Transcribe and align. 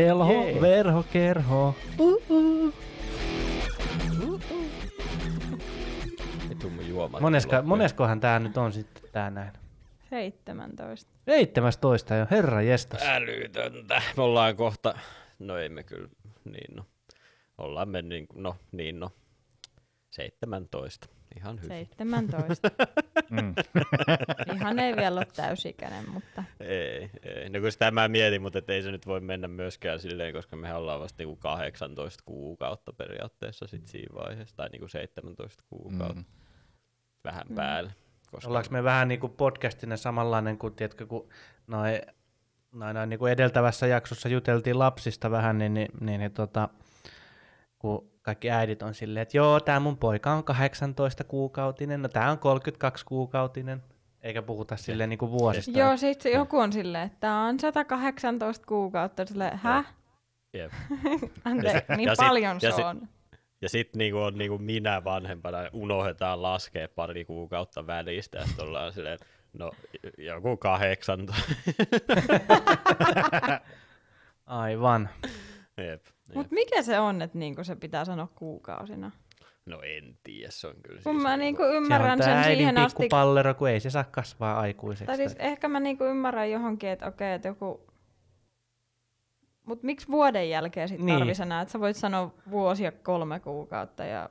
Velho, 0.00 0.44
Jee. 0.44 0.60
verho, 0.60 1.04
kerho. 1.12 1.74
Uh-uh. 1.98 2.74
Juomat. 6.88 7.20
Moneska, 7.20 7.62
moneskohan 7.62 8.20
tää 8.20 8.38
nyt 8.38 8.56
on 8.56 8.72
sitten 8.72 9.02
tää 9.12 9.30
näin? 9.30 9.52
17. 10.10 11.12
17 11.28 12.14
jo, 12.14 12.26
herra 12.30 12.62
jestas. 12.62 13.02
Älytöntä. 13.02 14.02
Me 14.16 14.22
ollaan 14.22 14.56
kohta, 14.56 14.94
no 15.38 15.56
ei 15.56 15.68
me 15.68 15.82
kyllä, 15.82 16.08
niin 16.44 16.76
no. 16.76 16.84
Ollaan 17.58 17.88
me 17.88 18.02
niin, 18.02 18.26
no, 18.34 18.56
niin 18.72 19.00
no. 19.00 19.10
17. 20.10 21.08
Ihan 21.36 21.56
hyvin. 21.62 21.68
17. 21.68 22.70
Mm. 23.30 23.54
Ihan 24.54 24.78
ei 24.78 24.96
vielä 24.96 25.16
ole 25.16 25.26
täysikäinen, 25.36 26.10
mutta 26.10 26.44
Ei, 26.60 27.10
ei. 27.22 27.50
No 27.50 27.60
kun 27.60 27.72
sitä 27.72 27.90
mä 27.90 28.08
mietin, 28.08 28.42
mutta 28.42 28.58
et 28.58 28.70
ei 28.70 28.82
se 28.82 28.90
nyt 28.90 29.06
voi 29.06 29.20
mennä 29.20 29.48
myöskään 29.48 30.00
silleen, 30.00 30.34
koska 30.34 30.56
me 30.56 30.74
ollaan 30.74 31.00
vasta 31.00 31.16
niinku 31.18 31.36
18 31.36 32.22
kuukautta 32.26 32.92
periaatteessa 32.92 33.66
sit 33.66 33.86
siinä 33.86 34.14
vaiheessa, 34.14 34.56
tai 34.56 34.68
niinku 34.68 34.88
17 34.88 35.64
kuukautta, 35.68 36.14
Mm. 36.14 36.24
vähän 37.24 37.44
Mm. 37.48 37.54
päälle. 37.54 37.92
Koska... 38.30 38.48
Ollaanko 38.48 38.70
me 38.70 38.84
vähän 38.84 39.08
niin 39.08 39.20
kuin 39.20 39.32
podcastina 39.32 39.96
samanlainen 39.96 40.58
kuin, 40.58 40.74
tiedätkö, 40.74 41.06
kun 41.06 41.28
noin, 41.66 42.00
noin, 42.74 42.94
noin 42.94 43.08
niin 43.10 43.18
kuin 43.18 43.32
edeltävässä 43.32 43.86
jaksossa 43.86 44.28
juteltiin 44.28 44.78
lapsista 44.78 45.30
vähän, 45.30 45.58
niin, 45.58 45.74
niin, 45.74 45.88
niin, 46.00 46.20
niin 46.20 46.32
tota, 46.32 46.68
kun 47.78 48.10
kaikki 48.22 48.50
äidit 48.50 48.82
on 48.82 48.94
silleen, 48.94 49.22
että 49.22 49.36
joo, 49.36 49.60
tämä 49.60 49.80
mun 49.80 49.96
poika 49.98 50.32
on 50.32 50.44
18 50.44 51.24
kuukautinen, 51.24 52.02
no 52.02 52.08
tämä 52.08 52.30
on 52.30 52.38
32 52.38 53.04
kuukautinen, 53.04 53.82
eikä 54.22 54.42
puhuta 54.42 54.76
silleen 54.76 55.10
niin 55.10 55.18
kuin 55.18 55.30
vuosista. 55.32 55.78
joo, 55.78 55.96
sit 55.96 56.20
se 56.20 56.30
joku 56.30 56.58
on 56.58 56.72
silleen, 56.72 57.06
että 57.06 57.16
tää 57.20 57.40
on 57.40 57.60
118 57.60 58.66
kuukautta, 58.66 59.26
silleen, 59.26 59.58
häh? 59.58 59.94
Jep. 60.58 60.72
Anteeksi, 61.44 61.92
niin 61.96 62.08
ja 62.08 62.14
sit- 62.14 62.26
paljon 62.26 62.58
ja 62.62 62.70
se 62.70 62.76
sit- 62.76 62.84
on. 62.84 63.08
Ja 63.62 63.68
sitten 63.68 63.98
niinku 63.98 64.18
on 64.18 64.38
niinku 64.38 64.58
minä 64.58 65.04
vanhempana, 65.04 65.58
unohdetaan 65.72 66.42
laskea 66.42 66.88
pari 66.94 67.24
kuukautta 67.24 67.86
välistä, 67.86 68.38
ja 68.38 68.46
sitten 68.46 68.64
ollaan 68.64 68.92
silleen, 68.92 69.18
no 69.52 69.70
joku 70.18 70.56
18. 70.56 71.36
Aivan. 74.46 75.08
Jep, 75.76 76.02
jep. 76.30 76.36
Mut 76.36 76.50
mikä 76.50 76.82
se 76.82 77.00
on, 77.00 77.22
että 77.22 77.38
niinku 77.38 77.64
se 77.64 77.76
pitää 77.76 78.04
sanoa 78.04 78.28
kuukausina? 78.34 79.10
No 79.66 79.80
en 79.82 80.16
tiedä, 80.22 80.50
se 80.50 80.66
on 80.66 80.74
kyllä 80.82 81.00
Kun 81.02 81.12
siis 81.12 81.22
mä 81.22 81.36
niinku- 81.36 81.62
Se 81.62 81.68
on 81.68 81.74
ymmärrän 81.74 82.18
tää 82.18 82.42
sen 82.44 82.56
siihen 82.56 82.78
asti, 82.78 82.96
pikkupallero, 83.02 83.54
kun 83.54 83.68
ei 83.68 83.80
se 83.80 83.90
saa 83.90 84.04
kasvaa 84.04 84.60
aikuiseksi. 84.60 85.06
tai 85.06 85.16
siis 85.16 85.36
ehkä 85.38 85.68
mä 85.68 85.80
niinku 85.80 86.04
ymmärrän 86.04 86.50
johonkin, 86.50 86.88
että 86.88 87.06
okei, 87.06 87.32
että 87.34 87.48
joku... 87.48 87.90
Mut 89.64 89.82
miksi 89.82 90.08
vuoden 90.08 90.50
jälkeen 90.50 90.88
sit 90.88 91.00
Niin. 91.00 91.18
tarvii 91.18 91.34
sanoa, 91.34 91.60
että 91.60 91.72
sä 91.72 91.80
voit 91.80 91.96
sanoa 91.96 92.34
vuosia 92.50 92.92
kolme 92.92 93.40
kuukautta 93.40 94.04
ja 94.04 94.30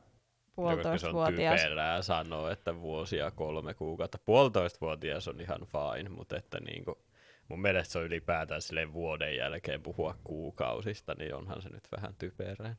No, 0.57 0.63
koska 0.77 0.97
se 0.97 1.11
puolitoista 1.11 1.93
on 1.97 2.03
sanoa, 2.03 2.51
että 2.51 2.75
vuosia 2.81 3.31
kolme 3.31 3.73
kuukautta. 3.73 4.17
Puolitoista 4.25 4.77
vuotias 4.81 5.27
on 5.27 5.41
ihan 5.41 5.59
fine, 5.61 6.09
mutta 6.09 6.37
että 6.37 6.59
niinku, 6.59 6.97
mun 7.49 7.61
mielestä 7.61 7.91
se 7.91 7.99
on 7.99 8.05
ylipäätään 8.05 8.61
silleen 8.61 8.93
vuoden 8.93 9.35
jälkeen 9.37 9.81
puhua 9.81 10.15
kuukausista, 10.23 11.15
niin 11.17 11.35
onhan 11.35 11.61
se 11.61 11.69
nyt 11.69 11.83
vähän 11.95 12.15
typerää. 12.17 12.75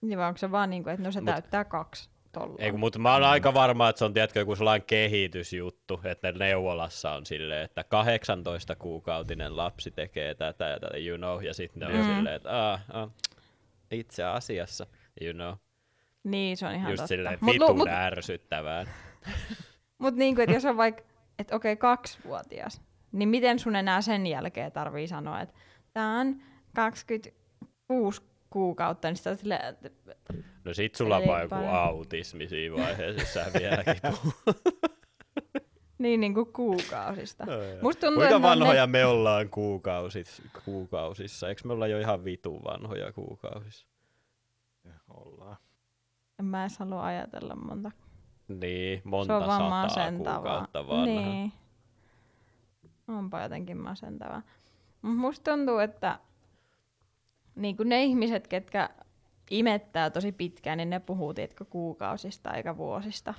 Niin 0.00 0.18
vai 0.18 0.28
onko 0.28 0.38
se 0.38 0.50
vaan 0.50 0.70
niinku, 0.70 0.90
että 0.90 1.02
no 1.02 1.12
se 1.12 1.20
Mut- 1.20 1.24
täyttää 1.24 1.64
kaksi 1.64 2.10
tolla. 2.32 2.56
Ei, 2.58 2.72
mutta 2.72 2.98
mä 2.98 3.12
oon 3.12 3.24
aika 3.24 3.54
varma, 3.54 3.88
että 3.88 3.98
se 3.98 4.04
on 4.04 4.14
tiedätkö, 4.14 4.38
joku 4.38 4.56
sellainen 4.56 4.86
kehitysjuttu, 4.86 6.00
että 6.04 6.32
ne 6.32 6.38
neuvolassa 6.38 7.12
on 7.12 7.26
silleen, 7.26 7.64
että 7.64 7.84
18 7.84 8.76
kuukautinen 8.76 9.56
lapsi 9.56 9.90
tekee 9.90 10.34
tätä 10.34 10.64
ja 10.64 10.80
tätä, 10.80 10.96
you 10.98 11.18
know, 11.18 11.42
ja 11.44 11.54
sitten 11.54 11.80
ne 11.80 11.86
on 12.00 12.06
Mm. 12.06 12.14
silleen, 12.14 12.36
että 12.36 12.72
ah, 12.72 12.84
ah, 12.92 13.10
itse 13.90 14.24
asiassa, 14.24 14.86
you 15.20 15.32
know, 15.34 15.54
Niin, 16.24 16.56
se 16.56 16.66
on 16.66 16.74
ihan 16.74 16.90
just 16.90 16.96
totta. 17.00 17.06
silleen 17.08 17.38
Mut, 17.40 17.52
vitun 17.54 17.76
mut, 17.76 17.88
ärsyttävää. 17.88 18.86
mut 19.98 20.14
niinku, 20.14 20.40
että 20.40 20.54
jos 20.56 20.64
on 20.64 20.76
vaikka, 20.76 21.02
että 21.38 21.56
okei, 21.56 21.76
kaksivuotias, 21.76 22.82
niin 23.14 23.28
miten 23.28 23.58
sun 23.58 23.76
enää 23.76 24.00
sen 24.00 24.26
jälkeen 24.26 24.72
tarvii 24.72 25.08
sanoa, 25.08 25.40
että 25.40 25.54
tää 25.92 26.08
on 26.08 26.36
26 26.74 28.22
kuukautta, 28.50 29.08
niin 29.08 29.16
sitä 29.16 29.30
on 29.30 29.36
silleen, 29.36 29.76
että 29.82 30.14
No 30.64 30.74
sit 30.74 30.94
sulla 30.94 31.16
on 31.16 31.26
vaan 31.26 31.42
joku 31.42 31.54
autismi 31.54 32.48
siinä 32.48 32.76
vaiheessa, 32.76 33.20
jos 33.20 33.34
sä 33.34 33.46
vieläkin 33.60 33.96
puhut. 34.10 34.56
niin 35.98 36.20
niinku 36.20 36.44
kuukausista. 36.44 37.44
Musta 37.82 38.00
tuntuu, 38.00 38.20
Kuinka 38.20 38.24
että 38.24 38.30
ne 38.30 38.34
on 38.34 38.42
vanhoja 38.42 38.86
me 38.86 39.04
ollaan 39.06 39.48
kuukausis, 39.50 40.42
kuukausissa? 40.64 41.48
Eikö 41.48 41.60
me 41.64 41.72
olla 41.72 41.86
jo 41.86 41.98
ihan 41.98 42.24
vitun 42.24 42.64
vanhoja 42.64 43.12
kuukausissa? 43.12 43.86
Ollaan. 45.08 45.56
En 46.38 46.44
mä 46.44 46.62
edes 46.62 46.78
halua 46.78 47.04
ajatella 47.04 47.56
monta. 47.56 47.90
Niin, 48.48 49.00
monta 49.04 49.40
sataa 49.40 50.10
kuukautta 50.16 50.86
vanha. 50.88 51.04
Niin. 51.04 51.52
Onpa 53.08 53.42
jotenkin 53.42 53.76
masentavaa. 53.76 54.42
Mut 55.02 55.16
musta 55.16 55.50
tuntuu, 55.50 55.78
että 55.78 56.18
niin 57.54 57.76
ne 57.84 58.04
ihmiset, 58.04 58.48
ketkä 58.48 58.90
imettää 59.50 60.10
tosi 60.10 60.32
pitkään, 60.32 60.78
niin 60.78 60.90
ne 60.90 61.00
puhuu 61.00 61.34
tiedätkö, 61.34 61.64
kuukausista 61.64 62.54
eikä 62.54 62.76
vuosista. 62.76 63.34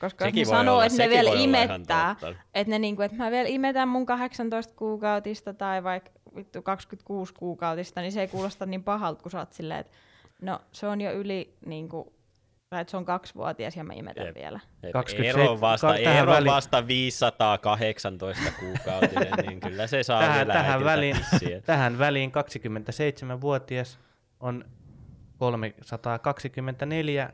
Koska 0.00 0.24
Sekin 0.24 0.40
ne 0.40 0.44
sanoo, 0.44 0.74
olla- 0.74 0.84
että 0.86 0.98
ne 1.02 1.08
vielä 1.08 1.30
imettää, 1.30 2.16
että 2.54 2.70
ne 2.70 2.78
niinku, 2.78 3.02
että 3.02 3.16
mä 3.16 3.30
vielä 3.30 3.48
imetän 3.48 3.88
mun 3.88 4.06
18 4.06 4.74
kuukautista 4.76 5.54
tai 5.54 5.84
vaikka 5.84 6.10
vittu 6.36 6.62
26 6.62 7.34
kuukautista, 7.34 8.00
niin 8.00 8.12
se 8.12 8.20
ei 8.20 8.28
kuulosta 8.28 8.66
niin 8.66 8.84
pahalta, 8.84 9.22
kun 9.22 9.30
sä 9.30 9.38
oot 9.38 9.52
silleen, 9.52 9.80
että 9.80 9.92
no 10.40 10.60
se 10.72 10.86
on 10.86 11.00
jo 11.00 11.12
yli 11.12 11.56
niinku, 11.66 12.12
tai 12.72 12.80
että 12.80 12.90
se 12.90 12.96
on 12.96 13.04
kaksivuotias 13.04 13.76
ja 13.76 13.84
mä 13.84 13.92
imetän 13.92 14.26
Jep. 14.26 14.34
vielä. 14.34 14.60
Et 14.82 14.92
27 14.92 15.44
ero 15.46 15.60
vasta, 15.60 15.86
ka- 15.86 15.94
tähän 16.04 16.22
ero 16.22 16.32
väliin- 16.32 16.52
vasta 16.52 16.86
518 16.86 18.42
kuukautinen, 18.60 19.32
niin 19.46 19.60
kyllä 19.60 19.86
se 19.86 20.02
saa 20.02 20.20
tähän, 20.20 20.36
vielä 20.36 20.52
tähän, 20.52 20.84
väliin, 20.84 21.16
tissiä. 21.30 21.60
tähän 21.60 21.98
väliin 21.98 22.32
27-vuotias 22.32 23.98
on 24.40 24.64
324 25.38 27.24
No 27.26 27.32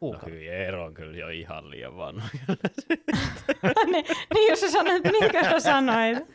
kuukautta. 0.00 0.30
hyi, 0.30 0.48
ero 0.48 0.84
on 0.84 0.94
kyllä 0.94 1.16
jo 1.18 1.28
ihan 1.28 1.70
liian 1.70 1.96
vanha. 1.96 2.28
niin, 3.92 4.04
niin, 4.34 4.50
jos 4.50 4.60
sä 4.60 4.70
sanoit, 4.70 5.02
minkä 5.20 5.44
sä 5.44 5.60
sanoit. 5.60 6.18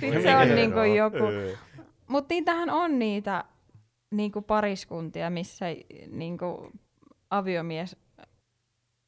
Sitten 0.00 0.22
se 0.22 0.36
on 0.36 0.48
niinku 0.54 0.78
joku. 0.80 1.18
Mutta 2.06 2.34
niitähän 2.34 2.70
on 2.70 2.98
niitä 2.98 3.44
niinku 4.16 4.42
pariskuntia, 4.42 5.30
missä 5.30 5.66
niinku 6.10 6.70
aviomies 7.30 7.96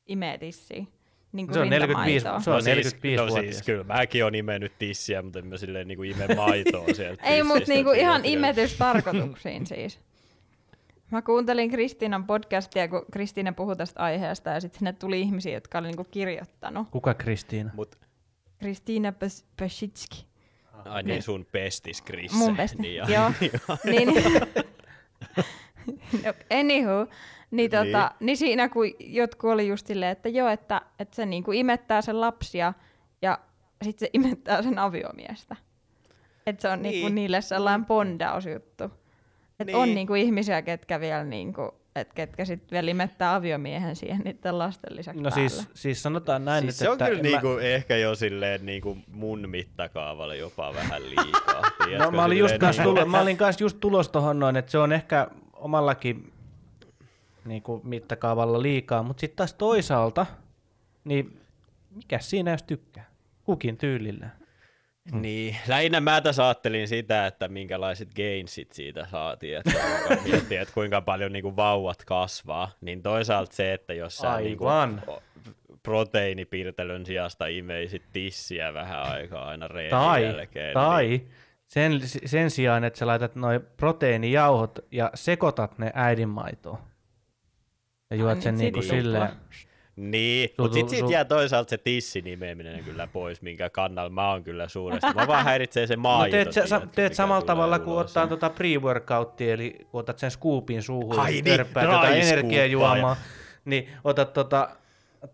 imee 0.07 0.39
tissiin. 0.39 0.89
Niinku 1.33 1.55
Se 1.55 1.61
on 1.61 1.71
45 1.71 2.13
rintamaitoa. 2.15 2.41
se 2.45 2.51
on 2.51 2.55
no 2.55 2.61
siis, 2.61 2.77
45 2.77 3.23
no 3.23 3.31
siis, 3.43 3.63
kyllä 3.63 3.85
mäkin 3.85 4.25
on 4.25 4.35
imennyt 4.35 4.73
tissiä, 4.79 5.23
mutta 5.23 5.39
en 5.39 5.47
mä 5.47 5.57
silleen 5.57 5.89
niinku 5.89 6.03
ime 6.03 6.35
maitoa 6.37 6.87
sieltä 6.95 7.23
Ei, 7.31 7.43
mutta 7.43 7.65
niinku 7.69 7.91
ihan 7.91 8.25
imetystarkoituksiin 8.25 9.67
siis. 9.77 10.01
Mä 11.11 11.23
kuuntelin 11.23 11.71
Kristiinan 11.71 12.27
podcastia, 12.27 12.89
kun 12.89 13.07
Kristiina 13.13 13.53
puhui 13.53 13.77
tästä 13.77 14.01
aiheesta, 14.03 14.51
ja 14.51 14.61
sitten 14.61 14.79
sinne 14.79 14.93
tuli 14.93 15.21
ihmisiä, 15.21 15.53
jotka 15.55 15.79
oli 15.79 15.87
niinku 15.87 16.05
kirjoittanut. 16.11 16.89
Kuka 16.91 17.15
Kristiina? 17.15 17.71
Mut, 17.75 17.97
Kristiina 18.59 19.11
Pes- 19.11 19.45
Pesitski. 19.57 20.27
ai 20.85 21.03
niin, 21.03 21.23
sun 21.23 21.47
pestis 21.53 22.03
Chris. 22.05 22.33
Mun 22.33 22.57
besti. 22.57 22.77
Niin, 22.83 23.03
Joo. 23.09 23.31
niin, 23.85 24.11
no, 26.25 26.33
anywho, 26.61 27.07
niin, 27.51 27.71
tota, 27.71 28.11
niin. 28.21 28.37
siinä 28.37 28.69
kun 28.69 28.87
jotkut 29.01 29.51
oli 29.51 29.69
just 29.69 29.87
silleen, 29.87 30.13
että 30.13 30.29
joo, 30.29 30.49
että, 30.49 30.81
että 30.99 31.17
se 31.17 31.27
niinku 31.27 31.53
imettää 31.53 32.03
sen 32.03 32.21
lapsia 32.21 32.73
ja 33.23 33.39
sitten 33.85 34.07
se 34.07 34.11
imettää 34.13 34.63
sen 34.63 34.79
aviomiestä. 34.79 35.57
Että 36.47 36.63
se 36.63 36.69
on 36.69 36.83
niin. 36.83 36.91
niinku 36.93 37.07
Niin. 37.07 37.15
niille 37.15 37.41
sellainen 37.41 37.87
bondausjuttu. 37.87 38.85
Että 38.85 39.65
niin. 39.65 39.77
on 39.77 39.85
Niin. 39.85 39.95
niinku 39.95 40.15
ihmisiä, 40.15 40.63
ketkä 40.63 41.01
vielä 41.01 41.25
niinku, 41.25 41.75
et 42.01 42.13
ketkä 42.13 42.45
sit 42.45 42.71
vielä 42.71 42.91
imettää 42.91 43.35
aviomiehen 43.35 43.97
siihen 43.97 44.21
niiden 44.25 44.59
lasten 44.59 44.97
lisäksi 44.97 45.23
No 45.23 45.31
päälle. 45.31 45.49
siis, 45.49 45.69
siis 45.75 46.03
sanotaan 46.03 46.45
näin 46.45 46.63
Siis 46.63 46.75
nyt, 46.75 46.79
se 46.79 46.89
on 46.89 46.93
että 46.95 47.07
kyllä 47.07 47.23
mä- 47.23 47.29
niinku, 47.29 47.49
ehkä 47.59 47.97
jo 47.97 48.15
silleen 48.15 48.67
niinku 48.67 48.99
mun 49.13 49.49
mittakaavalla 49.49 50.35
jopa 50.35 50.75
vähän 50.75 51.03
liikaa. 51.11 51.63
No, 51.99 52.11
mä, 52.11 52.25
olin 52.25 52.39
just 52.39 52.55
niinku- 52.61 52.83
tulo, 52.83 53.07
mä 53.07 53.21
olin 53.21 53.37
kans 53.37 53.61
just 53.61 53.77
tulos 53.81 54.09
tohon 54.09 54.39
noin, 54.39 54.57
että 54.57 54.71
se 54.71 54.79
on 54.79 54.93
ehkä 54.93 55.29
omallakin 55.53 56.33
niin 57.45 57.63
kuin 57.63 57.81
mittakaavalla 57.85 58.63
liikaa, 58.63 59.03
mutta 59.03 59.21
sitten 59.21 59.37
taas 59.37 59.55
toisaalta, 59.55 60.27
niin 61.05 61.41
mikä 61.95 62.19
siinä 62.19 62.51
jos 62.51 62.63
tykkää? 62.63 63.05
Kukin 63.45 63.77
tyylillä. 63.77 64.27
Niin, 65.13 65.57
lähinnä 65.69 66.01
mä 66.01 66.21
tässä 66.21 66.45
ajattelin 66.45 66.89
sitä, 66.89 67.27
että 67.27 67.49
minkälaiset 67.49 68.09
gainsit 68.15 68.73
siitä 68.73 69.07
saatiin, 69.11 69.57
että 69.59 69.73
kuinka, 70.09 70.25
miettii, 70.25 70.59
että 70.59 70.75
kuinka 70.75 71.01
paljon 71.01 71.33
niinku 71.33 71.57
vauvat 71.57 72.05
kasvaa, 72.05 72.71
niin 72.81 73.03
toisaalta 73.03 73.55
se, 73.57 73.73
että 73.73 73.95
jos 73.95 74.17
sä 74.17 74.37
niinku 74.37 74.67
Aivan. 74.67 75.03
o- 75.09 75.23
proteiinipirtelön 75.83 77.07
sijasta 77.07 77.47
imeisit 77.47 78.03
tissiä 78.13 78.75
vähän 78.75 79.03
aikaa 79.03 79.49
aina 79.49 79.69
reenin 79.69 79.91
Tai, 79.91 80.25
jälkeen. 80.25 80.75
tai 80.75 81.07
Niin, 81.09 81.31
sen, 81.67 82.01
sen 82.25 82.51
sijaan, 82.51 82.85
että 82.85 82.99
sä 82.99 83.07
laitat 83.07 83.35
noin 83.35 83.61
proteiinijauhot 83.77 84.79
ja 84.91 85.11
sekoitat 85.15 85.79
ne 85.79 85.91
äidinmaitoon. 85.95 86.79
Ja 88.11 88.17
juot 88.17 88.35
niin, 88.35 88.43
sen 88.43 88.55
sit 88.57 88.63
niinku 88.65 88.81
tuplaa. 88.81 89.01
silleen. 89.01 89.29
Niin 89.97 90.51
mutta 90.59 90.75
sitten 90.75 90.89
siitä 90.89 91.13
jää 91.13 91.25
toisaalta 91.25 91.71
se 91.71 91.79
tissi 91.79 92.23
nimeäminen 92.23 92.85
kyllä 92.85 93.07
pois, 93.07 93.43
minkä 93.43 93.71
kannalla 93.71 94.11
mä 94.11 94.31
oon 94.31 94.45
kyllä 94.45 94.69
suuresti. 94.69 95.15
Mä 95.15 95.27
vaan 95.27 95.45
häiritsee 95.45 95.87
se 95.87 95.97
No 95.97 96.03
maito. 96.03 96.31
teet, 96.31 96.53
sä, 96.53 96.67
sa, 96.67 96.83
teet 96.95 97.15
samalla 97.15 97.47
tavalla 97.47 97.79
kuin 97.79 97.99
ottaa 97.99 98.27
tuota 98.27 98.49
pre-workouttia, 98.49 99.51
eli 99.51 99.77
kun 99.91 100.01
otat 100.01 100.19
sen 100.19 100.31
scoopin 100.31 100.83
suuhun 100.83 101.19
Ai 101.19 101.37
ja 101.37 101.43
niin, 101.43 101.59
raiskuuppaa 101.59 102.09
energiajuomaa, 102.09 103.17
niin 103.65 103.89
otat 104.05 104.33
tota, 104.33 104.77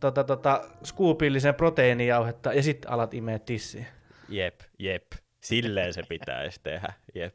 tota, 0.01 0.25
tota, 0.25 0.65
scoopillisen 0.85 1.55
proteiinijauhetta 1.55 2.53
ja 2.53 2.63
sitten 2.63 2.91
alat 2.91 3.15
imeä 3.15 3.39
tissiä. 3.39 3.85
Jep, 4.29 4.61
jep. 4.79 5.07
Silleen 5.41 5.93
se 5.95 6.03
pitäisi 6.09 6.61
tehdä, 6.63 6.93
jep. 7.15 7.35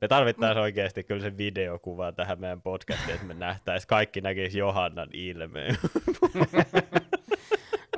Me 0.00 0.08
tarvittaisiin 0.08 0.62
oikeasti 0.62 1.04
kyllä 1.04 1.22
se 1.22 1.36
videokuva 1.36 2.12
tähän 2.12 2.40
meidän 2.40 2.62
podcastiin, 2.62 3.14
että 3.14 3.26
me 3.26 3.34
nähtäisiin, 3.34 3.88
kaikki 3.88 4.20
näkisi 4.20 4.58
Johannan 4.58 5.08
ilmeen. 5.12 5.78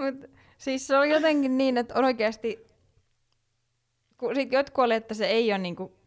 Mut, 0.00 0.31
siis 0.59 0.87
se 0.87 0.97
on 0.97 1.11
jotenkin 1.11 1.59
niin, 1.59 1.79
että 1.79 1.95
on 1.95 2.05
oikeasti, 2.05 2.67
kun 4.19 4.35
sit 4.35 4.53
jotkut 4.53 4.85
oli, 4.85 4.95
että 4.95 5.15
se 5.15 5.27
ei 5.27 5.53
ole 5.53 5.59
niinku, 5.59 5.99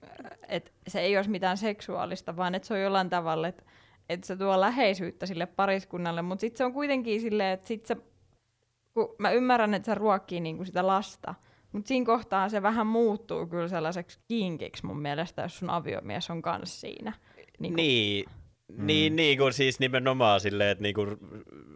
että 0.47 0.71
se 0.87 0.99
ei 0.99 1.17
olisi 1.17 1.29
mitään 1.29 1.57
seksuaalista, 1.57 2.37
vaan 2.37 2.55
että 2.55 2.67
se 2.67 2.73
on 2.73 2.81
jollain 2.81 3.09
tavalla, 3.09 3.47
että, 3.47 3.63
että 4.09 4.27
se 4.27 4.35
tuo 4.35 4.61
läheisyyttä 4.61 5.25
sille 5.25 5.45
pariskunnalle, 5.45 6.21
mutta 6.21 6.41
sitten 6.41 6.57
se 6.57 6.65
on 6.65 6.73
kuitenkin 6.73 7.21
silleen, 7.21 7.53
että 7.53 7.67
sit 7.67 7.85
se, 7.85 7.97
kun 8.93 9.15
mä 9.19 9.31
ymmärrän, 9.31 9.73
että 9.73 9.85
se 9.85 9.95
ruokkii 9.95 10.39
niinku 10.39 10.65
sitä 10.65 10.87
lasta, 10.87 11.35
mutta 11.71 11.87
siinä 11.87 12.05
kohtaa 12.05 12.49
se 12.49 12.61
vähän 12.61 12.87
muuttuu 12.87 13.47
kyllä 13.47 13.67
sellaiseksi 13.67 14.19
kinkiksi 14.27 14.85
mun 14.85 15.01
mielestä, 15.01 15.41
jos 15.41 15.59
sun 15.59 15.69
aviomies 15.69 16.29
on 16.29 16.41
kanssa 16.41 16.79
siinä. 16.79 17.13
Niinku, 17.59 17.75
Niin, 17.75 18.25
niin, 18.77 19.15
niin 19.15 19.37
kuin 19.37 19.53
siis 19.53 19.79
nimenomaan 19.79 20.39
silleen, 20.41 20.69
että 20.69 20.81
niin 20.81 20.95
kuin 20.95 21.17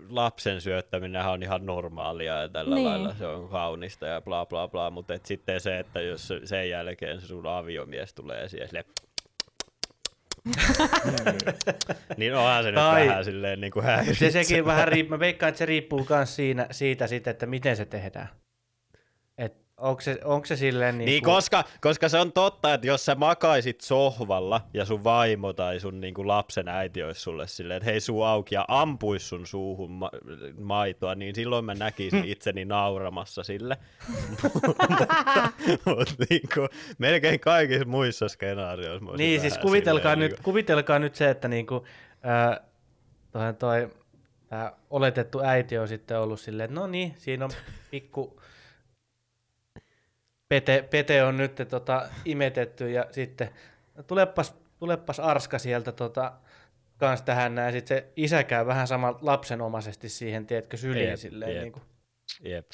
lapsen 0.09 0.61
syöttäminen 0.61 1.25
on 1.25 1.43
ihan 1.43 1.65
normaalia 1.65 2.41
ja 2.41 2.49
tällä 2.49 2.75
Niin. 2.75 2.87
lailla 2.87 3.15
se 3.15 3.27
on 3.27 3.49
kaunista 3.49 4.05
ja 4.05 4.21
bla 4.21 4.45
bla 4.45 4.67
bla, 4.67 4.89
mutta 4.89 5.13
et 5.13 5.25
sitten 5.25 5.61
se, 5.61 5.79
että 5.79 6.01
jos 6.01 6.27
se- 6.27 6.41
sen 6.45 6.69
jälkeen 6.69 7.21
se 7.21 7.27
sun 7.27 7.47
aviomies 7.47 8.13
tulee 8.13 8.49
siihen 8.49 8.67
silleen, 8.67 8.85
niin 12.17 12.35
onhan 12.35 12.63
se 12.63 12.71
nyt 12.71 12.75
Tai- 12.75 13.07
vähän 13.07 13.25
silleen 13.25 13.61
niin 13.61 13.71
kuin 13.71 13.83
Se 13.83 13.91
häiritsevä. 13.91 14.31
sekin 14.31 14.65
vähän 14.65 14.87
riippuu, 14.87 15.09
mä 15.17 15.19
veikkaan, 15.19 15.47
että 15.49 15.59
se 15.59 15.65
riippuu 15.65 16.05
myös 16.09 16.35
siinä, 16.35 16.67
siitä 16.71 17.07
sitten, 17.07 17.31
että 17.31 17.45
miten 17.45 17.75
se 17.77 17.85
tehdään. 17.85 18.27
Onko, 19.77 20.01
se, 20.01 20.19
onko 20.23 20.45
se 20.45 20.55
silleen 20.55 20.97
niin, 20.97 21.05
Niin, 21.05 21.23
kuin, 21.23 21.35
koska, 21.35 21.63
koska 21.81 22.09
se 22.09 22.17
on 22.17 22.31
totta, 22.31 22.73
että 22.73 22.87
jos 22.87 23.05
sä 23.05 23.15
makaisit 23.15 23.81
sohvalla 23.81 24.61
ja 24.73 24.85
sun 24.85 25.03
vaimo 25.03 25.53
tai 25.53 25.79
sun 25.79 26.01
niinku 26.01 26.27
lapsen 26.27 26.67
äiti 26.67 27.03
olisi 27.03 27.21
sulle 27.21 27.47
silleen, 27.47 27.77
että 27.77 27.89
hei 27.91 27.99
suu 27.99 28.23
auki 28.23 28.55
ja 28.55 28.65
ampuis 28.67 29.29
sun 29.29 29.47
suuhun 29.47 29.91
ma- 29.91 30.11
maitoa, 30.59 31.15
niin 31.15 31.35
silloin 31.35 31.65
mä 31.65 31.73
näkisin 31.73 32.25
itseni 32.25 32.65
nauramassa 32.65 33.43
sille. 33.43 33.77
Mutta 35.85 36.13
niinku, 36.29 36.67
melkein 36.97 37.39
kaikissa 37.39 37.85
muissa 37.87 38.27
skenaarioissa 38.27 39.05
Niin, 39.17 39.41
siis 39.41 39.57
kuvitelkaa 39.57 40.11
silleen 40.11 40.19
nyt, 40.19 40.31
niinku- 40.31 40.43
kuvitelkaa 40.43 40.99
nyt 40.99 41.15
se, 41.15 41.29
että 41.29 41.47
niinku, 41.47 41.85
ää, 42.23 42.61
toi, 43.31 43.53
toi 43.53 43.89
tää 44.49 44.73
oletettu 44.89 45.41
äiti 45.43 45.77
on 45.77 45.87
sitten 45.87 46.19
ollut 46.19 46.39
silleen, 46.39 46.65
että 46.69 46.79
no 46.79 46.87
niin, 46.87 47.13
siinä 47.17 47.45
on 47.45 47.51
pikku 47.91 48.41
pete, 50.49 50.87
pete 50.91 51.23
on 51.23 51.37
nyt 51.37 51.55
tota, 51.69 52.09
imetetty 52.25 52.91
ja 52.91 53.05
sitten 53.11 53.49
tulepas, 54.07 54.55
tulepas 54.79 55.19
Arska 55.19 55.59
sieltä 55.59 55.91
tota, 55.91 56.33
kans 56.97 57.21
tähän 57.21 57.55
näin. 57.55 57.73
Sitten 57.73 57.97
se 57.97 58.07
isä 58.15 58.43
käy 58.43 58.65
vähän 58.65 58.87
saman 58.87 59.15
lapsenomaisesti 59.21 60.09
siihen, 60.09 60.47
tiedätkö, 60.47 60.77
syliin 60.77 61.09
Jep, 61.09 61.19
silleen. 61.19 61.53
jep. 61.53 61.61
Niin 61.61 61.73
kuin. 61.73 61.83
Jep. 62.43 62.67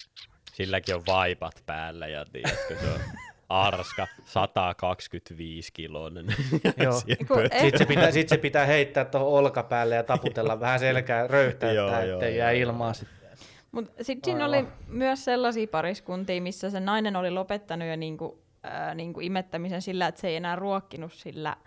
Silläkin 0.53 0.95
on 0.95 1.03
vaipat 1.07 1.63
päällä 1.65 2.07
ja 2.07 2.25
tiedätkö, 2.25 2.79
se 2.79 2.87
on 2.87 3.01
arska, 3.49 4.07
125 4.25 5.73
kiloinen. 5.73 6.25
Joo. 6.83 6.99
Sitten 6.99 7.77
se 7.77 7.85
pitää, 7.85 8.11
sit 8.11 8.29
se 8.29 8.37
pitää 8.37 8.65
heittää 8.65 9.05
tuohon 9.05 9.29
olkapäälle 9.29 9.95
ja 9.95 10.03
taputella 10.03 10.59
vähän 10.59 10.79
selkää, 10.79 11.27
joo, 11.75 12.01
ettei 12.01 12.37
jää 12.37 12.51
ilmaa 12.51 12.93
sitten. 12.93 13.20
Mutta 13.71 14.03
sitten 14.03 14.31
siinä 14.31 14.45
oli 14.45 14.67
myös 14.87 15.25
sellaisia 15.25 15.67
pariskuntia, 15.67 16.41
missä 16.41 16.69
se 16.69 16.79
nainen 16.79 17.15
oli 17.15 17.31
lopettanut 17.31 17.87
jo 17.87 17.95
niinku, 17.95 18.43
ää, 18.63 18.95
niinku 18.95 19.19
imettämisen 19.19 19.81
sillä, 19.81 20.07
että 20.07 20.21
se 20.21 20.27
ei 20.27 20.35
enää 20.35 20.55
ruokkinut 20.55 21.13
sillä 21.13 21.57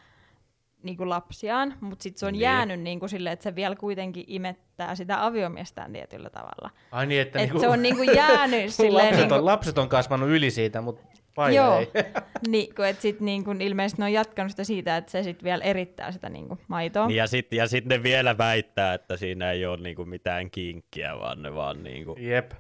niinku 0.83 1.09
lapsiaan, 1.09 1.75
mutta 1.81 2.03
sitten 2.03 2.21
se 2.21 2.27
on 2.27 2.33
niin. 2.33 2.41
jäänyt 2.41 2.81
niinku 2.81 3.09
sille, 3.09 3.33
että 3.33 3.43
se 3.43 3.55
vielä 3.55 3.77
kuitenkin 3.77 4.25
imettää 4.27 4.95
sitä 4.95 5.25
aviomiestään 5.25 5.93
tietyllä 5.93 6.31
tavalla. 6.31 6.71
Ai 6.91 7.07
niin, 7.07 7.21
että 7.21 7.39
Et 7.39 7.45
niinku, 7.45 7.61
se 7.61 7.69
on 7.69 7.83
niinku 7.83 8.03
jäänyt 8.17 8.75
silleen... 8.75 9.07
lapset, 9.07 9.21
niinku, 9.21 9.35
on, 9.35 9.45
lapset 9.45 9.79
on 9.79 9.89
kasvanut 9.89 10.29
yli 10.29 10.51
siitä, 10.51 10.81
mutta 10.81 11.03
vai 11.37 11.55
Joo, 11.55 11.79
ei. 11.79 11.89
niin, 12.49 12.75
kun, 12.75 12.87
et 12.87 13.01
sit 13.01 13.21
niinku, 13.21 13.51
ilmeisesti 13.61 14.03
ne 14.03 14.05
on 14.05 14.13
jatkanut 14.13 14.51
sitä 14.51 14.65
siitä, 14.65 14.97
että 14.97 15.13
se 15.13 15.23
sitten 15.23 15.45
vielä 15.45 15.65
erittää 15.65 16.13
sitä 16.13 16.29
niinku, 16.29 16.59
maitoa. 16.69 17.07
Niin 17.07 17.17
ja 17.17 17.27
sitten 17.27 17.57
ja 17.57 17.69
sit 17.69 17.85
ne 17.85 18.03
vielä 18.03 18.39
väittää, 18.39 18.95
että 18.95 19.17
siinä 19.17 19.51
ei 19.51 19.67
ole 19.67 19.77
niinku 19.77 20.05
mitään 20.05 20.51
kinkkiä, 20.51 21.19
vaan 21.19 21.43
ne 21.43 21.55
vaan 21.55 21.83
niinku... 21.83 22.17
Jep. 22.19 22.53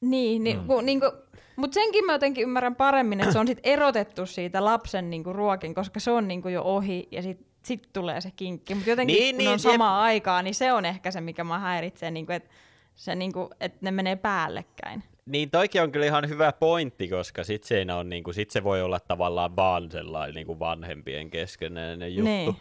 Niin, 0.00 0.44
niin, 0.44 0.58
mm. 0.58 0.66
kun, 0.66 0.86
niinku, 0.86 1.12
mutta 1.56 1.74
senkin 1.74 2.04
mä 2.04 2.12
jotenkin 2.12 2.42
ymmärrän 2.42 2.76
paremmin, 2.76 3.20
että 3.20 3.32
se 3.32 3.38
on 3.38 3.46
sit 3.46 3.60
erotettu 3.62 4.26
siitä 4.26 4.64
lapsen 4.64 5.10
niinku, 5.10 5.32
ruokin, 5.32 5.74
koska 5.74 6.00
se 6.00 6.10
on 6.10 6.28
niinku, 6.28 6.48
jo 6.48 6.62
ohi 6.62 7.08
ja 7.10 7.22
sitten 7.22 7.46
sit 7.64 7.88
tulee 7.92 8.20
se 8.20 8.30
kinkki. 8.36 8.74
Mutta 8.74 8.90
jotenkin 8.90 9.14
Niin, 9.14 9.22
niin, 9.22 9.34
kun 9.36 9.38
niin, 9.38 9.48
on 9.48 9.72
jep. 9.72 9.72
samaa 9.72 10.02
aikaa, 10.02 10.42
niin 10.42 10.54
se 10.54 10.72
on 10.72 10.84
ehkä 10.84 11.10
se, 11.10 11.20
mikä 11.20 11.44
mä 11.44 11.58
häiritsee, 11.58 12.10
niinku, 12.10 12.32
että 12.32 12.50
se, 12.94 13.14
niinku, 13.14 13.50
et 13.60 13.82
ne 13.82 13.90
menee 13.90 14.16
päällekkäin. 14.16 15.04
Niin 15.26 15.50
toikin 15.50 15.82
on 15.82 15.92
kyllä 15.92 16.06
ihan 16.06 16.28
hyvä 16.28 16.52
pointti, 16.52 17.08
koska 17.08 17.44
sit, 17.44 17.64
siinä 17.64 17.96
on, 17.96 18.08
niinku, 18.08 18.32
sit 18.32 18.50
se 18.50 18.64
voi 18.64 18.82
olla 18.82 19.00
tavallaan 19.00 19.56
vaan 19.56 19.90
sellainen 19.90 20.34
niinku 20.34 20.58
vanhempien 20.58 21.30
keskeinen 21.30 22.14
juttu. 22.14 22.24
Niin. 22.24 22.56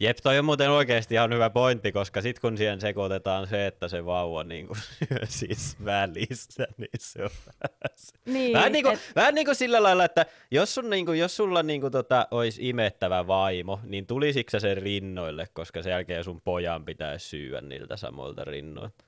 Jep, 0.00 0.16
toi 0.22 0.38
on 0.38 0.44
muuten 0.44 0.70
oikeasti 0.70 1.14
ihan 1.14 1.32
hyvä 1.32 1.50
pointti, 1.50 1.92
koska 1.92 2.22
sit 2.22 2.38
kun 2.38 2.58
siihen 2.58 2.80
sekoitetaan 2.80 3.46
se, 3.46 3.66
että 3.66 3.88
se 3.88 4.04
vauva 4.04 4.44
niinku 4.44 4.74
syö 4.74 5.18
siis 5.38 5.76
välissä, 5.84 6.66
niin 6.76 6.90
se 6.98 7.22
on 7.22 7.30
vähän 7.46 7.96
se- 7.96 8.12
Niin, 8.32 8.52
Vähän 8.52 8.72
niinku, 8.72 8.90
et- 8.90 9.12
vähän 9.16 9.34
niinku 9.34 9.54
sillä 9.54 9.82
lailla, 9.82 10.04
että 10.04 10.26
jos, 10.50 10.74
sun 10.74 10.90
niinku, 10.90 11.12
jos 11.12 11.36
sulla 11.36 11.62
niinku 11.62 11.90
tota, 11.90 12.28
olisi 12.30 12.68
imettävä 12.68 13.26
vaimo, 13.26 13.80
niin 13.84 14.06
tulisitko 14.06 14.50
sä 14.50 14.60
sen 14.60 14.76
rinnoille, 14.76 15.46
koska 15.52 15.82
sen 15.82 15.90
jälkeen 15.90 16.24
sun 16.24 16.40
pojan 16.40 16.84
pitäisi 16.84 17.28
syyä 17.28 17.60
niiltä 17.60 17.96
samoilta 17.96 18.44
rinnoilta? 18.44 19.04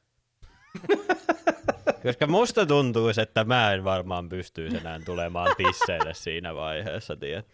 koska 2.02 2.26
musta 2.26 2.66
tuntuisi, 2.66 3.20
että 3.20 3.44
mä 3.44 3.72
en 3.72 3.84
varmaan 3.84 4.28
pystyisi 4.28 4.76
enää 4.76 5.00
tulemaan 5.04 5.56
tisseille 5.56 6.14
siinä 6.14 6.54
vaiheessa, 6.54 7.16
tiedät. 7.16 7.46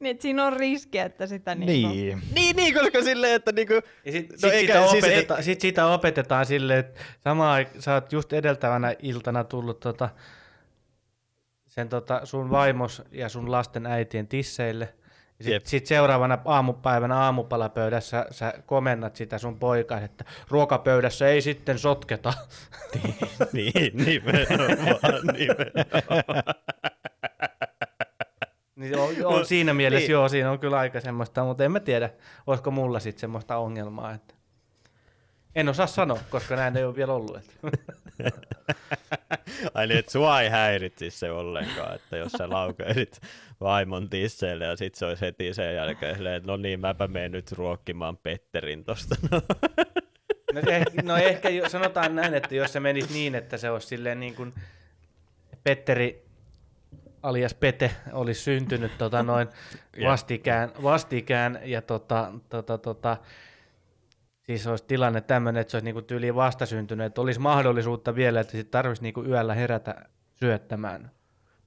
Niin, 0.00 0.14
et 0.16 0.20
siinä 0.20 0.44
on 0.46 0.52
riski, 0.52 0.98
että 0.98 1.26
sitä 1.26 1.54
niinku, 1.54 1.88
Niin. 1.88 2.22
Niin, 2.34 2.56
niin, 2.56 2.74
koska 2.74 3.02
silleen, 3.02 3.34
että 3.34 3.52
niinku... 3.52 3.74
Ja 4.04 4.12
sit, 4.12 4.30
No 4.30 4.36
sit, 4.38 4.52
eikä- 4.52 4.72
sitä 4.74 4.90
siis 4.90 5.04
ei- 5.04 5.10
opetetaan, 5.12 5.42
sit 5.42 5.60
sitä 5.60 5.86
opetetaan 5.86 6.46
silleen, 6.46 6.78
että 6.80 7.00
samaan 7.24 7.64
aik- 7.66 7.80
sä 7.80 7.94
oot 7.94 8.12
just 8.12 8.32
edeltävänä 8.32 8.94
iltana 8.98 9.44
tullut 9.44 9.80
tota, 9.80 10.08
sen 11.66 11.88
tota, 11.88 12.20
sun 12.26 12.50
vaimos 12.50 13.02
ja 13.12 13.28
sun 13.28 13.50
lasten 13.50 13.86
äitien 13.86 14.28
tisseille. 14.28 14.94
Jep. 15.40 15.64
sit, 15.64 15.86
seuraavana 15.86 16.38
aamupäivänä 16.44 17.16
aamupalapöydässä 17.16 18.26
sä 18.30 18.54
komennat 18.66 19.16
sitä 19.16 19.38
sun 19.38 19.58
poikaa, 19.58 20.00
että 20.00 20.24
ruokapöydässä 20.48 21.28
ei 21.28 21.42
sitten 21.42 21.78
sotketa. 21.78 22.32
niin, 23.52 23.96
nimenomaan, 24.04 25.26
nimenomaan. 25.38 26.54
niin 28.76 28.98
on, 28.98 29.08
on 29.24 29.46
siinä 29.46 29.74
mielessä, 29.74 30.04
niin. 30.04 30.12
joo, 30.12 30.28
siinä 30.28 30.50
on 30.50 30.58
kyllä 30.58 30.78
aika 30.78 31.00
semmoista, 31.00 31.44
mutta 31.44 31.64
en 31.64 31.72
mä 31.72 31.80
tiedä, 31.80 32.10
olisiko 32.46 32.70
mulla 32.70 33.00
sitten 33.00 33.20
semmoista 33.20 33.56
ongelmaa. 33.56 34.14
Että... 34.14 34.37
En 35.58 35.68
osaa 35.68 35.86
sanoa, 35.86 36.18
koska 36.30 36.56
näin 36.56 36.76
ei 36.76 36.84
ole 36.84 36.96
vielä 36.96 37.12
ollut. 37.12 37.36
Että... 37.36 37.52
Ai 39.74 39.86
niin, 39.86 39.98
että 39.98 40.12
sua 40.12 40.40
ei 40.40 40.48
häiritsisi 40.48 41.18
se 41.18 41.30
ollenkaan, 41.30 41.94
että 41.94 42.16
jos 42.16 42.32
sä 42.32 42.50
laukeisit 42.50 43.20
vaimon 43.60 44.10
tisseille 44.10 44.64
ja 44.64 44.76
sit 44.76 44.94
se 44.94 45.06
olisi 45.06 45.20
heti 45.20 45.54
sen 45.54 45.74
jälkeen 45.74 46.14
silleen, 46.16 46.34
että 46.34 46.46
no 46.46 46.56
niin, 46.56 46.80
mäpä 46.80 47.08
menen 47.08 47.32
nyt 47.32 47.52
ruokkimaan 47.52 48.16
Petterin 48.16 48.84
tosta. 48.84 49.14
No, 50.52 50.60
ehkä, 50.66 51.02
no 51.02 51.16
ehkä 51.16 51.48
jo- 51.48 51.68
sanotaan 51.68 52.14
näin, 52.14 52.34
että 52.34 52.54
jos 52.54 52.72
se 52.72 52.80
menisi 52.80 53.12
niin, 53.12 53.34
että 53.34 53.56
se 53.56 53.70
olisi 53.70 53.86
silleen 53.86 54.20
niin 54.20 54.34
kuin 54.34 54.52
Petteri 55.64 56.24
alias 57.22 57.54
Pete 57.54 57.90
olisi 58.12 58.42
syntynyt 58.42 58.98
tota 58.98 59.22
noin 59.22 59.48
vastikään, 60.04 60.72
vastikään 60.82 61.60
ja 61.64 61.82
tota, 61.82 62.32
tota, 62.48 62.78
tota, 62.78 63.16
siis 64.48 64.66
olisi 64.66 64.84
tilanne 64.84 65.20
tämmöinen, 65.20 65.60
että 65.60 65.70
se 65.70 65.76
olisi 65.76 65.84
niinku 65.84 66.02
tyyliin 66.02 66.34
vastasyntynyt, 66.34 67.06
että 67.06 67.20
olisi 67.20 67.40
mahdollisuutta 67.40 68.14
vielä, 68.14 68.40
että 68.40 68.50
sitten 68.50 68.70
tarvitsisi 68.70 69.02
niinku 69.02 69.24
yöllä 69.24 69.54
herätä 69.54 69.94
syöttämään. 70.34 71.10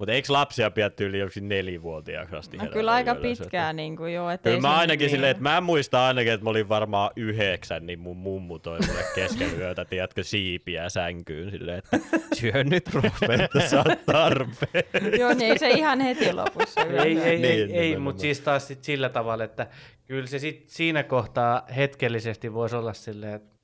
Mutta 0.02 0.14
eikö 0.14 0.34
lapsia 0.34 0.72
pidä 0.72 0.90
tyyli 0.90 1.20
joksi 1.20 1.42
nelivuotiaaksi 1.42 2.36
asti 2.36 2.58
No 2.58 2.66
kyllä 2.66 2.92
aika 2.92 3.12
yöllä 3.12 3.22
pitkään 3.22 3.76
niin 3.76 3.98
kuin 3.98 4.14
jo. 4.14 4.24
Kyllä 4.44 4.60
mä 4.60 4.78
ainakin 4.78 5.10
silleen, 5.10 5.32
että 5.32 5.44
mä 5.44 5.62
muistan 5.62 6.02
ainakin, 6.02 6.34
että 6.34 6.44
mä 6.44 6.50
olin 6.50 6.70
varmaan 6.70 7.12
yhdeksän, 7.16 7.86
niin 7.86 8.00
mun 8.00 8.18
mummu 8.18 8.60
toi 8.60 8.80
mulle 8.88 9.04
kesken 9.16 9.60
yötä, 9.60 9.86
tiedätkö, 9.86 10.24
siipiä 10.24 10.90
sänkyyn 10.90 11.52
silleen, 11.52 11.78
että 11.78 12.00
syö 12.36 12.64
nyt 12.64 12.94
Robert, 12.94 13.52
sä 13.70 13.78
oot 13.78 14.06
tarpeen. 14.06 14.86
Joo, 15.20 15.34
niin 15.34 15.52
ei 15.52 15.60
se 15.60 15.70
ihan 15.70 16.00
heti 16.00 16.34
lopussa. 16.34 16.82
Ei, 16.82 16.98
ei, 16.98 17.20
ei, 17.20 17.40
Niin, 17.40 17.72
ei 17.72 17.98
mutta 17.98 18.22
siis 18.22 18.40
taas 18.40 18.68
sit 18.68 18.84
sillä 18.84 19.10
tavalla, 19.10 19.44
että 19.44 19.68
kyllä 20.06 20.28
se 20.28 20.40
sit 20.40 20.70
siinä 20.70 21.04
kohtaa 21.04 21.66
hetkellisesti 21.76 22.54
voisi 22.54 22.76
olla 22.76 22.94
silleen, 22.94 23.34
että 23.34 23.56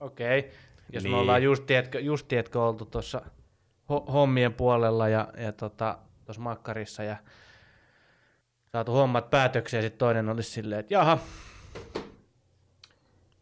okei, 0.00 0.38
okay, 0.38 0.50
jos 0.92 1.02
niin. 1.02 1.10
me 1.10 1.16
Niin. 1.16 1.20
ollaan 1.22 1.42
just, 1.42 1.66
tiedätkö, 1.66 2.00
just 2.00 2.28
tiedätkö, 2.28 2.62
oltu 2.62 2.84
tuossa 2.84 3.22
ho- 3.90 4.12
hommien 4.12 4.54
puolella 4.54 5.08
ja, 5.08 5.28
ja 5.36 5.52
tota, 5.52 5.98
tuossa 6.24 6.42
makkarissa 6.42 7.02
ja 7.02 7.16
saatu 8.72 8.92
hommat 8.92 9.30
päätökseen 9.30 9.78
ja 9.78 9.82
sitten 9.82 9.98
toinen 9.98 10.28
olisi 10.28 10.50
silleen, 10.50 10.80
että 10.80 10.94
jaha, 10.94 11.18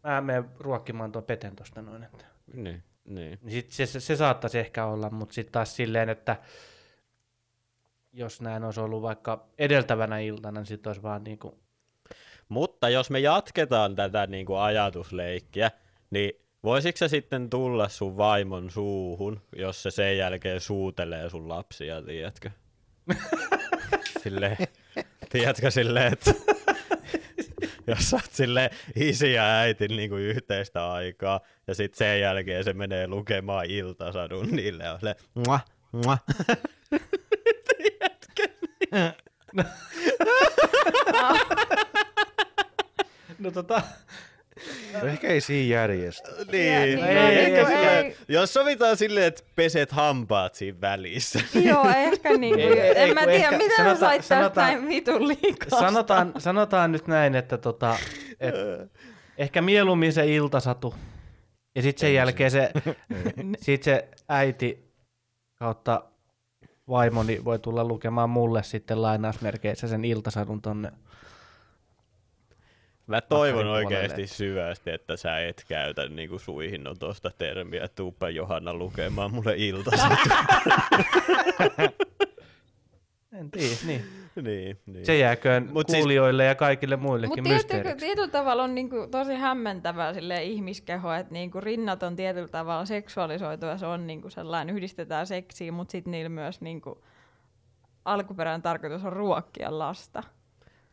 mä 0.03 0.21
menen 0.21 0.49
ruokkimaan 0.59 1.11
tuon 1.11 1.23
peten 1.23 1.55
tosta 1.55 1.81
noin. 1.81 2.03
Että. 2.03 2.25
Niin, 2.53 2.83
niin. 3.05 3.39
Niin 3.41 3.51
sit 3.51 3.71
se, 3.71 3.85
se, 3.85 3.99
se 3.99 4.15
saattaisi 4.15 4.59
ehkä 4.59 4.85
olla, 4.85 5.09
mutta 5.09 5.33
sitten 5.33 5.51
taas 5.51 5.75
silleen, 5.75 6.09
että 6.09 6.35
jos 8.13 8.41
näin 8.41 8.63
olisi 8.63 8.79
ollut 8.79 9.01
vaikka 9.01 9.47
edeltävänä 9.57 10.19
iltana, 10.19 10.59
niin 10.59 10.65
sitten 10.65 10.89
olisi 10.89 11.03
vaan 11.03 11.23
niinku, 11.23 11.59
Mutta 12.49 12.89
jos 12.89 13.09
me 13.09 13.19
jatketaan 13.19 13.95
tätä 13.95 14.27
niin 14.27 14.45
kuin 14.45 14.59
ajatusleikkiä, 14.59 15.71
niin 16.09 16.31
voisiko 16.63 16.97
se 16.97 17.07
sitten 17.07 17.49
tulla 17.49 17.89
sun 17.89 18.17
vaimon 18.17 18.71
suuhun, 18.71 19.41
jos 19.55 19.83
se 19.83 19.91
sen 19.91 20.17
jälkeen 20.17 20.61
suutelee 20.61 21.29
sun 21.29 21.49
lapsia, 21.49 22.01
tiedätkö? 22.01 22.49
Silleen, 24.23 24.57
tiedätkö 25.29 25.71
silleen, 25.71 26.13
että 26.13 26.33
jos 27.87 28.09
sä 28.09 28.15
oot 28.15 28.31
silleen 28.31 28.69
isi 28.95 29.33
ja 29.33 29.59
äiti 29.59 29.87
niin 29.87 30.09
kuin 30.09 30.21
yhteistä 30.21 30.91
aikaa, 30.91 31.39
ja 31.67 31.75
sitten 31.75 31.97
sen 31.97 32.21
jälkeen 32.21 32.63
se 32.63 32.73
menee 32.73 33.07
lukemaan 33.07 33.65
iltasadun 33.65 34.47
niille, 34.51 34.83
ja 34.83 34.97
silleen, 34.97 35.15
mua, 35.33 35.59
mua. 35.91 36.17
no 43.39 43.51
tota, 43.51 43.81
Ehkä 45.03 45.27
ei 45.27 45.41
siinä 45.41 45.75
järjestä. 45.75 46.29
Niin, 46.31 46.47
niin, 46.51 47.03
ei, 47.03 47.17
ei, 47.17 47.17
ei, 47.17 47.55
ei, 47.55 47.65
silleen, 47.65 48.05
ei. 48.05 48.15
jos 48.27 48.53
sovitaan 48.53 48.97
silleen, 48.97 49.25
että 49.27 49.43
peset 49.55 49.91
hampaat 49.91 50.55
siinä 50.55 50.81
välissä. 50.81 51.39
Joo, 51.65 51.85
ehkä 51.95 52.37
niin 52.37 52.53
kuin, 52.55 52.67
Ei, 52.73 52.79
ei, 52.79 52.89
en 52.91 52.97
ei, 52.97 53.13
mä 53.13 53.21
tiedä, 53.25 53.35
ehkä 53.35 53.57
mitä 53.57 53.69
sä 53.69 53.75
sanotaan- 53.77 53.97
sait 53.99 54.17
tästä 54.21 54.35
sanotaan- 54.35 54.67
näin 54.73 54.87
vitun 54.87 55.27
liikaa. 55.27 55.79
sanotaan, 55.79 56.33
sanotaan 56.37 56.91
nyt 56.91 57.07
näin, 57.07 57.35
että 57.35 57.57
tota, 57.57 57.97
et, 58.39 58.55
ehkä 59.37 59.61
mieluummin 59.61 60.13
se 60.13 60.25
iltasatu, 60.35 60.95
ja 61.75 61.81
sitten 61.81 62.01
sen 62.01 62.13
jälkeen 62.13 62.51
se, 62.51 62.71
sit 63.65 63.83
se 63.83 64.07
äiti 64.29 64.91
kautta 65.55 66.03
vaimoni 66.89 67.45
voi 67.45 67.59
tulla 67.59 67.83
lukemaan 67.83 68.29
mulle 68.29 68.63
sitten 68.63 69.01
lainausmerkeissä 69.01 69.87
sen 69.87 70.05
iltasadun 70.05 70.61
tonne. 70.61 70.91
Mä 73.11 73.21
toivon 73.21 73.67
oikeasti 73.67 74.27
syvästi, 74.27 74.89
että 74.91 75.17
sä 75.17 75.39
et 75.47 75.65
käytä 75.67 76.07
niinku 76.09 76.39
suihin 76.39 76.83
tosta 76.99 77.31
termiä, 77.37 77.83
että 77.83 77.95
tuuppa 77.95 78.29
Johanna 78.29 78.73
lukemaan 78.73 79.33
mulle 79.33 79.53
iltasta. 79.57 80.07
En 83.33 83.51
tiedä, 83.51 83.75
niin. 83.85 84.03
niin, 84.41 84.79
niin. 84.85 85.05
Se 85.05 85.17
jääköön 85.17 85.69
Mut 85.73 85.89
siis- 85.89 85.99
kuulijoille 85.99 86.45
ja 86.45 86.55
kaikille 86.55 86.95
muillekin 86.95 87.29
Mutta 87.29 87.43
tietyllä, 87.43 87.57
mysteeriksi. 87.57 88.05
tietyllä 88.05 88.27
tavalla 88.27 88.63
on 88.63 88.75
niinku 88.75 89.07
tosi 89.11 89.35
hämmentävää 89.35 90.13
sille 90.13 90.43
ihmiskeho, 90.43 91.13
että 91.13 91.33
niinku 91.33 91.61
rinnat 91.61 92.03
on 92.03 92.15
tietyllä 92.15 92.47
tavalla 92.47 92.85
seksuaalisoitu 92.85 93.65
ja 93.65 93.77
se 93.77 93.85
on 93.85 94.07
niinku 94.07 94.29
sellainen, 94.29 94.75
yhdistetään 94.75 95.27
seksiin, 95.27 95.73
mutta 95.73 95.91
sitten 95.91 96.11
niillä 96.11 96.29
myös 96.29 96.61
niinku 96.61 97.03
alkuperäinen 98.05 98.61
tarkoitus 98.61 99.05
on 99.05 99.13
ruokkia 99.13 99.79
lasta. 99.79 100.23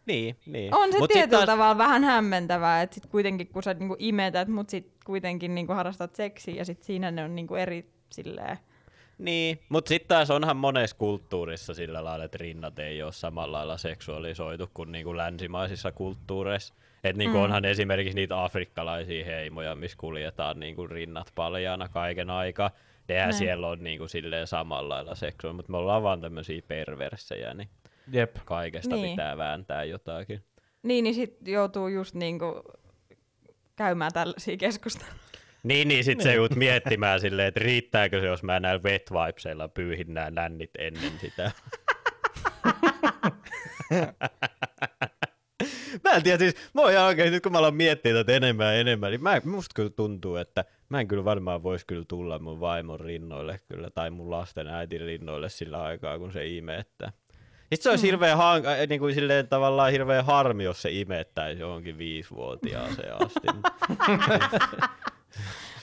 Niin, 0.09 0.37
niin. 0.47 0.75
On 0.75 0.93
se 0.93 0.99
Mut 0.99 1.11
tietyllä 1.11 1.39
taas- 1.47 1.47
tavalla 1.59 1.79
vähän 1.79 2.05
hämmentävää, 2.05 2.83
että 2.83 2.95
sit 2.95 3.07
kuitenkin 3.07 3.47
kun 3.47 3.63
sä 3.63 3.75
niinku 3.75 3.97
imetät, 3.99 4.49
mutta 4.49 4.71
sit 4.71 4.93
kuitenkin 5.05 5.55
niinku 5.55 5.73
harrastat 5.73 6.15
seksiä 6.15 6.55
ja 6.55 6.65
sit 6.65 6.83
siinä 6.83 7.11
ne 7.11 7.25
on 7.25 7.35
niinku 7.35 7.55
eri 7.55 7.91
silleen. 8.11 8.59
Niin, 9.19 9.61
mutta 9.69 9.89
sitten 9.89 10.09
taas 10.09 10.31
onhan 10.31 10.57
monessa 10.57 10.97
kulttuurissa 10.97 11.75
sillä 11.75 12.05
lailla, 12.05 12.25
että 12.25 12.39
rinnat 12.41 12.79
ei 12.79 13.03
ole 13.03 13.13
samalla 13.13 13.57
lailla 13.59 13.79
seksuaalisoitu 13.79 14.71
kuin 14.75 14.93
niinku 14.93 15.17
länsimaisissa 15.17 15.93
kulttuureissa. 15.93 16.75
Et 17.05 17.17
niinku 17.17 17.37
Mm. 17.39 17.45
onhan 17.45 17.65
esimerkiksi 17.65 18.15
niitä 18.15 18.45
afrikkalaisia 18.45 19.25
heimoja, 19.25 19.75
missä 19.75 19.97
kuljetaan 20.01 20.61
niinku 20.61 20.87
rinnat 20.87 21.33
paljaana 21.35 21.89
kaiken 21.89 22.31
aikaa. 22.31 22.71
Nehän 23.09 23.23
Näin. 23.29 23.35
siellä 23.39 23.67
on 23.69 23.79
niinku 23.85 24.09
silleen 24.09 24.47
samalla 24.47 24.95
lailla 24.95 25.15
seksuaali, 25.15 25.57
mutta 25.57 25.73
me 25.73 25.79
ollaan 25.79 26.03
vaan 26.03 26.21
tämmöisiä 26.21 26.63
perversejä, 26.69 27.55
niin 27.55 27.69
Jep. 28.13 28.37
kaikesta 28.45 28.97
Niin. 28.97 29.11
pitää 29.11 29.37
vääntää 29.37 29.85
jotakin. 29.85 30.45
Niin, 30.83 31.05
niin 31.05 31.15
sit 31.15 31.49
joutuu 31.49 31.89
just 31.89 32.15
niinku 32.15 32.63
käymään 33.77 34.13
tällaisia 34.13 34.57
keskusteluja. 34.57 35.15
Niin, 35.63 35.89
niin 35.89 36.05
sit 36.05 36.21
se 36.21 36.35
joudut 36.35 36.59
miettimään 36.59 37.21
silleen, 37.21 37.49
että 37.49 37.61
riittääkö 37.61 38.21
se, 38.21 38.27
jos 38.27 38.43
mä 38.43 38.61
näillä 38.61 38.83
wet 38.83 39.11
vibesilla 39.11 39.69
pyyhin 39.69 40.15
nämä 40.15 40.31
nännit 40.31 40.71
ennen 40.79 41.13
sitä. 41.21 41.53
mä 46.05 46.11
en 46.11 46.23
tiedä, 46.23 46.39
siis 46.39 46.55
mä 46.75 46.83
oon 46.83 46.93
ihan 46.93 47.07
oikein, 47.07 47.33
nyt 47.33 47.43
kun 47.43 47.53
mä 47.53 47.59
alan 47.59 47.75
miettiä 47.75 48.15
tätä 48.15 48.33
enemmän 48.33 48.67
ja 48.67 48.73
enemmän, 48.73 49.11
niin 49.11 49.23
mä, 49.23 49.41
musta 49.45 49.73
kyllä 49.75 49.91
tuntuu, 49.91 50.37
että 50.37 50.65
mä 50.89 51.01
en 51.01 51.09
kyllä 51.09 51.25
varmaan 51.25 51.63
vois 51.63 51.85
kyllä 51.85 52.05
tulla 52.09 52.39
mun 52.39 52.61
vaimon 52.61 53.01
rinnoille 53.01 53.61
kyllä, 53.69 53.91
tai 53.91 54.11
mun 54.11 54.31
lasten 54.31 54.67
äitin 54.67 55.01
rinnoille 55.01 55.49
sillä 55.49 55.83
aikaa, 55.83 56.19
kun 56.19 56.33
se 56.33 56.47
imettää. 56.47 57.13
Sitten 57.69 57.83
se 57.83 57.91
olisi 57.91 58.05
mm. 58.05 58.07
hirveän, 58.07 58.39
hank- 58.39 58.67
äh, 58.67 58.89
niin 58.89 59.01
kuin 59.01 59.15
silleen 59.15 59.49
tavallaan 59.49 59.93
hirveän 59.93 60.25
harmi, 60.25 60.65
jos 60.65 60.83
se 60.83 60.91
imettäisi 60.91 61.61
johonkin 61.61 61.99
viisivuotiaaseen 61.99 63.15
asti. 63.23 63.49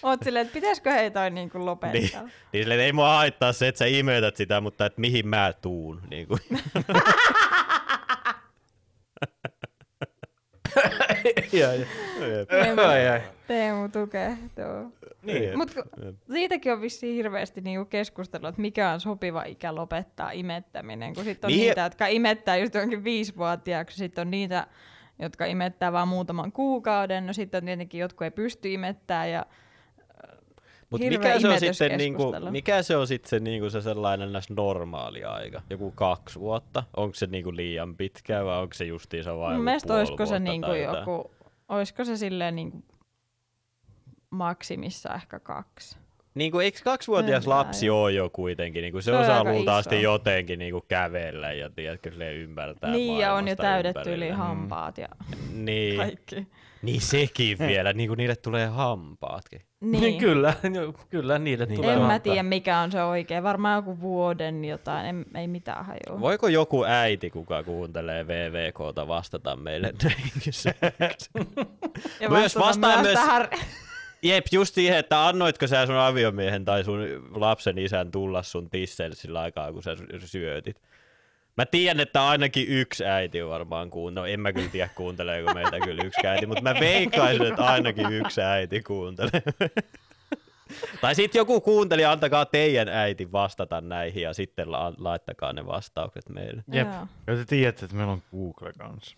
Oot 0.04 0.20
silleen, 0.24 0.46
että 0.46 0.54
pitäisikö 0.54 0.92
hei 0.92 1.12
toi 1.12 1.30
niinku 1.30 1.58
niin, 1.58 1.66
lopettaa? 1.66 2.22
niin 2.22 2.64
silleen, 2.64 2.80
ei 2.80 2.94
mua 2.94 3.16
haittaa 3.16 3.54
se, 3.54 3.68
että 3.68 3.80
sä 3.80 3.86
imetät 3.86 4.36
sitä, 4.36 4.62
mutta 4.62 4.86
että 4.86 5.02
mihin 5.02 5.28
mä 5.28 5.54
tuun. 5.62 6.02
Niin 6.10 6.28
kuin. 6.28 6.40
Ai, 10.76 11.64
ai. 11.64 11.86
Teemu, 12.50 12.82
ai, 12.82 13.08
ai. 13.08 13.22
Teemu 13.48 13.90
tukee 13.90 14.38
tuo. 14.56 14.92
Niin. 15.26 15.58
Mut 15.58 15.74
ku- 15.74 16.14
siitäkin 16.34 16.74
on 16.74 16.82
vissiin 16.82 17.16
hirveästi 17.16 17.62
niinku 17.62 17.86
keskustelua, 17.86 18.50
että 18.50 18.62
mikä 18.62 18.92
on 18.92 19.00
sopiva 19.00 19.44
ikä 19.44 19.76
lopettaa 19.76 20.32
imettäminen, 20.32 21.14
kun 21.16 21.24
sitten 21.24 21.48
on 21.48 21.52
Niin. 21.54 21.68
niitä, 21.68 21.82
jotka 21.82 22.08
imettää 22.08 22.58
just 22.58 22.74
johonkin 22.74 23.04
viisivuotiaaksi, 23.04 23.98
sitten 23.98 24.22
on 24.22 24.32
niitä, 24.32 24.68
jotka 25.20 25.46
imettää 25.46 25.92
vaan 25.92 26.08
muutaman 26.08 26.52
kuukauden, 26.52 27.28
no 27.28 27.34
sitten 27.34 27.58
on 27.58 27.66
tietenkin 27.66 28.00
jotkut 28.02 28.26
ei 28.26 28.32
pysty 28.32 28.74
imettää 28.74 29.28
ja 29.28 29.46
Mut 30.90 31.02
Hirveä 31.02 31.18
mikä 31.36 31.40
se 31.40 31.48
on 31.48 31.60
sitten 31.60 31.98
niinku, 31.98 32.34
mikä 32.50 32.82
se 32.84 32.98
on 32.98 33.08
sitten 33.08 33.30
se, 33.30 33.40
niinku 33.40 33.70
se 33.70 33.82
sellainen 33.82 34.32
näissä 34.34 34.54
normaali 34.54 35.24
aika? 35.24 35.62
Joku 35.70 35.92
kaksi 35.92 36.40
vuotta? 36.40 36.84
Onko 36.98 37.16
se 37.16 37.26
niinku 37.28 37.56
liian 37.56 37.96
pitkä 37.96 38.46
vai 38.46 38.62
onko 38.62 38.74
se 38.74 38.86
justiinsa 38.86 39.38
vain 39.38 39.56
mun 39.56 39.64
mielestä 39.64 39.94
olisiko 39.94 40.26
se 40.26 40.40
niinku 40.40 40.72
joku, 40.72 41.32
olisiko 41.70 42.06
se 42.06 42.18
silleen 42.18 42.56
niinku 42.56 42.84
maksimissa 44.30 45.14
ehkä 45.16 45.40
kaksi. 45.40 45.98
Niin 46.36 46.52
kuin, 46.52 46.64
eikö 46.66 46.80
kaksivuotias 46.84 47.48
lapsi 47.48 47.90
ole 47.90 48.12
jo 48.12 48.30
kuitenkin, 48.30 48.82
niin 48.82 48.92
kuin 48.92 49.04
se, 49.04 49.12
Se 49.12 49.16
on 49.18 49.22
osaa 49.22 49.44
luultavasti 49.44 50.02
jotenkin 50.02 50.60
niin 50.60 50.72
kuin 50.72 50.84
kävellä 50.88 51.52
ja 51.54 51.70
tiedätkö, 51.70 52.12
sille 52.12 52.34
ymmärtää 52.34 52.92
niin, 52.92 53.18
ja 53.20 53.34
on 53.34 53.48
jo 53.48 53.56
täydetty 53.56 54.00
yli 54.02 54.12
ympärillä. 54.14 54.36
hampaat 54.36 54.98
ja 54.98 55.08
Niin, 55.54 55.98
kaikki. 55.98 56.48
niin 56.82 57.02
sekin 57.02 57.58
vielä, 57.68 57.94
niin 57.94 58.08
kuin 58.10 58.18
niille 58.18 58.36
tulee 58.36 58.68
hampaatkin. 58.68 59.62
Niin. 59.82 60.02
niin 60.02 60.18
kyllä, 60.20 60.54
kyllä 61.10 61.40
niille 61.40 61.66
Niin. 61.66 61.76
tulee 61.76 61.94
En 61.94 62.02
mä 62.02 62.20
tiedä, 62.20 62.44
mikä 62.44 62.80
on 62.80 62.92
se 62.92 63.04
oikein. 63.04 63.44
Varmaan 63.44 63.76
joku 63.78 64.00
vuoden 64.02 64.66
jotain, 64.66 65.06
en, 65.06 65.26
ei 65.36 65.48
mitään 65.48 65.86
hajua. 65.86 66.22
Voiko 66.22 66.48
joku 66.48 66.84
äiti, 66.84 67.30
kuka 67.30 67.64
kuuntelee 67.64 68.28
VVKta, 68.28 69.08
vastata 69.08 69.56
meille 69.56 69.94
näihin 70.04 70.32
kysymyksiin? 70.44 71.70
Ja 72.20 72.30
Myös 72.30 72.56
vastaa 72.56 73.02
myös- 73.02 73.14
tähän- 73.14 73.48
Jep, 74.28 74.46
just 74.52 74.76
siihen, 74.76 74.98
että 74.98 75.28
annoitko 75.28 75.68
sä 75.68 75.86
sun 75.86 75.96
aviomiehen 75.96 76.66
tai 76.66 76.84
sun 76.84 77.00
lapsen 77.36 77.78
isän 77.78 78.12
tulla 78.12 78.44
sun 78.44 78.70
tisseille 78.70 79.16
sillä 79.16 79.42
aikaa, 79.42 79.74
kun 79.74 79.84
sä 79.84 79.92
syötit. 80.26 80.82
Mä 81.58 81.66
tiedän, 81.66 82.00
että 82.00 82.28
ainakin 82.28 82.68
yksi 82.68 83.06
äiti 83.06 83.46
varmaan 83.48 83.90
kuuntelee. 83.90 84.30
No 84.30 84.34
en 84.34 84.40
mä 84.40 84.54
kyllä 84.54 84.70
tiedä, 84.70 84.90
kuunteleeko 84.96 85.54
meitä 85.54 85.80
kyllä 85.80 86.04
yksi 86.04 86.28
äiti, 86.28 86.46
mutta 86.46 86.62
mä 86.64 86.76
veikkaisin, 86.80 87.46
että 87.46 87.64
ainakin 87.66 88.12
yksi 88.14 88.42
äiti 88.42 88.82
kuuntelee. 88.82 89.42
tai 91.02 91.16
sitten 91.16 91.40
joku 91.40 91.62
kuunteli, 91.62 92.06
antakaa 92.06 92.46
teidän 92.46 92.90
äiti 92.90 93.32
vastata 93.32 93.82
näihin 93.82 94.24
ja 94.24 94.34
sitten 94.34 94.72
la- 94.72 94.94
laittakaa 94.98 95.54
ne 95.54 95.66
vastaukset 95.66 96.30
meille. 96.30 96.64
Jep. 96.72 96.88
Joo. 96.88 97.08
Ja 97.28 97.36
te 97.36 97.46
tiedätte, 97.46 97.86
että 97.86 97.98
meillä 97.98 98.14
on 98.14 98.24
Google 98.32 98.74
kanssa. 98.78 99.18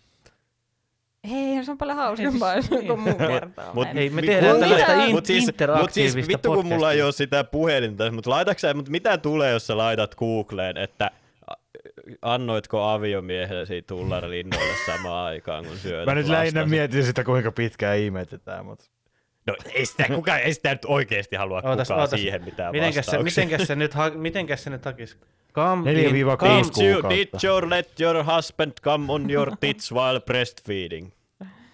Hei, 1.30 1.64
se 1.64 1.70
on 1.70 1.78
paljon 1.78 1.96
hauskempaa, 1.96 2.56
jos 2.56 2.70
joku 2.70 2.96
muu 2.96 3.14
kertoo. 3.14 3.64
Mut, 3.74 3.84
meille. 3.84 4.00
Ei, 4.00 4.10
me 4.10 4.22
tehdään 4.22 4.56
mut- 4.56 4.60
tällaista 4.60 4.92
mut 4.96 4.98
in- 5.08 5.08
siis, 5.08 5.18
mut 5.18 5.26
siis 5.26 5.48
interaktiivista 5.48 6.28
vittu 6.32 6.54
kun 6.54 6.66
mulla 6.66 6.92
ei 6.92 6.96
podcastia. 6.96 7.04
ole 7.04 7.12
sitä 7.12 7.44
puhelinta, 7.44 8.10
mutta 8.12 8.30
laitaksä, 8.30 8.74
mutta 8.74 8.90
mitä 8.90 9.18
tulee, 9.18 9.52
jos 9.52 9.66
sä 9.66 9.76
laitat 9.76 10.14
Googleen, 10.14 10.76
että 10.76 11.10
annoitko 12.22 12.82
aviomiehesi 12.82 13.82
tulla 13.82 14.20
rinnoille 14.20 14.74
samaan 14.86 15.26
aikaan, 15.26 15.64
kun 15.64 15.76
syöt 15.76 16.06
Mä 16.06 16.14
nyt 16.14 16.28
lähinnä 16.28 16.66
mietin 16.66 17.04
sitä, 17.04 17.24
kuinka 17.24 17.52
pitkään 17.52 17.98
imetetään, 17.98 18.64
mutta 18.66 18.84
No 19.48 19.56
ei 19.74 19.86
sitä, 19.86 20.04
kuka, 20.14 20.38
ei 20.38 20.54
sitä 20.54 20.70
nyt 20.70 20.84
oikeasti 20.84 21.36
halua 21.36 21.56
Ootas, 21.64 21.88
kukaan 21.88 22.00
ootas. 22.00 22.20
siihen 22.20 22.44
mitään 22.44 22.72
Mitenkäs 22.72 23.06
se, 23.06 23.22
mitenkäs 23.22 23.66
se 23.66 23.76
nyt, 23.76 23.94
ha- 23.94 24.10
mitenkäs 24.10 24.64
se 24.64 24.70
nyt 24.70 24.84
hakisi? 24.84 25.16
Come 25.54 25.92
4-6 25.92 25.96
in, 25.96 26.26
come, 26.38 26.50
Did, 26.50 26.84
you, 26.84 26.94
kuukautta. 26.94 27.08
did 27.08 27.28
your 27.44 27.70
let 27.70 28.00
your 28.00 28.24
husband 28.36 28.72
come 28.82 29.12
on 29.12 29.30
your 29.30 29.56
tits 29.60 29.92
while 29.92 30.20
breastfeeding? 30.20 31.10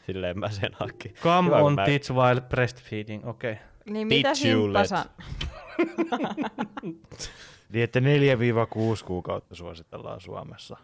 Silleen 0.06 0.38
mä 0.38 0.50
sen 0.50 0.70
hakin. 0.80 1.14
come 1.22 1.46
Hyvä, 1.46 1.56
on 1.56 1.74
mä- 1.74 1.84
tits 1.84 2.10
while 2.10 2.40
breastfeeding, 2.40 3.26
okei. 3.26 3.52
Okay. 3.52 3.64
Niin 3.90 4.08
mitä 4.08 4.28
you 4.28 4.34
Simppa 4.34 4.82
let- 4.82 4.86
san... 4.86 5.04
Niin, 7.72 7.84
että 7.84 8.00
4-6 8.00 8.02
kuukautta 9.04 9.54
suositellaan 9.54 10.20
Suomessa. 10.20 10.76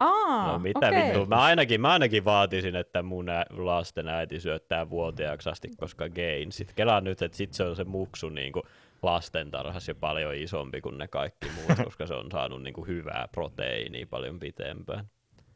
Aa, 0.00 0.52
No 0.52 0.58
mitä 0.58 0.88
okei. 0.88 1.02
vittu, 1.04 1.26
mä 1.26 1.42
ainakin, 1.42 1.80
mä 1.80 1.92
ainakin 1.92 2.24
vaatisin, 2.24 2.76
että 2.76 3.02
mun 3.02 3.28
ä, 3.28 3.44
lasten 3.50 4.08
äiti 4.08 4.40
syöttää 4.40 4.90
vuotiaaksi 4.90 5.48
asti, 5.50 5.68
koska 5.76 6.08
gain. 6.08 6.52
Sitten 6.52 6.76
kelaan 6.76 7.04
nyt, 7.04 7.22
että 7.22 7.36
sit 7.36 7.52
se 7.52 7.64
on 7.64 7.76
se 7.76 7.84
muksu 7.84 8.28
niinku 8.28 8.62
lastentarhassa 9.02 9.90
jo 9.90 9.94
paljon 9.94 10.34
isompi 10.34 10.80
kuin 10.80 10.98
ne 10.98 11.08
kaikki 11.08 11.46
muut, 11.54 11.78
koska 11.84 12.06
se 12.06 12.14
on 12.14 12.30
saanut 12.32 12.62
niinku 12.62 12.86
hyvää 12.86 13.28
proteiinia 13.32 14.06
paljon 14.10 14.38
pitempään. 14.40 15.04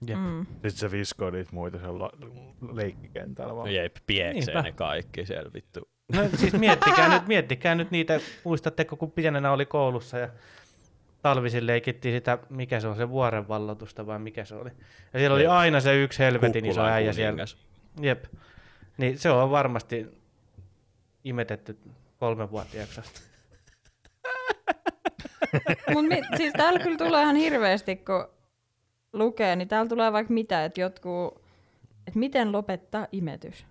Jep. 0.07 0.19
Mm. 0.19 0.47
Sitten 0.53 0.71
se 0.71 0.91
viskoo 0.91 1.31
niitä 1.31 1.51
muita 1.53 1.79
siellä 1.79 2.11
leikkikentällä 2.75 3.57
vaan. 3.57 3.75
Jep, 3.75 3.97
pieksee 4.07 4.55
Niinpä. 4.55 4.63
ne 4.63 4.73
kaikki 4.73 5.27
siellä 5.27 5.51
vittu. 5.55 5.81
No 6.13 6.21
siis 6.35 6.53
miettikää 6.53 7.09
nyt, 7.15 7.27
miettikää 7.29 7.75
nyt 7.75 7.91
niitä, 7.91 8.21
muistatteko 8.45 8.97
kun 8.97 9.11
pienenä 9.13 9.53
oli 9.53 9.67
koulussa 9.67 10.19
ja 10.19 10.29
talvisin 11.23 11.67
leikittiin 11.67 12.15
sitä, 12.15 12.39
mikä 12.51 12.81
se 12.81 12.89
on, 12.89 12.97
se 12.97 13.09
vuorenvallotusta 13.09 14.07
vai 14.07 14.19
mikä 14.19 14.45
se 14.45 14.55
oli. 14.55 14.71
Ja 15.13 15.19
siellä 15.19 15.35
oli 15.35 15.47
aina 15.47 15.81
se 15.81 16.03
yksi 16.03 16.19
helvetin 16.19 16.65
iso 16.67 16.85
äijä 16.85 17.13
siellä. 17.13 17.45
Jep. 18.01 18.25
Niin 18.99 19.19
se 19.19 19.31
on 19.31 19.51
varmasti 19.51 20.07
imetetty 21.25 21.79
kolmenvuotiaaksi 22.19 23.01
asti. 23.01 23.21
Mut 25.93 26.07
mi- 26.07 26.37
siis 26.37 26.53
täällä 26.53 26.79
kyllä 26.79 26.97
tulee 26.97 27.23
ihan 27.23 27.37
hirveästi, 27.37 27.97
kun 27.97 28.29
lukee, 29.13 29.57
niin 29.57 29.69
täällä 29.69 29.89
tulee 29.89 30.13
vaikka 30.13 30.33
mitä, 30.33 30.65
että 30.65 30.81
jotkut, 30.81 31.43
että 32.07 32.19
miten 32.19 32.53
lopettaa 32.53 33.07
imetys. 33.13 33.67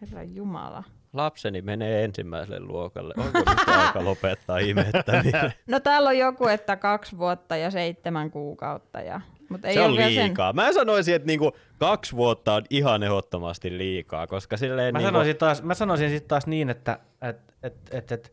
Herra 0.00 0.22
Jumala. 0.22 0.84
Lapseni 1.12 1.62
menee 1.62 2.04
ensimmäiselle 2.04 2.60
luokalle. 2.60 3.14
Onko 3.16 3.38
nyt 3.38 3.68
aika 3.86 4.04
lopettaa 4.04 4.58
imettäminen? 4.58 5.52
No 5.66 5.80
täällä 5.80 6.08
on 6.08 6.18
joku, 6.18 6.46
että 6.46 6.76
kaksi 6.76 7.18
vuotta 7.18 7.56
ja 7.56 7.70
seitsemän 7.70 8.30
kuukautta. 8.30 9.00
Ja, 9.00 9.20
mutta 9.48 9.68
ei 9.68 9.74
se 9.74 9.80
on 9.80 9.96
liikaa. 9.96 10.52
Mä 10.52 10.72
sanoisin, 10.72 11.14
että 11.14 11.26
niinku 11.26 11.52
kaksi 11.78 12.16
vuotta 12.16 12.54
on 12.54 12.64
ihan 12.70 13.02
ehdottomasti 13.02 13.78
liikaa, 13.78 14.26
koska 14.26 14.56
silleen 14.56 14.94
Mä 14.94 14.98
niinku... 14.98 15.08
sanoisin, 15.08 15.36
taas, 15.36 15.62
mä 15.62 15.74
sanoisin 15.74 16.10
sitten 16.10 16.28
taas 16.28 16.46
niin, 16.46 16.70
että 16.70 16.98
et, 17.22 17.54
et, 17.62 17.74
et, 17.90 18.12
et, 18.12 18.32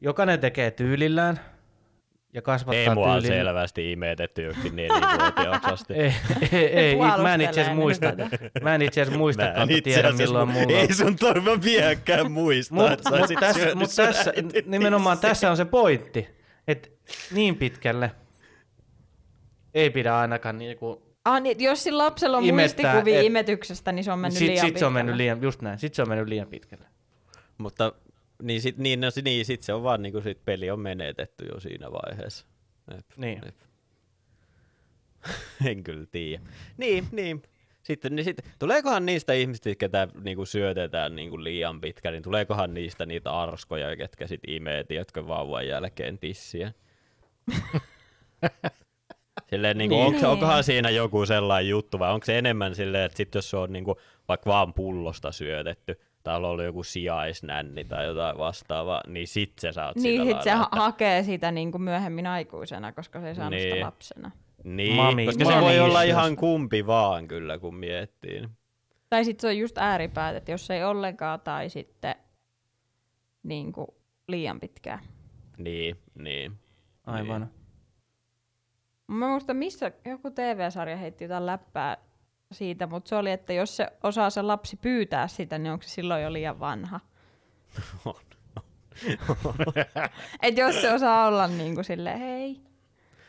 jokainen 0.00 0.40
tekee 0.40 0.70
tyylillään 0.70 1.40
ja 2.32 2.42
kasvattaa 2.42 2.80
Ei 2.80 2.94
mua 2.94 3.12
on 3.12 3.22
tyylin. 3.22 3.38
selvästi 3.38 3.92
imetetty 3.92 4.42
jokin 4.42 4.76
nelivuotiaaksi 4.76 5.70
asti. 5.72 5.94
Ei, 5.94 6.12
ei, 6.52 6.66
ei 6.66 6.96
mä 7.22 7.34
en 7.34 7.40
itse 7.40 7.60
asiassa 7.60 7.74
muista. 7.74 8.06
Mä 8.62 8.74
en 8.74 8.82
itse 8.82 9.00
asiassa 9.02 9.18
muista, 9.18 9.42
Mä 9.42 9.48
en 9.62 9.82
tiedä 9.82 10.12
milloin 10.12 10.48
mu- 10.48 10.52
mulla 10.52 10.66
on. 10.78 10.80
Ei 10.80 10.94
sun 10.94 11.16
tarvitse 11.16 11.62
vieläkään 11.62 12.32
muistaa, 12.32 12.78
Mut, 12.78 12.92
että 12.92 13.10
mut 13.18 13.30
tässä, 13.40 13.74
mut 13.74 13.90
tässä, 13.96 14.32
nimenomaan 14.66 15.18
tässä 15.18 15.50
on 15.50 15.56
se 15.56 15.64
pointti, 15.64 16.28
että 16.68 16.88
niin 17.34 17.56
pitkälle 17.56 18.10
ei 19.74 19.90
pidä 19.90 20.18
ainakaan 20.18 20.58
niinku, 20.58 21.12
Ah, 21.24 21.42
niin, 21.42 21.56
jos 21.60 21.84
sillä 21.84 22.04
lapsella 22.04 22.36
on 22.38 22.44
Imettää, 22.44 22.92
muistikuvia 22.92 23.20
et- 23.20 23.26
imetyksestä, 23.26 23.92
niin 23.92 24.04
se 24.04 24.12
on 24.12 24.18
mennyt 24.18 24.38
sit, 24.38 24.48
liian 24.48 24.66
sit 24.66 24.78
se 24.78 24.86
on 24.86 24.92
mennyt 24.92 25.12
pitkälle. 25.12 25.22
liian, 25.22 25.42
just 25.42 25.62
näin, 25.62 25.78
sit 25.78 25.94
se 25.94 26.02
on 26.02 26.08
mennyt 26.08 26.28
liian 26.28 26.46
pitkälle. 26.48 26.84
Mutta 27.58 27.92
niin, 28.42 28.62
sit, 28.62 28.78
niin, 28.78 29.00
no, 29.00 29.08
niin 29.24 29.44
sit 29.44 29.62
se 29.62 29.72
on 29.72 29.82
vaan 29.82 30.02
niinku 30.02 30.20
sit 30.20 30.44
peli 30.44 30.70
on 30.70 30.80
menetetty 30.80 31.44
jo 31.54 31.60
siinä 31.60 31.92
vaiheessa. 31.92 32.46
Jep, 32.94 33.06
Niin. 33.16 33.40
jep. 33.44 33.54
en 35.70 35.82
kyllä 35.84 36.06
tiedä. 36.10 36.42
Niin, 36.76 37.04
niin. 37.12 37.42
Sitten, 37.82 38.16
niin 38.16 38.24
sit, 38.24 38.36
tuleekohan 38.58 39.06
niistä 39.06 39.32
ihmistä, 39.32 39.74
ketä 39.74 40.08
niinku 40.24 40.46
syötetään 40.46 41.16
niinku 41.16 41.42
liian 41.44 41.80
pitkä, 41.80 42.10
niin 42.10 42.22
tuleekohan 42.22 42.74
niistä 42.74 43.06
niitä 43.06 43.30
arskoja, 43.32 43.96
ketkä 43.96 44.26
sit 44.26 44.40
imee, 44.46 44.84
jotka 44.90 45.26
vauvan 45.26 45.66
jälkeen 45.66 46.18
tissiä? 46.18 46.72
Silleen, 49.50 49.78
niinku, 49.78 49.94
Niin. 49.94 50.06
onko, 50.06 50.18
Niin. 50.18 50.26
onkohan 50.26 50.64
siinä 50.64 50.90
joku 50.90 51.26
sellainen 51.26 51.70
juttu, 51.70 51.98
vai 51.98 52.12
onko 52.12 52.26
se 52.26 52.38
enemmän 52.38 52.74
silleen, 52.74 53.04
että 53.04 53.16
sit 53.16 53.34
jos 53.34 53.50
se 53.50 53.56
on 53.56 53.72
niinku, 53.72 53.96
vaikka 54.28 54.50
vaan 54.50 54.74
pullosta 54.74 55.32
syötetty, 55.32 56.00
on 56.28 56.44
ollut 56.44 56.64
joku 56.64 56.82
sijaisnänni 56.82 57.84
tai 57.84 58.06
jotain 58.06 58.38
vastaavaa, 58.38 59.02
niin 59.06 59.28
sit 59.28 59.52
se 59.58 59.72
saat 59.72 59.96
Niin, 59.96 60.26
sit 60.26 60.42
se 60.42 60.50
ha- 60.50 60.68
hakee 60.72 61.22
sitä 61.22 61.50
niin 61.52 61.72
kuin 61.72 61.82
myöhemmin 61.82 62.26
aikuisena, 62.26 62.92
koska 62.92 63.20
se 63.20 63.28
ei 63.28 63.34
saanut 63.34 63.50
Niin. 63.60 63.72
sitä 63.74 63.86
lapsena. 63.86 64.30
Niin, 64.64 64.96
Mami- 64.96 65.26
koska 65.26 65.44
se 65.44 65.50
mami 65.50 65.64
voi 65.66 65.80
olla 65.80 66.02
ihan 66.02 66.36
kumpi 66.36 66.86
vaan 66.86 67.28
kyllä, 67.28 67.58
kun 67.58 67.74
miettii. 67.74 68.48
Tai 69.10 69.24
sitten 69.24 69.40
se 69.42 69.46
on 69.48 69.58
just 69.58 69.78
ääripäät, 69.78 70.36
että 70.36 70.50
jos 70.50 70.70
ei 70.70 70.84
ollenkaan 70.84 71.40
tai 71.40 71.68
sitten 71.68 72.14
niin 73.42 73.72
kuin 73.72 73.86
liian 74.28 74.60
pitkään. 74.60 74.98
Niin, 75.58 75.96
niin. 76.14 76.52
Aivan. 77.06 77.50
Mä 79.06 79.28
muistan, 79.28 79.56
missä 79.56 79.92
joku 80.04 80.30
TV-sarja 80.30 80.96
heitti 80.96 81.24
jotain 81.24 81.46
läppää 81.46 81.96
siitä, 82.54 82.86
mutta 82.86 83.08
se 83.08 83.16
oli, 83.16 83.30
että 83.30 83.52
jos 83.52 83.76
se 83.76 83.88
osaa 84.02 84.30
se 84.30 84.42
lapsi 84.42 84.76
pyytää 84.76 85.28
sitä, 85.28 85.58
niin 85.58 85.72
onko 85.72 85.82
se 85.82 85.88
silloin 85.88 86.22
jo 86.22 86.32
liian 86.32 86.60
vanha? 86.60 87.00
On. 88.04 88.14
Et 90.42 90.56
jos 90.56 90.80
se 90.80 90.92
osaa 90.92 91.26
olla 91.26 91.46
niin 91.46 91.74
kuin 91.74 91.84
silleen, 91.84 92.18
hei. 92.18 92.60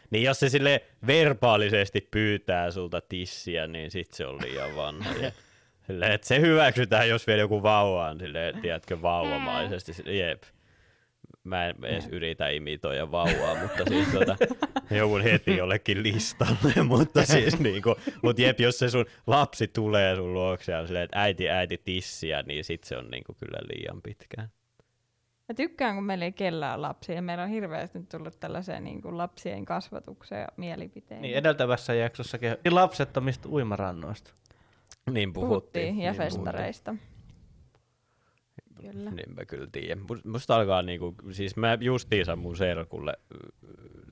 Niin 0.09 0.23
jos 0.23 0.39
se 0.39 0.49
sille 0.49 0.81
verbaalisesti 1.07 2.07
pyytää 2.11 2.71
sulta 2.71 3.01
tissiä, 3.01 3.67
niin 3.67 3.91
sit 3.91 4.11
se 4.11 4.25
on 4.25 4.41
liian 4.41 4.75
vanha. 4.75 5.13
Silleen, 5.87 6.11
että 6.11 6.27
se 6.27 6.39
hyväksytään, 6.39 7.09
jos 7.09 7.27
vielä 7.27 7.39
joku 7.39 7.63
vauva 7.63 8.09
on, 8.09 8.19
silleen, 8.19 8.61
tiedätkö, 8.61 9.01
vauvamaisesti. 9.01 10.17
Jep. 10.17 10.43
Mä 11.43 11.65
en 11.65 11.75
edes 11.83 12.07
yritä 12.07 12.49
imitoida 12.49 13.11
vauvaa, 13.11 13.61
mutta 13.61 13.83
siis 13.87 14.07
tota, 14.19 14.37
joudun 14.91 15.21
heti 15.21 15.57
jollekin 15.57 16.03
listalle, 16.03 16.83
mutta 16.87 17.25
siis 17.25 17.59
niinku, 17.59 17.95
mut 18.21 18.39
jep, 18.39 18.59
jos 18.59 18.79
se 18.79 18.89
sun 18.89 19.05
lapsi 19.27 19.67
tulee 19.67 20.15
sun 20.15 20.33
luokse 20.33 20.71
ja 20.71 20.79
on 20.79 20.87
silleen, 20.87 21.05
että 21.05 21.21
äiti, 21.21 21.49
äiti 21.49 21.77
tissiä, 21.77 22.43
niin 22.43 22.63
sit 22.63 22.83
se 22.83 22.97
on 22.97 23.07
niinku 23.11 23.33
kyllä 23.39 23.59
liian 23.73 24.01
pitkään. 24.01 24.49
Mä 25.49 25.53
tykkään, 25.55 25.95
kun 25.95 26.03
meillä 26.03 26.25
ei 26.25 26.31
kellään 26.31 26.81
lapsia. 26.81 27.21
Meillä 27.21 27.43
on 27.43 27.49
hirveästi 27.49 27.99
nyt 27.99 28.09
tullut 28.09 28.39
tällaiseen 28.39 28.83
niin 28.83 29.01
kuin 29.01 29.17
lapsien 29.17 29.65
kasvatukseen 29.65 30.41
ja 30.41 30.47
mielipiteisiin. 30.57 31.21
Niin 31.21 31.35
edeltävässä 31.35 31.93
jaksossa 31.93 32.37
kehottiin 32.37 32.75
lapsettomista 32.75 33.49
uimarannoista. 33.49 34.33
Niin 35.11 35.33
puhuttiin. 35.33 35.49
puhuttiin 35.49 35.99
ja 35.99 36.11
niin 36.11 36.31
puhuttiin. 36.33 37.12
Kyllä. 38.91 39.11
Niin 39.11 39.35
mä 39.35 39.45
kyllä 39.45 39.67
tiedän. 39.71 39.99
Must- 40.03 40.29
Musta 40.29 40.55
alkaa 40.55 40.81
niinku, 40.81 41.15
siis 41.31 41.55
mä 41.55 41.77
justiinsa 41.81 42.35
mun 42.35 42.57
serkulle 42.57 43.13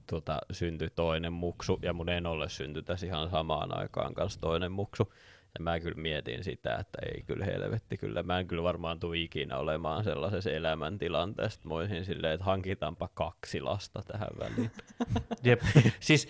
tota, 0.09 0.39
syntyi 0.51 0.89
toinen 0.95 1.33
muksu 1.33 1.79
ja 1.81 1.93
mun 1.93 2.09
enolle 2.09 2.49
syntyi 2.49 2.83
tässä 2.83 3.05
ihan 3.05 3.29
samaan 3.29 3.77
aikaan 3.77 4.13
kanssa 4.13 4.39
toinen 4.39 4.71
muksu. 4.71 5.13
Ja 5.59 5.63
mä 5.63 5.79
kyllä 5.79 6.01
mietin 6.01 6.43
sitä, 6.43 6.75
että 6.75 6.99
ei 7.05 7.23
kyllä 7.23 7.45
helvetti, 7.45 7.97
kyllä 7.97 8.23
mä 8.23 8.39
en 8.39 8.47
kyllä 8.47 8.63
varmaan 8.63 8.99
tule 8.99 9.17
ikinä 9.17 9.57
olemaan 9.57 10.03
sellaisessa 10.03 10.51
elämäntilanteessa, 10.51 11.57
että 11.57 11.67
mä 11.67 11.75
olisin 11.75 12.05
silleen, 12.05 12.33
että 12.33 12.45
hankitaanpa 12.45 13.09
kaksi 13.13 13.61
lasta 13.61 14.01
tähän 14.07 14.27
väliin. 14.39 14.71
Jep. 15.43 15.61
siis 15.99 16.27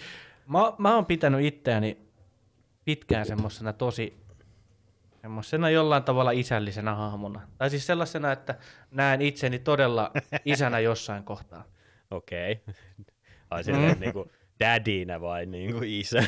mä, 0.47 0.59
mä 0.77 0.95
oon 0.95 1.05
pitänyt 1.05 1.45
itseäni 1.45 1.97
pitkään 2.85 3.25
semmosena 3.25 3.73
tosi 3.73 4.17
semmosena 5.21 5.69
jollain 5.69 6.03
tavalla 6.03 6.31
isällisenä 6.31 6.95
hahmona. 6.95 7.41
Tai 7.57 7.69
siis 7.69 7.87
sellaisena, 7.87 8.31
että 8.31 8.55
näen 8.91 9.21
itseni 9.21 9.59
todella 9.59 10.11
isänä 10.45 10.79
jossain 10.79 11.23
kohtaa. 11.23 11.63
Okei. 12.11 12.51
Okay. 12.51 12.73
Ai 13.49 13.63
silleen, 13.63 13.93
mm. 13.95 13.99
niinku, 13.99 14.31
dadinä 14.59 15.21
vai 15.21 15.45
niinku 15.45 15.79
isä? 15.85 16.23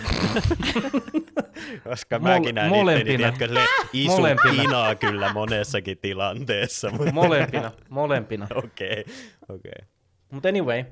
Koska 1.90 2.18
Mol- 2.18 2.22
mäkin 2.22 2.56
näin 2.56 2.68
itteni, 2.68 2.84
molempina. 2.84 3.18
tiedätkö, 3.18 3.48
sille 3.48 3.66
isu 3.94 4.18
Molempina. 4.18 4.64
inaa 4.64 4.96
kyllä 4.96 5.34
monessakin 5.34 5.98
tilanteessa. 5.98 6.90
Mutta 6.98 7.14
Molempina, 7.14 7.72
molempina. 7.90 8.48
okei, 8.56 9.06
okei. 9.50 9.88
Mutta 10.32 10.50
anyway, 10.50 10.84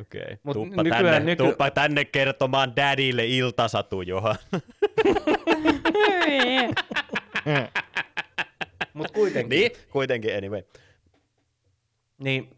Okei. 0.00 0.38
Mut 0.42 0.54
Tuuppa, 0.54 0.82
nykyään 0.82 1.04
tänne, 1.04 1.32
nyky- 1.32 1.42
tuuppa 1.44 1.70
tänne 1.70 2.04
kertomaan 2.04 2.76
dadille 2.76 3.26
iltasatu, 3.26 4.02
Johan. 4.02 4.36
Mutta 8.94 9.12
kuitenkin. 9.12 9.58
niin, 9.58 9.72
kuitenkin 9.90 10.36
anyway. 10.36 10.62
Niin 12.18 12.56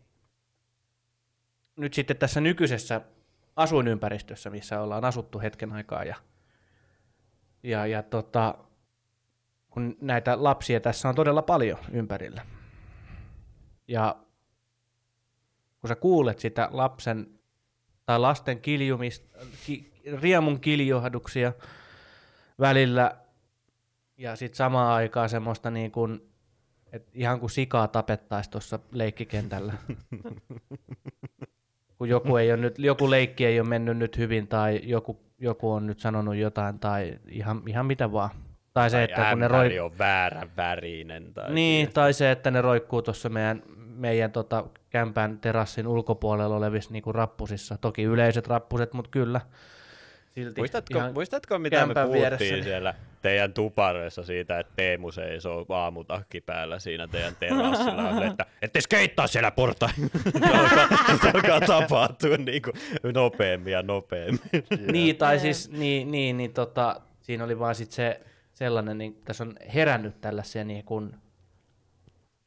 nyt 1.76 1.94
sitten 1.94 2.16
tässä 2.16 2.40
nykyisessä 2.40 3.00
asuinympäristössä, 3.56 4.50
missä 4.50 4.80
ollaan 4.80 5.04
asuttu 5.04 5.40
hetken 5.40 5.72
aikaa 5.72 6.04
ja, 6.04 6.16
ja, 7.62 7.86
ja 7.86 8.02
tota, 8.02 8.54
kun 9.70 9.96
näitä 10.00 10.44
lapsia 10.44 10.80
tässä 10.80 11.08
on 11.08 11.14
todella 11.14 11.42
paljon 11.42 11.78
ympärillä. 11.92 12.46
Ja 13.88 14.16
kun 15.80 15.88
sä 15.88 15.94
kuulet 15.94 16.38
sitä 16.38 16.68
lapsen 16.72 17.26
tai 18.06 18.18
lasten 18.18 18.60
kiljumista, 18.60 19.38
ki, 19.66 19.92
riemun 20.20 20.60
kiljuhduksia 20.60 21.52
välillä 22.60 23.16
ja 24.16 24.36
sitten 24.36 24.56
samaan 24.56 24.92
aikaan 24.92 25.28
semmoista 25.28 25.70
niin 25.70 25.90
kuin, 25.90 26.28
et 26.92 27.08
ihan 27.14 27.40
kuin 27.40 27.50
sikaa 27.50 27.88
tapettaisiin 27.88 28.52
tuossa 28.52 28.78
leikkikentällä. 28.92 29.72
kun 31.98 32.08
joku, 32.08 32.36
ei 32.36 32.52
ole 32.52 32.60
nyt, 32.60 32.78
joku 32.78 33.10
leikki 33.10 33.46
ei 33.46 33.60
ole 33.60 33.68
mennyt 33.68 33.96
nyt 33.96 34.18
hyvin 34.18 34.48
tai 34.48 34.80
joku, 34.84 35.20
joku 35.38 35.72
on 35.72 35.86
nyt 35.86 35.98
sanonut 35.98 36.36
jotain 36.36 36.78
tai 36.78 37.18
ihan, 37.28 37.62
ihan 37.66 37.86
mitä 37.86 38.12
vaan. 38.12 38.30
Tai 38.72 38.90
se, 38.90 39.04
että 39.04 39.30
kun 39.30 39.40
ne 39.40 39.48
roi... 39.48 39.78
on 39.78 39.98
väärän 39.98 40.50
värinen. 40.56 41.34
Tai 41.34 41.52
Niin, 41.54 41.92
tai 41.92 42.12
se, 42.12 42.30
että 42.30 42.50
ne 42.50 42.60
roikkuu 42.60 43.02
tuossa 43.02 43.28
meidän, 43.28 43.62
meidän 43.76 44.32
tota, 44.32 44.64
kämpän 44.90 45.38
terassin 45.38 45.86
ulkopuolella 45.86 46.56
olevissa 46.56 46.92
niinku 46.92 47.12
rappusissa. 47.12 47.78
Toki 47.78 48.02
yleiset 48.02 48.46
rappuset, 48.46 48.92
mutta 48.92 49.10
kyllä. 49.10 49.40
Silti 50.30 50.60
Muistatko, 50.60 51.00
muistatko 51.14 51.58
mitä 51.58 51.86
me 51.86 51.94
puhuttiin 51.94 52.12
vieressä. 52.12 52.62
siellä 52.62 52.94
teidän 53.26 53.52
tupareissa 53.52 54.22
siitä, 54.22 54.58
että 54.58 54.72
Teemu 54.76 55.12
seisoo 55.12 55.66
aamutakki 55.68 56.40
päällä 56.40 56.78
siinä 56.78 57.08
teidän 57.08 57.36
terassilla, 57.40 58.24
että 58.26 58.46
ette 58.62 58.80
skeittaa 58.80 59.26
siellä 59.26 59.50
porta. 59.50 59.90
se, 60.40 60.56
alkaa, 60.58 60.88
se 61.22 61.30
alkaa 61.34 61.60
tapahtua 61.60 62.36
niin 62.36 62.62
kuin 62.62 62.74
nopeammin 63.14 63.72
ja 63.72 63.82
nopeammin. 63.82 64.40
Niin, 64.92 65.16
tai 65.16 65.38
siis, 65.38 65.70
niin, 65.70 66.10
niin, 66.10 66.36
niin 66.36 66.52
tota, 66.52 67.00
siinä 67.22 67.44
oli 67.44 67.58
vaan 67.58 67.74
sit 67.74 67.92
se 67.92 68.20
sellainen, 68.52 68.98
niin 68.98 69.20
tässä 69.24 69.44
on 69.44 69.56
herännyt 69.74 70.20
tällaisia, 70.20 70.64
niin 70.64 70.84
kun, 70.84 71.16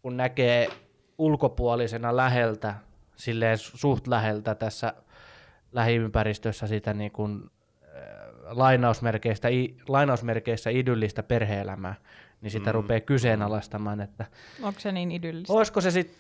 kun 0.01 0.17
näkee 0.17 0.69
ulkopuolisena 1.17 2.17
läheltä, 2.17 2.75
silleen 3.15 3.57
suht 3.57 4.07
läheltä 4.07 4.55
tässä 4.55 4.93
lähiympäristössä 5.71 6.67
sitä 6.67 6.93
niin 6.93 7.11
kun, 7.11 7.51
lainausmerkeistä, 8.49 9.47
i, 9.47 9.75
lainausmerkeissä 9.88 10.69
idyllistä 10.69 11.23
perheelämää, 11.23 11.95
niin 12.41 12.51
sitä 12.51 12.69
mm. 12.69 12.73
rupeaa 12.73 12.99
kyseenalaistamaan, 12.99 14.01
että 14.01 14.25
Onko 14.62 14.79
se 14.79 14.91
niin 14.91 15.12
idyllistä? 15.12 15.53
Olisiko 15.53 15.81
se 15.81 15.91
sitten 15.91 16.17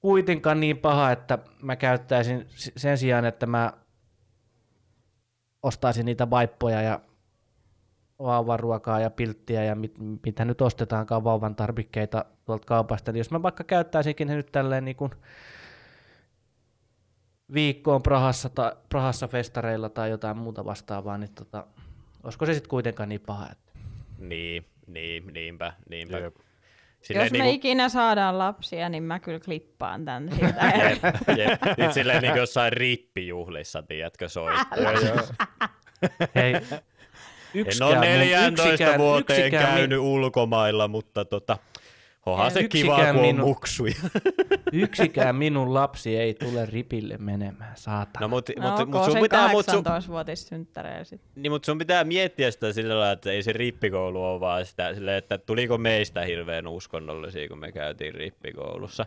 kuitenkaan 0.00 0.60
niin 0.60 0.78
paha, 0.78 1.10
että 1.12 1.38
mä 1.62 1.76
käyttäisin 1.76 2.46
sen 2.76 2.98
sijaan, 2.98 3.24
että 3.24 3.46
mä 3.46 3.72
ostaisin 5.62 6.06
niitä 6.06 6.30
vaippoja 6.30 6.82
ja 6.82 7.00
vauvan 8.18 8.60
ruokaa 8.60 9.00
ja 9.00 9.10
pilttiä 9.10 9.64
ja 9.64 9.74
mit, 9.74 9.94
mitä 10.26 10.44
nyt 10.44 10.60
ostetaankaan 10.60 11.24
vauvan 11.24 11.56
tarvikkeita 11.56 12.24
tuolta 12.44 12.66
kaupasta, 12.66 13.12
niin 13.12 13.18
jos 13.18 13.30
mä 13.30 13.42
vaikka 13.42 13.64
käyttäisinkin 13.64 14.28
ne 14.28 14.36
nyt 14.36 14.52
tälleen 14.52 14.84
niin 14.84 14.96
kuin 14.96 15.10
viikkoon 17.54 18.02
Prahassa, 18.02 18.48
tai, 18.48 18.72
Prahassa 18.88 19.28
festareilla 19.28 19.88
tai 19.88 20.10
jotain 20.10 20.36
muuta 20.36 20.64
vastaavaa, 20.64 21.18
niin 21.18 21.34
tota, 21.34 21.66
olisiko 22.24 22.46
se 22.46 22.54
sitten 22.54 22.70
kuitenkaan 22.70 23.08
niin 23.08 23.20
paha, 23.20 23.48
että 23.52 23.72
niin, 24.18 24.66
niin, 24.86 25.26
niinpä, 25.32 25.72
niinpä. 25.90 26.18
Jep. 26.18 26.36
Jos 27.14 27.30
me 27.30 27.38
niinku- 27.38 27.50
ikinä 27.54 27.88
saadaan 27.88 28.38
lapsia, 28.38 28.88
niin 28.88 29.02
mä 29.02 29.18
kyllä 29.20 29.40
klippaan 29.40 30.04
tän 30.04 30.30
siitä. 30.34 30.66
Jep, 30.88 31.02
jep. 31.38 31.78
Nyt 31.78 31.92
silleen 31.92 32.22
niin 32.22 32.32
kuin 32.32 32.40
jossain 32.40 32.72
rippijuhlissa, 32.72 33.82
tiedätkö, 33.82 34.28
soittaa. 34.28 34.78
Hei, 36.34 36.54
En 36.54 36.62
yksikään 37.54 37.88
ole 37.88 37.94
mun- 37.96 38.04
14 38.18 38.68
yksikään- 38.72 38.98
vuoteen 38.98 39.38
yksikään 39.40 39.64
min- 39.64 39.74
käynyt 39.78 39.98
ulkomailla, 39.98 40.88
mutta 40.88 41.24
tota, 41.24 41.58
onhan 42.26 42.50
se 42.50 42.60
Yksikään 42.60 42.96
kiva, 42.96 43.12
kun 43.12 43.24
on 43.24 43.34
minu- 43.34 43.44
muksuja. 43.44 43.94
Yksikään 44.72 45.36
minun 45.36 45.74
lapsi 45.74 46.16
ei 46.16 46.34
tule 46.34 46.66
ripille 46.66 47.16
menemään, 47.18 47.76
saatana. 47.76 48.20
No, 48.24 48.28
mut, 48.28 48.50
No, 48.56 48.70
mut, 48.70 48.88
mut, 48.88 49.04
sun 49.04 49.12
sen 49.12 49.22
pitää, 49.22 49.48
mut, 49.48 49.66
sun, 49.66 49.84
18-vuotis 49.86 50.48
synttäreillä 50.48 51.04
sit. 51.04 51.20
niin, 51.36 51.52
mut 51.52 51.64
sun 51.64 51.78
pitää 51.78 52.04
miettiä 52.04 52.50
sitä 52.50 52.72
sillä 52.72 52.94
lailla, 52.94 53.12
että 53.12 53.30
ei 53.30 53.42
se 53.42 53.52
rippikoulu 53.52 54.24
ole 54.24 54.40
vaan 54.40 54.66
sitä, 54.66 54.94
silleen, 54.94 55.18
että 55.18 55.38
tuliko 55.38 55.78
meistä 55.78 56.20
hirveän 56.20 56.66
uskonnollisia, 56.66 57.48
kun 57.48 57.58
me 57.58 57.72
käytiin 57.72 58.14
rippikoulussa. 58.14 59.06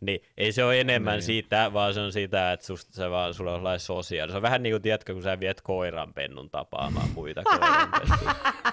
Niin, 0.00 0.22
ei 0.38 0.52
se 0.52 0.64
ole 0.64 0.80
enemmän 0.80 1.14
niin. 1.14 1.22
siitä, 1.22 1.72
vaan 1.72 1.94
se 1.94 2.00
on 2.00 2.12
sitä, 2.12 2.52
että 2.52 2.66
susta 2.66 2.92
se 2.92 3.10
vaan, 3.10 3.34
sulla 3.34 3.50
on 3.50 3.58
sellainen 3.58 3.80
sosiaali. 3.80 4.30
Se 4.32 4.36
on 4.36 4.42
vähän 4.42 4.62
niin 4.62 4.72
kuin, 4.72 4.82
tiedätkö, 4.82 5.12
kun 5.14 5.22
sä 5.22 5.40
viet 5.40 5.60
koiranpennun 5.60 6.50
tapaamaan 6.50 7.08
muita 7.14 7.42
koiranpentuja. 7.42 8.34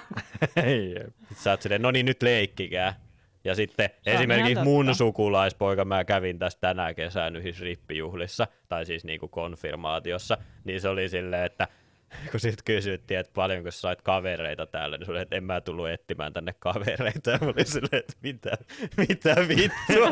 Sitten 0.49 1.13
sä 1.43 1.51
oot 1.51 1.61
silleen, 1.61 1.81
no 1.81 1.91
niin 1.91 2.05
nyt 2.05 2.23
leikkikää. 2.23 3.06
Ja 3.47 3.55
sitten 3.55 3.89
Se 4.01 4.13
esimerkiksi 4.13 4.63
mun 4.63 4.95
sukulaispoika, 4.95 5.85
mä 5.85 6.03
kävin 6.05 6.39
tässä 6.39 6.59
tänä 6.61 6.93
kesänä 6.93 7.39
yhdessä 7.39 7.63
rippijuhlissa, 7.63 8.47
tai 8.69 8.85
siis 8.85 9.03
niinku 9.05 9.27
konfirmaatiossa, 9.27 10.37
niin 10.63 10.81
se 10.81 10.89
oli 10.89 11.09
silleen, 11.09 11.45
että 11.45 11.67
kun 12.31 12.39
sit 12.39 12.61
kysyttiin, 12.65 13.19
että 13.19 13.31
paljonko 13.35 13.71
sä 13.71 13.79
sait 13.79 14.01
kavereita 14.01 14.65
täällä, 14.65 14.97
niin 14.97 15.05
se 15.05 15.11
oli, 15.11 15.21
että 15.21 15.35
en 15.35 15.43
mä 15.43 15.61
tullut 15.61 15.89
etsimään 15.89 16.33
tänne 16.33 16.53
kavereita. 16.59 17.31
Ja 17.31 17.37
mä 17.41 17.47
olin 17.47 17.65
silleen, 17.65 17.99
että 17.99 18.13
mitä, 18.23 18.51
mitä 18.97 19.35
vittua. 19.47 20.09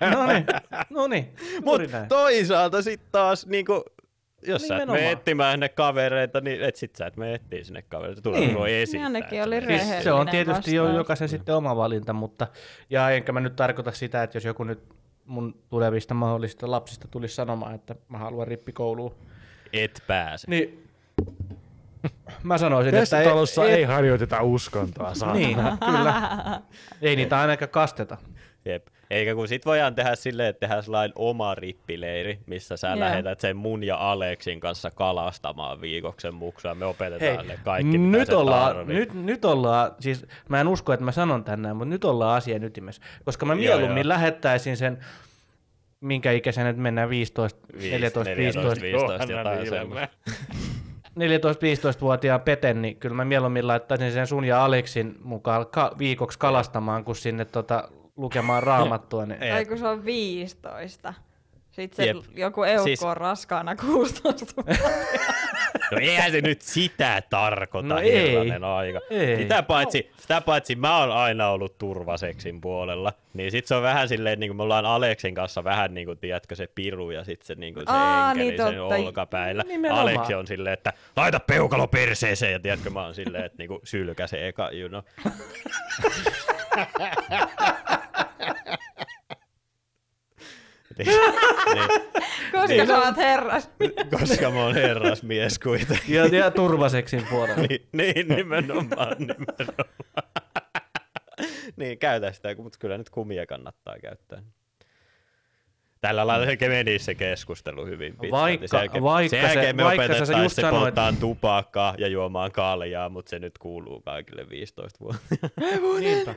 No 0.14 0.26
niin, 0.26 0.46
no 0.90 1.06
niin, 1.06 1.34
Mut 1.54 1.80
juuri 1.80 1.86
näin. 1.86 2.08
toisaalta 2.08 2.82
sitten 2.82 3.08
taas, 3.12 3.46
niinku, 3.46 3.84
jos 4.46 4.68
sä 4.68 4.76
et 4.76 4.86
mene 4.88 5.10
etsimään 5.10 5.60
ne 5.60 5.68
kavereita, 5.68 6.40
niin 6.40 6.62
et 6.62 6.76
sit 6.76 6.96
sä 6.96 7.06
et 7.06 7.16
mene 7.16 7.34
etsiä 7.34 7.64
sinne 7.64 7.82
kavereita. 7.82 8.22
Tulee 8.22 8.40
Niin. 8.40 8.48
niin. 8.48 8.58
voi 8.58 8.74
esittää. 8.82 9.04
Ainakin 9.06 9.38
että 9.42 9.48
oli 9.48 9.78
Siis 9.78 10.04
se 10.04 10.12
on 10.12 10.28
tietysti 10.28 10.74
jo 10.74 10.82
vastaus. 10.82 10.96
jokaisen 10.98 11.28
sitten 11.28 11.54
oma 11.54 11.76
valinta, 11.76 12.12
mutta 12.12 12.46
ja 12.90 13.10
enkä 13.10 13.32
mä 13.32 13.40
nyt 13.40 13.56
tarkoita 13.56 13.92
sitä, 13.92 14.22
että 14.22 14.36
jos 14.36 14.44
joku 14.44 14.64
nyt 14.64 14.82
mun 15.24 15.54
tulevista 15.68 16.14
mahdollisista 16.14 16.70
lapsista 16.70 17.08
tulisi 17.08 17.34
sanomaan, 17.34 17.74
että 17.74 17.94
mä 18.08 18.18
haluan 18.18 18.46
rippikouluun, 18.48 19.14
Et 19.72 20.02
pääse. 20.06 20.50
niin 20.50 20.88
mä 22.42 22.58
sanoisin, 22.58 22.94
Tässä 22.94 23.18
että 23.18 23.30
talossa 23.30 23.64
ei, 23.64 23.82
harjoiteta 23.84 24.42
uskontoa, 24.42 25.14
saa. 25.14 25.34
Niin, 25.34 25.56
kyllä. 25.86 26.14
Ei 27.02 27.16
niitä 27.16 27.40
ainakaan 27.40 27.68
kasteta. 27.68 28.16
Jep. 28.64 28.86
Eikä 29.14 29.34
kun 29.34 29.48
sit 29.48 29.66
voidaan 29.66 29.94
tehdä 29.94 30.14
silleen, 30.14 30.48
että 30.48 30.60
tehdään 30.60 30.82
sellainen 30.82 31.12
oma 31.16 31.54
rippileiri, 31.54 32.38
missä 32.46 32.76
sä 32.76 32.88
Joo. 32.88 33.00
lähetät 33.00 33.40
sen 33.40 33.56
mun 33.56 33.84
ja 33.84 33.96
Aleksin 34.10 34.60
kanssa 34.60 34.90
kalastamaan 34.90 35.80
viikoksen 35.80 36.34
muksua. 36.34 36.74
Me 36.74 36.84
opetetaan 36.84 37.36
Hei, 37.38 37.46
ne 37.46 37.58
kaikki, 37.64 37.98
mitä 37.98 38.18
nyt 38.18 38.26
se 38.26 38.34
ollaan, 38.36 38.76
tarvii. 38.76 38.96
nyt, 38.96 39.14
nyt 39.14 39.44
ollaan, 39.44 39.90
siis 40.00 40.26
mä 40.48 40.60
en 40.60 40.68
usko, 40.68 40.92
että 40.92 41.04
mä 41.04 41.12
sanon 41.12 41.44
tänään, 41.44 41.76
mutta 41.76 41.90
nyt 41.90 42.04
ollaan 42.04 42.36
asian 42.36 42.64
ytimessä. 42.64 43.02
Koska 43.24 43.46
mä 43.46 43.52
Joo, 43.52 43.58
mieluummin 43.58 44.02
joo. 44.04 44.08
lähettäisin 44.08 44.76
sen, 44.76 44.98
minkä 46.00 46.32
ikäisen 46.32 46.66
nyt 46.66 46.76
mennään 46.76 47.08
15, 47.10 47.60
Viis- 47.80 47.92
14, 47.92 48.30
14, 48.34 48.80
15, 48.80 48.82
15 48.84 49.32
jotain 49.32 49.68
semmoista. 49.68 50.08
14-15-vuotiaan 51.20 52.40
Peten, 52.40 52.82
niin 52.82 52.96
kyllä 52.96 53.14
mä 53.16 53.24
mieluummin 53.24 53.66
laittaisin 53.68 54.12
sen 54.12 54.26
sun 54.26 54.44
ja 54.44 54.64
Aleksin 54.64 55.16
mukaan 55.22 55.66
ka- 55.66 55.92
viikoksi 55.98 56.38
kalastamaan, 56.38 57.04
kun 57.04 57.16
sinne 57.16 57.44
tota, 57.44 57.88
lukemaan 58.16 58.62
raamattua. 58.72 59.26
Niin... 59.26 59.40
Tai 59.40 59.64
kun 59.64 59.78
se 59.78 59.86
on 59.86 60.04
15. 60.04 61.14
Sitten 61.70 61.96
se 61.96 62.06
Jep. 62.06 62.16
joku 62.34 62.62
eukko 62.62 62.84
Siis- 62.84 63.02
on 63.02 63.16
raskaana 63.16 63.76
16 63.76 64.62
No 65.90 65.98
eihän 66.00 66.32
se 66.32 66.40
nyt 66.40 66.62
sitä 66.62 67.22
tarkoita, 67.30 67.88
No 67.88 67.98
ei. 67.98 68.32
herranen 68.32 68.64
aika. 68.64 69.00
Ei. 69.10 69.36
Sitä 69.36 69.62
paitsi, 69.62 70.10
sitä 70.16 70.40
paitsi 70.40 70.76
mä 70.76 70.98
oon 71.00 71.12
aina 71.12 71.48
ollut 71.48 71.78
turvaseksin 71.78 72.60
puolella, 72.60 73.12
niin 73.34 73.50
sit 73.50 73.66
se 73.66 73.74
on 73.74 73.82
vähän 73.82 74.08
silleen, 74.08 74.40
niin 74.40 74.48
kuin 74.48 74.56
me 74.56 74.62
ollaan 74.62 74.86
Aleksin 74.86 75.34
kanssa 75.34 75.64
vähän 75.64 75.94
niin 75.94 76.06
kuin, 76.06 76.18
tiedätkö, 76.18 76.54
se 76.54 76.66
piru 76.74 77.10
ja 77.10 77.24
sit 77.24 77.42
se, 77.42 77.54
niin 77.54 77.74
kuin, 77.74 77.86
se 77.86 77.92
Aa, 77.92 78.30
enkeli 78.30 78.48
niin 78.50 78.62
sen 78.62 78.74
totta. 78.76 78.94
olkapäillä. 78.94 79.62
Nimenomaan. 79.68 80.02
Aleksi 80.02 80.34
on 80.34 80.46
silleen, 80.46 80.72
että 80.74 80.92
laita 81.16 81.40
peukalo 81.40 81.86
perseeseen 81.86 82.52
ja 82.52 82.60
tiedätkö, 82.60 82.90
mä 82.90 83.04
oon 83.04 83.14
silleen, 83.14 83.44
että 83.44 83.58
niin 83.58 83.68
kuin, 83.68 83.80
sylkä 83.84 84.26
se 84.26 84.48
eka, 84.48 84.70
you 84.70 84.88
know. 84.88 85.02
niin, 90.98 91.06
niin. 91.74 91.88
Koska 92.52 92.66
Niin. 92.68 92.86
sä 92.86 92.98
oot 92.98 93.16
herras. 93.16 93.70
Koska 94.20 94.50
mä 94.50 94.64
oon 94.64 94.74
herrasmies 94.74 95.58
kuitenkin. 95.58 96.14
Ja, 96.14 96.26
ja 96.26 96.50
turvaseksin 96.50 97.26
puolella. 97.30 97.62
niin, 97.68 97.88
niin, 97.92 98.28
nimenomaan, 98.28 99.16
nimenomaan. 99.18 99.88
niin, 101.76 101.98
käytä 101.98 102.32
sitä, 102.32 102.54
mutta 102.58 102.78
kyllä 102.78 102.98
nyt 102.98 103.10
kumia 103.10 103.46
kannattaa 103.46 103.96
käyttää. 104.02 104.42
Tällä 106.00 106.26
lailla 106.26 106.46
se 106.46 106.68
meni 106.68 106.98
se 106.98 107.14
keskustelu 107.14 107.86
hyvin 107.86 108.12
pitkälti. 108.12 108.30
Vaikka- 108.30 108.66
sen 108.68 108.78
jälkeen, 108.78 109.02
vaikka 109.04 109.30
sen 109.30 109.42
jälkeen 109.42 109.66
se- 109.66 109.72
me 109.72 109.84
vaikka 109.84 110.06
sä 110.06 110.12
opetetaan 110.14 110.42
just 110.42 110.56
se 110.56 110.62
sanoit- 110.62 110.80
polttaa 110.84 111.12
tupakkaa 111.20 111.94
ja 111.98 112.08
juomaan 112.08 112.52
kaljaa, 112.52 113.08
mutta 113.08 113.30
se 113.30 113.38
nyt 113.38 113.58
kuuluu 113.58 114.00
kaikille 114.00 114.48
15 114.50 114.98
vuotta. 115.00 115.50
Niinpä. 116.00 116.34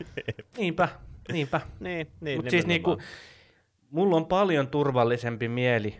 Niinpä, 0.58 0.88
niinpä. 1.32 1.60
niin, 1.80 2.10
niin, 2.20 2.38
Mutta 2.38 2.50
siis 2.50 2.66
niinku, 2.66 2.98
mulla 3.90 4.16
on 4.16 4.26
paljon 4.26 4.68
turvallisempi 4.68 5.48
mieli, 5.48 5.96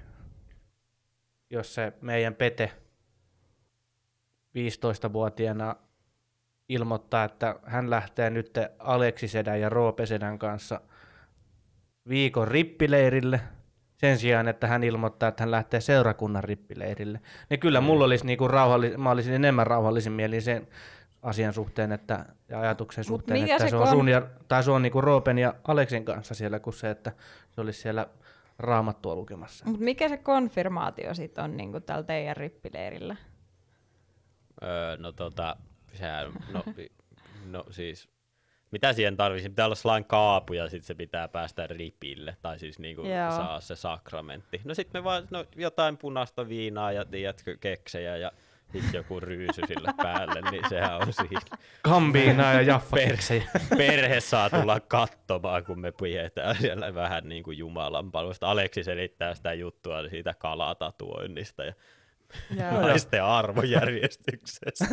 jos 1.51 1.75
se 1.75 1.93
meidän 2.01 2.35
Pete 2.35 2.73
15-vuotiaana 4.59 5.77
ilmoittaa, 6.69 7.25
että 7.25 7.57
hän 7.65 7.91
lähtee 7.91 8.31
nyt 8.31 8.59
Aleksisedän 8.79 9.61
ja 9.61 9.69
Roopesedän 9.69 10.39
kanssa 10.39 10.81
viikon 12.09 12.49
rippileirille 12.49 13.41
sen 13.97 14.19
sijaan, 14.19 14.49
että 14.49 14.67
hän 14.67 14.85
ilmoittaa, 14.85 15.29
että 15.29 15.43
hän 15.43 15.51
lähtee 15.51 15.81
seurakunnan 15.81 16.45
rippileirille. 16.45 17.21
Niin 17.51 17.61
kyllä 17.61 17.81
mulla 17.81 18.05
olisi 18.05 18.27
niinku 18.27 18.49
rauhallis- 18.49 18.97
mä 18.97 19.11
olisin 19.11 19.35
enemmän 19.35 19.67
rauhallisin 19.67 20.13
mielin 20.13 20.43
sen 20.43 20.69
asian 21.25 21.53
suhteen 21.53 21.93
että, 21.93 22.27
ja 22.49 22.61
ajatuksen 22.61 23.03
Mut 23.03 23.07
suhteen, 23.21 23.43
että 23.43 23.59
se 23.65 23.69
se, 23.69 23.77
on 23.77 23.89
sun 23.89 24.09
ja, 24.09 24.23
tai 24.49 24.63
se 24.63 24.71
on 24.71 24.83
niinku 24.83 25.01
Roopen 25.01 25.39
ja 25.39 25.55
Aleksin 25.69 26.05
kanssa 26.05 26.35
siellä, 26.35 26.61
kuin 26.61 26.75
se, 26.75 26.91
että 26.91 27.13
se 27.51 27.61
olisi 27.61 27.81
siellä 27.81 28.07
raamattua 28.59 29.15
lukemassa. 29.15 29.65
Mut 29.65 29.81
mikä 29.81 30.09
se 30.09 30.17
konfirmaatio 30.17 31.15
sit 31.15 31.39
on 31.39 31.57
niinku 31.57 31.81
täällä 31.81 32.05
teidän 32.05 32.37
rippileirillä? 32.37 33.17
Öö, 34.63 34.97
no 34.97 35.13
tota, 35.13 35.57
sehän, 35.93 36.33
no, 36.53 36.65
no 37.53 37.65
siis, 37.71 38.09
mitä 38.71 38.93
siihen 38.93 39.17
tarvitsisi? 39.17 39.49
Pitää 39.49 39.67
olla 39.67 39.75
sellainen 39.75 40.09
kaapu 40.09 40.53
ja 40.53 40.69
sitten 40.69 40.87
se 40.87 40.95
pitää 40.95 41.29
päästä 41.29 41.67
ripille, 41.67 42.37
tai 42.43 42.59
siis 42.59 42.79
niinku 42.79 43.03
Joo. 43.03 43.31
saa 43.31 43.61
se 43.61 43.77
sakramentti. 43.77 44.61
No 44.65 44.75
sitten 44.75 45.01
me 45.01 45.05
vaan, 45.05 45.29
no 45.31 45.45
jotain 45.57 45.97
punaista 45.97 46.49
viinaa 46.49 46.93
ja 46.93 47.05
tiedätkö, 47.05 47.57
keksejä 47.61 48.17
ja 48.17 48.29
sitten 48.29 48.44
joku 48.93 49.21
ryysy 49.21 49.63
sille 49.67 49.95
päälle, 49.97 50.51
niin 50.51 50.69
sehän 50.69 50.97
on 50.97 51.13
siinä. 51.13 51.41
Kambiina 51.83 52.53
ja 52.53 52.63
Jaffa 52.63 52.97
Per- 52.97 53.09
keksejä. 53.09 53.45
Perhe 53.77 54.21
saa 54.21 54.51
tulla 54.51 54.81
katsomaan, 54.81 55.65
kun 55.65 55.81
me 55.81 55.93
pidetään 55.93 56.57
siellä 56.57 56.95
vähän 56.95 57.29
niin 57.29 57.43
kuin 57.43 57.59
Jumalan 57.59 58.13
palvelusta. 58.13 58.51
Aleksi 58.51 58.85
selittää 58.85 59.35
sitä 59.35 59.53
juttua 59.53 60.09
siitä 60.09 60.35
kalatatuoinnista 60.35 61.65
ja 61.65 61.73
naisten 62.73 63.25
arvojärjestyksestä. 63.25 64.87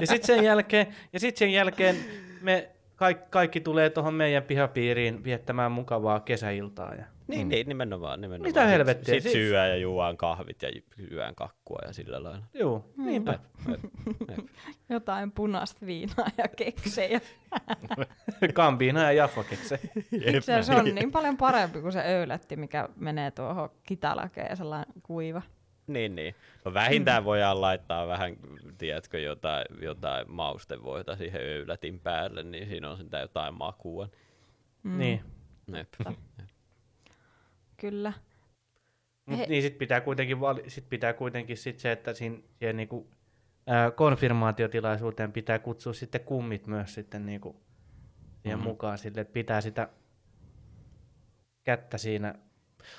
Ja 0.00 0.06
sitten 0.06 0.26
sen 0.26 0.44
jälkeen, 0.44 0.86
ja 1.12 1.20
sit 1.20 1.36
sen 1.36 1.52
jälkeen 1.52 1.96
me 2.40 2.75
kaikki, 2.96 3.24
kaikki 3.30 3.60
tulee 3.60 3.90
tuohon 3.90 4.14
meidän 4.14 4.42
pihapiiriin 4.42 5.24
viettämään 5.24 5.72
mukavaa 5.72 6.20
kesäiltaa. 6.20 6.94
Ja... 6.94 7.04
Niin, 7.26 7.48
niin 7.48 7.68
nimenomaan. 7.68 8.20
nimenomaan. 8.20 8.48
Mitä 8.48 8.64
helvettiä? 8.66 9.14
Sitten 9.14 9.32
sit 9.32 9.32
Siis- 9.32 9.52
ja 9.52 9.76
juodaan 9.76 10.16
kahvit 10.16 10.62
ja 10.62 10.68
syödään 10.96 11.34
kakkua 11.34 11.78
ja 11.86 11.92
sillä 11.92 12.22
lailla. 12.22 12.44
Joo, 12.54 12.84
Mm. 12.96 13.06
niinpä. 13.06 13.38
Jep, 13.68 13.80
jep. 14.28 14.38
Jotain 14.88 15.32
punaista 15.32 15.86
viinaa 15.86 16.26
ja 16.38 16.44
keksejä. 16.56 17.20
Kambiina 18.54 19.02
ja 19.02 19.12
Jaffa 19.12 19.44
keksejä. 19.44 19.80
Itse 20.12 20.28
asiassa 20.54 20.72
se 20.72 20.78
on 20.78 20.94
niin 20.94 21.12
paljon 21.12 21.36
parempi 21.36 21.80
kuin 21.80 21.92
se 21.92 22.00
öylätti, 22.00 22.56
mikä 22.56 22.88
menee 22.96 23.30
tuohon 23.30 23.70
kitalakeen 23.82 24.56
sellainen 24.56 24.92
kuiva. 25.02 25.42
Niin, 25.86 26.14
niin. 26.14 26.34
No 26.64 26.74
vähintään 26.74 27.24
voidaan 27.24 27.60
laittaa 27.60 28.06
vähän, 28.06 28.36
tiedätkö, 28.78 29.18
jotain, 29.20 29.64
jotain 29.82 30.30
maustevoita 30.32 31.16
siihen 31.16 31.40
öylätin 31.40 32.00
päälle, 32.00 32.42
niin 32.42 32.68
siinä 32.68 32.90
on 32.90 32.96
sitä 32.98 33.18
jotain 33.18 33.54
makua. 33.54 34.08
Mm. 34.82 34.98
Niin. 34.98 35.20
Jep. 35.76 35.94
Kyllä. 37.76 38.12
Mut 39.26 39.38
He- 39.38 39.46
niin 39.48 39.62
sit 39.62 39.78
pitää 39.78 40.00
kuitenkin, 40.00 40.40
vali- 40.40 40.70
sit 40.70 40.88
pitää 40.88 41.12
kuitenkin 41.12 41.56
sit 41.56 41.78
se, 41.78 41.92
että 41.92 42.14
siinä, 42.14 42.38
siihen 42.58 42.76
niinku, 42.76 43.10
ää, 43.66 43.90
konfirmaatiotilaisuuteen 43.90 45.32
pitää 45.32 45.58
kutsua 45.58 45.92
sitten 45.92 46.20
kummit 46.20 46.66
myös 46.66 46.94
sitten 46.94 47.26
niinku 47.26 47.60
siihen 48.42 48.58
Mhm. 48.58 48.68
mukaan 48.68 48.98
sille, 48.98 49.20
että 49.20 49.32
pitää 49.32 49.60
sitä 49.60 49.88
kättä 51.64 51.98
siinä. 51.98 52.34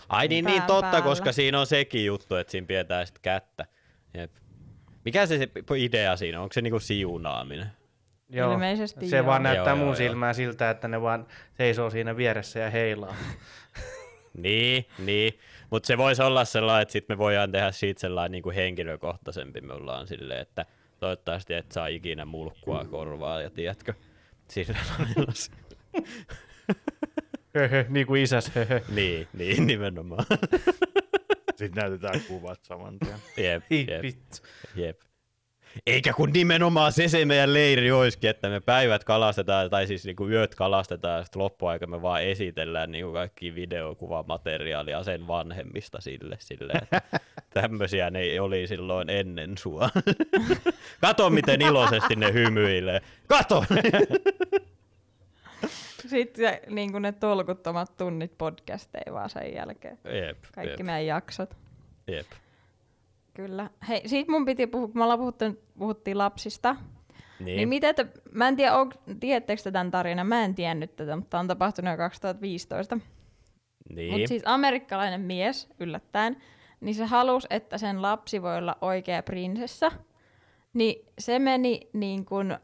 Ai 0.10 0.28
niin, 0.28 0.46
niin 0.46 0.62
totta, 0.62 0.82
päällä. 0.82 1.02
koska 1.02 1.32
siinä 1.32 1.60
on 1.60 1.68
sekin 1.68 2.06
juttu, 2.06 2.36
että 2.36 2.52
siinä 2.52 2.68
pidetään 2.68 3.08
sitten 3.08 3.22
kättä. 3.22 3.66
Jep. 4.14 4.32
Mikä 5.06 5.26
se, 5.26 5.38
se 5.38 5.50
idea 5.78 6.16
siinä 6.16 6.38
on? 6.38 6.44
Onko 6.44 6.54
se 6.54 6.62
niinku 6.62 6.80
siunaaminen? 6.80 7.72
Ilmeisesti 8.30 9.10
se 9.10 9.18
joo. 9.18 9.26
vaan 9.26 9.44
näyttää 9.44 9.68
Joo, 9.68 9.76
mun 9.76 9.86
joo, 9.86 9.92
joo. 9.92 9.96
silmään 9.96 10.36
siltä, 10.36 10.70
että 10.70 10.88
ne 10.88 11.02
vaan 11.02 11.28
seisoo 11.58 11.90
siinä 11.90 12.18
vieressä 12.18 12.60
ja 12.60 12.70
heilaa. 12.70 13.16
Niin, 14.38 14.86
niin. 15.00 15.40
Mutta 15.70 15.88
se 15.88 15.98
voisi 15.98 16.22
olla 16.22 16.46
sellainen, 16.46 16.82
että 16.82 16.92
sit 16.92 17.10
me 17.10 17.18
voidaan 17.18 17.52
tehdä 17.52 17.72
siitä 17.72 18.02
sellainen 18.02 18.32
niin 18.32 18.44
kuin 18.44 18.56
henkilökohtaisempi. 18.56 19.62
Me 19.62 19.74
ollaan 19.74 20.08
silleen, 20.08 20.42
että 20.42 20.66
toivottavasti 21.00 21.54
et 21.54 21.72
saa 21.72 21.88
ikinä 21.88 22.26
mulkkua 22.26 22.86
korvaa 22.86 23.42
ja 23.42 23.50
tiedätkö, 23.50 23.94
sillä 24.48 24.78
lailla. 25.00 25.34
Höhö, 27.58 27.86
niin 27.90 28.08
kuin 28.08 28.24
isäs, 28.24 28.52
höhö. 28.56 28.82
niin, 28.90 29.28
niin, 29.34 29.68
nimenomaan. 29.68 30.26
Sitten 31.58 31.82
näytetään 31.82 32.22
kuvat 32.28 32.60
saman 32.64 33.00
tien. 33.00 33.20
jep, 33.38 33.64
jep, 33.72 34.22
jep. 34.76 35.00
Eikä 35.88 36.14
kun 36.14 36.30
nimenomaan 36.30 36.92
se 36.92 37.08
se 37.08 37.26
meidän 37.26 37.54
leiri 37.54 37.92
olisikin, 37.92 38.30
että 38.30 38.50
me 38.50 38.60
päivät 38.60 39.04
kalastetaan, 39.04 39.70
tai 39.70 39.88
siis 39.88 40.06
niinku 40.06 40.28
yöt 40.28 40.56
kalastetaan, 40.56 41.18
ja 41.18 41.24
sitten 41.24 41.42
loppuaika 41.42 41.88
me 41.88 42.02
vaan 42.02 42.24
esitellään 42.24 42.92
niinku 42.92 43.14
kaikki 43.14 43.56
videokuvamateriaalia 43.56 45.04
sen 45.04 45.28
vanhemmista 45.28 46.02
sille, 46.02 46.38
sille 46.40 46.74
että 46.82 47.02
tämmöisiä 47.62 48.10
ne 48.10 48.42
oli 48.42 48.68
silloin 48.68 49.10
ennen 49.10 49.58
sua. 49.58 49.90
Kato, 51.02 51.30
miten 51.30 51.62
iloisesti 51.62 52.16
ne 52.16 52.34
hymyilee. 52.34 53.02
Kato! 53.28 53.66
Sitten 56.08 56.60
niin 56.70 56.92
kuin 56.92 57.02
ne 57.02 57.12
tolkuttomat 57.12 57.98
tunnit 57.98 58.38
podcasteja 58.38 59.14
vaan 59.14 59.30
sen 59.30 59.54
jälkeen. 59.54 60.00
Jep, 60.04 60.38
Kaikki 60.56 60.74
jep, 60.74 60.86
meidän 60.86 61.06
jaksot. 61.06 61.58
jep. 62.08 62.28
Kyllä. 63.34 63.70
Hei, 63.88 64.08
siitä 64.08 64.32
mun 64.32 64.46
piti 64.46 64.68
puhua, 64.68 64.88
kun 64.88 64.98
me 64.98 65.04
ollaan 65.04 65.20
puhuttu, 65.20 65.46
puhuttiin 65.80 66.18
lapsista. 66.18 66.76
Niin, 67.40 67.58
niin 67.58 67.70
mitä 67.70 67.94
te, 67.94 68.08
mä 68.32 68.48
en 68.48 68.56
tiedä, 68.56 68.78
on, 68.78 68.92
tiedättekö 69.20 69.62
te 69.64 69.72
tämän 69.72 69.92
tarinan, 69.92 70.28
mä 70.28 70.46
en 70.46 70.56
tiennyt 70.56 70.96
tätä, 70.96 71.16
mutta 71.16 71.30
tämä 71.30 71.40
on 71.40 71.48
tapahtunut 71.48 71.92
jo 71.92 71.98
2015. 71.98 73.00
niin. 73.90 74.12
Mutta 74.12 74.28
siis 74.28 74.44
amerikkalainen 74.46 75.22
mies, 75.22 75.70
yllättäen, 75.80 76.38
niin 76.80 76.96
se 76.96 77.06
halusi, 77.06 77.48
että 77.50 77.78
sen 77.78 78.02
lapsi 78.02 78.42
voi 78.42 78.58
olla 78.58 78.78
oikea 78.82 79.24
prinsessa. 79.24 79.92
Niin 80.74 81.06
se 81.20 81.40
meni 81.40 81.90
niin 81.94 82.26
kuin 82.26 82.58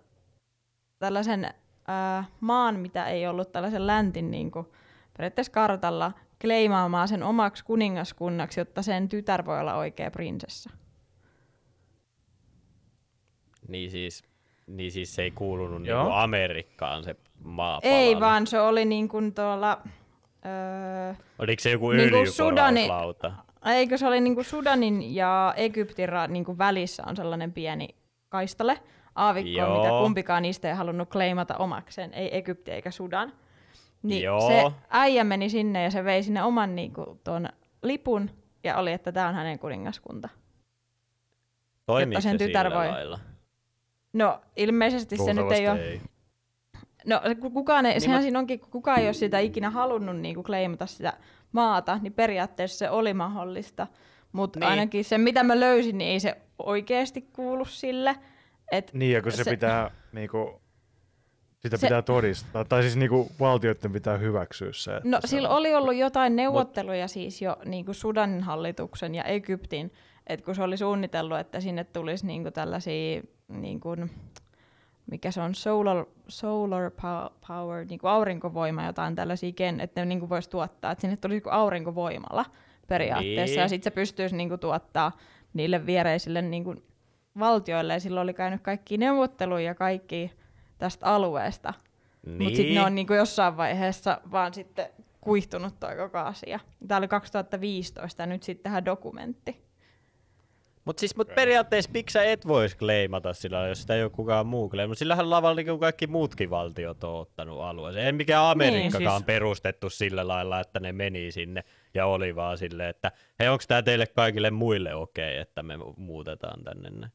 tällaisen 1.00 1.54
äh, 1.90 2.28
maan, 2.40 2.80
mitä 2.80 3.06
ei 3.08 3.28
ollut 3.28 3.52
tällaisen 3.52 3.88
läntin 3.88 4.32
niin 4.32 4.52
kuin 4.52 4.66
periaatteessa 5.18 5.52
kartalla, 5.52 6.12
kleimaamaan 6.42 7.08
sen 7.08 7.24
omaksi 7.24 7.66
kuningaskunnaksi, 7.66 8.60
jotta 8.60 8.82
sen 8.82 9.10
tytär 9.10 9.46
voi 9.46 9.60
olla 9.60 9.76
oikea 9.76 10.12
prinsessa. 10.12 10.70
niin, 13.68 13.92
siis, 13.92 14.24
niin 14.68 14.92
siis 14.92 15.16
se 15.16 15.22
ei 15.22 15.32
kuulunut 15.32 15.86
Joo. 15.86 16.00
niinku 16.04 16.16
Amerikkaan 16.18 17.04
se 17.04 17.16
maapallo. 17.44 17.96
Ei 17.96 18.20
vaan, 18.20 18.48
se 18.48 18.60
oli 18.62 18.86
niin 18.86 19.10
kuin 19.10 19.34
tuolla... 19.34 19.82
Öö, 20.46 21.14
Oliko 21.40 21.62
se 21.62 21.72
joku 21.72 21.90
Niinku 21.90 22.18
öljyporauslauta? 22.18 23.32
Eikö 23.66 23.98
se 23.98 24.08
oli 24.08 24.22
niinku 24.22 24.44
Sudanin 24.44 25.16
ja 25.16 25.54
Egyptin 25.58 26.10
ra- 26.10 26.28
niinku 26.28 26.58
välissä 26.58 27.04
on 27.08 27.16
sellainen 27.16 27.54
pieni 27.54 27.90
kaistale, 28.30 28.80
aavikko, 29.16 29.50
Joo. 29.50 29.78
mitä 29.78 29.90
kumpikaan 29.90 30.42
niistä 30.42 30.68
ei 30.70 30.76
halunnut 30.76 31.10
kleimata 31.10 31.58
omakseen, 31.58 32.14
ei 32.14 32.38
Egypti 32.38 32.72
eikä 32.72 32.92
Sudan. 32.92 33.34
Niin 34.04 34.24
Joo. 34.24 34.48
se 34.48 34.64
äijä 34.90 35.24
meni 35.24 35.50
sinne 35.50 35.84
ja 35.84 35.92
se 35.92 36.04
vei 36.04 36.24
sinne 36.24 36.44
oman 36.44 36.76
niinku, 36.76 37.20
tuon 37.24 37.50
lipun 37.84 38.30
ja 38.64 38.78
oli, 38.78 38.92
että 38.92 39.12
tämä 39.12 39.28
on 39.28 39.36
hänen 39.36 39.60
kuningaskunta. 39.60 40.30
Toimiiko 41.86 42.22
sen 42.22 42.40
se 42.40 42.46
tytär 42.48 42.74
voi- 42.74 42.88
lailla? 42.88 43.20
No 44.14 44.42
ilmeisesti 44.56 45.18
se 45.18 45.34
nyt 45.34 45.52
ei 45.52 45.68
ole... 45.70 45.84
ei. 45.84 46.02
No 47.06 47.22
ku- 47.40 47.50
kukaan 47.52 47.86
ei, 47.86 47.92
Niin 47.94 48.02
sehän 48.02 48.18
mut- 48.18 48.24
siinä 48.24 48.40
onkin, 48.40 48.60
kukaan 48.60 49.00
ei 49.00 49.06
ole 49.06 49.14
sitä 49.14 49.40
ikinä 49.40 49.70
halunnut 49.70 50.18
niinku 50.18 50.44
kleimata 50.44 50.86
sitä 50.86 51.14
maata, 51.52 52.00
niin 52.02 52.14
periaatteessa 52.14 52.78
se 52.78 52.90
oli 52.90 53.14
mahdollista. 53.14 53.88
Mutta 54.32 54.60
Niin. 54.60 54.66
niin. 54.68 54.80
ainakin 54.80 55.06
se, 55.06 55.18
mitä 55.18 55.44
mä 55.44 55.60
löysin, 55.60 55.98
niin 55.98 56.12
ei 56.12 56.20
se 56.20 56.38
oikeasti 56.60 57.22
kuulu 57.22 57.66
sille. 57.66 58.16
Et 58.74 58.94
Niin, 58.94 59.12
ja 59.12 59.22
kun 59.22 59.32
se, 59.32 59.44
Se- 59.44 59.50
pitää 59.52 59.92
niinku, 60.12 60.62
Sitä 61.60 61.78
Se- 61.78 61.88
pitää 61.88 62.02
todistaa. 62.02 62.66
Tai 62.66 62.82
siis 62.82 62.96
niinku 62.96 63.32
valtioiden 63.40 63.92
pitää 63.92 64.18
hyväksyä 64.18 64.70
se. 64.74 65.02
No 65.04 65.18
se 65.22 65.28
sillä 65.28 65.50
on- 65.50 65.56
oli 65.58 65.76
ollut 65.76 65.96
jotain 65.96 66.36
neuvotteluja 66.36 67.08
siis 67.08 67.42
jo 67.42 67.58
niin 67.66 67.86
kuin 67.86 67.96
Sudanin 67.96 68.44
hallituksen 68.44 69.16
ja 69.16 69.24
Egyptin, 69.24 69.92
että 70.28 70.46
kun 70.46 70.56
se 70.56 70.64
oli 70.64 70.78
suunnitellut, 70.78 71.40
että 71.40 71.60
sinne 71.60 71.84
tulisi 71.84 72.28
niin 72.28 72.44
kuin 72.44 72.54
tällaisia, 72.54 73.22
niin 73.48 73.80
kuin, 73.80 74.12
mikä 75.12 75.32
se 75.32 75.42
on, 75.42 75.56
solar, 75.56 76.06
solar 76.28 76.92
pow- 76.92 77.32
power, 77.48 77.86
niin 77.86 78.00
kuin 78.00 78.12
aurinkovoima, 78.12 78.86
jotain 78.86 79.16
tällaisia, 79.16 79.52
ken, 79.52 79.80
että 79.80 80.02
ne 80.02 80.06
niin 80.06 80.20
kuin 80.20 80.30
voisi 80.30 80.50
tuottaa, 80.50 80.92
että 80.92 81.02
sinne 81.02 81.18
tulisi 81.18 81.44
aurinkovoimalla 81.52 82.46
periaatteessa, 82.88 83.56
Niin. 83.56 83.62
ja 83.62 83.68
sitten 83.68 83.92
se 83.92 83.96
pystyisi 83.96 84.36
niin 84.36 84.50
kuin 84.50 84.60
tuottaa 84.60 85.12
niille 85.54 85.86
viereisille 85.86 86.42
niin 86.42 86.64
kuin 86.64 86.84
valtioille, 87.40 87.94
ja 87.94 88.00
silloin 88.00 88.24
oli 88.24 88.34
käynyt 88.34 88.62
kaikki 88.62 88.98
neuvotteluja 88.98 89.64
ja 89.66 89.76
kaikki 89.76 90.32
tästä 90.78 91.06
alueesta, 91.06 91.74
Niin. 92.26 92.44
mutta 92.44 92.58
sitten 92.58 92.76
ne 92.76 92.82
on 92.82 92.96
niinku 92.96 93.14
jossain 93.14 93.58
vaiheessa 93.58 94.22
vaan 94.32 94.54
sitten 94.54 94.86
kuihtunut 95.22 95.80
toi 95.80 95.96
koko 95.96 96.18
asia. 96.18 96.60
Tämä 96.88 96.98
oli 96.98 97.08
2015 97.08 98.22
ja 98.24 98.28
nyt 98.28 98.44
sitten 98.44 98.64
tähän 98.64 98.86
dokumentti. 98.86 99.64
Mutta 100.86 101.00
siis 101.00 101.16
mut 101.16 101.36
periaatteessa 101.36 101.92
miksi 101.94 102.14
sä 102.14 102.24
et 102.24 102.48
vois 102.48 102.76
kleimata 102.76 103.34
sillä, 103.34 103.68
jos 103.68 103.82
sitä 103.82 103.96
ei 103.96 104.04
ole 104.04 104.10
kukaan 104.10 104.48
muu 104.48 104.70
kleimannut. 104.70 104.98
Sillähän 104.98 105.30
lavalla 105.30 105.56
niin 105.56 105.80
kaikki 105.80 106.08
muutkin 106.08 106.50
valtiot 106.50 107.04
on 107.04 107.20
ottanut 107.22 107.62
alueeseen. 107.62 108.06
Ei 108.06 108.12
mikään 108.12 108.46
Amerikkakaan 108.46 109.00
Niin, 109.02 109.10
siis... 109.10 109.14
siis- 109.18 109.26
perustettu 109.26 109.90
sillä 109.90 110.28
lailla, 110.28 110.60
että 110.60 110.80
ne 110.80 110.92
meni 110.92 111.32
sinne 111.32 111.64
ja 111.94 112.06
oli 112.06 112.36
vaan 112.36 112.58
silleen, 112.58 112.90
että 112.90 113.12
hei, 113.40 113.48
onko 113.48 113.64
tämä 113.68 113.82
teille 113.82 114.08
kaikille 114.08 114.52
muille 114.52 114.96
okei, 114.96 115.32
okay, 115.32 115.42
että 115.42 115.64
me 115.64 115.74
muutetaan 115.98 116.64
tänne 116.64 116.90
näin? 116.90 117.12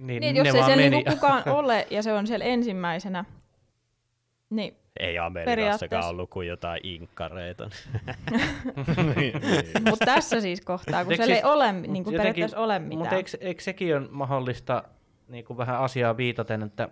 Niin, 0.00 0.20
Niin, 0.20 0.36
jos 0.36 0.46
ei 0.46 0.52
siellä 0.52 0.76
meni. 0.76 0.90
niinku 0.90 1.10
kukaan 1.14 1.42
ole 1.48 1.86
ja 1.90 2.02
se 2.02 2.12
on 2.12 2.26
siellä 2.26 2.44
ensimmäisenä, 2.44 3.24
niin 4.50 4.76
Ei 5.00 5.18
Amerikassakaan 5.18 6.08
ollut 6.08 6.30
kuin 6.30 6.48
jotain 6.48 6.80
inkkareita. 6.82 7.64
niin, 9.16 9.40
niin. 9.40 9.88
mutta 9.88 10.04
tässä 10.06 10.40
siis 10.40 10.60
kohtaa, 10.60 11.04
kun 11.04 11.16
siellä 11.16 11.34
ei 11.34 11.40
siis- 11.40 11.52
ole 11.52 11.72
mut 11.72 11.82
niin 11.86 12.04
kuin 12.04 12.14
jotenkin- 12.14 12.18
periaatteessa 12.34 12.58
ole 12.58 12.78
Mutta 12.78 12.96
mitään. 12.98 13.16
eikö, 13.16 13.30
eikö 13.40 13.62
sekin 13.62 13.96
ole 13.96 14.06
mahdollista 14.10 14.82
niin 15.28 15.44
kuin 15.44 15.56
vähän 15.56 15.78
asiaa 15.80 16.16
viitaten, 16.16 16.62
että 16.62 16.88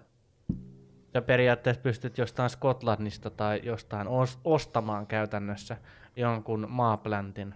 sä 1.13 1.23
periaatteessa 1.23 1.83
pystyt 1.83 2.19
jostain 2.19 2.51
Skotlannista 2.51 3.31
tai 3.31 3.61
jostain 3.63 4.07
os- 4.07 4.39
ostamaan 4.45 5.07
käytännössä 5.07 5.77
jonkun 6.17 6.67
maapläntin. 6.69 7.55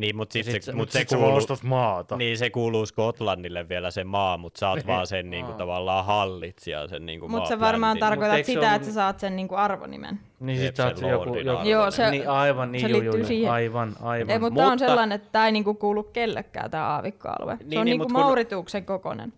Niin, 0.00 0.16
mutta 0.16 0.32
sit 0.32 0.46
sit 0.46 0.62
se, 0.62 0.72
mut 0.72 0.78
Mut 0.80 0.90
se, 0.90 1.04
sä 1.08 1.16
kuuluu, 1.16 1.40
maata. 1.64 2.16
niin, 2.16 2.38
se 2.38 2.50
kuuluu 2.50 2.86
Skotlannille 2.86 3.68
vielä 3.68 3.90
se 3.90 4.04
maa, 4.04 4.36
mutta 4.36 4.58
sä 4.58 4.70
oot 4.70 4.86
vaan 4.86 5.06
sen 5.06 5.30
niinku, 5.30 5.50
Aa. 5.52 5.58
tavallaan 5.58 6.04
hallitsija 6.04 6.88
sen 6.88 7.06
niinku 7.06 7.28
Mutta 7.28 7.48
se 7.48 7.60
varmaan 7.60 7.98
tarkoittaa 7.98 8.36
eikö 8.36 8.46
se 8.46 8.52
sitä, 8.52 8.66
ole- 8.68 8.74
että 8.74 8.88
sä 8.88 8.94
saat 8.94 9.20
sen 9.20 9.36
niinku 9.36 9.54
arvonimen. 9.54 10.20
Niin 10.40 10.58
sit 10.58 10.76
sä 10.76 10.86
oot 10.86 10.96
se 10.96 11.08
joku, 11.08 11.34
joku. 11.36 11.68
Joo, 11.68 11.90
se- 11.90 12.10
niin 12.10 12.28
aivan, 12.28 12.72
niin 12.72 12.80
se 12.82 12.88
liittyy 12.92 13.18
juu, 13.20 13.26
siihen. 13.26 13.52
aivan, 13.52 13.96
aivan. 14.02 14.30
Ei, 14.30 14.38
mutta 14.38 14.56
tämä 14.56 14.66
on 14.66 14.72
Mutta- 14.72 14.86
sellainen, 14.88 15.16
että 15.16 15.28
tämä 15.32 15.46
ei 15.46 15.52
niinku 15.52 15.74
kuulu 15.74 16.02
kellekään 16.02 16.70
tämä 16.70 16.86
aavikkoalue. 16.86 17.56
Se 17.56 17.64
Niin, 17.64 17.78
on 17.78 17.84
niin, 17.84 17.92
niinku 17.92 18.04
mut 18.04 18.12
kun- 18.12 18.20
Maurituksen 18.22 18.84
kokonen. 18.84 19.32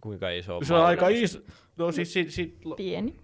Kuinka 0.00 0.30
iso 0.30 0.56
on 0.56 0.64
Se 0.66 0.74
on 0.74 0.84
aika 0.84 1.08
iso. 1.08 1.38
No 1.76 1.92
siis, 1.92 2.14
Pieni. 2.76 3.14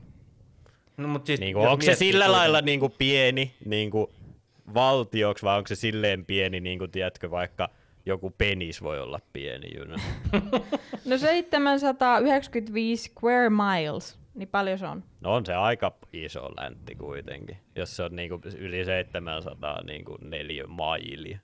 no, 0.97 1.09
mut 1.09 1.27
siis, 1.27 1.41
Niinku, 1.41 1.61
jos 1.63 1.71
onko 1.73 1.85
se 1.85 1.95
sillä 1.95 2.33
lailla 2.33 2.61
niinku 2.61 2.89
pieni 2.89 3.55
niinku 3.65 4.11
valtioksi 4.75 5.45
vai 5.45 5.57
onko 5.59 5.69
se 5.69 5.75
silleen 5.75 6.25
pieni, 6.25 6.61
niin 6.61 6.79
kuin 6.79 6.91
tiedätkö, 6.91 7.31
vaikka 7.31 7.69
joku 8.07 8.31
penis 8.39 8.83
voi 8.83 9.01
olla 9.01 9.19
pieni, 9.33 9.77
you 9.77 9.87
know? 9.87 9.99
No 11.05 11.19
795 11.19 13.11
square 13.11 13.51
miles, 13.51 14.19
niin 14.35 14.49
paljon 14.49 14.79
se 14.79 14.87
on. 14.87 15.05
No 15.21 15.35
on 15.35 15.47
se 15.47 15.55
aika 15.55 15.93
iso 16.13 16.51
läntti 16.57 16.95
kuitenkin, 16.95 17.57
jos 17.77 17.97
se 17.97 18.03
on 18.03 18.17
niinku 18.17 18.41
yli 18.59 18.85
700 18.85 19.83
niinku 19.83 20.19
neljä 20.21 20.67
mailia. 20.67 21.39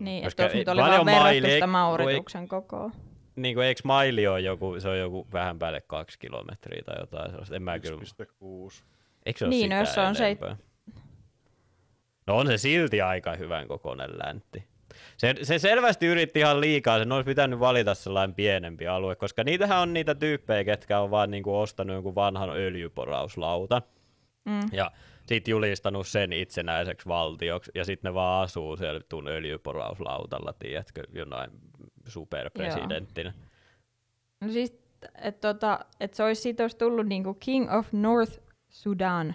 Niin, 0.00 0.24
Koska 0.24 0.42
että 0.42 0.44
jos 0.44 0.52
ei- 0.54 0.58
nyt 0.60 0.68
oli 0.68 0.80
vaan 0.80 1.06
verrattu 1.06 1.50
sitä 1.50 1.66
Maurituksen 1.66 2.48
kokoa. 2.48 2.90
Niinku 3.36 3.60
eikö 3.60 3.80
maili 3.84 4.26
ole 4.26 4.40
joku, 4.40 4.80
se 4.80 4.88
on 4.88 4.98
joku 4.98 5.26
vähän 5.32 5.58
päälle 5.58 5.80
kaksi 5.80 6.18
kilometriä 6.18 6.82
tai 6.86 6.96
jotain 7.00 7.30
sellaista, 7.30 7.56
en 7.56 7.62
mä 7.62 7.78
kyllä... 7.78 8.00
1,6. 8.24 8.82
Eikö 9.26 9.38
se 9.38 9.44
ole 9.44 9.50
Niin, 9.50 9.70
no 9.70 9.76
sitä 9.76 9.80
jos 9.80 9.94
se 9.94 10.00
on 10.00 10.14
se-? 10.14 10.36
No 12.26 12.36
on 12.36 12.46
se 12.46 12.58
silti 12.58 13.02
aika 13.02 13.36
hyvän 13.36 13.68
kokoinen 13.68 14.10
läntti. 14.24 14.64
Se, 15.16 15.34
se 15.42 15.58
selvästi 15.58 16.06
yritti 16.06 16.38
ihan 16.38 16.60
liikaa, 16.60 16.98
sen 16.98 17.12
olisi 17.12 17.26
pitänyt 17.26 17.60
valita 17.60 17.94
sellainen 17.94 18.34
pienempi 18.34 18.86
alue, 18.86 19.16
koska 19.16 19.44
niitähän 19.44 19.78
on 19.78 19.92
niitä 19.92 20.14
tyyppejä, 20.14 20.64
ketkä 20.64 21.00
on 21.00 21.10
vaan 21.10 21.30
niinku 21.30 21.58
ostanut 21.58 21.94
jonkun 21.94 22.14
vanhan 22.14 22.50
öljyporauslautan 22.50 23.82
Mm. 24.44 24.60
ja 24.72 24.90
sitten 25.26 25.52
julistanut 25.52 26.06
sen 26.06 26.32
itsenäiseksi 26.32 27.08
valtioksi, 27.08 27.70
ja 27.74 27.84
sitten 27.84 28.08
ne 28.08 28.14
vaan 28.14 28.44
asuu 28.44 28.76
siellä 28.76 29.00
tuun 29.08 29.28
öljyporauslautalla, 29.28 30.52
tiedätkö, 30.52 31.02
jonain 31.12 31.50
superpresidenttinä. 32.06 33.32
No 34.40 34.48
siis, 34.48 34.74
että 35.22 35.52
tota, 35.52 35.80
et 36.00 36.14
se 36.14 36.24
olisi 36.24 36.42
siitä 36.42 36.64
olisi 36.64 36.76
tullut 36.76 37.06
niinku 37.06 37.34
King 37.34 37.72
of 37.74 37.88
North 37.92 38.40
Sudan 38.68 39.34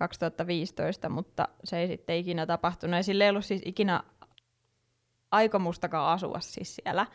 2015, 0.00 1.08
mutta 1.08 1.48
se 1.64 1.78
ei 1.78 1.86
sitten 1.86 2.16
ikinä 2.16 2.46
tapahtunut. 2.46 2.96
Ja 2.96 3.02
sillä 3.02 3.24
ei 3.24 3.30
ollut 3.30 3.44
siis 3.44 3.62
ikinä 3.64 4.02
aikomustakaan 5.30 6.12
asua 6.12 6.40
siis 6.40 6.76
siellä, 6.76 7.06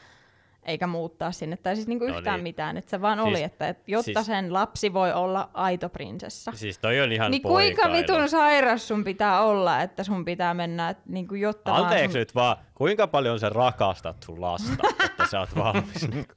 eikä 0.64 0.88
muuttaa 0.88 1.32
sinne, 1.32 1.58
tai 1.58 1.76
siis 1.76 1.88
niinku 1.88 2.08
No 2.08 2.18
yhtään 2.18 2.36
niin. 2.38 2.44
mitään. 2.44 2.78
Että 2.78 2.92
se 2.92 3.02
vaan 3.02 3.20
oli, 3.20 3.36
Siis- 3.38 3.46
että 3.46 3.68
et, 3.68 3.78
jotta 3.88 4.04
siis- 4.14 4.26
sen 4.26 4.54
lapsi 4.54 4.94
voi 4.94 5.14
olla 5.14 5.50
aito 5.54 5.90
prinsessa. 5.90 6.52
Siis 6.56 6.80
toi 6.80 7.02
on 7.02 7.12
ihan 7.12 7.32
Niin 7.32 7.42
kuinka 7.42 7.92
vitun 7.92 8.30
sairas 8.30 8.88
sun 8.88 9.04
pitää 9.04 9.42
olla, 9.42 9.82
että 9.82 10.04
sun 10.04 10.26
pitää 10.26 10.54
mennä, 10.54 10.90
et, 10.90 10.98
niinku, 11.06 11.36
jotta 11.36 11.72
vaan 11.72 11.84
Anteeksi 11.84 12.12
sun... 12.12 12.20
nyt 12.20 12.36
vaan, 12.36 12.58
kuinka 12.74 13.08
paljon 13.08 13.40
sä 13.40 13.50
rakastat 13.50 14.24
sun 14.24 14.42
lasta, 14.42 14.88
että 15.06 15.28
sä 15.32 15.40
oot 15.40 15.56
valmis 15.56 16.08
niinku 16.10 16.34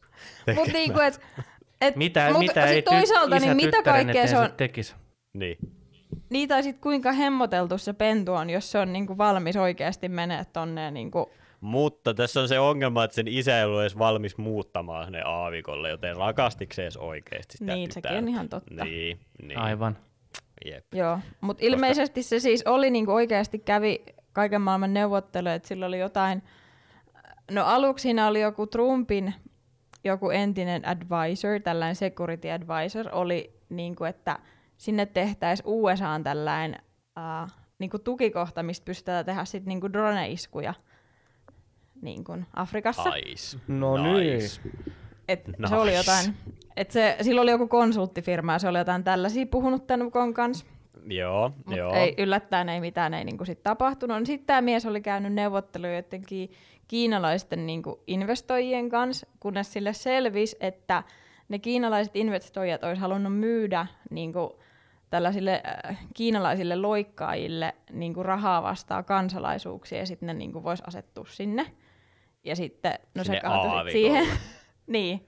Mut 0.55 0.69
niinku, 0.73 1.01
et, 1.01 1.21
et, 1.81 1.97
Mitä, 1.97 2.29
mut 2.31 2.39
mitä 2.39 2.67
ei 2.67 2.81
ty- 2.81 2.83
toisaalta, 2.83 3.37
isä 3.37 3.47
niin 3.47 3.57
mitä 3.57 3.83
kaikkea 3.83 4.27
se 4.27 4.39
on, 4.39 4.53
tekisi? 4.57 4.95
Niin. 5.35 5.59
Niin 6.31 6.49
tai 6.49 6.63
sit 6.63 6.79
kuinka 6.79 7.13
hemmoteltu 7.13 7.79
se 7.79 7.93
pentu 7.93 8.33
on, 8.33 8.51
jos 8.51 8.71
se 8.71 8.79
on 8.79 8.93
niinku 8.93 9.19
valmis 9.19 9.57
oikeasti 9.57 10.09
menee 10.09 10.45
tonne 10.53 10.91
niinku, 10.91 11.31
Mutta 11.61 12.15
tässä 12.15 12.41
on 12.41 12.49
se 12.49 12.59
ongelma, 12.59 13.05
että 13.05 13.15
sen 13.15 13.29
isä 13.29 13.59
ei 13.59 13.65
ollut 13.65 13.81
edes 13.81 13.99
valmis 13.99 14.39
muuttamaan 14.39 15.05
sinne 15.05 15.23
aavikolle, 15.23 15.89
joten 15.91 16.17
rakastiko 16.17 16.75
se 16.75 16.83
edes 16.83 16.97
oikeasti 16.97 17.59
sitä 17.59 17.75
Niin, 17.75 17.93
sekin 17.93 18.03
tytärtä? 18.03 18.19
on 18.19 18.29
ihan 18.29 18.49
totta. 18.49 18.85
Niin, 18.85 19.21
niin. 19.43 19.59
Aivan. 19.59 19.99
Jep. 20.65 20.85
joo. 20.95 21.19
Mutta 21.41 21.65
ilmeisesti 21.67 22.23
se 22.23 22.41
siis 22.41 22.63
oli 22.67 22.91
niinku 22.91 23.13
oikeasti 23.13 23.59
kävi 23.59 24.05
kaiken 24.33 24.61
maailman 24.61 24.95
neuvotteluja, 24.95 25.55
että 25.55 25.69
sillä 25.69 25.87
oli 25.87 25.99
jotain, 25.99 26.43
no 27.51 27.65
aluksi 27.65 28.03
siinä 28.03 28.27
oli 28.27 28.41
joku 28.41 28.67
Trumpin 28.67 29.35
joku 30.05 30.31
entinen 30.31 30.89
advisor, 30.89 31.61
tällainen 31.65 31.97
security 31.97 32.51
advisor, 32.51 33.07
oli 33.13 33.53
niinku, 33.69 34.05
että 34.05 34.39
sinne 34.79 35.07
tehtäisiin 35.07 35.67
USAan 35.67 36.25
tällainen 36.25 36.83
uh, 37.17 37.51
niinku 37.79 37.99
tukikohta, 37.99 38.63
mistä 38.63 38.85
pystytään 38.85 39.25
tehdä 39.25 39.45
sitten 39.45 39.69
niinku 39.69 39.93
drone-iskuja 39.93 40.75
niinku 42.03 42.37
Afrikassa. 42.57 43.11
Nice. 43.11 43.59
No 43.69 44.13
nice. 44.13 44.61
Et 45.29 45.47
Nice. 45.47 45.69
Se 45.69 45.75
oli 45.75 45.97
jotain, 45.97 46.35
et 46.77 46.91
se, 46.91 47.17
sillä 47.23 47.41
oli 47.41 47.51
joku 47.51 47.69
konsulttifirma 47.69 48.53
ja 48.53 48.59
se 48.59 48.69
oli 48.69 48.79
jotain 48.79 49.05
tällaisia 49.05 49.47
puhunut 49.47 49.87
tämän 49.87 50.07
Ukon 50.07 50.35
kanssa. 50.35 50.67
Joo, 51.07 51.53
Mutta 51.57 51.77
joo. 51.77 51.95
ei, 51.95 52.15
yllättäen 52.19 52.69
ei 52.69 52.81
mitään 52.81 53.15
ei 53.15 53.25
niinku 53.25 53.45
sit 53.45 53.63
tapahtunut. 53.63 54.27
Sitten 54.27 54.47
tämä 54.47 54.61
mies 54.61 54.87
oli 54.87 55.01
käynyt 55.01 55.33
neuvotteluja 55.33 55.97
jotenkin 55.97 56.51
kiinalaisten 56.89 57.67
niinku 57.67 58.03
investoijien 58.07 58.89
kanssa, 58.89 59.27
kunnes 59.41 59.73
sille 59.73 59.93
selvisi, 59.93 60.57
että 60.61 61.03
ne 61.49 61.59
kiinalaiset 61.59 62.17
investoijat 62.17 62.85
olisi 62.85 63.01
halunnut 63.01 63.39
myydä 63.39 63.87
niinku 64.11 64.59
tällaisille 65.11 65.63
äh, 65.89 66.09
kiinalaisille 66.15 66.77
loikkaajille 66.77 67.75
niinku 67.93 68.23
rahaa 68.23 68.63
vastaan 68.63 69.05
kansalaisuuksia 69.05 69.99
ja 69.99 70.07
sitten 70.07 70.27
ne 70.27 70.35
niinku 70.35 70.63
voisi 70.63 70.83
asettua 70.87 71.25
sinne. 71.29 71.67
Ja 72.45 72.57
sitten, 72.57 72.99
no 73.15 73.25
Sinne 73.25 73.37
se 73.37 73.47
kaatui 73.47 73.93
siihen. 73.93 74.27
niin. 74.87 75.27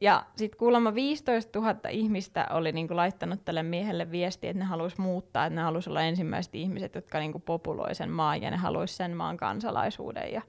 Ja 0.00 0.24
sitten 0.36 0.58
kuulemma 0.58 0.94
15 0.94 1.58
000 1.58 1.76
ihmistä 1.90 2.46
oli 2.50 2.72
niinku 2.72 2.96
laittanut 2.96 3.44
tälle 3.44 3.62
miehelle 3.62 4.10
viestiä, 4.10 4.50
että 4.50 4.58
ne 4.58 4.64
haluaisi 4.64 5.00
muuttaa, 5.00 5.46
että 5.46 5.54
ne 5.54 5.62
haluaisi 5.62 5.90
olla 5.90 6.02
ensimmäiset 6.02 6.54
ihmiset, 6.54 6.94
jotka 6.94 7.18
niinku 7.18 7.38
populoi 7.38 7.94
sen 7.94 8.10
maan 8.10 8.42
ja 8.42 8.50
ne 8.50 8.56
haluaisi 8.56 8.94
sen 8.94 9.16
maan 9.16 9.36
kansalaisuuden. 9.36 10.32
Ja, 10.32 10.42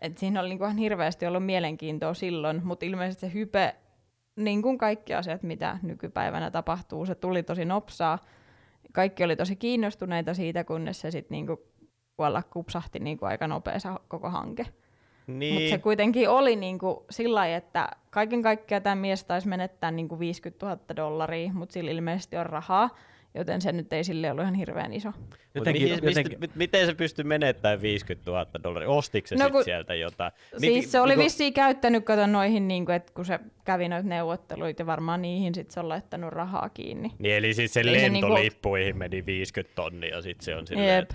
et 0.00 0.18
siinä 0.18 0.40
oli 0.40 0.48
niinku 0.48 0.64
ihan 0.64 0.76
hirveästi 0.76 1.26
ollut 1.26 1.46
mielenkiintoa 1.46 2.14
silloin, 2.14 2.60
mutta 2.64 2.86
ilmeisesti 2.86 3.26
se 3.26 3.34
hype, 3.34 3.76
niin 4.38 4.62
kuin 4.62 4.78
kaikki 4.78 5.14
asiat, 5.14 5.42
mitä 5.42 5.78
nykypäivänä 5.82 6.50
tapahtuu, 6.50 7.06
se 7.06 7.14
tuli 7.14 7.42
tosi 7.42 7.64
nopsaa. 7.64 8.18
Kaikki 8.92 9.24
oli 9.24 9.36
tosi 9.36 9.56
kiinnostuneita 9.56 10.34
siitä, 10.34 10.64
kunnes 10.64 11.00
se 11.00 11.10
sitten 11.10 11.34
niinku 11.34 11.62
kuolla 12.16 12.42
kupsahti 12.42 12.98
niinku 12.98 13.24
aika 13.24 13.46
nopeassa 13.46 14.00
koko 14.08 14.30
hanke. 14.30 14.66
Niin. 15.26 15.54
Mutta 15.54 15.70
se 15.70 15.78
kuitenkin 15.78 16.28
oli 16.28 16.56
niinku 16.56 17.06
sillä 17.10 17.34
lailla, 17.34 17.56
että 17.56 17.88
kaiken 18.10 18.42
kaikkiaan 18.42 18.82
tämä 18.82 18.94
mies 18.94 19.24
taisi 19.24 19.48
menettää 19.48 19.90
niinku 19.90 20.18
50 20.18 20.66
000 20.66 20.80
dollaria, 20.96 21.52
mutta 21.52 21.72
sillä 21.72 21.90
ilmeisesti 21.90 22.36
on 22.36 22.46
rahaa, 22.46 22.90
joten 23.34 23.60
se 23.60 23.72
nyt 23.72 23.92
ei 23.92 24.04
sille 24.04 24.30
ollut 24.30 24.42
ihan 24.42 24.54
hirveän 24.54 24.92
iso. 24.92 25.12
Jotenkin, 25.54 25.82
mistä, 25.88 26.06
jotenkin, 26.08 26.40
mistä, 26.40 26.58
miten 26.58 26.86
se 26.86 26.94
pystyi 26.94 27.24
menettämään 27.24 27.82
50 27.82 28.30
000 28.30 28.46
dollaria? 28.64 28.88
Ostiko 28.88 29.26
se 29.28 29.34
No 29.36 29.50
kun- 29.50 29.64
sieltä 29.64 29.94
jotain? 29.94 30.32
Siis 30.56 30.92
se 30.92 31.00
oli 31.00 31.08
niinku- 31.10 31.24
vissiin 31.24 31.52
käyttänyt, 31.52 32.04
kato 32.04 32.26
noihin, 32.26 32.68
niinku, 32.68 32.92
että 32.92 33.12
kun 33.14 33.24
se 33.24 33.38
kävi 33.64 33.88
noita 33.88 34.08
neuvotteluita 34.08 34.82
ja 34.82 34.86
varmaan 34.86 35.22
niihin 35.22 35.54
sit 35.54 35.70
se 35.70 35.80
on 35.80 35.88
laittanut 35.88 36.32
rahaa 36.32 36.68
kiinni. 36.68 37.12
Niin 37.18 37.34
eli 37.34 37.54
siis 37.54 37.72
sen 37.74 37.88
Ei 37.88 38.00
se 38.00 38.08
niinku- 38.08 38.28
lentolippuihin 38.28 38.96
meni 38.98 39.26
50 39.26 39.74
tonnia 39.74 40.16
ja 40.16 40.22
sitten 40.22 40.44
se 40.44 40.56
on 40.56 40.66
silleen, 40.66 40.94
Jep. 40.96 41.02
että 41.02 41.14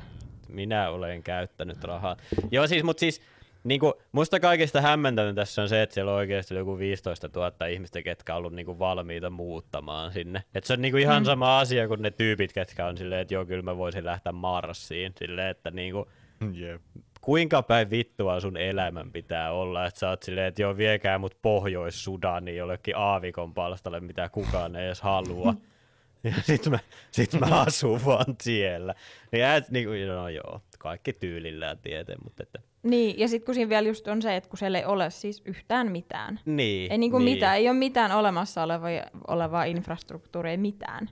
minä 0.49 0.89
olen 0.89 1.24
käyttänyt 1.24 1.84
rahaa. 1.84 2.18
Joo 2.51 2.68
siis, 2.68 2.84
mutta 2.84 2.99
siis 2.99 3.22
niinku, 3.64 3.93
musta 4.11 4.39
kaikista 4.39 4.82
hämmentävän 4.82 5.36
tässä 5.36 5.61
on 5.61 5.70
se, 5.70 5.82
että 5.82 5.93
siellä 5.93 6.11
on 6.11 6.18
oikeasti 6.18 6.55
joku 6.55 6.78
15 6.78 7.30
000 7.36 7.66
ihmistä, 7.66 8.01
ketkä 8.01 8.34
on 8.34 8.38
ollut 8.38 8.53
niinku 8.53 8.80
valmiita 8.80 9.30
muuttamaan 9.30 10.11
sinne. 10.11 10.43
Et 10.55 10.64
se 10.64 10.74
on 10.74 10.82
niinku 10.82 10.97
ihan 10.97 11.24
mm. 11.24 11.26
sama 11.26 11.59
asia 11.59 11.88
kuin 11.88 12.01
ne 12.01 12.11
tyypit, 12.11 12.53
ketkä 12.53 12.86
on 12.86 12.97
silleen, 12.97 13.22
että 13.22 13.34
joo, 13.34 13.45
kyllä 13.45 13.61
mä 13.61 13.78
voisin 13.78 14.05
lähteä 14.05 14.32
Marsiin. 14.32 15.14
Silleen, 15.20 15.47
että 15.47 15.72
niinku, 15.72 16.09
Jep. 16.53 16.82
kuinka 17.22 17.61
päin 17.61 17.89
vittua 17.89 18.39
sun 18.39 18.57
elämän 18.57 19.11
pitää 19.11 19.51
olla, 19.51 19.86
että 19.86 19.99
sä 19.99 20.09
oot 20.09 20.24
silleen, 20.24 20.47
että 20.47 20.61
joo, 20.61 20.78
viekää 20.78 21.18
mut 21.18 21.38
Pohjois-Sudaniin 21.41 22.57
jollekin 22.57 22.97
aavikon 22.97 23.53
palstalle, 23.53 23.99
mitä 23.99 24.30
kukaan 24.30 24.76
ei 24.76 24.86
edes 24.86 25.01
halua. 25.01 25.53
Ja 26.24 26.34
sit 26.41 26.68
mä, 26.70 26.80
sit 27.11 27.34
mä 27.34 27.61
asun 27.61 28.05
vaan 28.05 28.36
siellä. 28.41 28.95
Niin 29.32 29.45
et, 29.45 29.72
niinku, 29.72 29.91
no 30.07 30.30
joo, 30.30 30.61
kaikki 30.80 31.14
tyylillä 31.14 31.66
ja 31.66 31.76
tieten, 31.76 32.18
mutta 32.24 32.43
että... 32.43 32.73
Niin, 32.84 33.20
ja 33.20 33.28
sitten 33.28 33.46
kun 33.46 33.56
siinä 33.56 33.70
vielä 33.70 33.88
just 33.88 34.08
on 34.08 34.22
se, 34.22 34.36
että 34.36 34.50
kun 34.50 34.58
siellä 34.58 34.78
ei 34.80 34.86
ole 34.86 35.10
siis 35.10 35.42
yhtään 35.46 35.92
mitään. 35.92 36.40
Niin, 36.46 36.92
Ei 36.92 36.98
niinku 36.98 37.18
niin. 37.20 37.34
mitään, 37.36 37.58
ei 37.58 37.70
ole 37.70 37.78
mitään 37.78 38.12
olemassa 38.12 38.64
olevaa, 38.64 38.90
olevaa 39.28 39.64
infrastruktuuria, 39.64 40.52
ei 40.52 40.58
mitään. 40.58 41.10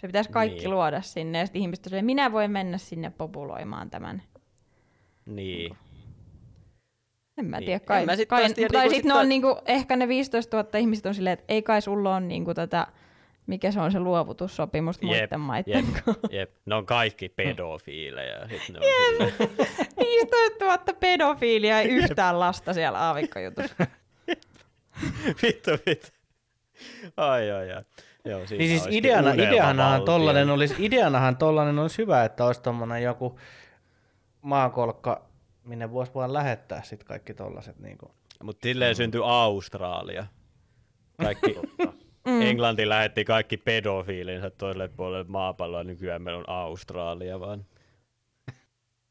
Se 0.00 0.06
pitäisi 0.06 0.30
kaikki 0.30 0.58
Niin. 0.60 0.70
luoda 0.70 1.02
sinne, 1.02 1.38
ja 1.38 1.46
sitten 1.46 1.62
ihmiset 1.62 1.84
silleen, 1.84 2.04
minä 2.04 2.32
voin 2.32 2.50
mennä 2.50 2.78
sinne 2.78 3.10
populoimaan 3.10 3.90
tämän. 3.90 4.22
Niin. 5.26 5.76
En 7.38 7.44
mä 7.46 7.56
Niin. 7.56 7.66
tiedä, 7.66 7.76
En 7.80 7.86
kai, 7.86 8.06
mä 8.06 8.16
sit 8.16 8.28
kai, 8.28 8.54
tiedä, 8.54 8.68
tai 8.72 8.80
niinku 8.82 8.94
sitten 8.94 9.10
sit 9.10 9.14
ne 9.14 9.20
on 9.20 9.28
niinku, 9.28 9.56
ehkä 9.66 9.96
ne 9.96 10.08
15 10.08 10.56
000 10.56 10.78
ihmistä 10.78 11.08
on 11.08 11.14
silleen, 11.14 11.32
että 11.34 11.44
ei 11.48 11.62
kai 11.62 11.82
sulla 11.82 12.16
on 12.16 12.28
niinku 12.28 12.54
tätä, 12.54 12.86
mikä 13.50 13.70
se 13.72 13.80
on 13.80 13.92
se 13.92 14.00
luovutussopimus 14.00 14.96
Jep, 14.96 15.04
muiden 15.04 15.40
maiden 15.40 15.74
jep, 15.74 16.04
kanssa. 16.04 16.28
jep. 16.30 16.50
Ne 16.66 16.74
on 16.74 16.86
kaikki 16.86 17.28
pedofiileja. 17.28 18.48
Sit 18.48 18.74
ne 18.74 18.78
on 18.78 18.84
silleen, 18.84 19.32
15 19.98 20.64
000 20.64 20.78
pedofiilia 21.00 21.82
ja 21.82 21.88
yhtään 21.88 22.40
lasta 22.40 22.72
siellä 22.74 22.98
aavikkojutussa. 22.98 23.74
vittu, 25.42 25.70
vittu. 25.86 26.08
Ai, 27.16 27.50
ai, 27.50 27.72
ai. 27.72 27.82
Joo, 28.24 28.40
Niin 28.50 28.80
siis 28.80 28.86
ideana, 28.90 29.32
ideanahan, 29.32 30.02
tollanen 30.02 30.50
olisi, 30.50 30.74
ideanahan 30.78 31.36
tollanen 31.36 31.78
olisi 31.78 31.98
hyvä, 31.98 32.24
että 32.24 32.44
olisi 32.44 32.62
tommonen 32.62 33.02
joku 33.02 33.38
maakolkka, 34.42 35.24
minne 35.64 35.92
voisi 35.92 36.14
vaan 36.14 36.32
lähettää 36.32 36.82
sit 36.82 37.04
kaikki 37.04 37.34
tollaset 37.34 37.78
niinku. 37.78 38.10
Mutta 38.42 38.64
silleen 38.68 38.94
syntyi 38.94 39.20
Australia. 39.24 40.26
Kaikki, 41.22 41.56
Mm. 42.26 42.42
Englanti 42.42 42.88
lähetti 42.88 43.24
kaikki 43.24 43.56
pedofiilinsa 43.56 44.50
toiselle 44.50 44.88
puolelle 44.88 45.24
maapalloa, 45.28 45.84
nykyään 45.84 46.22
meillä 46.22 46.38
on 46.38 46.48
Australia 46.48 47.40
vaan. 47.40 47.64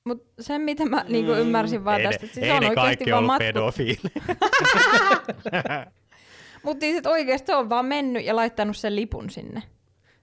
Mut 0.04 0.24
sen, 0.40 0.62
mitä 0.62 0.86
mä 0.86 1.06
niinku 1.08 1.32
ymmärsin 1.32 1.86
vaan 1.86 2.02
Mm. 2.02 2.06
ei 2.06 2.12
tästä, 2.12 2.26
että 2.26 2.34
siis 2.34 2.46
ei 2.46 2.52
on 2.52 2.62
ne 2.62 2.70
oikeasti 2.70 2.88
kaikki 2.88 3.12
vaan 3.12 3.18
ollut 3.18 3.28
matku... 3.28 3.44
pedofiileja. 3.44 4.36
Mutta 6.64 6.80
siis, 6.86 7.06
oikeasti 7.06 7.52
on 7.52 7.70
vaan 7.70 7.86
mennyt 7.86 8.26
ja 8.26 8.36
laittanut 8.36 8.78
sen 8.78 8.96
lipun 8.96 9.30
sinne. 9.30 9.64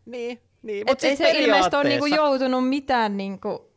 niin, 0.07 0.41
niin 0.63 0.91
Et 0.91 1.05
ei 1.05 1.17
se 1.17 1.31
ilmeisesti 1.31 1.77
ole 1.77 1.85
niinku 1.89 2.07
joutunut 2.07 2.69
mitään 2.69 3.17
niinku... 3.17 3.76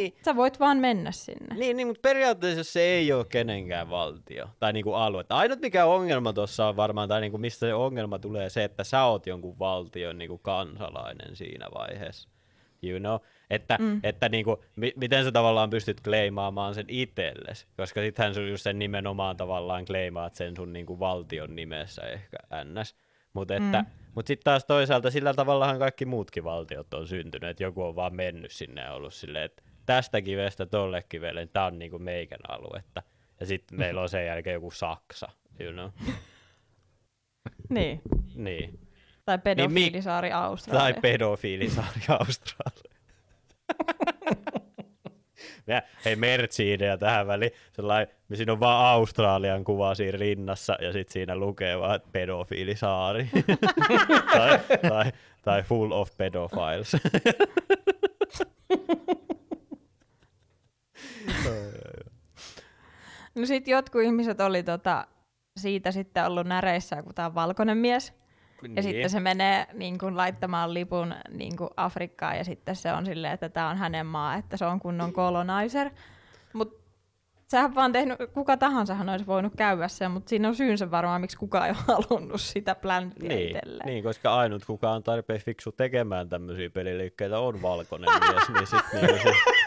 Niin. 0.00 0.14
Sä 0.24 0.36
voit 0.36 0.60
vaan 0.60 0.78
mennä 0.78 1.12
sinne. 1.12 1.54
Niin, 1.54 1.76
niin, 1.76 1.86
mutta 1.86 2.00
periaatteessa 2.00 2.64
se 2.64 2.80
ei 2.80 3.12
ole 3.12 3.24
kenenkään 3.24 3.90
valtio 3.90 4.48
tai 4.60 4.72
niinku 4.72 4.92
alue. 4.92 5.24
Ainut 5.28 5.60
mikä 5.60 5.86
ongelma 5.86 6.32
tuossa 6.32 6.66
on 6.66 6.76
varmaan, 6.76 7.08
tai 7.08 7.20
niinku 7.20 7.38
mistä 7.38 7.58
se 7.58 7.74
ongelma 7.74 8.18
tulee, 8.18 8.50
se, 8.50 8.64
että 8.64 8.84
sä 8.84 9.04
oot 9.04 9.26
jonkun 9.26 9.58
valtion 9.58 10.18
niinku 10.18 10.38
kansalainen 10.38 11.36
siinä 11.36 11.66
vaiheessa. 11.74 12.28
You 12.82 12.98
know? 12.98 13.20
Että, 13.50 13.76
mm. 13.80 14.00
että 14.02 14.28
niinku, 14.28 14.64
mi- 14.76 14.92
miten 14.96 15.24
sä 15.24 15.32
tavallaan 15.32 15.70
pystyt 15.70 16.00
kleimaamaan 16.00 16.74
sen 16.74 16.84
itsellesi, 16.88 17.66
koska 17.76 18.00
sittenhän 18.00 18.34
sun 18.34 18.48
just 18.48 18.62
sen 18.62 18.78
nimenomaan 18.78 19.36
tavallaan 19.36 19.84
kleimaat 19.84 20.34
sen 20.34 20.56
sun 20.56 20.72
niinku 20.72 20.98
valtion 20.98 21.56
nimessä 21.56 22.02
ehkä 22.02 22.36
ns. 22.64 22.96
Mutta 23.32 23.54
että, 23.54 23.82
mm. 23.82 23.86
mut 24.14 24.26
sitten 24.26 24.44
taas 24.44 24.64
toisaalta 24.64 25.10
sillä 25.10 25.34
tavallahan 25.34 25.78
kaikki 25.78 26.04
muutkin 26.04 26.44
valtiot 26.44 26.94
on 26.94 27.08
syntynyt, 27.08 27.50
että 27.50 27.62
joku 27.62 27.82
on 27.82 27.96
vaan 27.96 28.14
mennyt 28.14 28.52
sinne 28.52 28.82
ja 28.82 28.92
ollut 28.92 29.14
silleen, 29.14 29.44
että 29.44 29.62
tästä 29.86 30.22
kivestä 30.22 30.66
tolle 30.66 31.04
kivelle, 31.08 31.40
niin 31.40 31.48
tää 31.52 31.64
on 31.64 31.78
niinku 31.78 31.98
meikän 31.98 32.38
aluetta. 32.48 33.02
Ja 33.40 33.46
sitten 33.46 33.78
meillä 33.78 34.00
on 34.00 34.08
sen 34.08 34.26
jälkeen 34.26 34.54
joku 34.54 34.70
Saksa, 34.70 35.28
you 35.60 35.72
know? 35.72 35.90
Niin. 37.68 38.02
Niin. 38.34 38.78
Tai 39.24 39.38
pedofiilisaari 39.38 40.30
Tai 40.30 40.40
Australia. 40.42 41.00
pedofiilisaari 41.00 42.00
Australia. 42.20 42.94
Ja, 45.66 45.82
hei 46.04 46.16
Mertsi-idea 46.16 46.98
tähän 46.98 47.26
väliin. 47.26 47.50
Sellainen, 47.72 48.14
siinä 48.34 48.52
on 48.52 48.60
vaan 48.60 48.86
Australian 48.86 49.64
kuva 49.64 49.94
siinä 49.94 50.18
rinnassa 50.18 50.76
ja 50.80 50.92
sitten 50.92 51.12
siinä 51.12 51.36
lukee 51.36 51.78
vaan 51.78 51.96
että 51.96 52.08
pedofiilisaari. 52.12 53.28
tai, 54.36 54.58
tai, 54.88 55.12
tai 55.42 55.62
full 55.62 55.92
of 55.92 56.10
pedophiles. 56.16 56.96
No 63.34 63.46
sit 63.46 63.68
jotkut 63.68 64.02
ihmiset 64.02 64.40
oli 64.40 64.62
tota, 64.62 65.06
siitä 65.56 65.90
sitten 65.92 66.26
ollut 66.26 66.46
näreissä, 66.46 67.02
kun 67.02 67.14
tää 67.14 67.26
on 67.26 67.34
valkoinen 67.34 67.78
mies. 67.78 68.12
Ja 68.76 68.82
sitten 68.82 69.10
se 69.10 69.20
menee 69.20 69.66
niin 69.72 69.98
kuin, 69.98 70.16
laittamaan 70.16 70.74
lipun 70.74 71.14
niin 71.30 71.56
kuin 71.56 71.70
Afrikkaan 71.76 72.38
ja 72.38 72.44
sitten 72.44 72.76
se 72.76 72.92
on 72.92 73.06
silleen, 73.06 73.32
että 73.34 73.48
tämä 73.48 73.70
on 73.70 73.76
hänen 73.76 74.06
maa, 74.06 74.34
että 74.34 74.56
se 74.56 74.64
on 74.64 74.80
kunnon 74.80 75.12
colonizer. 75.12 75.90
Mutta 76.52 76.84
sehän 77.48 77.74
vaan 77.74 77.92
tehnyt, 77.92 78.18
kuka 78.34 78.56
tahansahan 78.56 79.08
olisi 79.08 79.26
voinut 79.26 79.52
käydä 79.56 79.88
sen, 79.88 80.10
mutta 80.10 80.28
siinä 80.28 80.48
on 80.48 80.54
syynsä 80.54 80.90
varmaan, 80.90 81.20
miksi 81.20 81.36
kukaan 81.36 81.66
ei 81.66 81.70
ole 81.88 81.98
halunnut 82.08 82.40
sitä 82.40 82.74
pläntiä 82.74 83.28
Niin, 83.28 83.56
itselleen. 83.56 83.86
niin, 83.86 84.04
koska 84.04 84.34
ainut 84.36 84.64
kuka 84.64 84.90
on 84.90 85.02
tarpeeksi 85.02 85.44
fiksu 85.44 85.72
tekemään 85.72 86.28
tämmöisiä 86.28 86.70
peliliikkeitä 86.70 87.38
on 87.38 87.62
valkoinen 87.62 88.10
mies, 88.20 88.48
niin 88.48 88.66
sit 88.66 88.80
niin 88.92 89.22
se, 89.22 89.32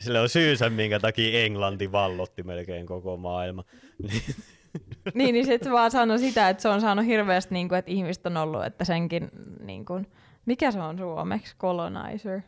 sillä 0.00 0.20
on 0.20 0.28
syynsä, 0.28 0.70
minkä 0.70 1.00
takia 1.00 1.44
Englanti 1.44 1.92
vallotti 1.92 2.42
melkein 2.42 2.86
koko 2.86 3.16
maailma. 3.16 3.64
Niin, 5.04 5.14
Niin, 5.14 5.32
niin 5.32 5.46
sitten 5.46 5.68
se 5.68 5.72
vaan 5.72 5.90
sanoi 5.90 6.18
sitä, 6.18 6.48
että 6.48 6.62
se 6.62 6.68
on 6.68 6.80
saanut 6.80 7.06
hirveästi, 7.06 7.54
niin 7.54 7.68
kuin, 7.68 7.78
että 7.78 7.90
ihmiset 7.90 8.26
on 8.26 8.36
ollut, 8.36 8.64
että 8.64 8.84
senkin, 8.84 9.28
niin 9.64 9.84
kuin, 9.84 10.06
mikä 10.46 10.70
se 10.70 10.80
on 10.80 10.98
suomeksi, 10.98 11.56
colonizer? 11.58 12.40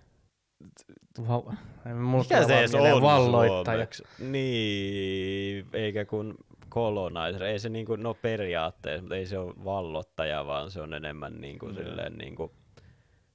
Mikä 2.19 2.45
se 2.47 2.59
edes 2.59 2.75
on 2.75 3.03
valloittaja. 3.03 3.65
suomeksi? 3.77 4.03
Niin, 4.19 5.67
eikä 5.73 6.05
kun 6.05 6.35
colonizer. 6.71 7.43
Ei 7.45 7.59
se 7.59 7.69
niinku, 7.69 7.97
no 7.97 8.15
periaatteessa, 8.15 9.03
mutta 9.03 9.17
ei 9.17 9.27
se 9.27 9.39
ole 9.39 9.55
vallottaja, 9.65 10.47
vaan 10.47 10.71
se 10.71 10.81
on 10.81 10.95
enemmän 10.95 11.41
niinku 11.41 11.67
Mm. 11.67 11.75
silleen 11.75 12.13
niinku 12.19 12.53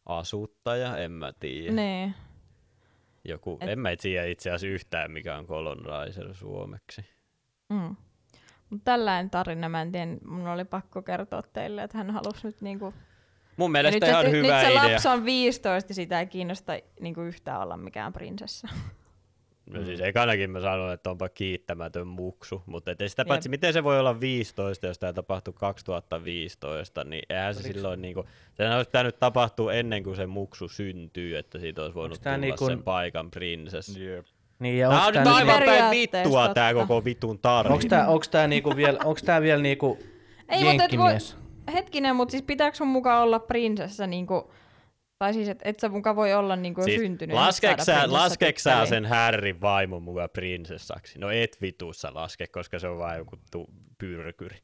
asuttaja, 0.05 0.97
en 0.97 1.11
mä 1.11 1.34
tiedä. 1.39 1.74
Niin. 1.74 2.13
Joku, 3.28 3.57
Et- 3.61 3.69
en 3.69 3.80
mä 3.80 3.89
tiedä 4.01 4.25
itse 4.25 4.49
asiassa 4.49 4.67
yhtään, 4.73 5.11
mikä 5.11 5.38
on 5.38 5.47
colonizer 5.47 6.34
suomeksi. 6.34 7.05
Mm. 7.69 7.95
Mutta 8.69 8.84
tällainen 8.84 9.30
tarina, 9.30 9.69
mä 9.69 9.82
en 9.82 9.91
tiedä, 9.91 10.17
mun 10.25 10.47
oli 10.47 10.65
pakko 10.65 11.01
kertoa 11.01 11.41
teille, 11.41 11.84
että 11.84 11.97
hän 11.97 12.11
halusi 12.11 12.47
nyt 12.47 12.61
niinku... 12.61 12.93
Mun 13.57 13.71
mielestä 13.71 14.05
nyt, 14.05 14.09
ihan 14.09 14.25
se, 14.25 14.32
hyvä 14.32 14.57
nyt 14.57 14.65
se 14.65 14.71
idea. 14.71 14.91
lapsi 14.91 15.07
on 15.07 15.25
15 15.25 15.91
ja 15.91 15.95
sitä 15.95 16.19
ei 16.19 16.28
kiinnosta 16.28 16.73
niinku 16.99 17.21
yhtään 17.21 17.61
olla 17.61 17.78
mikään 17.78 18.13
prinsessa. 18.13 18.67
No 19.74 19.86
siis 19.86 20.01
ekanakin 20.01 20.49
mä 20.49 20.59
sanoin, 20.59 20.93
että 20.93 21.09
onpa 21.09 21.30
kiittämätön 21.30 22.07
muksu, 22.07 22.63
mutta 22.65 22.91
et 22.91 22.97
sitä 23.07 23.22
Jep. 23.22 23.28
paitsi 23.28 23.49
miten 23.49 23.74
se 23.74 23.84
voi 23.84 23.99
olla 23.99 24.20
15, 24.20 24.88
jos 24.88 24.99
tämä 24.99 25.13
tapahtui 25.13 25.53
2015, 25.57 27.03
niin 27.03 27.24
eihän 27.30 27.55
se 27.55 27.61
silloin 27.61 28.01
niinku, 28.01 28.26
sehän 28.53 28.78
olisi 28.78 28.89
pitänyt 28.89 29.20
tapahtua 29.20 29.74
ennen 29.74 30.03
kuin 30.03 30.15
se 30.15 30.28
muksu 30.28 30.68
syntyy, 30.68 31.38
että 31.38 31.59
siitä 31.59 31.82
olisi 31.82 31.95
voinut 31.95 32.22
tää 32.22 32.34
tulla 32.36 32.45
niinku- 32.45 32.65
sen 32.65 32.84
paikan 32.84 33.32
prinsess. 33.32 33.97
Jep. 33.97 34.26
Niin, 34.59 34.78
ja 34.78 34.89
Tää 34.89 34.97
onks 34.97 35.07
on 35.07 35.13
tää, 35.13 35.24
nyt 35.24 35.34
niinku, 35.34 35.51
aivan 35.51 35.65
päin 35.65 35.91
vittua 35.91 36.53
tää 36.53 36.74
totta. 36.74 36.88
koko 36.88 37.05
vitun 37.05 37.39
tarina. 37.39 37.74
onks 37.74 37.86
tää, 37.86 38.07
onks 38.07 38.30
tää 38.30 38.47
niinku 38.47 38.76
vielä, 38.76 38.99
onks 39.05 39.24
tää 39.24 39.41
vielä 39.41 39.61
niinku 39.61 39.99
Ei, 40.49 40.63
mutta 40.63 40.84
et 40.84 40.97
voi, 40.97 41.13
hetkinen, 41.74 42.15
mutta 42.15 42.32
siis 42.32 42.43
pitääkö 42.43 42.78
sun 42.78 42.88
mukaan 42.88 43.24
olla 43.24 43.39
prinsessa 43.39 44.07
niinku 44.07 44.51
Tai 45.20 45.34
siis, 45.34 45.49
että 45.49 45.70
et 45.70 45.80
sä 45.80 45.89
muka 45.89 46.15
voi 46.15 46.34
olla 46.34 46.55
niinku 46.55 46.84
Siis 46.84 47.01
syntynyt. 47.01 47.36
ja 47.36 47.41
laskeeko 47.41 47.84
saada 47.84 48.01
sä, 48.01 48.13
laskeeko 48.13 48.59
sä 48.59 48.70
prinsessatyttäriä. 48.70 48.86
sen 48.86 49.05
Harryn 49.05 49.61
vaimon 49.61 50.03
mukaan 50.03 50.30
prinsessaksi? 50.34 51.20
No 51.20 51.30
et 51.30 51.57
vitussa 51.61 52.09
laske, 52.13 52.47
koska 52.47 52.80
se 52.80 52.88
on 52.88 52.97
vaan 52.97 53.18
joku 53.18 53.36
tu- 53.51 53.70
pyrkyri. 53.97 54.57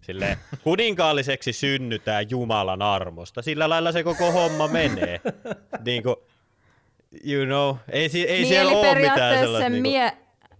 Sille 0.00 0.38
kuninkaalliseksi 0.64 1.52
synnytään 1.52 2.30
Jumalan 2.30 2.82
armosta. 2.82 3.42
Sillä 3.42 3.68
lailla 3.68 3.92
se 3.92 4.02
koko 4.02 4.32
homma 4.32 4.68
menee. 4.68 5.20
niin 5.86 6.02
kuin, 6.02 6.16
you 7.26 7.44
know, 7.46 7.76
ei, 7.92 8.08
si- 8.08 8.28
ei 8.28 8.38
niin, 8.38 8.48
siellä 8.48 8.70
ole 8.72 8.76
mitään 8.78 8.94
periaatteessa 8.94 9.40
sellaista. 9.40 9.64
sen, 9.64 9.72
Niin 9.72 9.82
mie- 9.82 10.12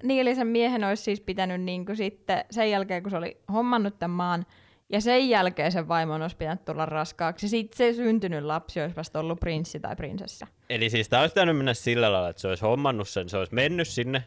niin, 0.02 0.20
eli 0.20 0.34
sen 0.34 0.46
miehen 0.46 0.84
olisi 0.84 1.02
siis 1.02 1.20
pitänyt 1.20 1.60
niinku 1.60 1.94
sitten 1.96 2.44
sen 2.50 2.70
jälkeen, 2.70 3.02
kun 3.02 3.10
se 3.10 3.16
oli 3.16 3.40
hommannut 3.52 3.98
tämän 3.98 4.16
maan, 4.16 4.46
ja 4.92 5.00
sen 5.00 5.28
jälkeen 5.28 5.72
sen 5.72 5.88
vaimon 5.88 6.22
olisi 6.22 6.36
pitänyt 6.36 6.64
tulla 6.64 6.86
raskaaksi. 6.86 7.48
Sitten 7.48 7.76
se 7.76 7.92
syntynyt 7.92 8.44
lapsi 8.44 8.80
olisi 8.80 8.96
vasta 8.96 9.20
ollut 9.20 9.40
prinssi 9.40 9.80
tai 9.80 9.96
prinsessa. 9.96 10.46
Eli 10.70 10.90
siis 10.90 11.08
tämä 11.08 11.20
olisi 11.20 11.34
pitänyt 11.34 11.56
mennä 11.56 11.74
sillä 11.74 12.12
lailla, 12.12 12.28
että 12.28 12.42
se 12.42 12.48
olisi 12.48 12.64
hommannut 12.64 13.08
sen, 13.08 13.28
se 13.28 13.36
olisi 13.36 13.54
mennyt 13.54 13.88
sinne, 13.88 14.24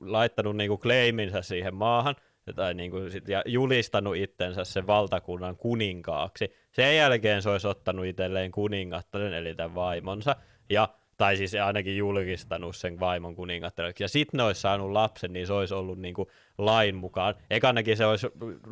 laittanut 0.00 0.56
niinku 0.56 0.78
claiminsa 0.78 1.42
siihen 1.42 1.74
maahan, 1.74 2.16
tai 2.56 2.74
niinku 2.74 3.10
sit, 3.10 3.28
ja 3.28 3.42
julistanut 3.46 4.16
itsensä 4.16 4.64
sen 4.64 4.86
valtakunnan 4.86 5.56
kuninkaaksi. 5.56 6.52
Sen 6.72 6.96
jälkeen 6.96 7.42
se 7.42 7.50
olisi 7.50 7.66
ottanut 7.66 8.06
itselleen 8.06 8.50
kuningattaren, 8.50 9.34
eli 9.34 9.54
tämän 9.54 9.74
vaimonsa, 9.74 10.36
ja 10.70 10.88
tai 11.22 11.36
siis 11.36 11.54
ainakin 11.54 11.96
julkistanut 11.96 12.76
sen 12.76 13.00
vaimon 13.00 13.34
kuningattareksi, 13.34 14.04
ja 14.04 14.08
sitten 14.08 14.38
ne 14.38 14.44
olisi 14.44 14.60
saanut 14.60 14.90
lapsen, 14.90 15.32
niin 15.32 15.46
se 15.46 15.52
olisi 15.52 15.74
ollut 15.74 15.98
niinku 15.98 16.30
lain 16.58 16.94
mukaan. 16.94 17.34
Ekanakin 17.50 17.96
se 17.96 18.06
olisi 18.06 18.26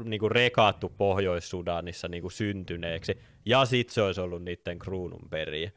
niinku 0.04 0.28
rekaattu 0.28 0.92
Pohjois-Sudanissa 0.96 2.08
niinku 2.08 2.30
syntyneeksi, 2.30 3.18
ja 3.44 3.64
sitten 3.64 3.94
se 3.94 4.02
olisi 4.02 4.20
ollut 4.20 4.42
niiden 4.44 4.78
kruunun 4.78 5.28
periä. 5.30 5.70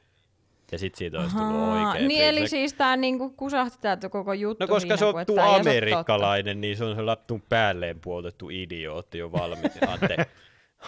Ja 0.72 0.78
sitten 0.80 0.98
siitä 0.98 1.20
olisi 1.20 1.36
tullut 1.36 1.56
Ahaa, 1.56 1.90
oikein 1.90 2.08
Niin, 2.08 2.24
eli 2.26 2.48
siis 2.48 2.74
tämä 2.74 2.98
niinku 2.98 3.30
kusahti 3.30 3.78
tää 3.82 3.98
koko 4.10 4.34
juttu 4.34 4.64
No 4.64 4.68
koska 4.68 4.80
siinä, 4.80 4.98
se 4.98 5.06
on 5.06 5.14
tuu 5.26 5.36
totta. 5.36 5.56
amerikkalainen, 5.56 6.62
niin 6.62 6.78
se 6.78 6.84
on 6.86 6.96
se 6.96 7.02
lattu 7.02 7.42
päälleen 7.50 8.00
puoltettu 8.00 8.50
idiootti 8.50 9.18
jo 9.18 9.32
valmiiksi. 9.32 9.80
Ante- 9.94 10.26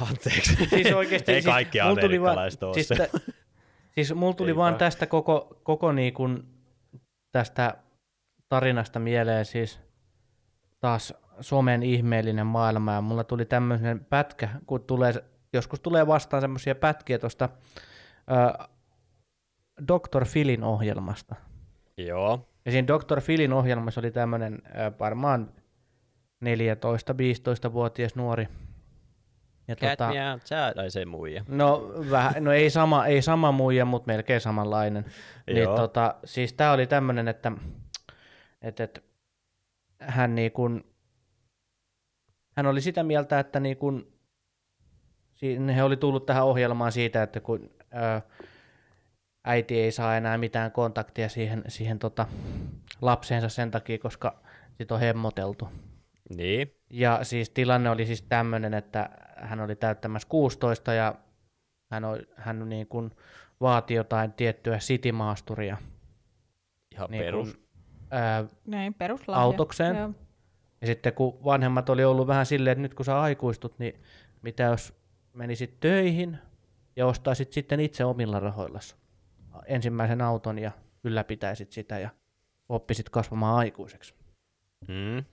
anteeksi. 0.01 0.55
Siis 0.69 0.91
oikeesti, 0.93 1.31
ei 1.31 1.41
siis 1.41 1.53
kaikki 1.53 1.77
tuli 1.77 1.87
vaan- 1.87 1.99
amerikkalaiset 1.99 2.63
ole 2.63 2.73
siis, 2.73 2.87
se. 2.87 3.09
Siis 3.95 4.13
mulla 4.13 4.33
tuli 4.33 4.51
Ei 4.51 4.55
vaan 4.55 4.75
tästä 4.75 5.07
koko, 5.07 5.59
koko 5.63 5.91
niinku, 5.91 6.29
tästä 7.31 7.77
tarinasta 8.49 8.99
mieleen 8.99 9.45
siis 9.45 9.79
taas 10.79 11.13
somen 11.39 11.83
ihmeellinen 11.83 12.47
maailma 12.47 12.93
ja 12.93 13.01
mulla 13.01 13.23
tuli 13.23 13.45
tämmöinen 13.45 14.05
pätkä, 14.05 14.49
kun 14.65 14.83
tulee, 14.83 15.13
joskus 15.53 15.79
tulee 15.79 16.07
vastaan 16.07 16.41
semmoisia 16.41 16.75
pätkiä 16.75 17.19
tuosta 17.19 17.49
Dr. 19.87 20.25
Philin 20.31 20.63
ohjelmasta. 20.63 21.35
Joo. 21.97 22.47
Ja 22.65 22.71
siinä 22.71 22.87
Dr. 22.87 23.21
Philin 23.21 23.53
ohjelmassa 23.53 24.01
oli 24.01 24.11
tämmöinen 24.11 24.61
varmaan 24.99 25.51
14-15-vuotias 26.45 28.15
nuori. 28.15 28.47
Ja 29.67 29.75
Cat 29.75 29.89
tota... 29.89 30.09
meow, 30.13 30.39
chat. 30.39 30.77
Ai 30.77 30.91
se 30.91 31.05
muija. 31.05 31.43
No, 31.47 31.93
vähän, 32.11 32.43
no 32.43 32.51
ei 32.51 32.69
sama, 32.69 33.05
ei 33.05 33.21
sama 33.21 33.51
muija, 33.51 33.85
mutta 33.85 34.07
melkein 34.07 34.41
samanlainen. 34.41 35.05
Niin, 35.47 35.69
tota, 35.75 36.15
siis 36.25 36.53
tämä 36.53 36.71
oli 36.71 36.87
tämmöinen, 36.87 37.27
että, 37.27 37.51
että, 38.61 38.83
että 38.83 39.01
hän, 39.99 40.35
niin 40.35 40.51
kun, 40.51 40.83
hän 42.55 42.65
oli 42.65 42.81
sitä 42.81 43.03
mieltä, 43.03 43.39
että 43.39 43.59
niin 43.59 43.77
kun, 43.77 44.13
he 45.75 45.83
oli 45.83 45.97
tullut 45.97 46.25
tähän 46.25 46.45
ohjelmaan 46.45 46.91
siitä, 46.91 47.23
että 47.23 47.39
kun 47.39 47.69
ää, 47.91 48.21
äiti 49.43 49.79
ei 49.79 49.91
saa 49.91 50.17
enää 50.17 50.37
mitään 50.37 50.71
kontaktia 50.71 51.29
siihen, 51.29 51.63
siihen 51.67 51.99
tota, 51.99 52.27
lapseensa 53.01 53.49
sen 53.49 53.71
takia, 53.71 53.99
koska 53.99 54.41
sit 54.77 54.91
on 54.91 54.99
hemmoteltu. 54.99 55.69
Niin. 56.29 56.74
Ja 56.89 57.19
siis 57.23 57.49
tilanne 57.49 57.89
oli 57.89 58.05
siis 58.05 58.21
tämmöinen, 58.21 58.73
että 58.73 59.09
hän 59.37 59.59
oli 59.59 59.75
täyttämässä 59.75 60.27
16 60.27 60.93
ja 60.93 61.15
hän, 61.91 62.05
oli, 62.05 62.21
hän 62.35 62.69
niin 62.69 62.87
kuin 62.87 63.11
vaati 63.61 63.93
jotain 63.93 64.33
tiettyä 64.33 64.77
citymaasturia 64.77 65.77
Ihan 66.91 67.11
niin 67.11 67.23
perus. 67.23 67.53
kuin, 67.53 67.67
ää, 68.11 68.45
Näin, 68.65 68.93
peruslahja. 68.93 69.43
autokseen. 69.43 69.95
Joo. 69.95 70.11
ja 70.81 70.87
sitten 70.87 71.13
kun 71.13 71.43
vanhemmat 71.43 71.89
oli 71.89 72.03
ollut 72.05 72.27
vähän 72.27 72.45
silleen, 72.45 72.71
että 72.71 72.81
nyt 72.81 72.93
kun 72.93 73.05
sä 73.05 73.21
aikuistut, 73.21 73.79
niin 73.79 74.01
mitä 74.41 74.63
jos 74.63 74.93
menisit 75.33 75.79
töihin 75.79 76.37
ja 76.95 77.05
ostaisit 77.05 77.51
sitten 77.51 77.79
itse 77.79 78.05
omilla 78.05 78.39
rahoillasi 78.39 78.95
ensimmäisen 79.65 80.21
auton 80.21 80.59
ja 80.59 80.71
ylläpitäisit 81.03 81.71
sitä 81.71 81.99
ja 81.99 82.09
oppisit 82.69 83.09
kasvamaan 83.09 83.57
aikuiseksi. 83.57 84.13
Mm. 84.87 85.23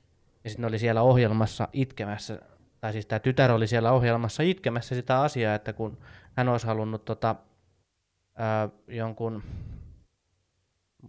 Ja 0.44 0.50
sitten 0.50 0.64
oli 0.64 0.78
siellä 0.78 1.02
ohjelmassa 1.02 1.68
itkemässä, 1.72 2.38
tai 2.80 2.92
siis 2.92 3.06
tämä 3.06 3.18
tytär 3.18 3.52
oli 3.52 3.66
siellä 3.66 3.92
ohjelmassa 3.92 4.42
itkemässä 4.42 4.94
sitä 4.94 5.20
asiaa, 5.20 5.54
että 5.54 5.72
kun 5.72 5.98
hän 6.36 6.48
olisi 6.48 6.66
halunnut 6.66 7.04
tota, 7.04 7.36
ää, 8.34 8.68
jonkun, 8.88 9.42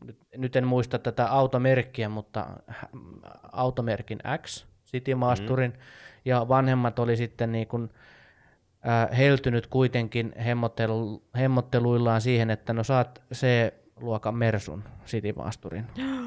nyt, 0.05 0.17
nyt 0.37 0.55
en 0.55 0.67
muista 0.67 0.99
tätä 0.99 1.27
automerkkiä, 1.27 2.09
mutta 2.09 2.47
automerkin 3.51 4.19
X, 4.41 4.65
City 4.85 5.15
Masterin, 5.15 5.71
mm. 5.71 5.79
ja 6.25 6.47
vanhemmat 6.47 6.99
oli 6.99 7.17
sitten 7.17 7.51
niin 7.51 7.67
kuin, 7.67 7.89
ää, 8.81 9.07
heltynyt 9.17 9.67
kuitenkin 9.67 10.33
hemmottelu, 10.45 11.23
hemmotteluillaan 11.37 12.21
siihen, 12.21 12.49
että 12.49 12.73
no 12.73 12.83
saat 12.83 13.21
C-luokan 13.33 14.35
Mersun 14.35 14.83
City 15.05 15.33
Masterin. 15.33 15.85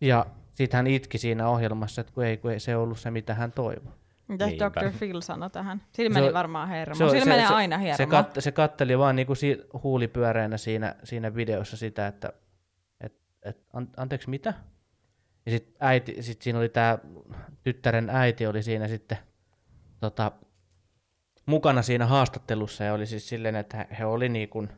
Ja 0.00 0.26
sitten 0.54 0.78
hän 0.78 0.86
itki 0.86 1.18
siinä 1.18 1.48
ohjelmassa, 1.48 2.00
että 2.00 2.12
kun 2.12 2.24
ei, 2.24 2.36
kun 2.36 2.50
ei 2.52 2.60
se 2.60 2.76
ollut 2.76 2.98
se, 2.98 3.10
mitä 3.10 3.34
hän 3.34 3.52
toivoi. 3.52 3.92
Mitä 4.28 4.46
Niinpä. 4.46 4.70
Dr. 4.70 4.98
Phil 4.98 5.20
sanoi 5.20 5.50
tähän? 5.50 5.82
Sillä 5.92 6.14
Se 6.14 6.20
meni 6.20 6.32
varmaan 6.34 6.68
hermo. 6.68 6.94
Se 6.94 7.08
Sillä 7.08 7.24
se- 7.24 7.30
menee 7.30 7.46
se- 7.46 7.54
aina 7.54 7.78
hermo. 7.78 7.96
Se, 7.96 8.06
kat, 8.06 8.30
se 8.38 8.52
katteli 8.52 8.98
vaan 8.98 9.16
niinku 9.16 9.34
si, 9.34 9.58
huulipyöreänä 9.82 10.56
siinä, 10.56 10.94
siinä 11.04 11.34
videossa 11.34 11.76
sitä, 11.76 12.06
että 12.06 12.32
et, 13.00 13.14
et, 13.42 13.58
an, 13.72 13.88
anteeksi 13.96 14.30
mitä? 14.30 14.54
Ja 15.46 15.52
sitten 15.52 15.74
äiti, 15.80 16.22
sit 16.22 16.42
siinä 16.42 16.58
oli 16.58 16.68
tämä 16.68 16.98
tyttären 17.62 18.10
äiti 18.10 18.46
oli 18.46 18.62
siinä 18.62 18.88
sitten 18.88 19.18
tota, 20.00 20.32
mukana 21.46 21.82
siinä 21.82 22.06
haastattelussa 22.06 22.84
ja 22.84 22.94
oli 22.94 23.06
siis 23.06 23.28
silleen, 23.28 23.56
että 23.56 23.86
he, 23.98 24.04
oli 24.04 24.28
niinku 24.28 24.68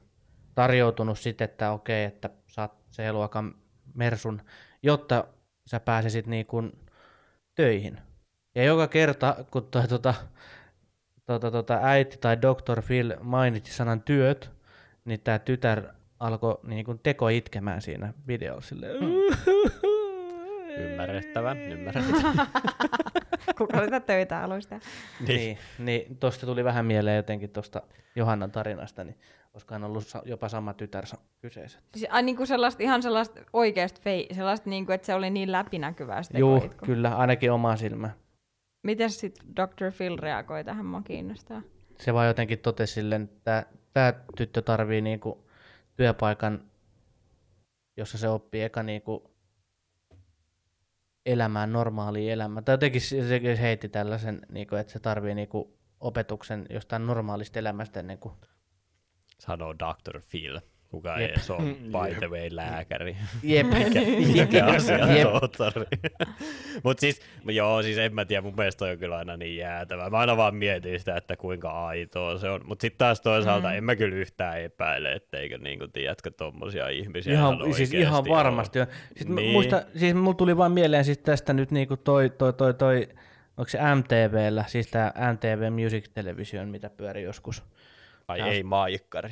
tarjoutunut 0.55 1.19
sitten, 1.19 1.45
että 1.45 1.71
okei, 1.73 2.05
että 2.05 2.31
saat 2.47 2.73
C-luokan 2.93 3.55
Mersun, 3.95 4.43
jotta 4.83 5.25
sä 5.67 5.81
pääsisit 5.81 6.27
niinku 6.27 6.63
töihin. 7.55 7.99
Ja 8.55 8.65
joka 8.65 8.89
kerta, 8.89 9.37
kun 9.51 9.69
toi, 9.71 9.89
tota, 9.89 10.15
tota, 11.27 11.51
tota, 11.51 11.79
äiti 11.83 12.17
tai 12.19 12.43
Dr. 12.43 12.83
Phil 12.83 13.15
mainitsi 13.21 13.75
sanan 13.75 14.03
työt, 14.03 14.51
niin 15.05 15.21
tämä 15.21 15.39
tytär 15.39 15.83
alkoi 16.21 16.59
niin 16.63 16.85
kuin 16.85 17.01
teko 17.03 17.29
itkemään 17.29 17.83
siinä 17.83 18.15
videossa. 18.27 18.69
Silleen, 18.69 18.97
Ymmärrettävä, 20.79 21.53
ymmärrettävä. 21.53 22.47
Kuka 23.59 23.85
sitä 23.85 24.01
töitä 24.01 24.39
haluaisi 24.39 24.69
tehdä? 24.69 24.85
niin, 25.29 25.59
niin 25.79 26.17
tosta 26.17 26.47
tuli 26.47 26.65
vähän 26.65 26.87
mieleen 26.87 27.17
jotenkin 27.17 27.51
tuosta 27.51 27.83
Johannan 28.17 28.51
tarinasta, 28.51 29.05
niin 29.05 29.19
olisikohan 29.55 29.85
ollut 29.85 30.07
sa- 30.07 30.23
jopa 30.25 30.49
sama 30.49 30.75
tytär 30.75 31.05
kyseessä. 31.41 31.79
Siis, 31.97 32.07
ai, 32.11 32.23
niin 32.23 32.37
kuin 32.37 32.47
sellaista, 32.47 32.83
ihan 32.83 33.03
sellaista 33.03 33.41
oikeasta 33.53 34.01
fei, 34.03 34.29
sellaista, 34.35 34.71
niin 34.71 34.87
kuin, 34.87 34.95
että 34.95 35.07
se 35.07 35.15
oli 35.15 35.31
niin 35.31 35.53
läpinäkyvää 35.53 36.23
sitä 36.23 36.39
Joo, 36.39 36.61
koitko. 36.61 36.87
kyllä, 36.87 37.17
ainakin 37.17 37.53
oma 37.53 37.77
silmä. 37.77 38.11
Miten 38.83 39.11
sitten 39.11 39.47
Dr. 39.57 39.93
Phil 39.97 40.17
reagoi 40.19 40.65
tähän, 40.65 40.87
mua 40.87 41.03
kiinnostaa. 41.03 41.63
Se 42.01 42.15
vaan 42.15 42.27
jotenkin 42.27 42.59
totesi 42.59 42.93
silleen, 42.93 43.23
että 43.23 43.67
tämä 43.93 44.13
tyttö 44.37 44.63
tarvii 44.63 45.01
niinku 45.01 45.47
työpaikan, 45.97 46.63
jossa 47.97 48.19
se 48.19 48.29
oppii 48.29 48.63
eka 48.63 48.83
niinku 48.83 49.36
elämään 51.27 51.73
normaalia 51.73 52.33
elämää. 52.33 52.63
Tai 52.63 52.73
jotenkin 52.73 53.01
se 53.01 53.59
heitti 53.61 53.89
tällaisen, 53.89 54.41
niinku, 54.49 54.75
että 54.75 54.93
se 54.93 54.99
tarvii 54.99 55.35
niinku 55.35 55.79
opetuksen 56.01 56.67
jostain 56.71 57.07
normaalista 57.07 57.59
elämästä 57.59 58.01
ennen 58.01 58.19
kuin... 58.19 58.35
Sanoo 59.39 59.75
Dr. 59.75 60.21
Phil, 60.31 60.61
kuka 60.91 61.11
Jep. 61.11 61.19
ei 61.21 61.25
edes 61.25 61.51
ole 61.51 61.63
by 62.09 62.15
the 62.19 62.31
way 62.31 62.49
lääkäri. 62.51 63.17
Jep. 63.43 63.67
Mikä 64.33 64.65
asia 64.77 64.97
Jep. 65.13 65.29
tohtori. 65.33 65.87
Mut 66.85 66.99
siis, 66.99 67.21
joo, 67.45 67.83
siis 67.83 67.99
en 67.99 68.15
mä 68.15 68.25
tiedä, 68.25 68.43
mun 68.43 68.55
mielestä 68.57 68.79
toi 68.79 68.91
on 68.91 68.99
kyllä 68.99 69.17
aina 69.17 69.37
niin 69.37 69.57
jäätävä. 69.57 70.11
Mä 70.11 70.19
aina 70.19 70.37
vaan 70.37 70.55
mietin 70.57 70.99
sitä, 70.99 71.17
että 71.17 71.37
kuinka 71.37 71.87
aitoa 71.87 72.39
se 72.39 72.49
on. 72.49 72.61
Mut 72.65 72.81
sit 72.81 72.99
taas 72.99 73.21
toisaalta 73.21 73.69
mm. 73.69 73.75
en 73.77 73.85
mä 73.85 73.97
kyllä 73.97 74.17
yhtään 74.17 74.61
epäile, 74.61 75.13
etteikö 75.13 75.59
niinku, 75.59 75.89
tiedätkö, 75.89 76.31
tommosia 76.31 76.89
ihmisiä 76.89 77.33
Ihan, 77.33 77.55
ihan 77.61 77.75
siis 77.75 77.95
ihan 77.95 78.25
varmasti. 78.29 78.79
ole. 78.79 78.87
on. 78.91 78.95
Sitten 79.17 79.27
Niin. 79.27 79.37
niin. 79.37 79.53
muista, 79.53 79.83
siis 79.97 80.15
mulla 80.15 80.35
tuli 80.35 80.57
vaan 80.57 80.73
mieleen 80.73 81.05
siis 81.05 81.19
tästä 81.19 81.53
nyt 81.53 81.71
niinku 81.71 81.97
toi, 81.97 82.31
toi, 82.31 82.53
toi, 82.53 82.75
toi, 82.75 83.09
onko 83.57 83.69
se 83.69 83.79
MTVllä, 83.95 84.65
siis 84.67 84.87
tää 84.87 85.13
MTV 85.33 85.73
Music 85.83 86.09
Television, 86.15 86.69
mitä 86.69 86.91
pyöri 86.91 87.23
joskus. 87.23 87.63
Ai 88.29 88.39
Ja- 88.39 88.47
ei 88.47 88.63
maikkari. 88.63 89.31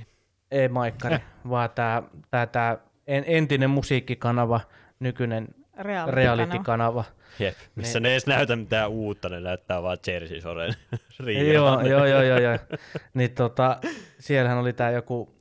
Ei 0.50 0.68
maikkari, 0.68 1.18
vaan 1.48 1.70
tämä 1.74 2.02
tää, 2.30 2.46
tää 2.46 2.78
en, 3.06 3.24
entinen 3.26 3.70
musiikkikanava, 3.70 4.60
nykyinen 5.00 5.48
Reality-kanava. 5.78 6.10
reality-kanava. 6.10 7.04
Jep, 7.38 7.54
missä 7.74 8.00
ne 8.00 8.08
ei 8.08 8.12
edes 8.14 8.26
näytä 8.26 8.56
mitään 8.56 8.90
uutta, 8.90 9.28
ne 9.28 9.40
näyttää 9.40 9.82
vaan 9.82 9.98
Jersey 10.06 10.40
Soren 10.40 10.74
Joo, 11.54 11.80
joo, 11.80 12.06
joo, 12.06 12.22
joo, 12.22 12.38
joo. 12.38 12.58
Niin 13.14 13.30
tota, 13.30 13.76
siellähän 14.18 14.58
oli 14.58 14.72
tämä 14.72 14.90
joku, 14.90 15.34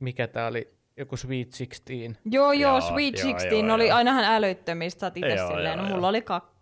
mikä 0.00 0.26
tämä 0.26 0.46
oli, 0.46 0.74
joku 0.96 1.16
Sweet 1.16 1.48
16. 1.58 1.92
Joo, 2.24 2.52
joo, 2.52 2.52
Joo, 2.52 2.80
Sweet 2.80 3.14
joo, 3.18 3.22
16 3.32 3.54
joo, 3.54 3.74
oli 3.74 3.88
joo. 3.88 3.96
ainahan 3.96 4.24
älyttömistä, 4.24 5.12
itse 5.14 5.34
Joo, 5.34 5.48
silleen, 5.48 5.66
joo, 5.66 5.76
no 5.76 5.82
joo. 5.82 5.94
mulla 5.94 6.08
oli 6.08 6.22
kakkua. 6.22 6.55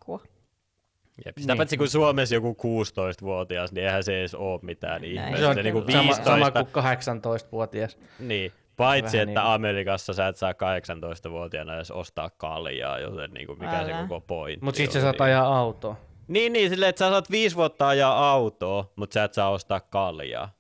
Jep. 1.26 1.38
Sitä 1.38 1.52
Niin. 1.52 1.56
paitsi 1.58 1.76
kun 1.76 1.88
Suomessa 1.88 2.34
joku 2.34 2.56
16-vuotias, 2.62 3.72
niin 3.72 3.84
eihän 3.86 4.04
se 4.04 4.18
edes 4.20 4.34
ole 4.34 4.60
mitään 4.62 5.04
ihmeellistä. 5.04 5.38
Se 5.40 5.46
on 5.46 5.54
Se 5.54 5.62
niinku 5.62 5.80
kyllä. 5.80 5.92
Sama, 5.92 6.02
15, 6.08 6.24
sama 6.24 6.50
kuin 6.50 6.66
18-vuotias. 6.84 7.98
niin. 8.18 8.52
Paitsi, 8.76 9.16
Vähän 9.16 9.28
että 9.28 9.40
niin. 9.40 9.50
Amerikassa 9.54 10.12
sä 10.12 10.28
et 10.28 10.36
saa 10.36 10.52
18-vuotiaana 10.52 11.74
edes 11.74 11.90
ostaa 11.90 12.30
kaljaa, 12.30 12.98
joten 12.98 13.30
niinku 13.30 13.52
mikä 13.56 13.84
se 13.84 13.92
Älä. 13.92 14.02
koko 14.02 14.20
pointti 14.20 14.64
Mutta 14.64 14.76
sitten 14.78 14.92
sä 14.92 15.00
saat 15.00 15.14
niin. 15.16 15.22
ajaa 15.22 15.58
autoa. 15.58 15.96
Niin, 16.28 16.52
niin, 16.52 16.70
silleen, 16.70 16.88
että 16.90 16.98
sä 17.04 17.10
saat 17.10 17.30
viisi 17.30 17.56
vuotta 17.56 17.88
ajaa 17.88 18.30
autoa, 18.32 18.92
mutta 18.96 19.14
sä 19.14 19.24
et 19.24 19.32
saa 19.34 19.50
ostaa 19.50 19.80
kaljaa. 19.80 20.54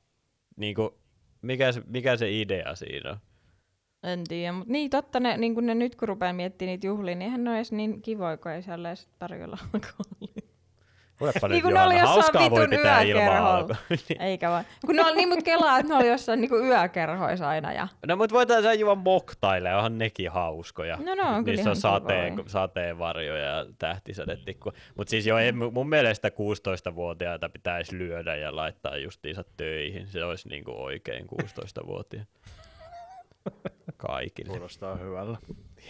Niinku, 0.56 0.98
mikä 1.42 1.72
se, 1.72 1.82
mikä 1.86 2.16
se 2.16 2.40
idea 2.40 2.74
siinä 2.74 3.10
on? 3.10 3.16
En 4.02 4.24
tiedä, 4.28 4.52
mutta 4.52 4.72
niin 4.72 4.90
totta, 4.90 5.20
ne, 5.20 5.36
niin 5.36 5.54
kun 5.54 5.66
ne 5.66 5.74
nyt 5.74 5.94
kun 5.96 6.08
rupeaa 6.08 6.32
miettimään 6.32 6.70
niitä 6.70 6.86
juhlia, 6.86 7.14
niin 7.14 7.22
eihän 7.22 7.44
ne 7.44 7.50
ole 7.50 7.58
edes 7.58 7.72
niin 7.72 8.02
kivoja, 8.02 8.36
kun 8.36 8.50
ei 8.52 8.62
siellä 8.62 8.88
edes 8.88 9.08
tarjolla 9.18 9.58
alkoholia. 9.74 10.43
Olepa 11.20 11.48
Niin 11.48 11.54
nyt 11.54 11.62
kun 11.62 11.74
ne 11.74 11.82
oli 11.82 11.96
hauskaa 11.96 12.50
voi 12.50 12.68
pitää 12.68 12.98
alkoa. 13.40 13.76
Eikä 14.20 14.50
vaan. 14.50 14.64
Kun 14.86 14.96
ne 14.96 15.02
oli 15.04 15.16
niin, 15.16 15.28
mutta 15.28 15.44
kelaa, 15.44 15.78
että 15.78 15.92
ne 15.92 15.98
oli 15.98 16.08
jossain 16.08 16.40
niinku 16.40 16.56
yökerhoissa 16.56 17.48
aina. 17.48 17.72
Ja... 17.72 17.88
No 18.06 18.16
mut 18.16 18.32
voitaisiin 18.32 18.80
juoda 18.80 18.94
moktaille, 18.94 19.74
onhan 19.74 19.98
nekin 19.98 20.30
hauskoja. 20.30 20.96
No, 20.96 21.14
no, 21.14 21.36
on 21.36 21.44
kyllä 21.44 21.56
Niissä 21.56 21.70
on 21.70 21.76
sateen, 21.76 22.42
sateenvarjoja 22.46 23.44
ja 23.44 23.66
tähtisädetikku. 23.78 24.72
Mutta 24.94 25.10
siis 25.10 25.26
jo 25.26 25.38
en, 25.38 25.56
mun 25.56 25.88
mielestä 25.88 26.28
16-vuotiaita 26.28 27.48
pitäisi 27.48 27.98
lyödä 27.98 28.36
ja 28.36 28.56
laittaa 28.56 28.96
justiinsa 28.96 29.44
töihin. 29.56 30.06
Se 30.06 30.24
olisi 30.24 30.48
niinku 30.48 30.70
oikein 30.76 31.26
16-vuotiaan. 31.42 32.26
Kaikille. 33.96 34.50
Kuulostaa 34.50 34.96
hyvällä. 34.96 35.38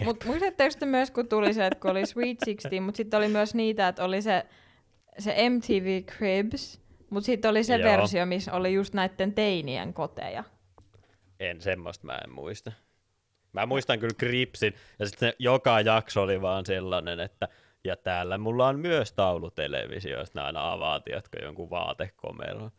Mutta 0.05 0.27
muistatteko 0.27 0.75
te 0.79 0.87
myös, 0.87 1.11
kun 1.11 1.29
tuli 1.29 1.55
se, 1.55 1.67
että 1.67 1.81
kun 1.81 1.91
oli 1.91 2.07
Sweet 2.07 2.39
16, 2.45 2.81
mutta 2.81 2.97
sitten 2.97 3.19
oli 3.19 3.29
myös 3.29 3.55
niitä, 3.55 3.89
että 3.89 4.05
oli 4.05 4.23
se, 4.23 4.47
se 5.19 5.51
MTV 5.51 6.03
Cribs, 6.05 6.81
mutta 7.11 7.27
sitten 7.27 7.51
oli 7.51 7.65
se 7.65 7.77
Joo. 7.77 7.91
versio, 7.91 8.27
missä 8.27 8.53
oli 8.53 8.75
just 8.75 8.95
näiden 8.95 9.35
teinien 9.35 9.95
koteja. 9.95 10.45
En, 11.41 11.61
semmoista 11.61 12.07
mä 12.07 12.19
en 12.25 12.33
muista. 12.33 12.73
Mä 13.53 13.67
muistan 13.67 13.99
kyllä 13.99 14.15
Gripsin, 14.19 14.75
ja 14.99 15.09
sitten 15.09 15.33
joka 15.39 15.81
jakso 15.81 16.23
oli 16.23 16.43
vaan 16.43 16.67
sellainen, 16.67 17.21
että 17.21 17.49
ja 17.85 17.97
täällä 17.97 18.39
mulla 18.39 18.69
on 18.69 18.79
myös 18.79 19.13
taulutelevisio, 19.13 20.19
josta 20.19 20.41
ne 20.41 20.47
aina 20.47 20.73
avaa, 20.73 21.01
tiedätkö, 21.01 21.45
jonkun 21.45 21.71
vaatekomeron. 21.71 22.71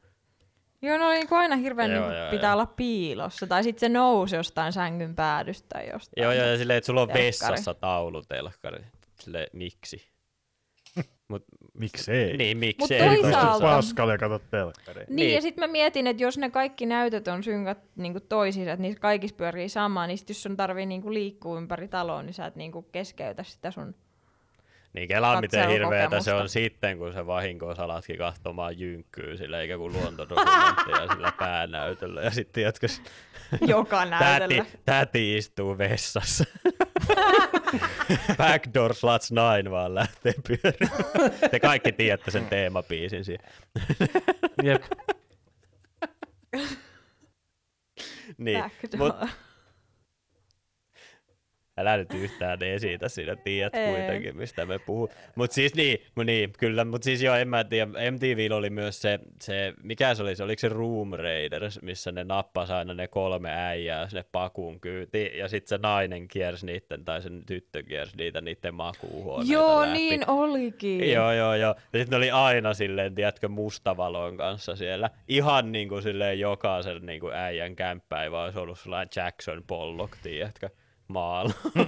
Joo, 0.82 0.98
no 0.98 1.08
oli 1.08 1.16
niinku 1.16 1.36
aina 1.36 1.56
hirveän 1.56 1.92
Joo, 1.92 2.00
niinku, 2.00 2.18
joo, 2.18 2.32
pitää 2.32 2.50
joo. 2.50 2.54
olla 2.54 2.66
piilossa. 2.66 3.48
Tai 3.48 3.64
sitten 3.64 3.80
se 3.80 3.90
nousi 3.90 4.36
jostain 4.36 4.74
sängyn 4.74 5.16
päädystä 5.16 5.68
tai 5.70 5.90
jostain. 5.90 6.24
Joo, 6.24 6.32
joo, 6.32 6.46
ja 6.46 6.58
silleen, 6.58 6.78
että 6.78 6.86
sulla 6.86 7.02
on 7.02 7.08
Telkkari. 7.08 7.26
vessassa 7.28 7.74
taulutelkkari. 7.74 8.84
Silleen, 9.20 9.48
miksi? 9.54 10.15
Mut, 11.28 11.44
Miksei? 11.74 12.38
niin, 12.38 12.58
miksi 12.58 12.78
Mut 12.84 12.92
ei? 12.92 13.22
toisaalta- 13.22 13.66
paskalle 13.66 14.14
ja 14.14 14.18
katsot 14.18 14.50
telkkaria. 14.52 15.06
Niin, 15.10 15.16
Niin. 15.16 15.34
ja 15.36 15.42
sitten 15.42 15.64
mä 15.64 15.72
mietin, 15.72 16.08
että 16.08 16.24
jos 16.24 16.38
ne 16.38 16.50
kaikki 16.50 16.86
näytöt 16.86 17.28
on 17.28 17.44
synkat 17.44 17.78
niinku 17.96 18.20
toisiinsa, 18.20 18.72
että 18.72 18.82
niissä 18.82 19.00
kaikissa 19.00 19.36
pyörii 19.36 19.70
samaa, 19.70 20.08
niin 20.08 20.18
sit 20.18 20.30
jos 20.30 20.44
sun 20.44 20.58
tarvii 20.58 20.86
niinku 20.86 21.14
liikkua 21.14 21.58
ympäri 21.58 21.88
taloa, 21.88 22.24
niin 22.24 22.34
sä 22.34 22.46
et 22.46 22.56
niinku 22.56 22.82
keskeytä 22.82 23.44
sitä 23.44 23.72
sun... 23.72 23.96
Niin 24.96 25.08
kelaa 25.08 25.42
miten 25.42 25.70
hirveetä 25.70 26.22
se 26.22 26.34
on 26.34 26.50
sitten, 26.50 26.98
kun 26.98 27.14
se 27.14 27.28
vahinko 27.28 27.76
salatkin 27.76 28.18
katsomaan 28.18 28.80
jynkkyy 28.80 29.38
sillä, 29.38 29.62
eikä 29.62 29.78
kuin 29.78 29.94
luontodokumentteja 29.94 31.08
sillä 31.14 31.34
päänäytöllä. 31.40 32.22
Ja 32.22 32.32
sitten 32.32 32.54
tiedätkö, 32.54 32.88
Joka 33.68 33.98
täti, 34.06 34.10
näytöllä. 34.10 34.66
täti 34.86 35.38
istuu 35.38 35.78
vessassa. 35.78 36.44
Backdoor 38.38 38.94
Sluts 38.94 39.32
9 39.32 39.72
vaan 39.72 39.96
lähtee 39.96 40.34
pyörimään. 40.48 41.32
Te 41.52 41.60
kaikki 41.60 41.92
tiedätte 41.92 42.32
sen 42.32 42.46
teemapiisin 42.46 43.26
siihen. 43.26 43.48
Jep. 44.64 44.84
Niin, 48.38 48.64
Backdoor. 48.64 49.28
Älä 51.78 51.98
nyt 51.98 52.14
yhtään 52.14 52.64
esitä 52.64 53.10
siinä, 53.10 53.36
tiedät 53.36 53.76
Ei. 53.76 53.90
kuitenkin, 53.90 54.38
mistä 54.38 54.66
me 54.66 54.80
puhuu. 54.80 55.10
Mut 55.36 55.52
siis 55.52 55.76
niin, 55.76 55.98
niin 56.26 56.54
kyllä, 56.60 56.86
mut 56.86 57.04
siis 57.04 57.22
joo, 57.22 57.36
en 57.36 57.48
mä 57.48 57.64
tiedä, 57.64 57.92
MTV 58.12 58.52
oli 58.52 58.70
myös 58.70 59.02
se, 59.02 59.20
se, 59.42 59.74
mikä 59.84 60.16
se 60.16 60.24
oli, 60.24 60.36
se 60.36 60.44
oliko 60.44 60.60
se 60.60 60.70
Room 60.70 61.12
Raiders, 61.14 61.82
missä 61.82 62.12
ne 62.12 62.24
nappasi 62.24 62.74
aina 62.74 62.94
ne 62.94 63.08
kolme 63.08 63.50
äijää 63.52 64.10
sinne 64.10 64.26
pakuun 64.32 64.80
kyytiin, 64.80 65.38
ja 65.38 65.48
sitten 65.48 65.70
se 65.70 65.78
nainen 65.82 66.28
kiersi 66.28 66.66
niiden, 66.66 67.06
tai 67.06 67.22
sen 67.22 67.46
tyttö 67.46 67.84
kiersi 67.84 68.18
niitä 68.18 68.42
niiden 68.42 68.76
makuuhuoneita 68.76 69.54
Joo, 69.54 69.82
läpi. 69.82 69.92
niin 69.92 70.30
olikin. 70.30 71.12
Joo, 71.12 71.32
joo, 71.32 71.56
joo. 71.56 71.76
Ja 71.94 72.00
sitten 72.00 72.10
ne 72.10 72.18
oli 72.18 72.32
aina 72.32 72.74
silleen, 72.74 73.16
tiedätkö, 73.16 73.48
mustavalon 73.48 74.38
kanssa 74.38 74.76
siellä. 74.76 75.10
Ihan 75.28 75.72
niin 75.72 75.90
kuin 75.90 76.04
silleen 76.04 76.40
jokaisen 76.40 77.06
niin 77.06 77.20
kuin 77.20 77.34
äijän 77.34 77.76
kämppä 77.76 78.24
ei 78.24 78.32
vaan 78.32 78.46
olisi 78.46 78.60
ollut 78.60 78.80
sellainen 78.80 79.10
Jackson 79.16 79.64
Pollock, 79.68 80.18
tiedätkö, 80.24 80.70
maalla. 81.08 81.54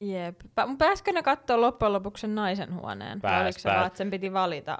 Jep. 0.00 0.40
Mut 0.66 0.78
pääskö 0.78 1.12
ne 1.12 1.22
katsoa 1.22 1.60
loppujen 1.60 1.92
lopuksi 1.92 2.20
sen 2.20 2.34
naisen 2.34 2.74
huoneen? 2.74 3.20
Pääs, 3.20 3.44
oliko 3.44 3.58
se 3.58 3.68
pääs. 3.68 3.76
vaan, 3.76 3.86
että 3.86 3.96
sen 3.96 4.10
piti 4.10 4.32
valita? 4.32 4.78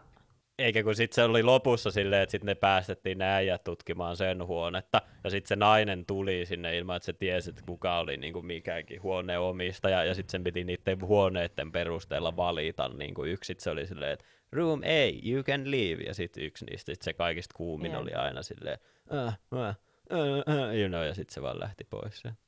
Eikä 0.59 0.83
kun 0.83 0.95
sitten 0.95 1.15
se 1.15 1.25
oli 1.25 1.43
lopussa 1.43 1.91
silleen, 1.91 2.23
että 2.23 2.31
sitten 2.31 2.47
ne 2.47 2.55
päästettiin 2.55 3.19
ne 3.19 3.25
äijät 3.25 3.65
tutkimaan 3.65 4.17
sen 4.17 4.47
huonetta. 4.47 5.03
Ja 5.25 5.31
sitten 5.31 5.49
se 5.49 5.57
nainen 5.57 6.07
tuli 6.07 6.47
sinne 6.47 6.79
ilman, 6.79 6.97
että 6.97 7.07
se 7.07 7.13
tiesi, 7.13 7.51
että 7.51 7.63
kuka 7.67 7.99
oli 7.99 8.17
niin 8.17 8.33
kuin 8.33 8.47
mikäkin 8.47 9.03
huoneen 9.03 9.41
omistaja. 9.41 10.05
Ja 10.05 10.15
sitten 10.15 10.31
sen 10.31 10.45
piti 10.45 10.65
niiden 10.65 11.01
huoneiden 11.01 11.73
perusteella 11.73 12.37
valita 12.37 12.89
niin 12.89 13.15
kuin 13.15 13.31
yksi. 13.31 13.47
Sit 13.47 13.61
se 13.61 13.71
oli 13.71 13.87
silleen, 13.87 14.13
että 14.13 14.25
room 14.53 14.81
A, 14.81 15.29
you 15.31 15.43
can 15.43 15.71
leave. 15.71 16.03
Ja 16.03 16.15
sitten 16.15 16.45
yksi 16.45 16.65
niistä, 16.65 16.93
sit 16.93 17.03
se 17.03 17.13
kaikista 17.13 17.55
kuumin 17.57 17.93
Jep. 17.93 18.01
oli 18.01 18.13
aina 18.13 18.43
silleen, 18.43 18.79
äh, 19.15 19.39
äh, 19.69 19.77
äh, 20.13 20.79
you 20.81 20.89
know, 20.89 21.05
ja 21.05 21.15
sitten 21.15 21.35
se 21.35 21.43
vaan 21.43 21.61
lähti 21.61 21.85
pois. 21.85 22.19
sieltä. 22.21 22.39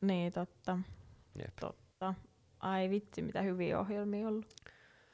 Niin, 0.00 0.32
totta. 0.32 0.78
Jep. 1.38 1.56
Totta. 1.60 2.14
Ai 2.60 2.90
vitsi, 2.90 3.22
mitä 3.22 3.42
hyviä 3.42 3.80
ohjelmia 3.80 4.28
ollut. 4.28 4.46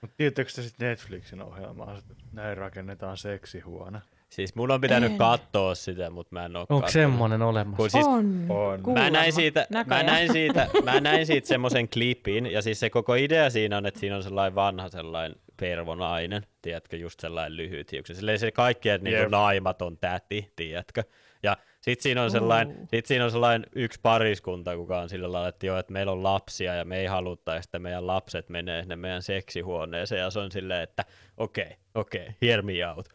Mutta 0.00 0.16
tiedättekö 0.16 0.52
te 0.54 0.62
sitten 0.62 0.88
Netflixin 0.88 1.42
ohjelmaa, 1.42 1.98
että 1.98 2.14
näin 2.32 2.56
rakennetaan 2.56 3.16
seksihuone? 3.16 4.00
Siis 4.28 4.54
mun 4.54 4.70
on 4.70 4.80
pitänyt 4.80 5.12
En. 5.12 5.18
katsoa 5.18 5.74
sitä, 5.74 6.10
mutta 6.10 6.34
mä 6.34 6.44
en 6.44 6.56
oo 6.56 6.66
Onko 6.68 6.88
semmonen 6.88 7.42
olemassa? 7.42 7.76
Kun 7.76 7.90
siis 7.90 8.06
on. 8.06 8.46
on. 8.48 8.80
Mä 8.92 9.10
näin 9.10 9.32
siitä, 9.32 9.66
mä 9.86 10.02
näin 10.02 10.32
siitä, 10.38 10.68
mä 10.84 11.00
näin 11.00 11.26
siitä 11.26 11.48
semmoisen 11.48 11.88
klipin, 11.88 12.46
ja 12.46 12.62
siis 12.62 12.80
se 12.80 12.90
koko 12.90 13.14
idea 13.14 13.50
siinä 13.50 13.76
on, 13.76 13.86
että 13.86 14.00
siinä 14.00 14.16
on 14.16 14.22
sellainen 14.22 14.54
vanha 14.54 14.88
sellainen 14.88 15.38
pervonainen, 15.60 16.46
tiedätkö, 16.62 16.96
just 16.96 17.20
sellainen 17.20 17.56
lyhyt 17.56 17.92
hiukset. 17.92 18.16
Silleen 18.16 18.38
se 18.38 18.52
kaikkien 18.52 19.04
niin 19.04 19.16
Jep. 19.18 19.30
naimaton 19.30 19.98
täti, 19.98 20.52
tiedätkö. 20.56 21.04
Ja 21.42 21.56
sit 21.82 22.00
siinä 22.00 22.22
on 22.22 22.30
sellainen, 22.30 22.76
Uu. 22.76 22.86
sit 22.90 23.06
siinä 23.06 23.24
on 23.24 23.30
sellainen 23.30 23.66
yksi 23.74 24.00
pariskunta, 24.02 24.76
kuka 24.76 24.98
on 25.00 25.08
sillä 25.08 25.32
lailla, 25.32 25.48
että 25.48 25.66
joo, 25.66 25.78
että 25.78 25.92
meillä 25.92 26.12
on 26.12 26.22
lapsia 26.22 26.74
ja 26.74 26.84
me 26.84 26.98
ei 26.98 27.06
haluta, 27.06 27.56
että 27.56 27.78
meidän 27.78 28.06
lapset 28.06 28.48
menee 28.48 28.82
sinne 28.82 28.96
meidän 28.96 29.22
seksihuoneeseen. 29.22 30.20
Ja 30.20 30.30
se 30.30 30.38
on 30.38 30.52
silleen, 30.52 30.82
että 30.82 31.04
okei, 31.36 31.64
okay, 31.64 31.76
okei, 31.94 32.22
okay, 32.22 32.34
hear 32.42 32.62
me 32.62 32.72
out. 32.96 33.08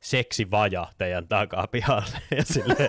Seksi 0.00 0.50
vaja 0.50 0.86
teidän 0.98 1.28
takapihalle. 1.28 2.18
Ja 2.36 2.44
silleen, 2.44 2.88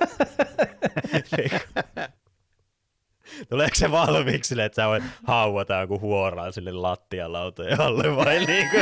Tuleeko 3.50 3.76
se 3.76 3.92
valmiiksi 3.92 4.48
silleen, 4.48 4.66
että 4.66 4.82
sä 4.82 4.88
voit 4.88 5.04
hauata 5.24 5.74
joku 5.74 6.00
huoraan 6.00 6.54
sille 6.54 6.72
lattialautojen 6.72 7.82
alle 7.82 8.16
vai 8.16 8.40
niinku, 8.46 8.78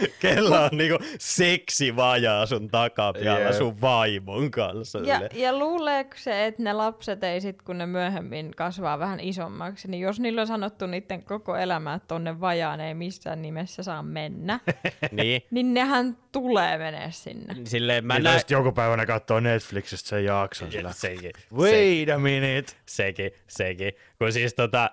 Kello 0.20 0.64
on 0.64 0.78
niinku 0.78 0.98
seksi 1.18 1.96
vajaa 1.96 2.46
sun 2.46 2.68
takapihalla 2.68 3.40
Jep. 3.40 3.52
sun 3.52 3.80
vaimon 3.80 4.50
kanssa. 4.50 4.98
Ja, 4.98 5.20
ja 5.34 5.58
luuleeko 5.58 6.14
se, 6.16 6.46
että 6.46 6.62
ne 6.62 6.72
lapset 6.72 7.24
ei 7.24 7.40
sit, 7.40 7.62
kun 7.62 7.78
ne 7.78 7.86
myöhemmin 7.86 8.50
kasvaa 8.56 8.98
vähän 8.98 9.20
isommaksi, 9.20 9.88
niin 9.88 10.00
jos 10.00 10.20
niillä 10.20 10.40
on 10.40 10.46
sanottu 10.46 10.86
niiden 10.86 11.22
koko 11.22 11.56
elämä, 11.56 11.94
että 11.94 12.08
tonne 12.08 12.40
vajaan 12.40 12.80
ei 12.80 12.94
missään 12.94 13.42
nimessä 13.42 13.82
saa 13.82 14.02
mennä, 14.02 14.60
Niin, 15.12 15.42
niin 15.50 15.74
nehän 15.74 16.16
tulee 16.32 16.78
menee 16.78 17.10
sinne. 17.10 17.54
silleen 17.64 18.06
mä 18.06 18.14
näin... 18.14 18.24
näin... 18.24 18.40
joku 18.50 18.72
päivä 18.72 18.96
ne 18.96 19.06
katsoo 19.06 19.40
Netflixistä 19.40 20.08
sen 20.08 20.24
jakson 20.24 20.72
sillä. 20.72 20.92
Sekin, 20.92 21.32
Wait 21.56 22.08
a 22.08 22.18
minute. 22.18 22.72
sekin, 22.86 23.30
sekin. 23.48 23.92
Kun 24.18 24.32
siis 24.32 24.54
tota, 24.54 24.90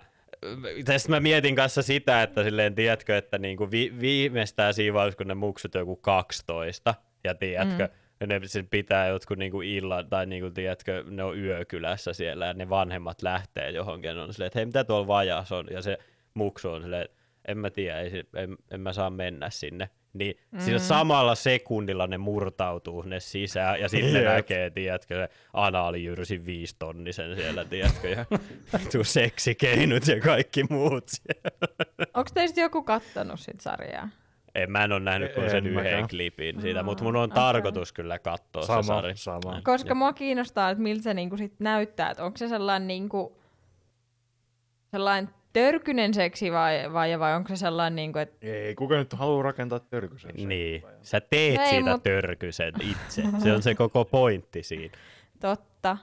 tästä 0.85 1.09
mä 1.09 1.19
mietin 1.19 1.55
kanssa 1.55 1.81
sitä, 1.81 2.23
että 2.23 2.43
silleen 2.43 2.75
tiedätkö, 2.75 3.17
että 3.17 3.37
niinku 3.37 3.71
vi- 3.71 3.93
viimeistään 3.99 4.73
siinä 4.73 4.93
vaiheessa, 4.93 5.17
kun 5.17 5.27
ne 5.27 5.33
muksut 5.33 5.75
joku 5.75 5.95
12, 5.95 6.95
Ja 7.23 7.35
tiedätkö, 7.35 7.89
mm. 8.21 8.27
ne 8.27 8.41
sen 8.45 8.67
pitää 8.67 9.07
jotkut 9.07 9.37
niinku 9.37 9.61
illan, 9.61 10.09
tai 10.09 10.25
niinku, 10.25 10.49
tiedätkö, 10.49 11.03
ne 11.07 11.23
on 11.23 11.39
yökylässä 11.39 12.13
siellä, 12.13 12.45
ja 12.45 12.53
ne 12.53 12.69
vanhemmat 12.69 13.21
lähtee 13.21 13.71
johonkin, 13.71 14.15
ja 14.15 14.23
on 14.23 14.33
silleen, 14.33 14.47
että 14.47 14.59
hei, 14.59 14.65
mitä 14.65 14.83
tuolla 14.83 15.07
vajas 15.07 15.51
on, 15.51 15.67
ja 15.71 15.81
se 15.81 15.97
muksu 16.33 16.69
on 16.69 16.81
silleen, 16.81 17.09
en 17.47 17.57
mä 17.57 17.69
tiedä, 17.69 17.99
ei, 17.99 18.23
en, 18.35 18.57
en 18.71 18.81
mä 18.81 18.93
saa 18.93 19.09
mennä 19.09 19.49
sinne. 19.49 19.89
Niin 20.15 20.37
mm. 20.51 20.59
sillä 20.59 20.79
samalla 20.79 21.35
sekunnilla 21.35 22.07
ne 22.07 22.17
murtautuu 22.17 23.01
ne 23.01 23.19
sisään, 23.19 23.79
ja 23.81 23.89
sitten 23.89 24.13
ne 24.13 24.19
Jep. 24.19 24.27
näkee, 24.33 24.69
tiedätkö, 24.69 25.15
se 25.15 25.29
anaalijyrsi 25.53 26.45
viistonnisen 26.45 27.35
siellä, 27.35 27.65
tiedätkö, 27.65 28.09
ja 28.09 28.25
tuu 28.91 29.03
seksikeinut 29.03 30.07
ja 30.07 30.21
kaikki 30.21 30.63
muut 30.69 31.03
siellä. 31.07 31.49
Onko 32.13 32.29
teistä 32.33 32.61
joku 32.61 32.83
kattonut 32.83 33.39
sit 33.39 33.59
sarjaa? 33.61 34.09
En, 34.55 34.71
mä 34.71 34.83
en 34.83 34.91
ole 34.91 34.99
nähnyt 34.99 35.33
kuin 35.33 35.43
En 35.43 35.49
sen 35.49 35.67
yhden 35.67 36.07
klipin 36.09 36.61
siitä, 36.61 36.83
mutta 36.83 37.03
mun 37.03 37.15
on 37.15 37.23
okei. 37.23 37.35
tarkoitus 37.35 37.93
kyllä 37.93 38.19
katsoa 38.19 38.61
Sama, 38.61 38.81
se 38.81 38.87
sarja. 38.87 39.15
sama. 39.15 39.61
Koska 39.63 39.95
mua 39.95 40.13
kiinnostaa, 40.13 40.69
että 40.69 40.81
miltä 40.83 41.03
se 41.03 41.13
niinku 41.13 41.37
sit 41.37 41.59
näyttää, 41.59 42.09
että 42.09 42.23
onko 42.23 42.37
se 42.37 42.47
sellainen, 42.47 42.87
niinku, 42.87 43.41
sellainen 44.91 45.33
törkynen 45.55 46.13
seksi 46.13 46.51
vai, 46.51 46.93
vai, 46.93 47.19
vai 47.19 47.35
onko 47.35 47.49
se 47.49 47.55
sellainen, 47.55 47.95
niinku, 47.95 48.19
että 48.19 48.47
Ei, 48.47 48.75
kuka 48.75 48.95
nyt 48.97 49.13
haluaa 49.13 49.43
rakentaa 49.43 49.79
törkysen? 49.79 50.31
Niin, 50.35 50.83
sä 51.01 51.21
teet 51.21 51.55
No 51.57 51.63
ei, 51.63 51.69
siitä 51.69 51.91
mut- 51.91 52.03
törkysen 52.03 52.73
itse. 52.81 53.23
Se 53.43 53.53
on 53.53 53.61
se 53.63 53.75
koko 53.75 54.05
pointti 54.05 54.63
siinä. 54.63 54.93
totta. 55.39 55.97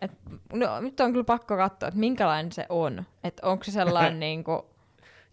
Et, 0.00 0.12
no, 0.52 0.80
nyt 0.80 1.00
on 1.00 1.12
kyllä 1.12 1.24
pakko 1.24 1.56
katsoa, 1.56 1.88
että 1.88 2.00
minkälainen 2.00 2.52
se 2.52 2.66
on. 2.68 3.04
Että 3.24 3.46
onko 3.46 3.64
se 3.64 3.70
sellainen 3.72 4.20
niinku, 4.30 4.66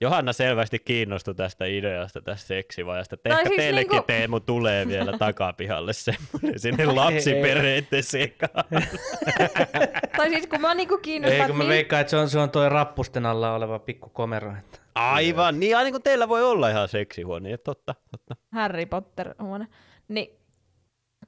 Johanna 0.06 0.34
selvästi 0.34 0.80
kiinnostui 0.80 1.36
tästä 1.36 1.66
ideasta, 1.66 2.22
tästä 2.22 2.48
seksivajasta. 2.48 3.16
No 3.16 3.32
Ehkä 3.32 3.50
siis 3.50 3.58
teillekin 3.58 3.92
niinku- 3.92 4.08
Teemu 4.08 4.40
tulee 4.40 4.88
vielä 4.88 5.18
takapihalle 5.18 5.94
semmoinen 5.94 6.60
sinne 6.60 6.86
lapsiperheiden 7.02 8.04
sekaan. 8.04 8.66
tai 10.18 10.30
siis 10.30 10.48
kun 10.48 10.62
mä 10.62 10.74
niinku 10.74 10.98
kiinnostaa, 10.98 11.42
Ei, 11.42 11.48
kun 11.48 11.58
mä 11.58 11.64
että 11.64 11.70
veikkaan, 11.74 12.02
että 12.02 12.12
se 12.12 12.18
on, 12.18 12.30
se 12.30 12.40
on 12.40 12.50
toi 12.50 12.70
rappusten 12.70 13.26
alla 13.26 13.56
oleva 13.56 13.80
pikku 13.80 14.10
komero. 14.10 14.52
Että. 14.60 14.80
Aivan, 14.96 15.60
niin 15.60 15.78
aina 15.78 15.92
kun 15.92 16.02
teillä 16.02 16.30
voi 16.30 16.44
olla 16.44 16.70
ihan 16.70 16.88
seksihuone, 16.88 17.50
ja 17.50 17.58
totta, 17.58 17.96
totta. 18.12 18.36
Harry 18.54 18.86
Potter 18.86 19.36
huone. 19.42 19.68
Niin, 20.08 20.38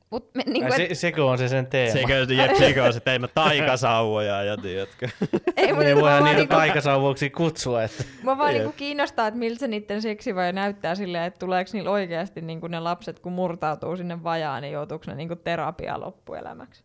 mut 0.10 0.36
me, 0.36 0.44
niinku, 0.46 0.74
Se, 0.76 0.88
et, 0.90 0.98
sekö 0.98 1.26
on 1.26 1.38
se 1.38 1.48
sen 1.48 1.68
teema? 1.68 1.94
Sekä, 1.94 2.14
jep, 2.16 2.56
sekä 2.56 2.84
on 2.84 2.94
se 2.94 3.00
teemme 3.00 3.28
taikasauvoja 3.28 4.44
ja 4.44 4.58
tiedätkö. 4.58 5.10
ei, 5.58 5.74
mut 5.74 5.84
Ei 5.84 5.96
mä 5.96 6.02
voidaan 6.02 6.02
vaan 6.02 6.24
niitä 6.24 6.38
niinku, 6.38 6.56
taikasauvuksi 6.56 7.30
kutsua. 7.30 7.84
Että. 7.84 8.04
Mua 8.24 8.38
vaan 8.38 8.54
niinku 8.54 8.72
kiinnostaa, 8.78 9.28
että 9.28 9.40
miltä 9.40 9.60
se 9.60 9.68
niiden 9.68 10.02
seksi 10.02 10.36
vai 10.36 10.54
näyttää 10.54 10.96
silleen, 10.96 11.24
että 11.24 11.40
tuleeko 11.40 11.70
niillä 11.74 11.92
oikeasti 11.92 12.42
niinku 12.42 12.68
ne 12.68 12.80
lapset, 12.80 13.20
kun 13.20 13.32
murtautuu 13.32 13.98
sinne 13.98 14.24
vajaan, 14.24 14.62
niin 14.62 14.74
joutuuko 14.74 15.04
ne 15.08 15.16
niinku 15.16 15.36
terapiaan 15.36 16.02
loppuelämäksi? 16.02 16.84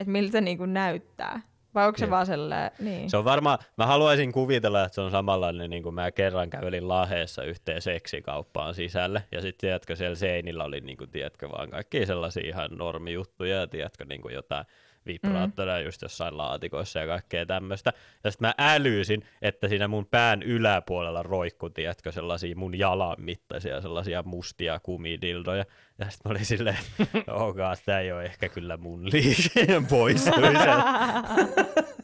Että 0.00 0.12
miltä 0.12 0.32
se 0.32 0.40
niinku 0.40 0.66
näyttää? 0.66 1.40
Vai 1.74 1.86
onko 1.86 1.98
se 1.98 2.04
Jep. 2.04 2.10
vaan 2.10 2.26
silleen, 2.26 2.70
niin? 2.78 3.10
Se 3.10 3.16
on 3.16 3.24
varmaan, 3.24 3.58
mä 3.76 3.86
haluaisin 3.86 4.32
kuvitella, 4.32 4.84
että 4.84 4.94
se 4.94 5.00
on 5.00 5.10
samanlainen, 5.10 5.70
niin 5.70 5.82
kuin 5.82 5.94
mä 5.94 6.12
kerran 6.12 6.50
kävelin 6.50 6.88
Laheessa 6.88 7.42
yhteen 7.42 7.82
seksikauppaan 7.82 8.74
sisälle, 8.74 9.22
ja 9.32 9.40
sitten 9.40 9.60
tiedätkö, 9.60 9.96
siellä 9.96 10.16
seinillä 10.16 10.64
oli, 10.64 10.80
niin 10.80 10.98
kuin, 10.98 11.10
tiedätkö, 11.10 11.50
vaan 11.50 11.70
kaikki 11.70 12.06
sellaisia 12.06 12.48
ihan 12.48 12.70
normijuttuja, 12.70 13.56
ja 13.56 13.66
tiedätkö, 13.66 14.04
niin 14.04 14.20
kuin 14.20 14.34
jotain 14.34 14.64
vibraattoria 15.06 15.78
mm. 15.78 15.84
just 15.84 16.02
jossain 16.02 16.36
laatikoissa 16.36 16.98
ja 16.98 17.06
kaikkea 17.06 17.46
tämmöistä. 17.46 17.92
Ja 18.24 18.30
sitten 18.30 18.48
mä 18.48 18.54
älyysin, 18.58 19.24
että 19.42 19.68
siinä 19.68 19.88
mun 19.88 20.06
pään 20.06 20.42
yläpuolella 20.42 21.22
roikku, 21.22 21.70
tiedätkö, 21.70 22.12
sellaisia 22.12 22.56
mun 22.56 22.78
jalan 22.78 23.16
mittaisia, 23.18 23.80
sellaisia 23.80 24.22
mustia 24.22 24.80
kumidildoja. 24.80 25.64
Ja 25.98 26.10
sitten 26.10 26.30
mä 26.30 26.30
olin 26.30 26.46
silleen, 26.46 26.76
että 26.98 27.32
oh 27.34 27.54
god, 27.54 27.76
tää 27.86 28.00
ei 28.00 28.12
ole 28.12 28.24
ehkä 28.24 28.48
kyllä 28.48 28.76
mun 28.76 29.04
liike, 29.12 29.32
sieltä. 29.32 30.84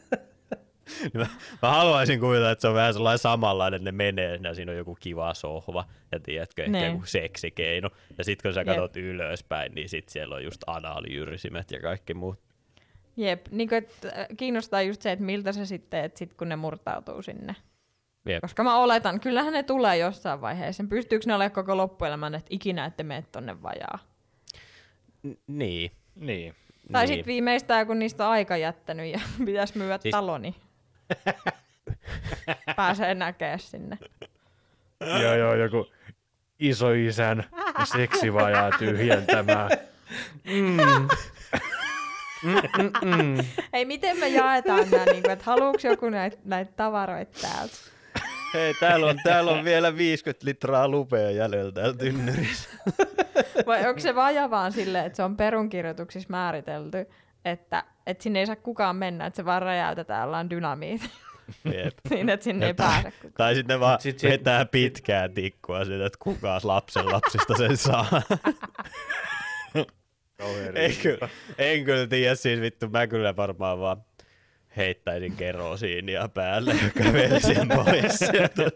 Niin 1.01 1.11
mä, 1.17 1.27
mä 1.61 1.69
haluaisin 1.69 2.19
kuvitella, 2.19 2.51
että 2.51 2.61
se 2.61 2.67
on 2.67 2.73
vähän 2.75 2.93
sellainen 2.93 3.19
samanlainen, 3.19 3.77
että 3.77 3.91
ne 3.91 3.91
menee 3.91 4.39
ja 4.43 4.53
siinä 4.53 4.71
on 4.71 4.77
joku 4.77 4.97
kiva 4.99 5.33
sohva 5.33 5.85
ja 6.11 6.19
tiedätkö, 6.19 6.63
ehkä 6.63 6.71
Niin. 6.71 6.91
joku 6.91 7.05
seksikeino. 7.05 7.89
Ja 8.17 8.23
sitten 8.23 8.49
kun 8.49 8.53
sä 8.53 8.59
Jep. 8.59 8.67
katsot 8.67 8.97
ylöspäin, 8.97 9.75
niin 9.75 9.89
sitten 9.89 10.13
siellä 10.13 10.35
on 10.35 10.43
just 10.43 10.61
anaalijyrsimet 10.67 11.71
ja 11.71 11.81
kaikki 11.81 12.13
muut. 12.13 12.46
Jep, 13.17 13.47
niin 13.51 13.69
kuin, 13.69 13.77
että 13.77 14.07
äh, 14.07 14.27
kiinnostaa 14.37 14.81
just 14.81 15.01
se, 15.01 15.11
että 15.11 15.25
miltä 15.25 15.51
se 15.51 15.65
sitten, 15.65 16.03
että 16.03 16.19
sit 16.19 16.33
kun 16.33 16.49
ne 16.49 16.55
murtautuu 16.55 17.21
sinne. 17.21 17.55
Jep. 18.25 18.41
Koska 18.41 18.63
mä 18.63 18.77
oletan, 18.77 19.19
kyllähän 19.19 19.53
ne 19.53 19.63
tulee 19.63 19.97
jossain 19.97 20.41
vaiheessa. 20.41 20.83
Pystyykö 20.89 21.23
ne 21.27 21.35
olemaan 21.35 21.51
koko 21.51 21.77
loppuelämän, 21.77 22.35
että 22.35 22.47
ikinä 22.49 22.85
ette 22.85 23.03
mene 23.03 23.25
tonne 23.31 23.61
vajaa? 23.61 23.99
N- 25.27 25.37
niin. 25.47 25.91
Niin. 26.15 26.55
Tai 26.91 27.03
niin. 27.03 27.07
sitten 27.07 27.25
viimeistään, 27.25 27.87
kun 27.87 27.99
niistä 27.99 28.25
on 28.25 28.31
aika 28.31 28.57
jättänyt 28.57 29.11
ja 29.11 29.19
pitäisi 29.45 29.77
myydä 29.77 29.99
Siis- 30.01 30.11
talo, 30.11 30.37
niin 30.37 30.55
pääsee 32.75 33.15
näkemään 33.15 33.59
sinne. 33.59 33.97
Joo, 35.21 35.35
joo, 35.35 35.55
joku 35.55 35.87
isoisän 36.59 37.43
seksivajaa 37.83 38.71
tyhjentämään. 38.79 39.69
Mm. 40.45 41.07
Mm, 42.47 42.83
mm, 42.83 43.23
mm. 43.23 43.37
Hei, 43.73 43.85
miten 43.85 44.19
me 44.19 44.27
jaetaan 44.27 44.89
nämä, 44.91 45.05
niin 45.05 45.29
että 45.29 45.45
haluuks 45.45 45.83
joku 45.85 46.09
näitä 46.09 46.37
näit 46.45 46.75
tavaroita 46.75 47.39
täältä? 47.41 47.75
Hei, 48.53 48.73
täällä 48.73 49.07
on, 49.07 49.19
täällä 49.23 49.51
on 49.51 49.63
vielä 49.65 49.97
50 49.97 50.45
litraa 50.45 50.87
lupea 50.87 51.31
jäljellä 51.31 51.71
täällä 51.71 51.93
tynnyrissä. 51.93 52.69
Vai 53.65 53.87
onko 53.87 53.99
se 53.99 54.15
vaja 54.15 54.49
vaan 54.49 54.71
silleen, 54.71 55.05
että 55.05 55.15
se 55.17 55.23
on 55.23 55.37
perunkirjoituksissa 55.37 56.27
määritelty, 56.29 57.05
että, 57.45 57.83
että 58.07 58.23
sinne 58.23 58.39
ei 58.39 58.45
saa 58.45 58.55
kukaan 58.55 58.95
mennä, 58.95 59.25
että 59.25 59.37
se 59.37 59.45
vaan 59.45 59.61
räjäytetään 59.61 60.27
ollaan 60.27 60.49
dynamiit, 60.49 61.01
Jep. 61.65 61.93
niin 62.09 62.29
että 62.29 62.43
sinne 62.43 62.65
ei 62.65 62.73
pääse 62.73 63.11
kukaan. 63.11 63.33
Tai 63.37 63.55
sitten 63.55 63.75
ne 63.75 63.79
vaan 63.79 64.01
Sit- 64.01 64.11
sit, 64.11 64.19
sit- 64.19 64.29
vetää 64.29 64.65
pitkää 64.65 65.29
tikkua 65.29 65.85
siitä, 65.85 66.05
että 66.05 66.19
kukaan 66.21 66.61
lapsen 66.63 67.11
lapsista 67.11 67.57
sen 67.57 67.77
saa. 67.77 68.05
En, 70.39 70.73
riita. 70.73 71.01
kyllä, 71.01 71.29
en 71.57 71.83
kyllä 71.83 72.07
tiedä, 72.07 72.35
siis 72.35 72.61
vittu, 72.61 72.89
mä 72.89 73.07
kyllä 73.07 73.35
varmaan 73.35 73.79
vaan 73.79 74.03
heittäisin 74.77 75.35
kerosiinia 75.35 76.27
päälle 76.27 76.73
ja 76.83 76.89
kävelisin 77.03 77.67
pois 77.67 78.19
sieltä. 78.19 78.71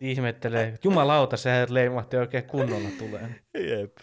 Ihmettelee. 0.00 0.78
Jumalauta, 0.84 1.36
sehän 1.36 1.74
leimahti 1.74 2.16
oikein 2.16 2.44
kunnolla 2.44 2.88
tulee. 2.98 3.40
Jep. 3.54 3.96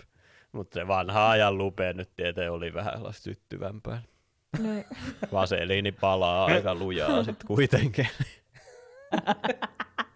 Mutta 0.52 0.80
se 0.80 0.88
vanha 0.88 1.30
ajan 1.30 1.58
lupe 1.58 1.94
nyt 1.94 2.10
tietenkin 2.16 2.52
oli 2.52 2.74
vähän 2.74 2.94
sellaista 2.94 3.24
syttyvämpää. 3.24 4.02
Vaseliini 5.32 5.92
palaa 5.92 6.46
aika 6.46 6.76
lujaa 6.76 7.24
sitten 7.24 7.48
kuitenkin. 7.48 8.08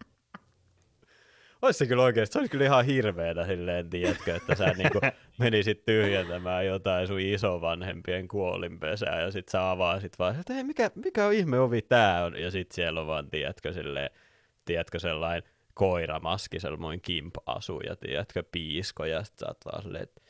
Olisi 1.66 1.78
se 1.78 1.86
kyllä 1.86 2.04
oikeasti, 2.04 2.34
se 2.34 2.40
olisi 2.40 2.52
kyllä 2.52 2.66
ihan 2.66 2.86
hirveetä 2.86 3.46
silleen, 3.46 3.90
tiedätkö, 3.90 4.36
että 4.36 4.56
sä 4.56 4.66
niinku 4.66 5.00
menisit 5.40 5.86
tyhjentämään 5.86 6.66
jotain 6.66 7.08
sun 7.08 7.20
isovanhempien 7.20 8.28
kuolinpesää 8.28 9.22
ja 9.22 9.32
sit 9.32 9.50
sä 9.50 9.72
avaisit 9.72 10.20
vaan, 10.20 10.40
että 10.40 10.54
hei, 10.54 10.64
mikä, 10.64 10.92
mikä 10.96 11.26
on 11.26 11.34
ihme 11.34 11.60
ovi 11.60 11.82
tää 11.82 12.26
on, 12.26 12.42
ja 12.42 12.52
sit 12.52 12.72
siellä 12.72 13.02
on 13.02 13.08
vaan, 13.08 13.30
tiedätkö, 13.30 13.74
silleen, 13.74 14.10
tiedätkö, 14.66 15.00
sellainen 15.00 15.44
koiramaski, 15.74 16.60
sellainen 16.60 17.02
kimp-asu 17.02 17.80
ja 17.80 17.96
tiedätkö, 17.96 18.44
piisko, 18.52 19.06
ja 19.06 19.24
sit 19.24 19.40
sä 19.40 19.48
oot 19.48 19.66
vaan 19.66 19.84
silleen, 19.84 20.04
että 20.04 20.22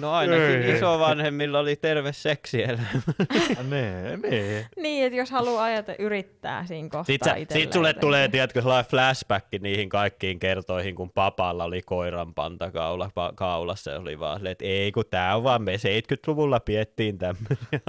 no 0.00 0.12
ainakin 0.12 0.62
Ei. 0.62 0.76
isovanhemmilla 0.76 1.58
oli 1.58 1.76
terve 1.76 2.12
seksielämä. 2.12 2.86
Nee, 3.70 4.16
nee. 4.16 4.66
niin, 4.76 5.06
että 5.06 5.16
jos 5.16 5.30
haluaa 5.30 5.64
ajata, 5.64 5.92
yrittää 5.98 6.66
siinä 6.66 6.88
kohtaa 6.88 7.04
Sitten 7.04 7.30
sä, 7.32 7.36
itselleen 7.36 7.66
sit 7.66 7.72
sulle 7.72 7.88
jotenkin. 7.88 8.00
tulee, 8.00 8.28
tiedätkö, 8.28 8.60
sellainen 8.62 8.90
flashback 8.90 9.46
niihin 9.60 9.88
kaikkiin 9.88 10.38
kertoihin, 10.38 10.94
kun 10.94 11.10
papalla 11.10 11.64
oli 11.64 11.82
koiran 11.82 12.34
panta 12.34 12.70
kaula, 12.70 13.10
pa, 13.14 13.32
kaulassa 13.34 13.90
ja 13.90 13.98
oli 13.98 14.18
vaan 14.18 14.46
että 14.46 14.64
ei 14.64 14.92
kun 14.92 15.04
tää 15.10 15.36
on 15.36 15.44
vaan 15.44 15.62
me 15.62 15.76
70-luvulla 15.76 16.60
piettiin 16.60 17.18
tämmöisiä. 17.18 17.56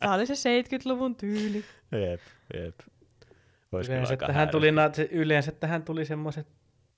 Tämä 0.00 0.14
oli 0.14 0.26
se 0.26 0.34
70-luvun 0.62 1.16
tyyli. 1.16 1.64
jep, 1.92 2.20
jep. 2.54 2.74
Yleensä 3.88 4.16
tähän, 4.16 4.48
tuli, 4.48 4.68
yleensä 5.10 5.52
tähän 5.52 5.82
tuli 5.82 6.04
semmoiset 6.04 6.46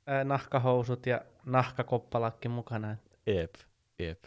ää, 0.06 0.24
nahkahousut 0.24 1.06
ja 1.06 1.20
nahkakoppalakki 1.46 2.48
mukana. 2.48 2.96
Jep, 3.26 3.54
jep. 3.98 4.24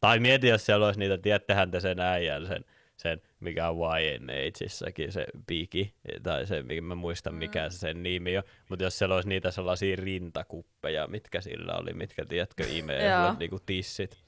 Tai 0.00 0.18
mieti, 0.18 0.48
jos 0.48 0.66
siellä 0.66 0.86
olisi 0.86 1.00
niitä, 1.00 1.18
tiedättehän 1.18 1.70
te 1.70 1.80
sen 1.80 2.00
äijän, 2.00 2.46
sen, 2.46 2.64
sen 2.96 3.22
mikä 3.40 3.68
on 3.68 3.76
YNHissäkin, 4.02 5.12
se 5.12 5.26
Bigi, 5.46 5.94
tai 6.22 6.46
se, 6.46 6.62
mikä 6.62 6.80
mä 6.80 6.94
muistan 6.94 7.34
mikä 7.34 7.70
se 7.70 7.78
sen 7.78 8.02
nimi 8.02 8.38
on, 8.38 8.42
mutta 8.68 8.84
jos 8.84 8.98
siellä 8.98 9.14
olisi 9.14 9.28
niitä 9.28 9.50
sellaisia 9.50 9.96
rintakuppeja, 9.96 11.06
mitkä 11.06 11.40
sillä 11.40 11.72
oli, 11.74 11.92
mitkä 11.92 12.24
tiedätkö 12.24 12.64
imee 12.68 13.10
niinku 13.38 13.58
tissit. 13.66 14.27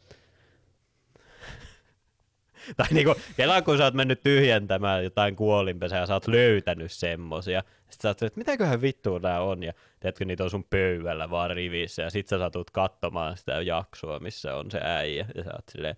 tai 2.76 2.86
niinku, 2.90 3.14
kelaa 3.36 3.62
kun 3.62 3.78
sä 3.78 3.84
oot 3.84 3.94
mennyt 3.94 4.22
tyhjentämään 4.22 5.04
jotain 5.04 5.36
kuolinpesää 5.36 6.00
ja 6.00 6.06
sä 6.06 6.14
oot 6.14 6.28
löytänyt 6.28 6.92
semmosia. 6.92 7.62
Sitten 7.90 8.02
sä 8.02 8.08
oot, 8.08 8.22
että 8.22 8.38
mitäköhän 8.38 8.80
vittua 8.80 9.18
nää 9.18 9.42
on. 9.42 9.62
Ja 9.62 9.72
tiedätkö, 10.00 10.24
niitä 10.24 10.44
on 10.44 10.50
sun 10.50 10.64
pöydällä 10.64 11.30
vaan 11.30 11.50
rivissä. 11.50 12.02
Ja 12.02 12.10
sit 12.10 12.28
sä 12.28 12.38
satut 12.38 12.70
katsomaan 12.70 13.36
sitä 13.36 13.62
jaksoa, 13.62 14.18
missä 14.18 14.56
on 14.56 14.70
se 14.70 14.80
äijä. 14.82 15.26
Ja 15.34 15.44
sä 15.44 15.50
oot 15.52 15.68
silleen, 15.72 15.96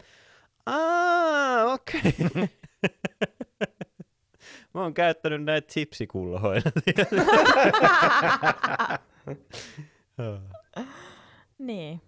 aah, 0.67 1.73
okei. 1.73 2.01
Okay. 2.27 2.49
Mä 4.75 4.83
oon 4.83 4.95
käyttänyt 4.95 5.45
näitä 5.45 5.73
chipsikulhoja. 5.73 6.63
Niin. 11.59 12.01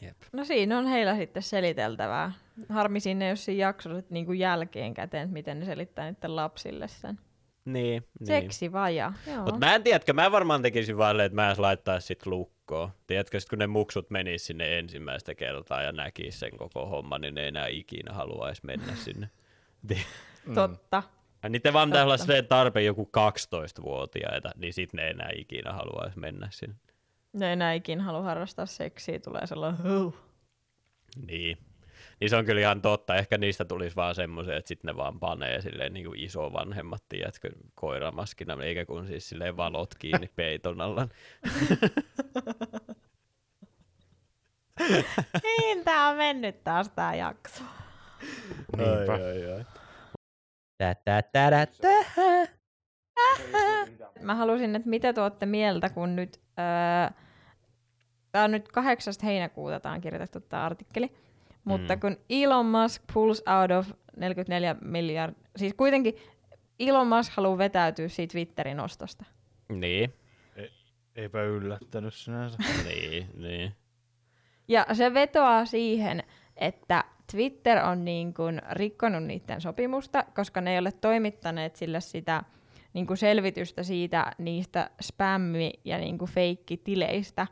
Jep. 0.00 0.16
No 0.32 0.44
siinä 0.44 0.78
on 0.78 0.86
heillä 0.86 1.16
sitten 1.16 1.42
seliteltävää. 1.42 2.32
Harmi 2.68 3.00
sinne, 3.00 3.28
jos 3.28 3.44
siinä 3.44 3.60
jaksossa 3.60 4.02
niin 4.10 4.38
jälkeenkäteen, 4.38 5.22
että 5.22 5.32
miten 5.32 5.60
ne 5.60 5.66
selittää 5.66 6.10
niiden 6.10 6.36
lapsille 6.36 6.88
sen. 6.88 7.18
niin, 7.64 8.06
niin. 8.20 8.26
Seksi 8.26 8.72
vaja. 8.72 9.12
Joo. 9.26 9.44
Mutta 9.44 9.58
mä 9.66 9.74
en 9.74 9.82
tiedätkö, 9.82 10.12
mä 10.12 10.32
varmaan 10.32 10.62
tekisin 10.62 10.98
vaan, 10.98 11.20
että 11.20 11.36
mä 11.36 11.50
en 11.50 11.56
laittaisi 11.58 12.06
sit 12.06 12.26
lukkoon. 12.26 12.90
Tiedätkö, 13.06 13.40
sit 13.40 13.48
kun 13.48 13.58
ne 13.58 13.66
muksut 13.66 14.10
menis 14.10 14.46
sinne 14.46 14.78
ensimmäistä 14.78 15.34
kertaa 15.34 15.82
ja 15.82 15.92
näkis 15.92 16.40
sen 16.40 16.56
koko 16.56 16.86
homman, 16.86 17.20
niin 17.20 17.34
ne 17.34 17.40
ei 17.40 17.48
enää 17.48 17.66
ikinä 17.66 18.12
haluaisi 18.14 18.62
mennä 18.66 18.94
sinne. 19.04 19.30
Ti- 19.88 20.06
Totta. 20.54 21.02
Ja 21.42 21.48
niitä 21.48 21.72
vaan 21.72 21.88
pitäisi 21.88 22.04
olla 22.04 22.16
silleen 22.16 22.46
tarpeen 22.46 22.86
joku 22.86 23.10
12-vuotiaita, 23.16 24.50
niin 24.56 24.72
sit 24.72 24.92
ne 24.92 25.02
ei 25.04 25.10
enää 25.10 25.30
ikinä 25.36 25.72
haluaisi 25.72 26.18
mennä 26.18 26.48
sinne. 26.50 26.74
Ne 27.32 27.46
ei 27.46 27.52
enää 27.52 27.72
ikinä 27.72 28.02
halua 28.02 28.22
harrastaa 28.22 28.66
seksiä, 28.66 29.18
tulee 29.18 29.46
sellainen 29.46 29.82
huh. 29.92 30.16
Niin. 31.26 31.58
Niin 32.22 32.30
se 32.30 32.36
on 32.36 32.44
kyllä 32.44 32.60
ihan 32.60 32.82
totta. 32.82 33.16
Ehkä 33.16 33.38
niistä 33.38 33.64
tulisi 33.64 33.96
vaan 33.96 34.14
semmoisia, 34.14 34.56
että 34.56 34.68
sitten 34.68 34.88
ne 34.88 34.96
vaan 34.96 35.20
panee 35.20 35.60
silleen 35.60 35.92
niin 35.92 36.06
kuin 36.06 36.20
isovanhemmat, 36.20 37.04
tiedätkö, 37.08 37.50
koiramaskina, 37.74 38.62
eikä 38.64 38.86
kun 38.86 39.06
siis 39.06 39.28
silleen 39.28 39.56
valot 39.56 39.94
kiinni 39.98 40.30
peiton 40.36 40.80
alla. 40.80 41.08
Niin, 45.42 45.84
tää 45.84 46.08
on 46.08 46.16
mennyt 46.16 46.64
taas 46.64 46.88
tää 46.88 47.14
jakso. 47.14 47.64
Niinpä. 48.76 49.12
ai, 49.12 49.52
ai. 49.54 49.64
Tä, 50.78 50.94
tä, 51.04 51.22
tä, 51.22 51.50
tä, 51.50 51.66
tä. 51.66 52.48
Mä 54.20 54.34
halusin, 54.34 54.76
että 54.76 54.88
mitä 54.88 55.12
tuotte 55.12 55.46
mieltä, 55.46 55.88
kun 55.88 56.16
nyt... 56.16 56.40
Öö, 56.58 57.10
tää 58.32 58.44
on 58.44 58.50
nyt 58.50 58.68
8. 58.68 59.14
heinäkuuta 59.22 59.80
tää 59.80 59.92
on 59.92 60.00
kirjoitettu 60.00 60.40
tää 60.40 60.64
artikkeli. 60.64 61.22
Mutta 61.64 61.94
Mm. 61.94 62.00
kun 62.00 62.16
Elon 62.30 62.66
Musk 62.66 63.02
pulls 63.14 63.42
out 63.60 63.70
of 63.70 63.90
44 64.16 64.76
miljard... 64.84 65.34
Siis 65.56 65.74
kuitenkin 65.74 66.14
Elon 66.80 67.06
Musk 67.06 67.32
haluaa 67.36 67.58
vetäytyä 67.58 68.08
siitä 68.08 68.32
Twitterin 68.32 68.80
ostosta. 68.80 69.24
Niin, 69.68 70.12
Eipä 71.16 71.42
yllättänyt 71.42 72.14
sinänsä. 72.14 72.58
niin, 72.88 73.26
niin. 73.36 73.72
Ja 74.68 74.86
se 74.92 75.14
vetoaa 75.14 75.64
siihen, 75.66 76.22
että 76.56 77.04
Twitter 77.32 77.78
on 77.78 78.04
niin 78.04 78.34
kuin 78.34 78.62
rikkonut 78.70 79.24
niiden 79.24 79.60
sopimusta, 79.60 80.24
koska 80.34 80.60
ne 80.60 80.72
ei 80.72 80.78
ole 80.78 80.92
toimittaneet 80.92 81.76
sille 81.76 82.00
sitä 82.00 82.42
niin 82.92 83.06
kuin 83.06 83.16
selvitystä 83.16 83.82
siitä 83.82 84.32
niistä 84.38 84.90
spammi- 85.02 85.80
ja 85.84 85.98
niin 85.98 86.18
kuin 86.18 86.30
feikkitileistä. 86.30 87.46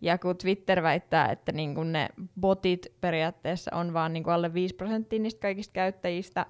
Ja 0.00 0.18
kun 0.18 0.36
Twitter 0.36 0.82
väittää, 0.82 1.32
että 1.32 1.52
niin 1.52 1.74
kuin 1.74 1.92
ne 1.92 2.08
botit 2.40 2.86
periaatteessa 3.00 3.76
on 3.76 3.92
vaan 3.92 4.12
niin 4.12 4.28
alle 4.28 4.54
5 4.54 4.74
prosenttia 4.74 5.18
niistä 5.18 5.40
kaikista 5.40 5.72
käyttäjistä, 5.72 6.46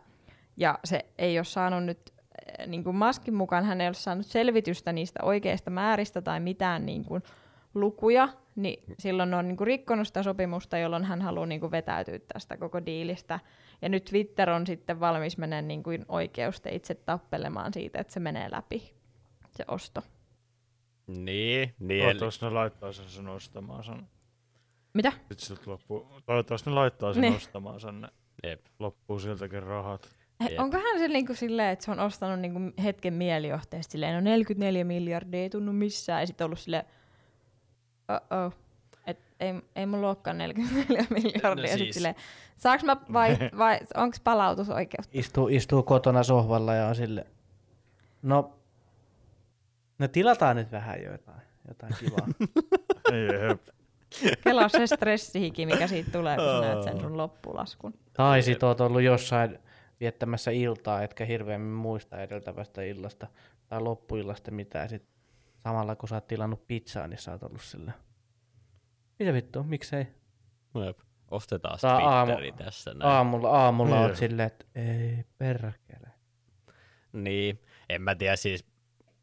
ja 0.56 0.78
se 0.84 1.04
ei 1.18 1.38
ole 1.38 1.44
saanut 1.44 1.84
nyt, 1.84 2.12
eh, 2.58 2.66
niin 2.66 2.84
kuin 2.84 2.96
Maskin 2.96 3.34
mukaan 3.34 3.64
hän 3.64 3.80
ei 3.80 3.88
ole 3.88 3.94
saanut 3.94 4.26
selvitystä 4.26 4.92
niistä 4.92 5.20
oikeista 5.22 5.70
määristä 5.70 6.22
tai 6.22 6.40
mitään 6.40 6.86
niin 6.86 7.04
kuin 7.04 7.22
lukuja, 7.74 8.28
niin 8.56 8.84
silloin 8.98 9.34
on 9.34 9.48
niin 9.48 9.56
kuin 9.56 9.66
rikkonut 9.66 10.06
sitä 10.06 10.22
sopimusta, 10.22 10.78
jolloin 10.78 11.04
hän 11.04 11.22
haluaa 11.22 11.46
niin 11.46 11.60
kuin 11.60 11.70
vetäytyä 11.70 12.18
tästä 12.32 12.56
koko 12.56 12.86
diilistä. 12.86 13.40
Ja 13.82 13.88
nyt 13.88 14.04
Twitter 14.04 14.50
on 14.50 14.66
sitten 14.66 15.00
valmis 15.00 15.38
mennä 15.38 15.62
niin 15.62 15.82
kuin 15.82 16.04
oikeusteitse 16.08 16.94
tappelemaan 16.94 17.72
siitä, 17.72 18.00
että 18.00 18.12
se 18.12 18.20
menee 18.20 18.50
läpi, 18.50 18.92
se 19.50 19.64
osto. 19.68 20.02
Niin, 21.06 21.74
niin. 21.78 21.90
eli- 21.90 22.00
Toivottavasti 22.02 22.44
ne 22.44 22.50
laittaa 22.50 22.92
sen 22.92 23.08
sen 23.08 23.28
ostamaan 23.28 23.84
sen. 23.84 24.08
Mitä? 24.94 25.10
Sitten 25.12 25.38
siltä 25.38 25.62
loppuu. 25.66 26.08
Toivottavasti 26.26 26.70
ne 26.70 26.74
laittaa 26.74 27.12
sen 27.12 27.20
Niin. 27.20 27.36
ostamaan 27.36 27.80
sen. 27.80 28.00
Ne 28.00 28.08
Jep. 28.44 28.60
loppuu 28.78 29.18
siltäkin 29.18 29.62
rahat. 29.62 30.08
He, 30.44 30.48
Jep. 30.50 30.60
onkohan 30.60 30.98
se 30.98 31.08
niinku 31.08 31.34
silleen, 31.34 31.68
että 31.72 31.84
se 31.84 31.90
on 31.90 32.00
ostanut 32.00 32.40
niinku 32.40 32.60
hetken 32.82 33.14
mielijohteesta 33.14 33.92
silleen, 33.92 34.14
no 34.14 34.20
44 34.20 34.84
miljardia 34.84 35.40
ei 35.40 35.50
tunnu 35.50 35.72
missään, 35.72 36.20
ja 36.22 36.26
sitten 36.26 36.44
ollut 36.44 36.58
silleen, 36.58 36.84
oh 38.08 38.52
et 39.06 39.18
ei, 39.40 39.54
ei 39.76 39.86
mulla 39.86 40.08
olekaan 40.08 40.38
44 40.38 41.06
miljardia, 41.10 41.72
No 41.72 41.78
siis- 41.78 41.94
silleen, 41.94 42.14
saaks 42.56 42.84
mä 42.84 42.96
vai, 43.12 43.36
vai 43.58 43.80
onks 43.96 44.20
palautusoikeus? 44.20 45.08
Istuu, 45.12 45.48
istuu 45.48 45.82
kotona 45.82 46.22
sohvalla 46.22 46.74
ja 46.74 46.86
on 46.86 46.94
sille, 46.94 47.26
no, 48.22 48.55
no 49.98 50.08
tilataan 50.08 50.56
nyt 50.56 50.72
vähän 50.72 51.02
jotain, 51.02 51.40
jotain 51.68 51.94
kivaa. 52.00 52.26
Jep. 53.48 53.62
Kelaa 54.44 54.68
se 54.68 54.86
stressihiki, 54.86 55.66
mikä 55.66 55.86
siitä 55.86 56.10
tulee, 56.10 56.36
kun 56.36 56.44
sä 56.44 56.60
näet 56.60 56.82
sen 56.82 57.00
sun 57.00 57.16
loppulaskun. 57.16 57.94
tai 58.12 58.42
sit 58.42 58.62
oot 58.62 58.80
ollut 58.80 59.02
jossain 59.02 59.58
viettämässä 60.00 60.50
iltaa, 60.50 61.02
etkä 61.02 61.24
hirveämmin 61.24 61.72
muista 61.76 62.20
edeltävästä 62.22 62.82
illasta 62.82 63.26
tai 63.68 63.80
loppuillasta 63.80 64.50
mitään. 64.50 64.88
Sit 64.88 65.04
samalla 65.58 65.96
kun 65.96 66.08
sä 66.08 66.14
oot 66.14 66.26
tilannut 66.26 66.66
pizzaa, 66.66 67.06
niin 67.08 67.18
sä 67.18 67.32
oot 67.32 67.42
ollut 67.42 67.62
sillä. 67.62 67.92
Mitä 69.18 69.32
vittua, 69.32 69.62
miksei? 69.62 70.06
Jep. 70.86 70.98
Ostetaan 71.30 71.78
Tää 71.80 71.96
aamu- 71.98 72.52
tässä 72.56 72.94
näin. 72.94 73.02
Aamulla, 73.10 73.50
aamulla 73.50 74.00
oot 74.00 74.06
Niin. 74.08 74.16
silleen, 74.16 74.46
että 74.46 74.64
ei 74.74 75.24
perkele. 75.38 76.08
Niin, 77.12 77.62
en 77.88 78.02
mä 78.02 78.14
tiedä 78.14 78.36
siis, 78.36 78.64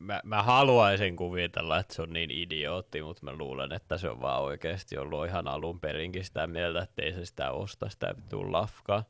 mä, 0.04 0.22
mä 0.24 0.44
haluaisin 0.44 1.16
kuvitella, 1.16 1.80
että 1.80 1.96
se 1.96 2.02
on 2.02 2.14
niin 2.14 2.32
idiootti, 2.32 3.02
mutta 3.02 3.26
mä 3.26 3.34
luulen, 3.38 3.72
että 3.72 3.98
se 3.98 4.10
on 4.10 4.22
vaan 4.22 4.42
oikeasti 4.42 4.98
ollut 4.98 5.26
ihan 5.26 5.48
alun 5.48 5.80
perinkin 5.80 6.24
sitä 6.26 6.48
mieltä, 6.48 6.82
että 6.82 7.02
ei 7.02 7.14
se 7.14 7.26
sitä 7.26 7.52
osta 7.52 7.90
sitä 7.90 8.16
vitun 8.18 8.52
lafkaa, 8.52 9.04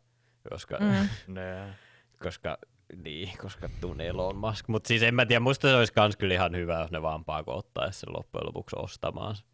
koska, 0.50 0.78
mm. 0.80 1.08
Koska 2.24 2.58
niin, 3.04 3.30
koska 3.42 3.70
tuun 3.82 4.02
Elon 4.02 4.36
Musk. 4.36 4.68
Mutta 4.68 4.88
siis 4.88 5.04
en 5.04 5.16
mä 5.16 5.26
tiedä, 5.26 5.40
musta 5.40 5.68
se 5.68 5.76
olisi 5.76 5.94
kans 5.94 6.16
kyllä 6.18 6.34
ihan 6.34 6.56
hyvä, 6.56 6.80
jos 6.80 6.92
ne 6.92 7.02
vaan 7.02 7.26
pakottaisi 7.26 8.00
sen 8.00 8.14
loppujen 8.14 8.46
lopuksi 8.46 8.76
ostamaan. 8.80 9.36
Sitten 9.36 9.54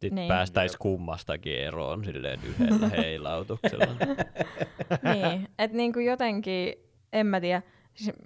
Niin. 0.00 0.14
niin. 0.14 0.28
päästäisiin 0.28 0.78
kummastakin 0.78 1.56
eroon 1.56 2.04
silleen 2.04 2.40
yhdellä 2.44 2.88
heilautuksella. 3.02 3.86
niin, 5.14 5.48
että 5.58 5.76
niinku 5.76 5.98
jotenkin, 5.98 6.74
en 7.12 7.26
mä 7.26 7.40
tiedä, 7.40 7.62
siis, 7.94 8.16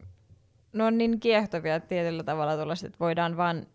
ne 0.75 0.85
on 0.85 0.99
niin 0.99 1.21
kiehtovia 1.21 1.81
tietyllä 1.81 2.23
tavalla 2.23 2.57
tuollaiset, 2.57 2.87
että 2.87 2.99
voidaan 3.01 3.37
vaan, 3.37 3.67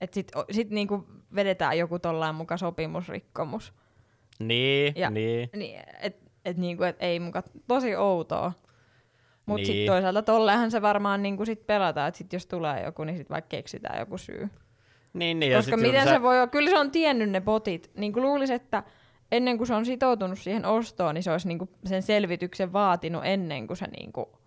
että 0.00 0.14
sit, 0.14 0.32
sit 0.50 0.70
niinku 0.70 1.06
vedetään 1.34 1.78
joku 1.78 1.98
tollain 1.98 2.34
muka 2.34 2.56
sopimusrikkomus. 2.56 3.72
niin, 4.38 4.92
Ja- 4.96 5.10
niin. 5.10 5.50
Niin, 5.56 5.80
et, 6.02 6.16
et 6.44 6.56
niinku, 6.56 6.82
et 6.82 6.96
ei 7.00 7.20
muka, 7.20 7.42
tosi 7.68 7.96
outoa. 7.96 8.52
Mutta 9.46 9.56
niin. 9.56 9.66
Sitten 9.66 9.86
toisaalta 9.86 10.22
tolleenhan 10.22 10.70
se 10.70 10.82
varmaan 10.82 11.22
niinku 11.22 11.44
sit 11.44 11.66
pelataan, 11.66 12.08
että 12.08 12.18
sit 12.18 12.32
jos 12.32 12.46
tulee 12.46 12.84
joku, 12.84 13.04
niin 13.04 13.16
sit 13.16 13.30
vaikka 13.30 13.48
keksitään 13.48 13.98
joku 13.98 14.18
syy. 14.18 14.48
Niin, 15.12 15.38
niin, 15.40 15.56
Koska 15.56 15.76
miten 15.76 16.04
sä- 16.04 16.10
se 16.10 16.22
voi 16.22 16.36
olla, 16.36 16.46
kyllä 16.46 16.70
se 16.70 16.78
on 16.78 16.90
tiennyt 16.90 17.30
ne 17.30 17.40
botit. 17.40 17.90
Niin 17.94 18.12
kuin 18.12 18.22
luulisi, 18.22 18.52
että 18.54 18.82
ennen 19.32 19.56
kuin 19.58 19.66
se 19.66 19.74
on 19.74 19.86
sitoutunut 19.86 20.38
siihen 20.38 20.64
ostoon, 20.64 21.14
niin 21.14 21.22
se 21.22 21.32
olisi 21.32 21.48
niinku 21.48 21.68
sen 21.84 22.02
selvityksen 22.02 22.72
vaatinut 22.72 23.22
ennen 23.24 23.66
kuin 23.66 23.76
se 23.76 23.86
niinku... 23.86 24.38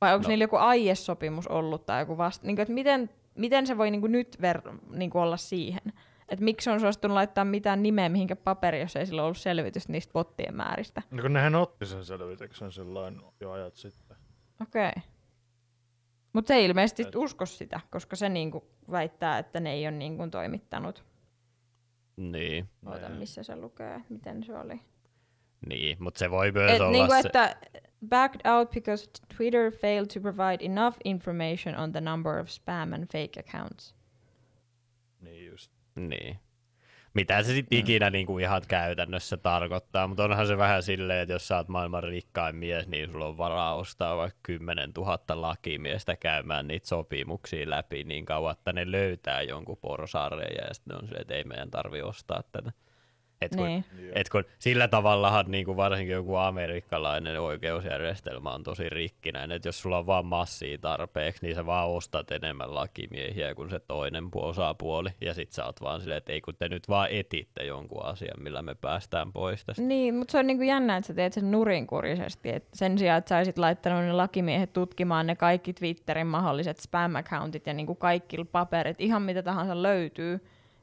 Vai 0.00 0.14
onko 0.14 0.22
no. 0.22 0.28
Niillä 0.28 0.44
joku 0.44 0.56
aiesopimus 0.56 1.46
ollut 1.46 1.86
tai 1.86 2.02
joku 2.02 2.18
vasta... 2.18 2.46
Niinku, 2.46 2.62
että 2.62 2.74
miten, 2.74 3.10
miten 3.34 3.66
se 3.66 3.78
voi 3.78 3.90
niinku 3.90 4.06
nyt 4.06 4.36
ver- 4.36 4.78
niinku 4.96 5.18
olla 5.18 5.36
siihen? 5.36 5.92
Että 6.28 6.44
miksi 6.44 6.70
on 6.70 6.80
suostunut 6.80 7.14
laittaa 7.14 7.44
mitään 7.44 7.82
nimeä 7.82 8.08
mihinkä 8.08 8.36
paperi, 8.36 8.80
jos 8.80 8.96
ei 8.96 9.06
sillä 9.06 9.22
ollut 9.24 9.36
selvitystä 9.38 9.92
niistä 9.92 10.12
bottien 10.12 10.54
määristä? 10.54 11.02
No 11.10 11.22
kun 11.22 11.32
nehän 11.32 11.54
otti 11.54 11.86
sen 11.86 12.04
selvityksen 12.04 12.72
sellainen 12.72 13.20
jo 13.40 13.50
ajat 13.50 13.76
sitten. 13.76 14.16
Okei. 14.62 14.88
Okay. 14.88 15.02
Mutta 16.32 16.48
se 16.48 16.54
ei 16.54 16.64
ilmeisesti 16.64 17.02
Et- 17.02 17.14
usko 17.16 17.46
sitä, 17.46 17.80
koska 17.90 18.16
se 18.16 18.28
niinku 18.28 18.64
väittää, 18.90 19.38
että 19.38 19.60
ne 19.60 19.72
ei 19.72 19.86
ole 19.86 19.96
niinku 19.96 20.28
toimittanut. 20.30 21.04
Niin, 22.16 22.68
Ota, 22.86 23.08
Ne. 23.08 23.18
missä 23.18 23.42
se 23.42 23.56
lukee, 23.56 24.00
miten 24.08 24.42
se 24.44 24.58
oli. 24.58 24.80
niin, 25.68 25.96
mutta 26.00 26.18
se 26.18 26.30
voi 26.30 26.52
myös 26.52 26.72
Et, 26.72 26.80
olla 26.80 26.90
niinku, 26.90 27.12
se... 27.12 27.18
että 27.18 27.56
backed 28.08 28.40
out 28.44 28.70
because 28.70 29.08
Twitter 29.36 29.70
failed 29.70 30.08
to 30.14 30.20
provide 30.20 30.64
enough 30.64 30.96
information 31.04 31.74
on 31.74 31.92
the 31.92 32.00
number 32.00 32.38
of 32.38 32.48
spam 32.48 32.92
and 32.92 33.06
fake 33.12 33.40
accounts. 33.40 33.94
Niin 35.20 35.46
just. 35.46 35.72
Niin. 35.96 36.38
mitä 37.14 37.42
se 37.42 37.52
sitten 37.52 37.78
ikinä 37.78 38.10
niinku 38.10 38.38
ihan 38.38 38.62
käytännössä 38.68 39.36
tarkoittaa, 39.36 40.06
mutta 40.06 40.24
onhan 40.24 40.46
se 40.46 40.58
vähän 40.58 40.82
silleen, 40.82 41.22
että 41.22 41.32
jos 41.32 41.48
sä 41.48 41.56
oot 41.56 41.68
maailman 41.68 42.02
rikkain 42.02 42.56
mies, 42.56 42.88
niin 42.88 43.10
sulla 43.10 43.26
on 43.26 43.38
varaa 43.38 43.74
ostaa 43.74 44.16
vaikka 44.16 44.38
10 44.42 44.90
000 44.96 45.18
lakimiestä 45.34 46.16
käymään 46.16 46.68
niitä 46.68 46.88
sopimuksia 46.88 47.70
läpi 47.70 48.04
niin 48.04 48.24
kauan, 48.24 48.52
että 48.52 48.72
ne 48.72 48.90
löytää 48.90 49.42
jonkun 49.42 49.78
porsaareen 49.80 50.56
ja 50.56 50.74
sitten 50.74 50.94
ne 50.94 50.98
on 50.98 51.04
silleen, 51.04 51.20
että 51.22 51.34
ei 51.34 51.44
meidän 51.44 51.70
tarvi 51.70 52.02
ostaa 52.02 52.42
tätä. 52.52 52.72
Et 53.40 53.56
kun, 53.56 53.66
Niin. 53.66 53.84
et 54.14 54.28
kun 54.28 54.44
sillä 54.58 54.88
tavallahan 54.88 55.44
niin 55.48 55.64
kuin 55.64 55.76
varsinkin 55.76 56.12
joku 56.14 56.36
amerikkalainen 56.36 57.40
oikeusjärjestelmä 57.40 58.50
on 58.50 58.62
tosi 58.62 58.88
rikkinäinen, 58.88 59.56
että 59.56 59.68
jos 59.68 59.80
sulla 59.80 59.98
on 59.98 60.06
vaan 60.06 60.26
massia 60.26 60.78
tarpeeksi, 60.78 61.46
niin 61.46 61.54
sä 61.56 61.66
vaan 61.66 61.88
ostat 61.88 62.30
enemmän 62.32 62.74
lakimiehiä 62.74 63.54
kuin 63.54 63.70
se 63.70 63.80
toinen 63.80 64.24
pu- 64.24 64.44
osapuoli, 64.44 65.08
ja 65.20 65.34
sit 65.34 65.52
sä 65.52 65.64
oot 65.64 65.80
vaan 65.80 66.00
silleen, 66.00 66.18
että 66.18 66.32
ei 66.32 66.40
kun 66.40 66.54
te 66.58 66.68
nyt 66.68 66.88
vaan 66.88 67.08
etitte 67.10 67.64
jonkun 67.64 68.04
asian, 68.04 68.42
millä 68.42 68.62
me 68.62 68.74
päästään 68.74 69.32
pois 69.32 69.64
tästä. 69.64 69.82
Niin, 69.82 70.14
mutta 70.14 70.32
se 70.32 70.38
on 70.38 70.46
niinku 70.46 70.64
jännä, 70.64 70.96
että 70.96 71.06
sä 71.06 71.14
teet 71.14 71.32
sen 71.32 71.50
nurinkurisesti. 71.50 72.48
Et 72.50 72.64
sen 72.74 72.98
sijaan, 72.98 73.18
että 73.18 73.28
sä 73.28 73.36
olisit 73.36 73.58
laittanut 73.58 74.04
ne 74.04 74.12
lakimiehet 74.12 74.72
tutkimaan 74.72 75.26
ne 75.26 75.36
kaikki 75.36 75.72
Twitterin 75.72 76.26
mahdolliset 76.26 76.78
spam-accountit 76.78 77.66
ja 77.66 77.74
niinku 77.74 77.94
kaikki 77.94 78.44
paperit, 78.52 79.00
ihan 79.00 79.22
mitä 79.22 79.42
tahansa 79.42 79.82
löytyy, 79.82 80.40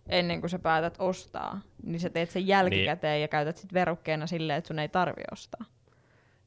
ennen 0.10 0.39
kuin 0.39 0.49
sä 0.49 0.60
päätät 0.60 0.95
ostaa, 0.99 1.62
niin 1.84 1.99
sä 1.99 2.10
teet 2.10 2.30
sen 2.30 2.47
jälkikäteen 2.47 3.14
niin. 3.14 3.22
ja 3.22 3.28
käytät 3.28 3.58
sit 3.58 3.74
verukkeena 3.74 4.28
silleen, 4.28 4.58
että 4.58 4.68
sun 4.68 4.80
ei 4.80 4.89
tarvi 4.89 5.24
ostaa. 5.32 5.66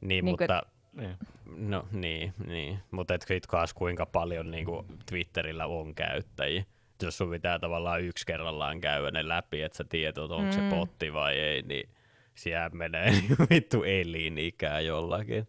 Niin, 0.00 0.09
Niin 0.09 0.24
mutta... 0.24 0.62
Niin. 0.92 1.16
No 1.56 1.88
niin, 1.92 2.34
niin. 2.46 2.78
mutta 2.90 3.14
et 3.14 3.24
sit 3.28 3.46
kaas 3.46 3.74
kuinka 3.74 4.06
paljon 4.06 4.50
niin 4.50 4.64
kuin 4.64 4.86
Twitterillä 5.06 5.66
on 5.66 5.94
käyttäjiä. 5.94 6.64
Jos 7.02 7.18
sun 7.18 7.30
pitää 7.30 7.59
tavallaan 7.59 8.02
yksi 8.02 8.26
kerrallaan 8.26 8.80
käydä 8.80 9.11
ne 9.11 9.28
läpi, 9.28 9.62
että 9.62 9.76
sä 9.76 9.84
tiedät, 9.84 10.18
onko 10.18 10.42
mm. 10.42 10.52
se 10.52 10.61
potti 10.70 11.12
vai 11.12 11.38
ei, 11.38 11.62
niin 11.62 11.88
siellä 12.34 12.68
menee 12.68 13.11
niinku 13.20 13.46
vittu 13.50 13.82
elinikää 13.82 14.80
jollakin. 14.80 15.48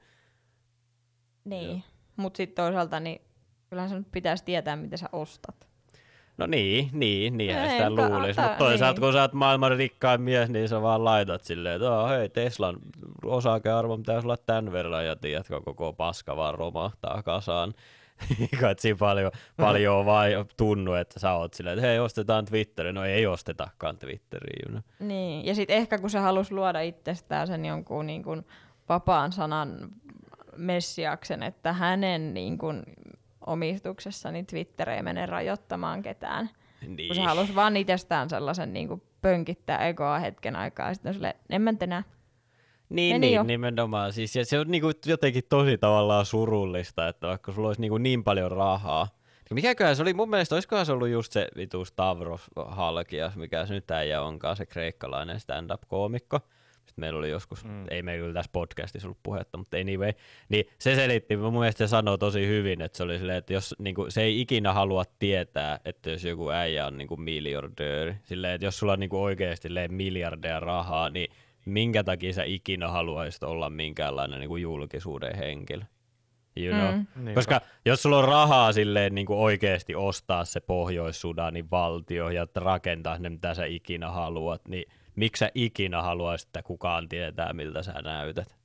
Niin. 1.45 1.83
Mutta 2.15 2.37
sitten 2.37 2.63
toisaalta, 2.63 2.99
niin 2.99 3.21
kyllähän 3.69 3.89
sun 3.89 4.05
pitäisi 4.05 4.45
tietää, 4.45 4.75
mitä 4.75 4.97
sä 4.97 5.09
ostat. 5.11 5.68
No 6.39 6.45
niin, 6.45 6.89
niin, 6.93 7.37
niinhän 7.37 7.65
Ei, 7.65 7.71
sitä 7.71 7.89
luulisi. 7.89 8.41
Mutta 8.41 8.57
toisaalta 8.57 9.01
niin. 9.01 9.05
kun 9.05 9.13
sä 9.13 9.21
oot 9.21 9.33
maailman 9.33 9.77
rikkain 9.77 10.21
mies, 10.21 10.49
niin 10.49 10.69
sä 10.69 10.81
vaan 10.81 11.05
laitat 11.05 11.43
silleen, 11.43 11.75
että 11.75 11.91
oh, 11.91 12.09
hei 12.09 12.29
Teslan 12.29 12.77
osakearvo 13.25 13.97
pitäisi 13.97 14.27
olla 14.27 14.37
tämän 14.37 14.71
verran 14.71 15.05
ja 15.05 15.15
tiedätkö, 15.15 15.61
koko 15.61 15.93
paska 15.93 16.35
vaan 16.35 16.55
romahtaa 16.55 17.23
kasaan. 17.23 17.73
Kai 18.61 18.75
siinä 18.77 18.97
paljon, 18.99 19.31
paljon 19.57 19.95
on 19.95 20.05
vaan 20.05 20.31
tunnu, 20.57 20.93
että 20.93 21.19
sä 21.19 21.33
oot 21.33 21.53
silleen, 21.53 21.77
että 21.77 21.87
hei 21.87 21.99
ostetaan 21.99 22.45
Twitteri. 22.45 22.93
No 22.93 23.05
ei 23.05 23.27
ostetakaan 23.27 23.97
Twitteriä. 23.97 24.65
Know. 24.69 24.81
Niin, 24.99 25.45
ja 25.45 25.55
sitten 25.55 25.77
ehkä 25.77 25.97
kun 25.97 26.09
se 26.09 26.19
halusi 26.19 26.53
luoda 26.53 26.81
itsestään 26.81 27.47
sen 27.47 27.65
jonkun 27.65 28.07
niin 28.07 28.23
kuin 28.23 28.45
vapaan 28.89 29.31
sanan 29.31 29.89
messiaksen, 30.57 31.43
että 31.43 31.73
hänen 31.73 32.33
niin 32.33 32.57
kuin 32.57 32.83
omistuksessa 33.45 34.31
niin 34.31 34.45
Twitter 34.45 34.89
ei 34.89 35.03
mene 35.03 35.25
rajoittamaan 35.25 36.01
ketään. 36.01 36.49
Niin. 36.87 37.07
Kun 37.07 37.15
se 37.15 37.21
halusi 37.21 37.55
vaan 37.55 37.77
itsestään 37.77 38.29
sellaisen 38.29 38.73
niin 38.73 38.87
kuin 38.87 39.01
pönkittää 39.21 39.87
egoa 39.87 40.19
hetken 40.19 40.55
aikaa, 40.55 40.87
ja 40.87 40.93
sitten 40.93 41.09
on 41.09 41.13
silleen, 41.13 41.33
en 41.49 41.61
mä 41.61 41.73
enää. 41.81 42.03
Niin, 42.89 43.15
Meni 43.15 43.27
niin 43.27 43.35
jo. 43.35 43.43
nimenomaan. 43.43 44.13
Siis, 44.13 44.35
ja 44.35 44.45
se 44.45 44.59
on 44.59 44.67
niinku 44.67 44.91
jotenkin 45.05 45.43
tosi 45.49 45.77
tavallaan 45.77 46.25
surullista, 46.25 47.07
että 47.07 47.27
vaikka 47.27 47.51
sulla 47.51 47.67
olisi 47.67 47.81
niinku 47.81 47.97
niin 47.97 48.23
paljon 48.23 48.51
rahaa. 48.51 49.07
Mikäköhän 49.53 49.95
se 49.95 50.01
oli, 50.01 50.13
mun 50.13 50.29
mielestä 50.29 50.55
olisikohan 50.55 50.85
se 50.85 50.91
ollut 50.91 51.09
just 51.09 51.31
se 51.31 51.47
vitu 51.55 51.85
Stavros 51.85 52.41
Halkias, 52.67 53.35
mikä 53.35 53.65
se 53.65 53.73
nyt 53.73 53.91
äijä 53.91 54.21
onkaan, 54.21 54.55
se 54.55 54.65
kreikkalainen 54.65 55.39
stand-up-koomikko. 55.39 56.39
Sitten 56.89 57.01
meillä 57.01 57.19
oli 57.19 57.29
joskus, 57.29 57.65
mm. 57.65 57.85
ei 57.89 58.03
meillä 58.03 58.21
kyllä 58.21 58.33
tässä 58.33 58.51
podcastissa 58.51 59.07
ollut 59.07 59.23
puhetta, 59.23 59.57
mutta 59.57 59.77
anyway, 59.77 60.11
niin 60.49 60.65
se 60.79 60.95
selitti, 60.95 61.37
mun 61.37 61.53
mielestä 61.59 61.87
se 61.87 61.89
sanoi 61.89 62.17
tosi 62.17 62.47
hyvin, 62.47 62.81
että 62.81 62.97
se 62.97 63.03
oli 63.03 63.17
silleen, 63.17 63.37
että 63.37 63.53
jos 63.53 63.75
niinku, 63.79 64.05
se 64.09 64.21
ei 64.21 64.41
ikinä 64.41 64.73
halua 64.73 65.03
tietää, 65.19 65.79
että 65.85 66.09
jos 66.09 66.23
joku 66.23 66.49
äijä 66.49 66.87
on 66.87 66.97
niinku 66.97 67.17
miljardööri, 67.17 68.15
silleen, 68.23 68.53
että 68.53 68.65
jos 68.65 68.79
sulla 68.79 68.93
on 68.93 68.99
niinku 68.99 69.23
oikeasti 69.23 69.67
silleen 69.67 69.93
miljardeja 69.93 70.59
rahaa, 70.59 71.09
niin 71.09 71.31
minkä 71.65 72.03
takia 72.03 72.33
sä 72.33 72.43
ikinä 72.43 72.87
haluaisit 72.87 73.43
olla 73.43 73.69
minkäänlainen 73.69 74.39
niin 74.39 74.49
kuin 74.49 74.61
julkisuuden 74.61 75.35
henkilö. 75.35 75.83
You 76.57 76.73
know? 76.73 76.95
Mm. 76.95 77.25
Niin, 77.25 77.35
Koska 77.35 77.61
jos 77.85 78.01
sulla 78.01 78.17
on 78.17 78.27
rahaa 78.27 78.73
silleen 78.73 79.15
niin 79.15 79.25
kuin 79.25 79.39
oikeasti 79.39 79.95
ostaa 79.95 80.45
se 80.45 80.59
Pohjois-Sudanin 80.59 81.71
valtio 81.71 82.29
ja 82.29 82.47
rakentaa 82.55 83.17
ne 83.17 83.29
mitä 83.29 83.53
sä 83.53 83.65
ikinä 83.65 84.11
haluat, 84.11 84.67
niin 84.67 84.85
miksi 85.19 85.39
sä 85.39 85.51
ikinä 85.55 86.01
haluaisit, 86.01 86.47
että 86.47 86.63
kukaan 86.63 87.09
tietää 87.09 87.53
miltä 87.53 87.83
sä 87.83 87.93
näytät? 88.01 88.55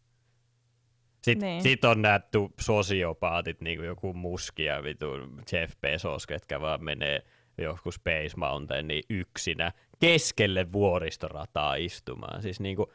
Sitten 1.22 1.40
Niin. 1.46 1.52
niin. 1.52 1.62
sit 1.62 1.84
on 1.84 2.02
nähty 2.02 2.38
sosiopaatit, 2.60 3.60
niin 3.60 3.78
kuin 3.78 3.86
joku 3.86 4.14
Muski 4.14 4.64
ja 4.64 4.82
vitu 4.82 5.06
Jeff 5.52 5.74
Bezos, 5.80 6.26
ketkä 6.26 6.60
vaan 6.60 6.84
menee 6.84 7.22
joku 7.58 7.90
Space 7.92 8.32
Mountainiin 8.36 9.02
yksinä 9.10 9.72
keskelle 10.00 10.72
vuoristorataa 10.72 11.74
istumaan. 11.74 12.42
Siis 12.42 12.60
niin 12.60 12.76
kuin, 12.76 12.86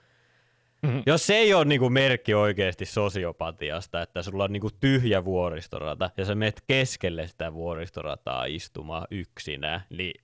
Mhm. 0.83 0.99
jos 1.05 1.27
se 1.27 1.35
ei 1.35 1.53
ole 1.53 1.65
niinku 1.65 1.89
merkki 1.89 2.33
oikeasti 2.33 2.85
sosiopatiasta, 2.85 4.01
että 4.01 4.21
sulla 4.21 4.43
on 4.43 4.51
niinku 4.53 4.69
tyhjä 4.79 5.25
vuoristorata 5.25 6.09
ja 6.17 6.25
sä 6.25 6.35
menet 6.35 6.61
keskelle 6.67 7.27
sitä 7.27 7.53
vuoristorataa 7.53 8.45
istumaan 8.45 9.07
yksinä, 9.11 9.81
niin 9.89 10.21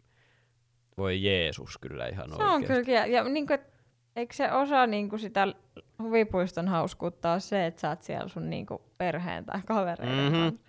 voi 0.97 1.23
Jeesus 1.23 1.77
kyllä 1.77 2.07
ihan 2.07 2.29
Se 2.29 2.43
on 2.43 2.51
oikeasti. 2.51 2.85
kyllä, 2.85 3.05
ja, 3.05 3.23
niin 3.23 3.47
kuin, 3.47 3.59
eikö 4.15 4.33
se 4.33 4.51
osa 4.51 4.87
niin 4.87 5.09
kuin 5.09 5.19
sitä 5.19 5.47
huvipuiston 6.01 6.67
hauskuutta 6.67 7.31
ole 7.31 7.39
se, 7.39 7.65
että 7.65 7.81
sä 7.81 7.89
oot 7.89 8.01
siellä 8.01 8.27
sun 8.27 8.49
niin 8.49 8.65
kuin 8.65 8.81
perheen 8.97 9.45
tai 9.45 9.61
kavereiden 9.65 10.15
Mhm. 10.31 10.33
kanssa? 10.33 10.59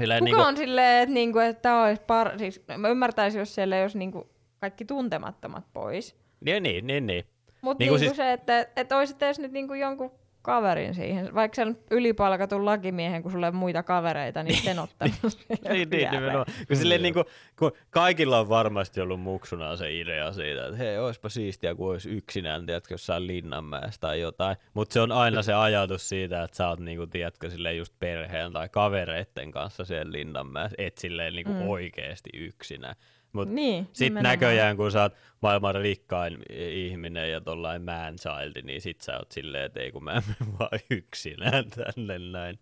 Sillä 0.00 0.14
Kuka 0.18 0.24
niinku, 0.24 0.42
on 0.42 0.56
silleen, 0.56 1.02
että, 1.02 1.14
niinku, 1.14 1.38
että 1.38 1.62
tää 1.62 1.82
olisi 1.84 2.02
par... 2.06 2.38
Siis, 2.38 2.64
mä 2.76 2.88
ymmärtäisin, 2.88 3.38
jos 3.38 3.54
siellä 3.54 3.76
ei 3.76 3.82
olisi 3.82 3.98
niinku 3.98 4.30
kaikki 4.60 4.84
tuntemattomat 4.84 5.64
pois. 5.72 6.16
niin, 6.40 6.62
niin, 6.62 6.86
niin, 6.86 7.06
niin. 7.06 7.24
Mutta 7.62 7.84
Niinku 7.84 7.94
niinku 7.96 7.98
siis- 8.14 8.16
se, 8.16 8.32
että 8.32 8.66
et 8.76 8.92
olisit 8.92 9.22
edes 9.22 9.38
nyt 9.38 9.52
niinku 9.52 9.74
jonkun 9.74 10.12
kaverin 10.42 10.94
siihen. 10.94 11.34
Vaikka 11.34 11.56
sen 11.56 11.78
ylipalkatun 11.90 12.66
lakimiehen, 12.66 13.22
kun 13.22 13.32
sulla 13.32 13.46
ei 13.46 13.50
ole 13.50 13.56
muita 13.58 13.82
kavereita, 13.82 14.42
niin 14.42 14.62
sen 14.62 14.78
ottanut. 14.78 15.16
niin, 15.72 15.90
niin, 15.90 16.10
nimenomaan. 16.10 16.46
Kun, 16.68 16.76
silleen, 16.76 17.02
niin 17.02 17.14
kuin, 17.14 17.24
kun 17.58 17.72
kaikilla 17.90 18.38
on 18.40 18.48
varmasti 18.48 19.00
ollut 19.00 19.20
muksuna 19.20 19.76
se 19.76 20.00
idea 20.00 20.32
siitä, 20.32 20.64
että 20.66 20.76
hei, 20.76 20.98
olisipa 20.98 21.28
siistiä, 21.28 21.74
kun 21.74 21.90
olisi 21.90 22.10
yksinään, 22.10 22.66
tiedätkö, 22.66 22.94
jossain 22.94 23.26
Linnanmäessä 23.26 24.00
tai 24.00 24.20
jotain. 24.20 24.56
Mutta 24.74 24.92
se 24.92 25.00
on 25.00 25.12
aina 25.12 25.42
se 25.42 25.52
ajatus 25.54 26.08
siitä, 26.08 26.42
että 26.42 26.56
sä 26.56 26.68
oot, 26.68 26.80
niin 26.80 26.98
kuin, 26.98 27.10
tiedätkö, 27.10 27.50
silleen 27.50 27.76
just 27.78 27.94
perheen 27.98 28.52
tai 28.52 28.68
kavereitten 28.68 29.50
kanssa 29.50 29.84
siellä 29.84 30.12
Linnanmäessä, 30.12 30.74
et 30.78 30.98
silleen 30.98 31.34
niin 31.34 31.46
kuin 31.46 31.56
Mm. 31.56 31.68
oikeasti 31.68 32.30
yksinään. 32.34 32.94
Mutta 33.32 33.54
niin, 33.54 33.88
sitten 33.92 34.22
näköjään, 34.22 34.76
kun 34.76 34.92
sä 34.92 35.02
oot 35.02 35.12
maailman 35.42 35.74
rikkain 35.74 36.38
ihminen 36.70 37.30
ja 37.30 37.40
tollain 37.40 37.82
man 37.82 38.16
child, 38.16 38.62
niin 38.62 38.80
sit 38.80 39.00
sä 39.00 39.16
oot 39.18 39.32
silleen, 39.32 39.64
että 39.64 39.80
ei 39.80 39.92
kun 39.92 40.04
mä 40.04 40.12
menen 40.12 40.58
vaan 40.58 40.80
yksinään 40.90 41.64
tänne 41.70 42.18
näin. 42.18 42.58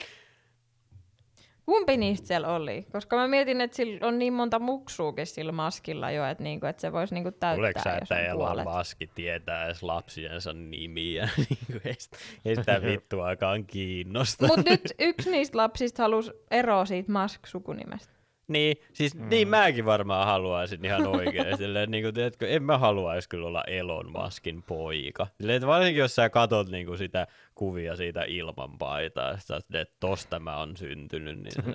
Kumpi 1.67 1.97
niistä 1.97 2.27
siellä 2.27 2.49
oli? 2.49 2.87
Koska 2.93 3.17
mä 3.17 3.29
mietin, 3.29 3.61
että 3.61 3.77
sillä 3.77 4.07
on 4.07 4.19
niin 4.19 4.33
monta 4.33 4.59
muksuukin 4.59 5.27
sillä 5.27 5.53
maskilla 5.53 6.11
jo, 6.11 6.27
että, 6.27 6.45
niinku, 6.45 6.67
että 6.67 6.81
se 6.81 6.93
voisi 6.93 7.15
niinku 7.15 7.31
täyttää, 7.31 7.57
Luuleeko 7.57 7.81
sä, 7.85 7.91
jos 7.91 8.03
että 8.03 8.15
on 8.15 8.21
Elon. 8.21 8.77
Musk 8.79 8.99
tietää 9.15 9.67
edes 9.67 9.83
lapsiensa 9.83 10.53
nimiä? 10.53 11.29
Niinku 11.37 11.89
ei, 11.89 11.95
sitä, 11.99 12.17
ei 12.45 12.57
sitä 12.57 12.83
vittuakaan 12.87 13.65
kiinnosta. 13.65 14.47
Mutta 14.47 14.71
nyt 14.71 14.93
yksi 14.99 15.31
niistä 15.31 15.59
lapsista 15.59 16.03
halusi 16.03 16.31
eroa 16.51 16.85
siitä 16.85 17.13
Musk-sukunimestä. 17.13 18.20
Niin, 18.51 18.77
siis 18.93 19.15
mm. 19.15 19.29
niin 19.29 19.49
mäkin 19.49 19.85
varmaan 19.85 20.27
haluaisin 20.27 20.85
ihan 20.85 21.07
oikein. 21.07 21.57
Silleen, 21.59 21.91
niin 21.91 22.05
kuin, 22.05 22.15
tiedätkö, 22.15 22.49
en 22.49 22.63
mä 22.63 22.79
haluaisi 22.79 23.29
kyllä 23.29 23.47
olla 23.47 23.65
Elon 23.65 24.13
Muskin 24.13 24.63
poika. 24.63 25.27
Silleen, 25.39 25.57
että 25.57 25.67
varsinkin 25.67 26.01
jos 26.01 26.15
sä 26.15 26.31
katot 26.31 26.69
niin 26.69 26.87
kuin 26.87 26.99
sitä 26.99 27.27
kuvia 27.55 27.97
siitä 27.97 28.25
ilmanpaitaa, 28.27 29.31
että 29.31 29.47
sä 29.47 29.55
oot 29.55 29.65
silleen, 29.67 29.83
että 29.83 29.97
tosta 30.01 30.39
mä 30.39 30.57
oon 30.57 30.77
syntynyt, 30.77 31.39
niin 31.39 31.75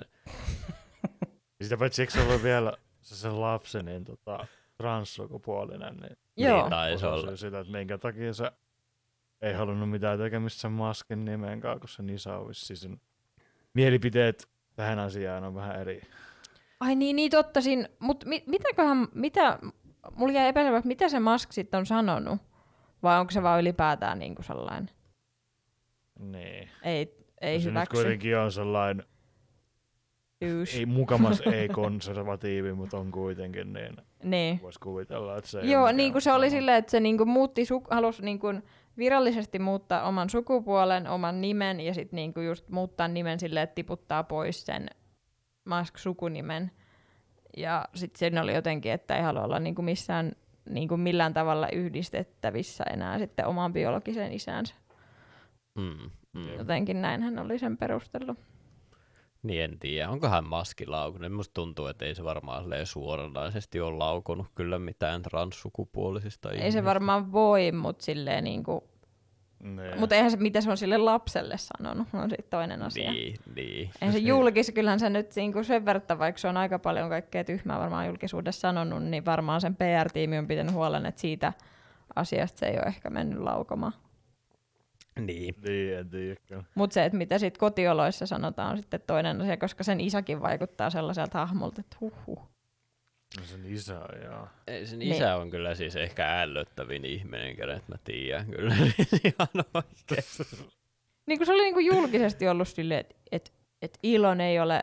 Sitä 1.62 1.76
paitsi 1.76 2.02
eikö 2.02 2.12
se 2.12 2.20
ollut 2.20 2.42
vielä 2.42 2.72
se 3.00 3.16
sen 3.16 3.40
lapsen 3.40 3.84
niin 3.84 4.04
tota, 4.04 4.46
transsukupuolinen, 4.76 5.96
niin 5.96 6.16
Joo. 6.36 6.60
Niin, 6.60 6.70
taisi 6.70 7.06
olla. 7.06 7.36
sitä, 7.36 7.60
että 7.60 7.72
minkä 7.72 7.98
takia 7.98 8.32
se 8.32 8.52
ei 9.42 9.52
halunnut 9.52 9.90
mitään 9.90 10.18
tekemistä 10.18 10.60
sen 10.60 10.72
masken 10.72 11.24
nimen 11.24 11.60
kanssa, 11.60 11.80
kun 11.80 11.88
sen 11.88 12.10
isä 12.10 12.36
on 12.36 12.48
vissiin 12.48 12.76
sen 12.76 13.00
mielipiteet 13.74 14.48
tähän 14.76 14.98
asiaan 14.98 15.44
on 15.44 15.54
vähän 15.54 15.80
eri. 15.80 16.00
Ai 16.80 16.94
niin, 16.94 17.16
niin 17.16 17.30
totta 17.30 17.60
siinä. 17.60 17.88
Mutta 17.98 18.26
mi- 18.26 18.44
mitäköhän, 18.46 19.08
mitä, 19.14 19.58
mulla 20.16 20.32
jäi 20.32 20.48
epäselväksi, 20.48 20.88
mitä 20.88 21.08
se 21.08 21.20
Musk 21.20 21.52
sitten 21.52 21.78
on 21.78 21.86
sanonut? 21.86 22.38
Vai 23.02 23.20
onko 23.20 23.30
se 23.30 23.42
vaan 23.42 23.60
ylipäätään 23.60 24.18
niinku 24.18 24.42
sellainen? 24.42 24.90
Niin. 26.18 26.68
Ei, 26.82 27.16
ei 27.40 27.60
se 27.60 27.68
hyväksy. 27.70 27.94
kuitenkin 27.96 28.38
on 28.38 28.52
sellainen 28.52 29.06
Yys. 30.42 30.74
ei 30.74 30.86
mukamas 30.86 31.40
ei 31.40 31.68
konservatiivi, 31.68 32.72
mutta 32.72 32.98
on 32.98 33.10
kuitenkin 33.10 33.72
niin. 33.72 33.96
Niin. 34.22 34.60
Voisi 34.62 34.80
kuvitella, 34.80 35.36
että 35.36 35.50
se 35.50 35.60
Joo, 35.60 35.92
niin 35.92 36.12
kuin 36.12 36.22
se 36.22 36.32
oli 36.32 36.50
silleen, 36.50 36.76
että 36.76 36.90
se 36.90 37.00
niin 37.00 37.18
kuin 37.18 37.28
muutti, 37.28 37.64
suk- 37.64 37.94
halusi 37.94 38.24
niin 38.24 38.38
kuin 38.38 38.62
virallisesti 38.98 39.58
muuttaa 39.58 40.02
oman 40.08 40.30
sukupuolen, 40.30 41.06
oman 41.08 41.40
nimen 41.40 41.80
ja 41.80 41.94
sitten 41.94 42.16
niin 42.16 42.34
kuin 42.34 42.46
just 42.46 42.68
muuttaa 42.68 43.08
nimen 43.08 43.40
silleen, 43.40 43.64
että 43.64 43.74
tiputtaa 43.74 44.24
pois 44.24 44.66
sen 44.66 44.90
Musk-sukunimen. 45.66 46.70
Ja 47.56 47.84
sitten 47.94 48.18
siinä 48.18 48.42
oli 48.42 48.54
jotenkin, 48.54 48.92
että 48.92 49.16
ei 49.16 49.22
halua 49.22 49.42
olla 49.44 49.58
niin 49.58 49.74
kuin 49.74 49.84
missään 49.84 50.32
niin 50.70 50.88
kuin 50.88 51.00
millään 51.00 51.34
tavalla 51.34 51.68
yhdistettävissä 51.68 52.84
enää 52.84 53.18
sitten 53.18 53.46
omaan 53.46 53.72
biologiseen 53.72 54.32
isäänsä. 54.32 54.74
Mm, 55.74 56.10
mm. 56.32 56.48
Jotenkin 56.58 57.02
näin 57.02 57.22
hän 57.22 57.38
oli 57.38 57.58
sen 57.58 57.76
perustellut. 57.76 58.38
Niin 59.42 59.64
en 59.64 59.78
tiedä, 59.78 60.10
onkohan 60.10 60.44
maski 60.44 60.86
laukunut. 60.86 61.32
Musta 61.32 61.54
tuntuu, 61.54 61.86
että 61.86 62.04
ei 62.04 62.14
se 62.14 62.24
varmaan 62.24 62.64
suoranaisesti 62.84 63.80
ole 63.80 63.96
laukunut 63.96 64.46
kyllä 64.54 64.78
mitään 64.78 65.22
transsukupuolisista 65.22 66.50
Ei 66.50 66.56
se 66.56 66.60
ihmisistä. 66.60 66.84
varmaan 66.84 67.32
voi, 67.32 67.72
mutta 67.72 68.04
silleen 68.04 68.44
niin 68.44 68.64
kuin, 68.64 68.80
Niin. 69.62 70.00
mutta 70.00 70.14
eihän 70.14 70.30
se, 70.30 70.36
mitä 70.36 70.60
se 70.60 70.70
on 70.70 70.76
sille 70.76 70.98
lapselle 70.98 71.54
sanonut, 71.58 72.08
on 72.12 72.30
sitten 72.30 72.50
toinen 72.50 72.82
asia. 72.82 73.12
Niin, 73.12 73.36
niin. 73.56 73.90
Ei 74.02 74.12
se 74.12 74.18
julkis, 74.18 74.72
kyllähän 74.74 75.00
se 75.00 75.10
nyt 75.10 75.30
niinku 75.36 75.64
sen 75.64 75.84
verran, 75.84 76.18
vaikka 76.18 76.38
se 76.38 76.48
on 76.48 76.56
aika 76.56 76.78
paljon 76.78 77.08
kaikkea 77.08 77.44
tyhmää 77.44 77.78
varmaan 77.78 78.06
julkisuudessa 78.06 78.60
sanonut, 78.60 79.04
niin 79.04 79.24
varmaan 79.24 79.60
sen 79.60 79.76
PR-tiimi 79.76 80.38
on 80.38 80.46
pitänyt 80.46 80.74
huolen, 80.74 81.06
että 81.06 81.20
siitä 81.20 81.52
asiasta 82.16 82.58
se 82.58 82.66
ei 82.66 82.76
ole 82.76 82.86
ehkä 82.86 83.10
mennyt 83.10 83.38
laukomaan. 83.38 83.92
Niin. 85.20 85.54
Niin. 85.64 86.36
Mutta 86.74 86.94
se, 86.94 87.04
että 87.04 87.18
mitä 87.18 87.38
sitten 87.38 87.60
kotioloissa 87.60 88.26
sanotaan, 88.26 88.70
on 88.70 88.76
sitten 88.76 89.00
toinen 89.06 89.40
asia, 89.40 89.56
koska 89.56 89.84
sen 89.84 90.00
isäkin 90.00 90.42
vaikuttaa 90.42 90.90
sellaiselta 90.90 91.38
hahmolta, 91.38 91.80
että 91.80 91.96
huhhuh. 92.00 92.55
No 93.40 93.46
sen 93.46 93.66
isä, 93.66 94.00
joo. 94.24 94.48
Ei, 94.66 94.86
Sen 94.86 94.98
Niin. 94.98 95.14
isä 95.14 95.36
on 95.36 95.50
kyllä 95.50 95.74
siis 95.74 95.96
ehkä 95.96 96.40
ällöttävin 96.40 97.04
ihminen, 97.04 97.56
kenet 97.56 97.88
mä 97.88 97.96
tiedän 98.04 98.50
kyllä 98.50 98.74
ihan 99.24 99.48
oikeesti. 99.74 100.56
Niin 101.26 101.38
kuin 101.38 101.46
se 101.46 101.52
oli 101.52 101.62
niinku 101.62 101.80
julkisesti 101.80 102.48
ollut 102.48 102.68
silleen, 102.68 103.00
että 103.00 103.14
et, 103.32 103.52
et 103.82 103.98
Ilon 104.02 104.40
ei 104.40 104.60
ole 104.60 104.82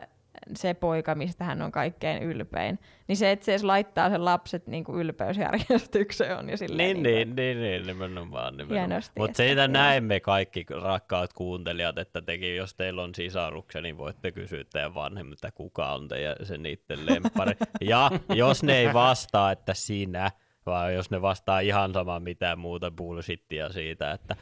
se 0.56 0.74
poika, 0.74 1.14
mistä 1.14 1.44
hän 1.44 1.62
on 1.62 1.72
kaikkein 1.72 2.22
ylpein. 2.22 2.78
Niin 3.08 3.16
se, 3.16 3.30
että 3.30 3.44
se 3.44 3.52
edes 3.52 3.64
laittaa 3.64 4.10
sen 4.10 4.24
lapset 4.24 4.66
niinku 4.66 4.98
ylpeysjärjestykseen 4.98 6.36
on 6.38 6.50
jo 6.50 6.56
silleen. 6.56 7.02
Niin, 7.02 7.02
niinku, 7.02 7.34
niin, 7.34 7.36
niin, 7.36 7.60
niin, 7.60 7.86
nimenomaan. 7.86 8.56
nimenomaan. 8.56 9.02
Mutta 9.18 9.30
että- 9.30 9.36
siitä 9.36 9.68
näemme 9.68 10.20
kaikki 10.20 10.66
rakkaat 10.82 11.32
kuuntelijat, 11.32 11.98
että 11.98 12.22
tekin, 12.22 12.56
jos 12.56 12.74
teillä 12.74 13.02
on 13.02 13.14
sisaruksia, 13.14 13.80
niin 13.80 13.98
voitte 13.98 14.32
kysyä 14.32 14.64
teidän 14.72 14.94
vanhemmilta, 14.94 15.52
kuka 15.52 15.92
on 15.92 16.08
teidän 16.08 16.36
se 16.42 16.58
niiden 16.58 17.06
lemppari. 17.06 17.52
ja 17.80 18.10
jos 18.34 18.62
ne 18.62 18.76
ei 18.78 18.92
vastaa, 18.92 19.52
että 19.52 19.74
sinä, 19.74 20.30
vaan 20.66 20.94
jos 20.94 21.10
ne 21.10 21.22
vastaa 21.22 21.60
ihan 21.60 21.92
sama 21.92 22.20
mitään 22.20 22.58
muuta 22.58 22.90
bullshittia 22.90 23.68
siitä, 23.72 24.12
että 24.12 24.36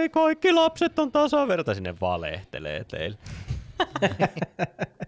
ei 0.00 0.08
kaikki 0.08 0.52
lapset 0.52 0.98
on 0.98 1.12
tasavertaisia, 1.12 1.82
ne 1.82 1.94
valehtelee 2.00 2.84
teille. 2.84 3.18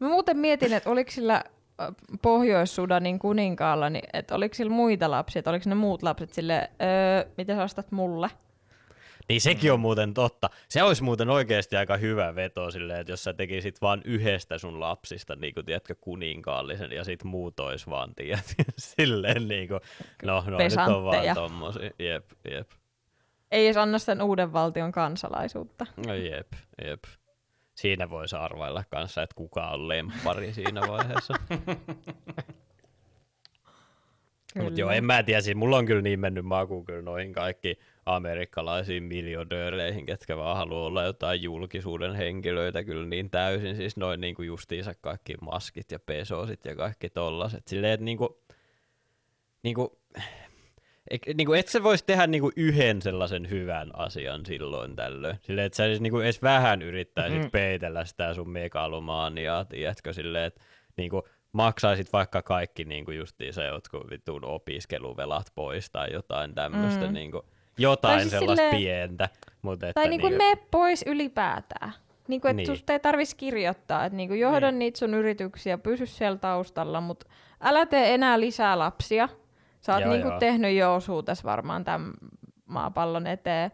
Mä 0.00 0.08
muuten 0.08 0.36
mietin, 0.38 0.72
että 0.72 0.90
oliko 0.90 1.10
sillä 1.10 1.44
Pohjois-Sudanin 2.22 3.18
kuninkaalla, 3.18 3.90
niin 3.90 4.04
että 4.12 4.34
oliko 4.34 4.54
sillä 4.54 4.72
muita 4.72 5.10
lapsia, 5.10 5.40
että 5.40 5.50
oliko 5.50 5.68
ne 5.68 5.74
muut 5.74 6.02
lapset 6.02 6.32
sille, 6.32 6.70
öö, 6.82 7.30
mitä 7.36 7.54
sä 7.54 7.62
ostat 7.62 7.92
mulle? 7.92 8.30
Niin 9.28 9.40
sekin 9.40 9.72
on 9.72 9.80
muuten 9.80 10.14
totta. 10.14 10.50
Se 10.68 10.82
olisi 10.82 11.02
muuten 11.02 11.30
oikeasti 11.30 11.76
aika 11.76 11.96
hyvä 11.96 12.34
veto 12.34 12.70
silleen, 12.70 13.00
että 13.00 13.12
jos 13.12 13.24
sä 13.24 13.32
tekisit 13.32 13.80
vaan 13.82 14.02
yhdestä 14.04 14.58
sun 14.58 14.80
lapsista, 14.80 15.36
niin 15.36 15.54
kuin 15.54 15.66
tiedätkö, 15.66 15.94
kuninkaallisen, 16.00 16.92
ja 16.92 17.04
sit 17.04 17.24
muut 17.24 17.60
ois 17.60 17.88
vaan, 17.88 18.14
tiedät, 18.14 18.54
silleen 18.96 19.48
niin 19.48 19.68
kuin, 19.68 19.80
no, 20.22 20.44
no 20.46 20.58
nyt 20.58 20.96
on 20.96 21.04
vaan 21.04 21.34
tommosia. 21.34 21.90
Jep, 21.98 22.24
jep, 22.50 22.70
Ei 23.50 23.66
edes 23.66 23.76
anna 23.76 23.98
sen 23.98 24.22
uuden 24.22 24.52
valtion 24.52 24.92
kansalaisuutta. 24.92 25.86
no 26.06 26.14
jep, 26.14 26.52
jep. 26.84 27.04
Siinä 27.80 28.10
voisi 28.10 28.36
arvailla 28.36 28.84
kanssa, 28.90 29.22
että 29.22 29.34
kuka 29.34 29.68
on 29.68 29.88
lemppari 29.88 30.52
siinä 30.52 30.80
vaiheessa. 30.80 31.34
Mutta 34.62 34.80
joo, 34.80 34.90
en 34.90 35.04
mä 35.04 35.22
tiedä, 35.22 35.40
siis 35.40 35.56
mulla 35.56 35.76
on 35.76 35.86
kyllä 35.86 36.02
niin 36.02 36.20
mennyt 36.20 36.44
maku 36.44 36.84
kyllä 36.84 37.02
noihin 37.02 37.32
kaikki 37.32 37.78
amerikkalaisiin 38.06 39.02
miljonööreihin, 39.02 40.06
ketkä 40.06 40.36
vaan 40.36 40.56
haluaa 40.56 40.86
olla 40.86 41.04
jotain 41.04 41.42
julkisuuden 41.42 42.14
henkilöitä 42.14 42.84
kyllä 42.84 43.06
niin 43.06 43.30
täysin, 43.30 43.76
siis 43.76 43.96
noin 43.96 44.20
niinku 44.20 44.42
justiinsa 44.42 44.94
kaikki 45.00 45.34
maskit 45.40 45.92
ja 45.92 45.98
pesosit 45.98 46.64
ja 46.64 46.76
kaikki 46.76 47.10
tollaset. 47.10 47.68
Silleen, 47.68 47.92
että 47.92 48.04
niinku, 48.04 48.42
niinku, 49.62 50.00
et, 51.10 51.22
niinku, 51.36 51.52
et 51.52 51.68
sä 51.68 51.82
vois 51.82 52.02
tehdä 52.02 52.26
niinku 52.26 52.50
yhden 52.56 53.02
sellaisen 53.02 53.50
hyvän 53.50 53.90
asian 53.98 54.46
silloin 54.46 54.96
tällöin. 54.96 55.36
Silleen, 55.42 55.66
että 55.66 55.76
sä 55.76 55.84
edes, 55.86 56.00
niinku, 56.00 56.18
edes 56.20 56.42
vähän 56.42 56.82
yrittäisit 56.82 57.42
Mm. 57.42 57.50
peitellä 57.50 58.04
sitä 58.04 58.34
sun 58.34 58.50
megalomaaniaa, 58.50 59.64
tiedätkö, 59.64 60.12
silleen, 60.12 60.44
että 60.44 60.60
niinku, 60.96 61.22
maksaisit 61.52 62.12
vaikka 62.12 62.42
kaikki 62.42 62.84
niinku 62.84 63.10
justiinsa 63.10 63.62
jotkut 63.64 64.10
vitun 64.10 64.44
opiskeluvelat 64.44 65.46
pois 65.54 65.90
tai 65.90 66.12
jotain 66.12 66.54
tämmöistä, 66.54 67.00
Mm. 67.00 67.06
mm. 67.06 67.14
niinku, 67.14 67.44
jotain 67.78 68.12
Tai 68.12 68.20
siis 68.20 68.30
sellaista 68.30 68.62
silleen- 68.62 68.76
pientä. 68.76 69.28
Mutta 69.62 69.88
että 69.88 70.00
Tai 70.00 70.08
niinku 70.08 70.26
niinku, 70.28 70.44
mene 70.44 70.62
pois 70.70 71.04
ylipäätään. 71.06 71.92
Niinku, 72.28 72.48
että 72.48 72.56
Niin. 72.56 72.66
niin. 72.68 72.76
susta 72.76 72.92
ei 72.92 73.00
tarvitsisi 73.00 73.36
kirjoittaa, 73.36 74.04
että 74.04 74.16
niinku 74.16 74.34
johda 74.34 74.60
Niin. 74.66 74.72
niin. 74.72 74.78
niitä 74.78 74.98
sun 74.98 75.14
yrityksiä, 75.14 75.78
pysy 75.78 76.06
siellä 76.06 76.38
taustalla, 76.38 77.00
mutta 77.00 77.26
älä 77.60 77.86
tee 77.86 78.14
enää 78.14 78.40
lisää 78.40 78.78
lapsia. 78.78 79.28
Sä 79.80 79.92
oot 79.94 80.02
Joo, 80.02 80.12
niinku 80.12 80.28
joo. 80.28 80.38
tehnyt 80.38 80.76
jo 80.76 80.94
osuutes 80.94 81.44
varmaan 81.44 81.84
tämän 81.84 82.12
maapallon 82.66 83.26
eteen. 83.26 83.70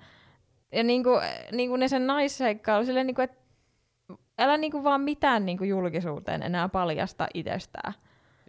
Ja 0.73 0.83
niinku, 0.83 1.11
niinku 1.53 1.77
ne 1.77 1.89
sen 1.89 2.07
naisseikkailu, 2.07 2.85
silleen 2.85 3.07
niinku, 3.07 3.23
että 3.23 3.37
älä 4.39 4.57
niinku 4.57 4.85
vaan 4.85 5.01
mitään 5.01 5.47
niinku 5.47 5.65
julkisuuteen 5.65 6.43
enää 6.43 6.69
paljasta 6.69 7.27
itsestään. 7.35 7.93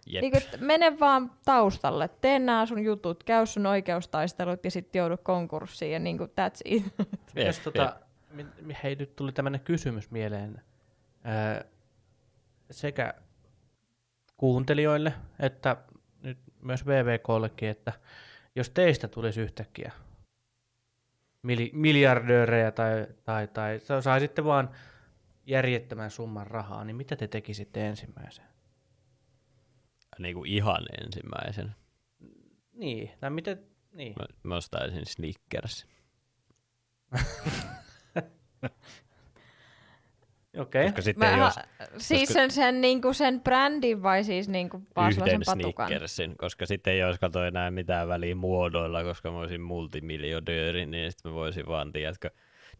jep. 0.06 0.20
Niinku, 0.22 0.38
että 0.38 0.58
mene 0.60 1.00
vaan 1.00 1.30
taustalle, 1.44 2.08
tee 2.20 2.38
nämä 2.38 2.66
sun 2.66 2.84
jutut, 2.84 3.24
käy 3.24 3.46
sun 3.46 3.66
oikeustaistelut 3.66 4.64
ja 4.64 4.70
sitten 4.70 5.00
joudu 5.00 5.16
konkurssiin 5.22 5.92
ja 5.92 5.98
niinku 5.98 6.24
that's 6.24 6.60
it. 6.64 6.84
jep, 7.34 7.46
Jos 7.46 7.56
jep. 7.56 7.64
tota, 7.64 7.96
hei, 8.82 8.96
nyt 8.96 9.16
tuli 9.16 9.32
tämmöinen 9.32 9.60
kysymys 9.60 10.10
mieleen 10.10 10.62
ää, 11.24 11.64
sekä 12.70 13.14
kuuntelijoille 14.36 15.12
että 15.40 15.76
myös 16.62 16.86
VVKllekin, 16.86 17.68
että 17.68 17.92
jos 18.54 18.70
teistä 18.70 19.08
tulisi 19.08 19.40
yhtäkkiä 19.40 19.92
miljardöörejä 21.72 22.70
tai, 22.70 23.06
tai, 23.24 23.48
tai 23.48 23.80
sa- 23.80 24.02
saisitte 24.02 24.44
vaan 24.44 24.70
järjettömän 25.46 26.10
summan 26.10 26.46
rahaa, 26.46 26.84
niin 26.84 26.96
mitä 26.96 27.16
te 27.16 27.28
tekisitte 27.28 27.88
ensimmäisen? 27.88 28.44
Niinku 30.18 30.44
ihan 30.44 30.86
ensimmäisen. 31.04 31.74
Niin, 32.72 33.10
tai 33.20 33.30
mitä, 33.30 33.56
niin. 33.92 34.14
Mä, 34.18 34.26
mä 34.42 34.56
ostaisin 34.56 35.06
Snickers. 35.06 35.86
Okei. 40.56 40.84
Koska 40.84 41.02
sitten 41.02 41.30
Mä, 41.30 41.44
jos 41.44 41.54
siis 41.98 42.20
koska- 42.20 42.32
sen, 42.32 42.50
sen, 42.50 42.80
niinku 42.80 43.12
sen 43.12 43.40
brändin 43.40 44.02
vai 44.02 44.24
siis 44.24 44.48
niinku 44.48 44.82
vaan 44.96 45.12
yhden 45.12 45.40
patukan? 45.46 45.86
Snickersin, 45.86 46.36
koska 46.36 46.66
sitten 46.66 46.92
ei 46.92 47.04
olisi 47.04 47.20
kato 47.20 47.44
enää 47.44 47.70
mitään 47.70 48.08
väliä 48.08 48.34
muodoilla, 48.34 49.04
koska 49.04 49.30
mä 49.30 49.38
olisin 49.38 49.60
multimiljonööri, 49.60 50.86
niin 50.86 51.12
sitten 51.12 51.32
mä 51.32 51.34
voisin 51.34 51.66
vaan, 51.66 51.92
tiedätkö, 51.92 52.30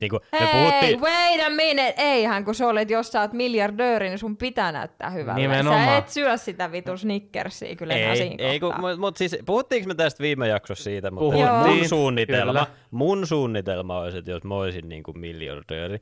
niin 0.00 0.10
kuin 0.10 0.20
me 0.32 0.38
Hei, 0.40 0.48
puhuttiin, 0.52 1.00
wait 1.00 1.46
a 1.46 1.50
minute! 1.50 1.94
Eihän, 1.96 2.44
kun 2.44 2.54
sä 2.54 2.66
olet, 2.66 2.90
jos 2.90 3.12
sä 3.12 3.20
oot 3.20 3.32
miljardööri, 3.32 4.08
niin 4.08 4.18
sun 4.18 4.36
pitää 4.36 4.72
näyttää 4.72 5.10
hyvältä. 5.10 5.40
Nimenomaan. 5.40 5.84
Sä 5.84 5.96
et 5.96 6.08
syö 6.08 6.36
sitä 6.36 6.72
vitu 6.72 6.96
Snickersia 6.96 7.76
kyllä 7.76 7.94
ei, 7.94 8.16
siinä 8.16 8.44
ei 8.44 8.60
kun, 8.60 8.68
kohtaa. 8.68 8.90
mut, 8.90 9.00
mut 9.00 9.16
siis 9.16 9.36
puhuttiinko 9.46 9.88
me 9.88 9.94
tästä 9.94 10.22
viime 10.22 10.48
jaksossa 10.48 10.84
siitä, 10.84 11.10
mutta 11.10 11.36
Puhuttiin, 11.36 11.78
mun 11.78 11.88
suunnitelma, 11.88 12.52
kyllä. 12.52 12.66
mun 12.90 13.26
suunnitelma 13.26 13.98
olisi, 13.98 14.18
että 14.18 14.30
jos 14.30 14.44
mä 14.44 14.54
olisin 14.54 14.88
niin 14.88 15.02
kuin 15.02 15.18
miljardööri, 15.18 15.98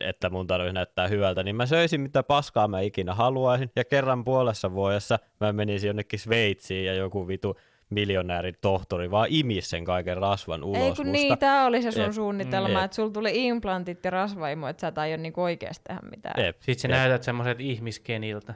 että 0.00 0.30
mun 0.30 0.46
tarvitsisi 0.46 0.74
näyttää 0.74 1.08
hyvältä, 1.08 1.42
niin 1.42 1.56
mä 1.56 1.66
söisin 1.66 2.00
mitä 2.00 2.22
paskaa 2.22 2.68
mä 2.68 2.80
ikinä 2.80 3.14
haluaisin, 3.14 3.70
ja 3.76 3.84
kerran 3.84 4.24
puolessa 4.24 4.72
vuodessa 4.72 5.18
mä 5.40 5.52
menisin 5.52 5.88
jonnekin 5.88 6.18
Sveitsiin 6.18 6.86
ja 6.86 6.94
joku 6.94 7.28
vitu 7.28 7.56
miljonääri 7.90 8.52
tohtori 8.60 9.10
vaan 9.10 9.26
imis 9.30 9.70
sen 9.70 9.84
kaiken 9.84 10.16
rasvan 10.16 10.64
ulos 10.64 10.78
Ei 10.82 10.82
kun 10.82 11.06
musta. 11.06 11.12
niin, 11.12 11.38
tää 11.38 11.66
oli 11.66 11.82
se 11.82 11.90
sun 11.90 12.02
Jep. 12.02 12.12
suunnitelma, 12.12 12.84
että 12.84 12.94
sulla 12.94 13.10
tuli 13.10 13.46
implantit 13.46 14.04
ja 14.04 14.10
rasvaimu, 14.10 14.66
että 14.66 14.80
sä 14.80 14.88
et 14.88 14.98
aio 14.98 15.16
niinku 15.16 15.42
oikeesti 15.42 15.84
tehdä 15.88 16.00
mitään. 16.10 16.44
Jep, 16.44 16.56
Sitten 16.60 16.78
sä 16.78 16.88
jep, 16.88 16.96
näytät 16.96 17.22
semmoiset 17.22 17.60
ihmiskeniltä. 17.60 18.54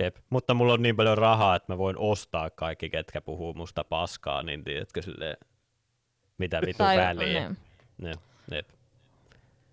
jep. 0.00 0.16
Mutta 0.30 0.54
mulla 0.54 0.72
on 0.72 0.82
niin 0.82 0.96
paljon 0.96 1.18
rahaa, 1.18 1.56
että 1.56 1.72
mä 1.72 1.78
voin 1.78 1.96
ostaa 1.98 2.50
kaikki, 2.50 2.90
ketkä 2.90 3.20
puhuu 3.20 3.54
musta 3.54 3.84
paskaa, 3.84 4.42
niin 4.42 4.64
tiedätkö 4.64 5.02
silleen, 5.02 5.36
mitä 6.38 6.60
vitu 6.66 6.82
väliä. 6.82 7.14
niin. 7.14 7.56
Jep, 8.02 8.20
jep. 8.50 8.68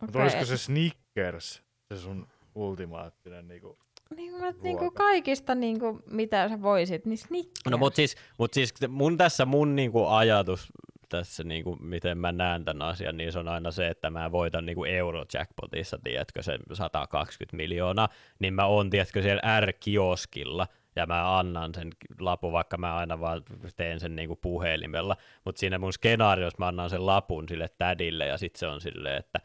Mutta 0.02 0.12
Okei. 0.12 0.22
olisiko 0.22 0.46
se 0.46 0.58
Snickers, 0.58 1.64
se 1.94 1.98
sun 1.98 2.28
ultimaattinen 2.56 3.48
niinku. 3.48 3.80
Niin 4.16 4.32
kuin, 4.32 4.56
niin 4.62 4.78
kuin 4.78 4.94
kaikista, 4.94 5.56
niin 5.56 5.80
kuin, 5.80 6.00
mitä 6.12 6.50
sä 6.50 6.62
voisit, 6.62 7.06
niin 7.06 7.18
Snickers. 7.18 7.66
No 7.70 7.78
mut 7.78 7.96
siis, 7.96 8.16
mut 8.38 8.54
siis 8.54 8.74
mun 8.88 9.18
tässä 9.18 9.46
mun 9.46 9.76
niinku 9.76 10.06
ajatus 10.06 10.72
tässä 11.10 11.44
niinku, 11.44 11.78
miten 11.82 12.18
mä 12.18 12.32
näen 12.32 12.66
tämän 12.66 12.88
asian, 12.88 13.18
niin 13.18 13.32
se 13.32 13.40
on 13.40 13.48
aina 13.48 13.72
se, 13.72 13.88
että 13.88 14.10
mä 14.10 14.32
voitan 14.32 14.66
niinku 14.66 14.84
Eurojackpotissa, 14.84 16.00
tiedätkö, 16.04 16.44
sen 16.44 16.60
120 16.74 17.58
miljoonaa, 17.58 18.10
niin 18.40 18.54
mä 18.54 18.66
oon, 18.66 18.90
tiedätkö, 18.90 19.22
siellä 19.22 19.60
R-kioskilla, 19.60 20.68
ja 20.96 21.06
mä 21.06 21.40
annan 21.40 21.74
sen 21.76 21.90
lapun, 22.20 22.52
vaikka 22.52 22.78
mä 22.78 22.96
aina 22.96 23.20
vaan 23.20 23.44
teen 23.76 24.00
sen 24.00 24.16
niinku 24.16 24.36
puhelimella, 24.36 25.18
mutta 25.46 25.60
siinä 25.60 25.80
mun 25.80 25.94
skenaariossa 25.94 26.60
mä 26.60 26.68
annan 26.68 26.90
sen 26.90 27.06
lapun 27.06 27.46
sille 27.50 27.70
tädille, 27.78 28.26
ja 28.26 28.38
sitten 28.38 28.60
se 28.60 28.68
on 28.68 28.82
silleen, 28.82 29.18
että 29.18 29.40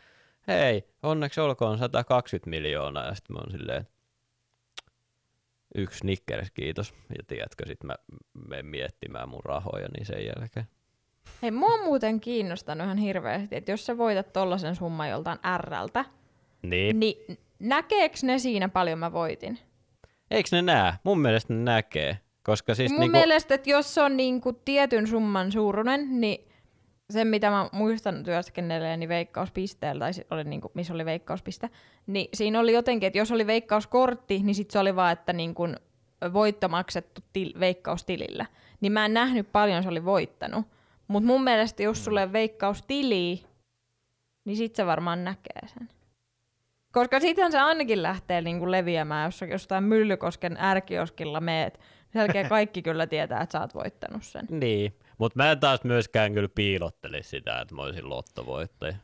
hei, 0.49 0.89
onneksi 1.03 1.41
olkoon 1.41 1.79
120 1.79 2.51
miljoonaa, 2.51 3.07
ja 3.07 3.15
sitten 3.15 3.35
mä 3.35 3.41
oon 3.41 3.51
silleen, 3.51 3.87
yksi 5.75 5.99
Snickers, 5.99 6.51
kiitos. 6.51 6.95
Ja 7.19 7.25
tiedätkö, 7.27 7.67
sit 7.67 7.85
mä 7.85 7.95
menen 8.49 8.67
miettimään 8.67 9.29
mun 9.29 9.45
rahoja, 9.45 9.89
niin 9.89 10.07
sen 10.07 10.27
jälkeen. 10.27 10.67
Hei, 11.43 11.51
mua 11.51 11.69
on 11.75 11.85
muuten 11.85 12.21
kiinnostanut 12.21 12.85
ihan 12.85 12.99
hirveästi, 12.99 13.57
että 13.57 13.71
jos 13.71 13.87
sä 13.87 13.99
voitat 13.99 14.33
tollasen 14.33 14.77
summan 14.77 15.11
joltain 15.11 15.39
Rltä, 15.59 16.05
Niin. 16.63 17.01
niin 17.01 17.39
näkeekö 17.59 18.17
ne 18.23 18.39
siinä 18.39 18.69
paljon 18.69 18.99
mä 18.99 19.13
voitin? 19.13 19.59
Eikö 20.31 20.49
ne 20.53 20.63
näe? 20.63 20.93
Mun 21.05 21.21
mielestä 21.21 21.53
ne 21.55 21.61
näkee. 21.63 22.19
Koska 22.43 22.75
siis 22.75 22.91
Mun 22.91 23.01
niinku, 23.01 23.17
mielestä, 23.19 23.55
että 23.55 23.71
jos 23.71 23.95
se 23.95 24.03
on 24.03 24.17
niinku 24.17 24.53
tietyn 24.53 25.07
summan 25.07 25.53
suuruinen, 25.53 26.21
niin 26.21 26.49
se, 27.11 27.25
mitä 27.25 27.51
mä 27.51 27.69
muistan 27.73 28.25
työskennelleeni 28.25 29.09
veikkauspisteellä, 29.09 30.05
tai 30.05 30.25
oli 30.31 30.45
niinku, 30.45 30.71
missä 30.75 30.95
oli 30.95 31.05
veikkauspiste, 31.05 31.71
niin 32.07 32.29
siinä 32.35 32.61
oli 32.61 32.73
jotenkin, 32.73 33.07
että 33.07 33.19
jos 33.19 33.33
oli 33.33 33.47
veikkauskortti, 33.47 34.39
niin 34.43 34.55
sit 34.55 34.71
se 34.71 34.79
oli 34.79 34.97
vaan, 34.97 35.13
että 35.13 35.33
niinku 35.33 35.69
voitto 36.33 36.69
maksettu 36.69 37.21
til- 37.33 37.61
veikkaustilillä. 37.61 38.47
Niin 38.81 38.93
mä 38.93 39.05
en 39.05 39.15
nähnyt 39.15 39.53
paljon 39.53 39.83
se 39.83 39.89
oli 39.89 40.05
voittanut. 40.05 40.67
Mutta 41.09 41.27
mun 41.27 41.45
mielestä, 41.45 41.83
jos 41.83 42.05
sulle 42.05 42.33
veikkaustili, 42.33 43.43
niin 44.45 44.57
sit 44.57 44.75
se 44.75 44.87
varmaan 44.87 45.25
näkee 45.25 45.67
sen. 45.67 45.89
Koska 46.93 47.21
sitten 47.21 47.53
se 47.53 47.59
ainakin 47.59 48.03
lähtee 48.03 48.41
niinku 48.41 48.71
leviämään, 48.71 49.27
jos 49.27 49.41
jostain 49.51 49.85
Myllykosken 49.85 50.57
ärkioskilla 50.61 51.41
meet. 51.41 51.81
Sen 52.13 52.21
jälkeen 52.21 52.49
kaikki 52.49 52.83
kyllä 52.83 53.07
tietää, 53.07 53.43
että 53.43 53.53
sä 53.53 53.61
oot 53.61 53.75
voittanut 53.75 54.25
sen. 54.25 54.47
Niin, 54.51 54.95
mutta 55.19 55.37
mä 55.37 55.53
en 55.53 55.61
taas 55.61 55.85
myöskään 55.85 56.35
kyllä 56.35 56.49
piilottele 56.55 57.23
sitä, 57.23 57.61
että 57.61 57.75
mä 57.75 57.83
olisin 57.83 58.09
lottovoittaja. 58.09 58.95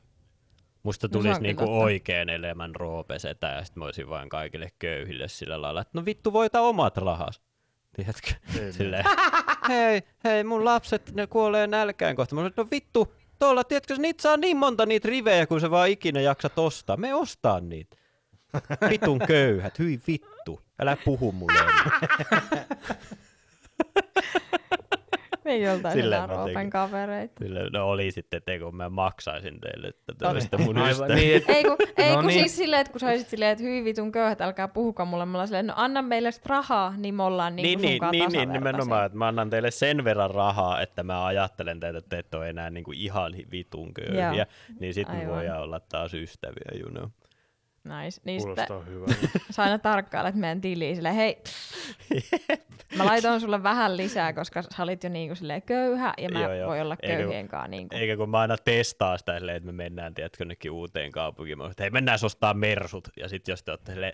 Musta 0.82 1.06
No 1.06 1.10
tulisi 1.12 1.36
on 1.36 1.42
niinku 1.42 1.64
totta. 1.66 1.78
oikein 1.78 2.28
elämän 2.28 2.74
roopesetä 2.74 3.46
ja 3.46 3.64
sit 3.64 3.76
mä 3.76 3.84
olisin 3.84 4.08
vain 4.08 4.28
kaikille 4.28 4.68
köyhille 4.78 5.28
sillä 5.28 5.62
lailla, 5.62 5.80
että 5.80 5.98
no 6.00 6.04
vittu 6.04 6.32
voita 6.32 6.60
omat 6.60 6.96
rahas. 6.96 7.40
Tiedätkö? 7.96 8.30
Ei 8.60 8.72
Silleen, 8.72 9.04
hei, 9.68 10.02
hei 10.24 10.44
mun 10.44 10.64
lapset, 10.64 11.14
ne 11.14 11.26
kuolee 11.26 11.66
nälkään 11.66 12.16
kohta. 12.16 12.34
Mä 12.34 12.38
sanoin, 12.38 12.52
no 12.56 12.66
vittu, 12.70 13.14
tuolla, 13.38 13.64
tiedätkö, 13.64 13.96
niitä 13.96 14.22
saa 14.22 14.36
niin 14.36 14.56
monta 14.56 14.86
niitä 14.86 15.08
rivejä, 15.08 15.46
kun 15.46 15.60
se 15.60 15.70
vaan 15.70 15.88
ikinä 15.88 16.20
jaksat 16.20 16.58
ostaa. 16.58 16.96
Me 16.96 17.14
ostaa 17.14 17.60
niitä. 17.60 17.96
Vitun 18.90 19.18
köyhät, 19.18 19.78
hyi 19.78 20.00
vittu. 20.06 20.60
Älä 20.78 20.96
puhu 21.04 21.32
mulle. 21.32 21.60
ei 25.50 25.68
oltaisi 25.68 25.98
Silleen 25.98 26.24
enää. 26.24 26.36
Roopen 26.36 26.70
kavereita. 26.70 27.44
Silleen, 27.44 27.72
no 27.72 27.88
oli 27.88 28.10
sitten 28.10 28.42
te, 28.46 28.58
kun 28.58 28.76
mä 28.76 28.88
maksaisin 28.88 29.60
teille, 29.60 29.88
että 29.88 30.12
te 30.18 30.26
olisitte 30.26 30.56
niin. 30.56 30.66
mun 30.66 30.78
Aivan, 30.78 30.90
ystävä. 30.92 31.14
niin, 31.14 31.36
et- 31.36 31.44
Ei 31.48 31.64
kun, 31.64 31.76
ei 31.96 32.10
No 32.10 32.16
kun 32.16 32.26
niin. 32.26 32.40
siis 32.40 32.56
silleen, 32.56 32.80
että 32.80 32.90
kun 32.92 33.00
sä 33.00 33.06
olisit 33.06 33.28
silleen, 33.28 33.50
että 33.52 33.64
hyvin 33.64 33.84
vitun 33.84 34.12
köyhät, 34.12 34.40
älkää 34.40 34.68
puhukaan 34.68 35.08
mulle. 35.08 35.26
Mä 35.26 35.32
ollaan 35.32 35.48
silleen, 35.48 35.66
no 35.66 35.74
anna 35.76 36.02
meille 36.02 36.30
rahaa, 36.46 36.94
niin 36.96 37.14
me 37.14 37.22
ollaan 37.22 37.56
niin, 37.56 37.62
Niin, 37.64 37.76
niin, 37.78 37.82
niin, 37.82 37.92
sunkaan 37.92 38.12
niin, 38.12 38.18
niin, 38.20 38.30
tasavertaisia. 38.32 38.60
nimenomaan, 38.72 39.06
että 39.06 39.18
mä 39.18 39.28
annan 39.28 39.50
teille 39.50 39.70
sen 39.70 40.04
verran 40.04 40.30
rahaa, 40.30 40.80
että 40.80 41.02
mä 41.02 41.24
ajattelen 41.26 41.80
teitä, 41.80 41.98
että 41.98 42.08
te 42.08 42.18
et 42.18 42.34
ole 42.34 42.48
enää 42.48 42.70
niinku 42.70 42.92
ihan 42.94 43.32
vitun 43.50 43.94
köyhiä, 43.94 44.32
Joo. 44.34 44.46
niin 44.80 44.94
sitten 44.94 45.16
me 45.16 45.28
voidaan 45.28 45.62
olla 45.62 45.80
taas 45.80 46.14
ystäviä, 46.14 46.80
you 46.80 46.90
know. 46.90 47.08
Nice. 47.84 48.20
Niin 48.24 48.40
Kuulostaa 48.42 48.80
hyvältä. 48.82 49.14
sä 49.50 49.62
aina 49.62 49.78
tarkkailet 49.78 50.34
meidän 50.34 50.60
tiliä 50.60 50.94
silleen, 50.94 51.14
hei, 51.14 51.42
mä 52.96 53.06
laitoin 53.06 53.40
sulle 53.40 53.62
vähän 53.62 53.96
lisää, 53.96 54.32
koska 54.32 54.62
sä 54.62 54.82
olit 54.82 55.04
jo 55.04 55.10
niinku 55.10 55.34
silleen 55.34 55.62
köyhä 55.62 56.14
ja 56.18 56.28
mä 56.28 56.40
Joo, 56.40 56.52
joo. 56.54 56.68
voi 56.70 56.80
olla 56.80 56.96
Eikä- 57.02 57.16
köyhien 57.16 57.48
kanssa 57.48 57.68
niinku. 57.68 57.96
Eikä 57.96 58.16
kun 58.16 58.30
mä 58.30 58.38
aina 58.40 58.56
testaa 58.56 59.18
sitä 59.18 59.38
silleen, 59.38 59.56
että 59.56 59.66
me 59.66 59.72
mennään, 59.72 60.14
tiedätkö, 60.14 60.42
jonnekin 60.44 60.70
uuteen 60.70 61.12
kaupunkiin. 61.12 61.58
Mä 61.58 61.66
että 61.70 61.82
hei, 61.82 61.90
mennään 61.90 62.18
ostaa 62.22 62.54
mersut. 62.54 63.08
Ja 63.16 63.28
sitten 63.28 63.52
jos 63.52 63.62
te 63.62 63.70
olette 63.70 63.92
silleen, 63.92 64.12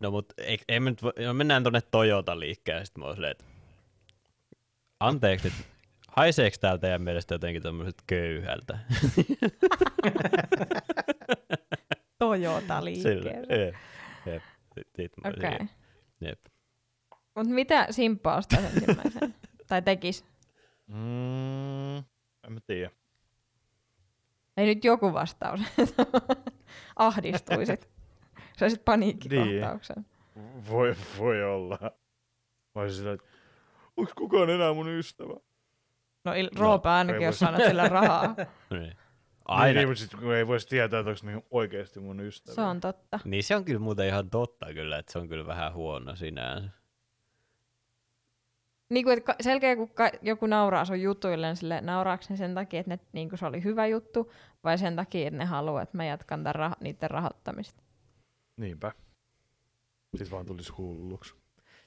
no 0.00 0.10
mut 0.10 0.32
ei, 0.38 0.58
ei 0.68 0.80
me 0.80 0.90
nyt, 0.90 1.00
no, 1.26 1.34
mennään 1.34 1.62
tonne 1.64 1.80
Toyota 1.90 2.40
liikkeen. 2.40 2.78
Ja 2.78 2.84
sitten 2.84 3.00
mä 3.00 3.06
oon 3.06 3.14
silleen, 3.14 3.30
että 3.30 3.44
anteeksi 5.00 5.46
nyt, 5.48 5.56
haiseeko 6.08 6.56
täältä 6.60 6.80
teidän 6.80 7.02
mielestä 7.02 7.34
jotenkin 7.34 7.62
tämmöiset 7.62 8.02
köyhältä? 8.06 8.78
Toyota 12.20 12.60
Silleen, 12.60 12.84
liikkeessä. 12.84 13.54
jep, 14.26 14.42
olisin- 15.24 15.70
Jep. 16.20 16.40
Mut 17.36 17.46
mitä 17.46 17.86
Simppa 17.90 18.36
ostaisi 18.36 18.66
ensimmäisen? 18.66 19.34
tai 19.68 19.82
tekis? 19.82 20.24
Mm, 20.86 21.96
en 21.96 22.52
mä 22.52 22.60
tiedä. 22.66 22.90
Ei 24.56 24.66
nyt 24.66 24.84
joku 24.84 25.12
vastaus. 25.12 25.60
Ahdistuisit. 26.96 27.88
Saisit 28.58 28.84
paniikkikohtauksen. 28.84 30.06
Voi, 30.70 30.94
voi 31.18 31.44
olla. 31.44 31.78
Mä 32.74 32.82
olisin 32.82 32.98
sillä, 32.98 33.12
että 33.12 33.26
onks 33.96 34.12
kukaan 34.14 34.50
enää 34.50 34.72
mun 34.72 34.88
ystävä? 34.88 35.34
No, 36.24 36.32
il- 36.34 36.58
Roope 36.58 36.88
ainakin, 36.88 37.22
jos 37.22 37.42
annat 37.42 37.62
sille 37.64 37.88
rahaa. 37.88 38.34
Niin. 38.70 38.96
Aina. 39.50 39.80
Niin, 39.80 39.88
mutta 39.88 40.02
sit 40.02 40.14
kun 40.14 40.34
ei 40.34 40.46
voisi 40.46 40.68
tietää, 40.68 41.00
että 41.00 41.10
onks 41.10 41.22
niinku 41.22 41.46
oikeesti 41.50 42.00
mun 42.00 42.20
ystävä. 42.20 42.54
Se 42.54 42.60
on 42.60 42.80
totta. 42.80 43.20
Niin 43.24 43.44
se 43.44 43.56
on 43.56 43.64
kyllä 43.64 43.78
muuten 43.80 44.06
ihan 44.06 44.30
totta 44.30 44.66
kyllä, 44.74 44.98
että 44.98 45.12
se 45.12 45.18
on 45.18 45.28
kyllä 45.28 45.46
vähän 45.46 45.74
huono 45.74 46.16
sinänsä. 46.16 46.70
Niin 48.90 49.04
kuin, 49.04 49.18
että 49.18 49.34
selkeä, 49.40 49.76
kun 49.76 49.88
ka- 49.94 50.10
joku 50.22 50.46
nauraa 50.46 50.84
sun 50.84 51.02
jutuille, 51.02 51.46
niin 51.46 51.56
sille 51.56 51.80
nauraako 51.80 52.24
ne 52.30 52.36
sen 52.36 52.54
takia, 52.54 52.80
että 52.80 52.90
ne, 52.90 52.98
niin 53.12 53.28
kuin 53.28 53.38
se 53.38 53.46
oli 53.46 53.64
hyvä 53.64 53.86
juttu, 53.86 54.32
vai 54.64 54.78
sen 54.78 54.96
takia, 54.96 55.26
että 55.26 55.38
ne 55.38 55.44
haluaa, 55.44 55.82
että 55.82 55.96
mä 55.96 56.04
jatkan 56.04 56.44
tämän 56.44 56.70
rah- 56.72 56.76
niiden 56.80 57.10
rahoittamista. 57.10 57.82
Niinpä. 58.56 58.92
Sitten 60.16 60.30
vaan 60.30 60.46
tulisi 60.46 60.72
hulluksi. 60.72 61.34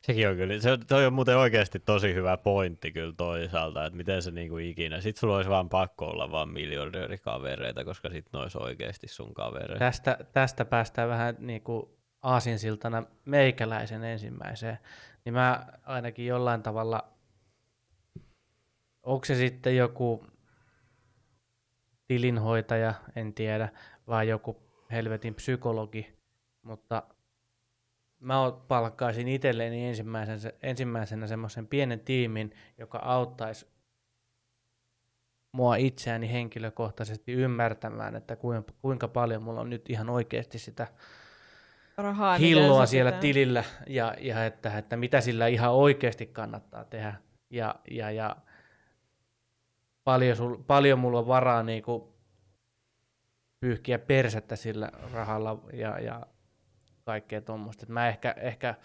Sekin 0.03 0.29
on 0.29 0.35
kyllä, 0.35 0.59
se, 0.59 0.77
toi 0.87 1.05
on 1.05 1.13
muuten 1.13 1.37
oikeasti 1.37 1.79
tosi 1.79 2.13
hyvä 2.13 2.37
pointti 2.37 2.91
kyllä 2.91 3.13
toisaalta, 3.17 3.85
että 3.85 3.97
miten 3.97 4.21
se 4.21 4.31
niinku 4.31 4.57
ikinä, 4.57 5.01
sit 5.01 5.17
sulla 5.17 5.35
olisi 5.35 5.49
vaan 5.49 5.69
pakko 5.69 6.05
olla 6.05 6.31
vaan 6.31 6.49
miljardöörikavereita, 6.49 7.85
koska 7.85 8.09
sit 8.09 8.25
ne 8.33 8.39
olisi 8.39 8.57
oikeasti 8.61 9.07
sun 9.07 9.33
kavereita. 9.33 9.79
Tästä, 9.79 10.17
tästä 10.33 10.65
päästään 10.65 11.09
vähän 11.09 11.35
niin 11.39 11.61
kuin 11.61 11.85
aasinsiltana 12.21 13.03
meikäläisen 13.25 14.03
ensimmäiseen. 14.03 14.79
Niin 15.25 15.33
mä 15.33 15.67
ainakin 15.83 16.25
jollain 16.25 16.63
tavalla, 16.63 17.13
onko 19.03 19.25
se 19.25 19.35
sitten 19.35 19.77
joku 19.77 20.25
tilinhoitaja, 22.07 22.93
en 23.15 23.33
tiedä, 23.33 23.69
vai 24.07 24.27
joku 24.27 24.57
helvetin 24.91 25.35
psykologi, 25.35 26.19
mutta 26.61 27.03
mä 28.23 28.51
palkkaisin 28.67 29.27
itselleni 29.27 29.87
ensimmäisenä, 29.87 30.53
ensimmäisenä 30.63 31.27
semmoisen 31.27 31.67
pienen 31.67 31.99
tiimin, 31.99 32.51
joka 32.77 32.97
auttaisi 32.97 33.67
mua 35.51 35.75
itseäni 35.75 36.31
henkilökohtaisesti 36.31 37.31
ymmärtämään, 37.31 38.15
että 38.15 38.35
kuinka, 38.35 38.73
kuinka 38.81 39.07
paljon 39.07 39.43
mulla 39.43 39.61
on 39.61 39.69
nyt 39.69 39.89
ihan 39.89 40.09
oikeasti 40.09 40.59
sitä 40.59 40.87
Rahaa, 41.97 42.37
hilloa 42.37 42.85
siellä 42.85 43.11
pitää- 43.11 43.21
tilillä 43.21 43.63
ja, 43.87 44.15
ja 44.19 44.45
että, 44.45 44.77
että 44.77 44.97
mitä 44.97 45.21
sillä 45.21 45.47
ihan 45.47 45.71
oikeasti 45.71 46.25
kannattaa 46.25 46.85
tehdä. 46.85 47.13
Ja, 47.49 47.75
ja, 47.91 48.11
ja 48.11 48.35
paljon, 50.03 50.37
sul, 50.37 50.57
paljon 50.67 50.99
mulla 50.99 51.19
on 51.19 51.27
varaa 51.27 51.63
niinku 51.63 52.13
pyyhkiä 53.59 53.99
persettä 53.99 54.55
sillä 54.55 54.91
rahalla 55.13 55.63
ja, 55.73 55.99
ja 55.99 56.27
kaikkea 57.05 57.41
tuommoista. 57.41 57.85
Mä 57.89 58.07
ehkä, 58.07 58.35
ehkä 58.41 58.75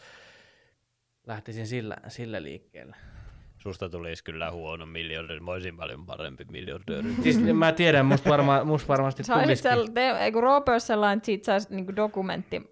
lähtisin 1.26 1.66
sillä, 1.66 1.96
sillä 2.08 2.42
liikkeelle. 2.42 2.96
Susta 3.58 3.88
tulisi 3.88 4.24
kyllä 4.24 4.50
huono 4.50 4.86
miljardööri, 4.86 5.40
mä 5.40 5.50
olisin 5.52 5.76
paljon 5.76 6.06
parempi 6.06 6.44
miljardööri. 6.50 7.08
Siis 7.22 7.38
mä 7.54 7.72
tiedän, 7.72 8.06
musta, 8.06 8.30
varma, 8.30 8.64
musta 8.64 8.88
varmasti 8.88 9.22
tulisikin. 9.22 9.98
ei 10.20 10.32
kun 10.32 10.42
Roope 10.42 10.72
olisi 10.72 10.86
sellainen, 10.86 11.16
että 11.16 11.26
siitä 11.26 11.44
saisi 11.46 11.74
niinku 11.74 11.96
dokumentti 11.96 12.62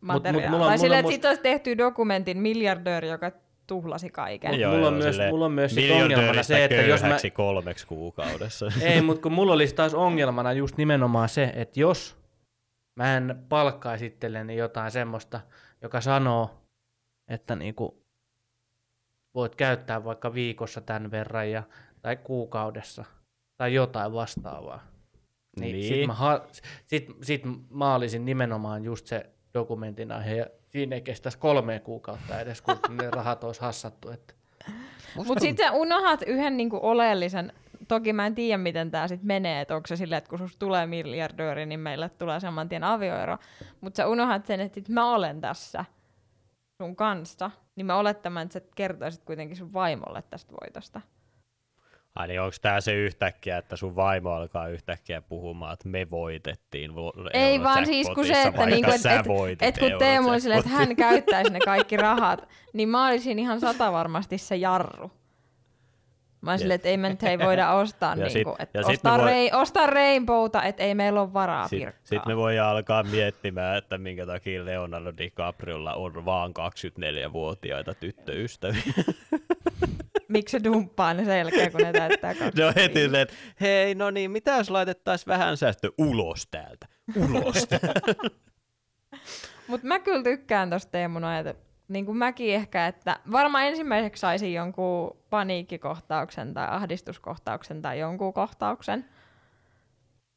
materiaalia. 0.00 0.50
mulla 0.50 0.64
on- 0.66 0.78
Tai 0.78 0.88
on 0.90 0.94
että 0.94 1.10
siitä 1.10 1.28
olisi 1.28 1.42
tehty 1.42 1.78
dokumentin 1.78 2.38
miljardööri, 2.38 3.08
joka 3.08 3.32
tuhlasi 3.66 4.10
kaiken. 4.10 4.50
Mut 4.50 4.70
mulla 4.70 4.86
on 4.88 4.94
myös- 4.94 5.04
silleen 5.04 5.30
mulla 5.30 5.44
on 5.44 5.52
myös 5.52 5.74
sit 5.74 5.90
ongelmana 5.90 6.42
se, 6.42 6.64
että 6.64 6.76
jos 6.76 7.02
mä- 7.02 7.16
kolmeksi 7.34 7.86
kuukaudessa. 7.86 8.66
Ei, 8.82 9.02
mutta 9.02 9.22
kun 9.22 9.32
mulla 9.32 9.52
olisi 9.52 9.74
taas 9.74 9.94
ongelmana 9.94 10.52
just 10.52 10.76
nimenomaan 10.76 11.28
se, 11.28 11.52
että 11.54 11.80
jos 11.80 12.19
mä 12.96 13.16
en 13.16 13.44
palkkaisi 13.48 14.06
itselleni 14.06 14.56
jotain 14.56 14.90
semmoista, 14.90 15.40
joka 15.82 16.00
sanoo, 16.00 16.50
että 17.28 17.56
niinku 17.56 18.04
voit 19.34 19.56
käyttää 19.56 20.04
vaikka 20.04 20.34
viikossa 20.34 20.80
tämän 20.80 21.10
verran 21.10 21.50
ja, 21.50 21.62
tai 22.02 22.16
kuukaudessa 22.16 23.04
tai 23.56 23.74
jotain 23.74 24.12
vastaavaa. 24.12 24.86
Niin, 25.60 25.76
Niin. 25.76 25.94
Sit, 25.94 26.06
mä, 26.06 26.14
ha- 26.14 26.46
sit, 26.86 27.06
sit 27.22 27.42
mä 27.70 27.94
olisin 27.94 28.24
nimenomaan 28.24 28.84
just 28.84 29.06
se 29.06 29.30
dokumentin 29.54 30.12
aihe 30.12 30.36
ja 30.36 30.46
siinä 30.68 30.96
ei 30.96 31.02
kestäisi 31.02 31.38
kolme 31.38 31.78
kuukautta 31.78 32.40
edes, 32.40 32.62
kun 32.62 32.78
ne 32.90 33.10
rahat 33.16 33.44
olisi 33.44 33.60
hassattu. 33.60 34.10
Että. 34.10 34.34
Mutta 35.14 35.40
sitten 35.40 35.66
sä 35.66 35.72
unohat 35.72 36.22
yhden 36.26 36.56
niinku 36.56 36.78
oleellisen, 36.82 37.52
toki 37.90 38.12
mä 38.12 38.26
en 38.26 38.34
tiedä 38.34 38.58
miten 38.58 38.90
tämä 38.90 39.08
sitten 39.08 39.26
menee, 39.26 39.60
että 39.60 39.76
onko 39.76 39.86
se 39.86 39.96
silleen, 39.96 40.18
että 40.18 40.30
kun 40.30 40.38
susta 40.38 40.58
tulee 40.58 40.86
miljardööri, 40.86 41.66
niin 41.66 41.80
meille 41.80 42.08
tulee 42.08 42.40
saman 42.40 42.68
tien 42.68 42.84
avioero. 42.84 43.38
Mutta 43.80 43.96
sä 43.96 44.06
unohat 44.06 44.46
sen, 44.46 44.60
että 44.60 44.74
sit 44.74 44.88
mä 44.88 45.14
olen 45.14 45.40
tässä 45.40 45.84
sun 46.76 46.96
kanssa, 46.96 47.50
niin 47.76 47.86
mä 47.86 47.96
olettamaan, 47.96 48.44
että 48.44 48.52
sä 48.52 48.66
kertoisit 48.74 49.24
kuitenkin 49.24 49.56
sun 49.56 49.72
vaimolle 49.72 50.22
tästä 50.30 50.52
voitosta. 50.60 51.00
Ai 52.14 52.28
niin 52.28 52.40
onko 52.40 52.56
tää 52.62 52.80
se 52.80 52.94
yhtäkkiä, 52.94 53.58
että 53.58 53.76
sun 53.76 53.96
vaimo 53.96 54.30
alkaa 54.30 54.68
yhtäkkiä 54.68 55.22
puhumaan, 55.22 55.72
että 55.72 55.88
me 55.88 56.10
voitettiin 56.10 56.90
Ei 57.32 57.62
vaan 57.62 57.86
siis 57.86 58.10
kun 58.14 58.26
se, 58.26 58.42
että, 58.42 58.66
niinku, 58.66 58.90
et, 58.90 59.00
et, 59.62 59.62
et, 59.62 59.78
kun 59.78 59.98
Teemu 59.98 60.28
oli 60.28 60.40
silleen, 60.40 60.58
että 60.58 60.70
hän 60.70 60.96
käyttäisi 60.96 61.52
ne 61.52 61.58
kaikki 61.64 61.96
rahat, 61.96 62.48
niin 62.72 62.88
mä 62.88 63.06
olisin 63.06 63.38
ihan 63.38 63.60
sata 63.60 63.92
varmasti 63.92 64.38
se 64.38 64.56
jarru. 64.56 65.10
Mä 66.40 66.50
olisin 66.50 66.62
silleen, 66.64 66.74
että 66.74 66.88
ei 66.88 66.96
me 66.96 67.08
nyt 67.08 67.22
ei 67.22 67.38
voida 67.38 67.70
ostaa, 67.72 68.14
Ja 68.16 68.26
niinku, 68.26 68.50
sit- 68.50 68.60
että 68.60 68.82
sit 68.82 68.90
ostaa, 68.96 69.18
voi- 69.18 69.26
rei, 69.26 69.50
ostaa 69.52 69.86
Rainbowta, 69.86 70.62
että 70.62 70.82
ei 70.82 70.94
meillä 70.94 71.20
ole 71.22 71.32
varaa 71.32 71.68
Sitten 71.68 71.78
pirkkaa. 71.86 72.00
sit 72.04 72.26
me 72.26 72.36
voidaan 72.36 72.76
alkaa 72.76 73.02
miettimään, 73.02 73.76
että 73.78 73.98
minkä 73.98 74.26
takia 74.26 74.64
Leonardo 74.64 75.12
DiCapriolla 75.18 75.94
on 75.94 76.24
vaan 76.24 76.50
24-vuotiaita 76.50 77.94
tyttöystäviä. 77.94 78.82
Miksi 80.28 80.58
se 80.58 80.64
dumppaa 80.64 81.14
ne 81.14 81.24
sen 81.24 81.38
jälkeen, 81.38 81.72
kun 81.72 81.80
ne 81.80 81.92
täyttää 81.92 82.34
Se 82.54 82.64
on 82.66 82.72
heti 82.76 83.00
silleen, 83.00 83.22
että 83.22 83.34
hei, 83.60 83.94
no 83.94 84.10
niin, 84.10 84.30
mitä 84.30 84.50
jos 84.56 84.70
laitettaisiin 84.70 85.26
vähän 85.26 85.56
säästö 85.56 85.90
ulos 85.98 86.46
täältä? 86.50 86.86
Ulos 87.16 87.66
täältä. 87.68 88.00
Mutta 89.66 89.86
mä 89.86 89.98
kyllä 89.98 90.22
tykkään 90.22 90.70
tosta 90.70 90.90
Teemun 90.90 91.24
ajata. 91.24 91.54
Niin 91.90 92.06
kuin 92.06 92.18
mäkin 92.18 92.54
ehkä, 92.54 92.86
että 92.86 93.20
varmaan 93.32 93.64
ensimmäiseksi 93.64 94.20
saisin 94.20 94.54
jonkun 94.54 95.16
paniikkikohtauksen 95.30 96.54
tai 96.54 96.66
ahdistuskohtauksen 96.70 97.82
tai 97.82 97.98
jonkun 97.98 98.32
kohtauksen. 98.32 99.04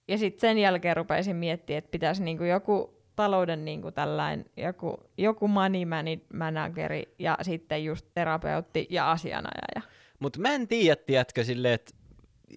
Ja 0.08 0.18
sitten 0.18 0.42
sen 0.42 0.58
jälkeen 0.58 0.98
rupeisin 0.98 1.36
miettimään, 1.36 1.78
että 1.78 1.92
pitäisi 1.92 2.24
niinku 2.24 2.44
joku 2.44 3.04
talouden 3.16 3.66
niinku 3.66 3.92
tällainen, 3.92 4.46
joku, 4.58 4.98
joku 5.18 5.48
money 5.48 5.86
mani- 5.86 6.26
manageri 6.34 7.16
ja 7.20 7.38
sitten 7.42 7.86
just 7.86 8.08
terapeutti 8.14 8.88
ja 8.90 9.12
asianajaja. 9.12 9.82
Mutta 10.20 10.40
mä 10.40 10.54
en 10.54 10.68
tiedä, 10.68 10.96
tiedätkö, 10.96 11.44
silleen, 11.44 11.74
että 11.74 11.96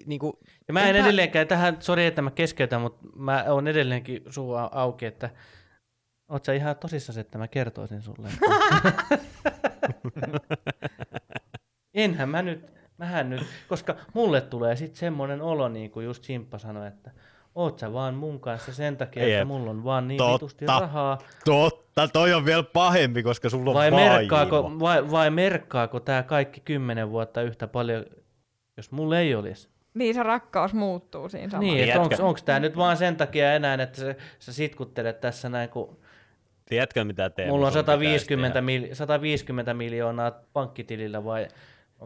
niinku, 0.07 0.39
Ja 0.69 0.75
mä 0.75 0.81
en 0.83 0.97
Enpä- 0.97 1.01
edelleenkään, 1.01 1.47
tähän, 1.47 1.77
sori 1.81 2.07
että 2.07 2.23
mä 2.23 2.31
keskeytän, 2.31 2.81
mutta 2.81 3.07
mä 3.17 3.45
oon 3.49 3.69
edelleenkin 3.69 4.23
suu 4.31 4.55
au- 4.55 4.69
auki, 4.73 5.07
että 5.07 5.31
oot 6.29 6.45
sä 6.45 6.53
ihan 6.53 6.77
tosissasi, 6.77 7.21
että 7.21 7.39
mä 7.39 7.49
kertoisin 7.49 8.03
sulle. 8.03 8.29
Että... 8.29 9.19
Enhän 11.95 12.29
mä 12.29 12.43
nyt, 12.43 12.67
mähän 12.99 13.31
nyt, 13.31 13.43
koska 13.69 13.97
mulle 14.15 14.41
tulee 14.41 14.77
sitten 14.77 14.99
semmoinen 14.99 15.43
olo, 15.43 15.69
niin 15.69 15.91
kuin 15.91 16.07
just 16.07 16.25
Simppa 16.25 16.59
sanoi, 16.59 16.87
että 16.87 17.11
oot 17.55 17.79
sä 17.79 17.93
vaan 17.93 18.15
mun 18.15 18.41
kanssa 18.41 18.73
sen 18.75 18.97
takia, 18.97 19.23
että 19.23 19.33
Jep. 19.39 19.49
mulla 19.49 19.71
on 19.71 19.85
vaan 19.85 20.09
niin 20.09 20.19
Totta. 20.19 20.33
vitusti 20.33 20.67
rahaa. 20.67 21.19
totta, 21.45 22.09
toi 22.09 22.35
on 22.35 22.45
vielä 22.45 22.63
pahempi, 22.63 23.23
koska 23.23 23.51
sulla 23.51 23.71
on 23.71 23.75
Vai 23.75 23.93
vaimo. 23.93 24.13
merkkaako, 24.13 24.73
vai, 24.81 25.11
vai 25.11 25.31
merkkaako 25.31 26.01
tämä 26.01 26.23
kaikki 26.23 26.61
kymmenen 26.61 27.11
vuotta 27.11 27.43
yhtä 27.43 27.67
paljon, 27.67 28.05
jos 28.77 28.91
mulla 28.93 29.19
ei 29.19 29.35
olisi? 29.35 29.69
Niin 29.95 30.15
se 30.15 30.23
rakkaus 30.23 30.75
muuttuu 30.75 31.29
siinä 31.29 31.51
samalla. 31.51 31.73
Niin, 31.73 31.85
että 31.85 32.01
Tiedätkö- 32.01 32.25
onko 32.25 32.41
tämä 32.45 32.61
nyt 32.61 32.77
vaan 32.77 32.97
sen 32.97 33.17
takia 33.17 33.53
enää, 33.55 33.75
että 33.75 34.01
sä, 34.01 34.15
sä 34.39 34.53
sitkuttelet 34.53 35.21
tässä 35.21 35.49
näin, 35.49 35.69
kun 35.69 35.99
Tiedätkö, 36.69 37.05
mitä 37.05 37.31
Teemu 37.31 37.53
mulla 37.53 37.67
on 37.67 37.73
sun 37.73 37.83
pitäisi 37.83 37.97
150, 37.97 38.55
tehdä? 38.55 38.61
mil, 38.65 38.95
150 38.95 39.75
miljoonaa 39.75 40.33
pankkitilillä 40.53 41.25
vai... 41.25 41.49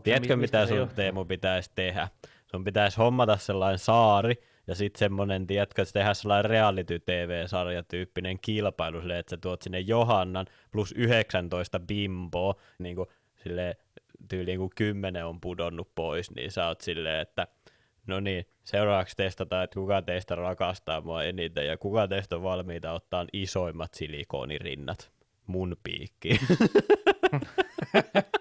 Tiedätkö, 0.03 0.37
mi- 0.37 0.41
mistä 0.41 0.61
mitä 0.61 0.75
sun? 0.75 0.89
Teemu 0.95 1.25
pitäisi 1.25 1.71
tehdä? 1.75 2.09
Sun 2.47 2.65
pitäisi 2.65 2.97
hommata 2.97 3.37
sellainen 3.37 3.79
saari, 3.79 4.35
ja 4.67 4.75
sitten 4.75 4.99
semmonen, 4.99 5.47
tiedätkö, 5.47 5.83
että 5.83 5.93
tehdä 5.93 6.15
sellainen 6.15 6.51
reality-tv-sarjatyyppinen 6.51 8.39
kilpailu, 8.41 9.01
silleen, 9.01 9.19
että 9.19 9.31
sä 9.31 9.37
tuot 9.37 9.63
sinne 9.63 9.81
Johannan 9.81 10.47
plus 10.71 10.93
19 10.97 11.81
bimboa, 11.81 12.55
niin 12.79 12.97
kuin 12.97 13.09
silleen, 13.43 13.75
tyyliin 14.29 14.59
kun 14.59 14.71
10 14.75 15.27
on 15.27 15.41
pudonnut 15.41 15.91
pois, 15.95 16.31
niin 16.31 16.51
sä 16.51 16.67
oot 16.67 16.81
silleen, 16.81 17.21
että 17.21 17.47
no 18.07 18.21
niin, 18.21 18.47
seuraavaksi 18.65 19.17
testataan, 19.17 19.65
että 19.65 19.75
kuka 19.75 20.03
teistä 20.03 20.35
rakastaa 20.35 21.01
mua 21.01 21.25
eniten, 21.25 21.67
ja 21.67 21.77
kuka 21.77 22.09
teistä 22.09 22.37
on 22.37 22.43
valmiita 22.43 22.93
ottaa 22.93 23.27
isoimmat 23.33 23.95
silikoonirinnat 23.95 25.11
mun 25.47 25.77
piikkiin. 25.83 26.41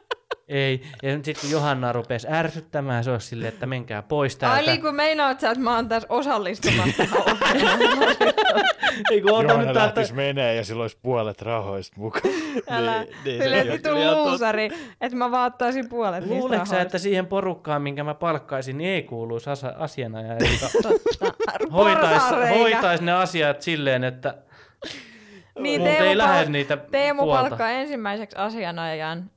Ei, 0.49 0.81
ja 1.03 1.11
sitten 1.13 1.35
kun 1.41 1.51
Johanna 1.51 1.91
rupesi 1.93 2.27
ärsyttämään, 2.31 3.03
se 3.03 3.11
olisi 3.11 3.27
silleen, 3.27 3.53
että 3.53 3.65
menkää 3.65 4.01
pois 4.01 4.33
Ai 4.35 4.39
täältä. 4.39 4.71
niin 4.71 4.81
kuin 4.81 4.95
meinaat 4.95 5.39
sä, 5.39 5.51
että 5.51 5.63
mä 5.63 5.75
oon 5.75 5.89
tässä 5.89 6.07
osallistumassa. 6.11 7.03
Ei 9.11 9.21
kun 9.21 9.31
ota 9.31 9.41
nyt 9.41 9.49
Johanna 9.49 9.63
täältä... 9.63 9.79
lähtisi 9.79 10.13
menee 10.13 10.55
ja 10.55 10.63
sillä 10.63 10.81
olisi 10.81 10.97
puolet 11.01 11.41
rahoista 11.41 11.95
mukaan. 11.99 12.33
Älä. 12.69 12.99
Niin, 13.01 13.09
niin, 13.23 13.43
Silleen, 13.43 13.67
totta. 13.67 14.15
luusari, 14.15 14.69
että 15.01 15.17
mä 15.17 15.31
vaan 15.31 15.47
ottaisin 15.47 15.89
puolet 15.89 16.19
niistä 16.19 16.35
Luuleeko 16.39 16.65
sä, 16.65 16.81
että 16.81 16.97
siihen 16.97 17.27
porukkaan, 17.27 17.81
minkä 17.81 18.03
mä 18.03 18.13
palkkaisin, 18.13 18.77
niin 18.77 18.89
ei 18.89 19.03
kuuluisi 19.03 19.49
asa- 19.49 19.75
asianajaja, 19.77 20.39
joka 20.51 20.95
hoitaisi, 21.71 22.35
hoitais 22.59 23.01
ne 23.01 23.11
asiat 23.11 23.61
silleen, 23.61 24.03
että 24.03 24.33
Niin, 25.59 25.81
Teemu, 25.83 26.05
ei 26.09 26.17
lähde 26.17 26.43
pal- 26.43 26.51
niitä 26.51 26.77
Teemu 26.77 27.25
palkkaa 27.27 27.69
ensimmäiseksi 27.69 28.37
asianajajan 28.37 29.31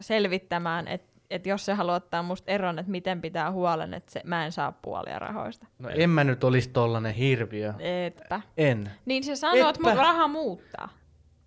selvittämään, 0.00 0.88
että 0.88 1.10
et 1.30 1.46
jos 1.46 1.64
se 1.64 1.72
haluaa 1.72 1.96
ottaa 1.96 2.22
musta 2.22 2.52
eron, 2.52 2.78
että 2.78 2.90
miten 2.90 3.20
pitää 3.20 3.50
huolen, 3.50 3.94
että 3.94 4.12
se, 4.12 4.20
mä 4.24 4.44
en 4.44 4.52
saa 4.52 4.72
puolia 4.72 5.18
rahoista. 5.18 5.66
No 5.78 5.88
en 5.88 6.10
mä 6.10 6.24
nyt 6.24 6.44
olisi 6.44 6.70
tollanen 6.70 7.14
hirviö. 7.14 7.74
Etpä. 7.78 8.40
En. 8.56 8.90
Niin 9.04 9.24
se 9.24 9.36
sanoo, 9.36 9.68
että 9.68 9.82
mun 9.82 9.96
raha 9.96 10.28
muuttaa. 10.28 10.88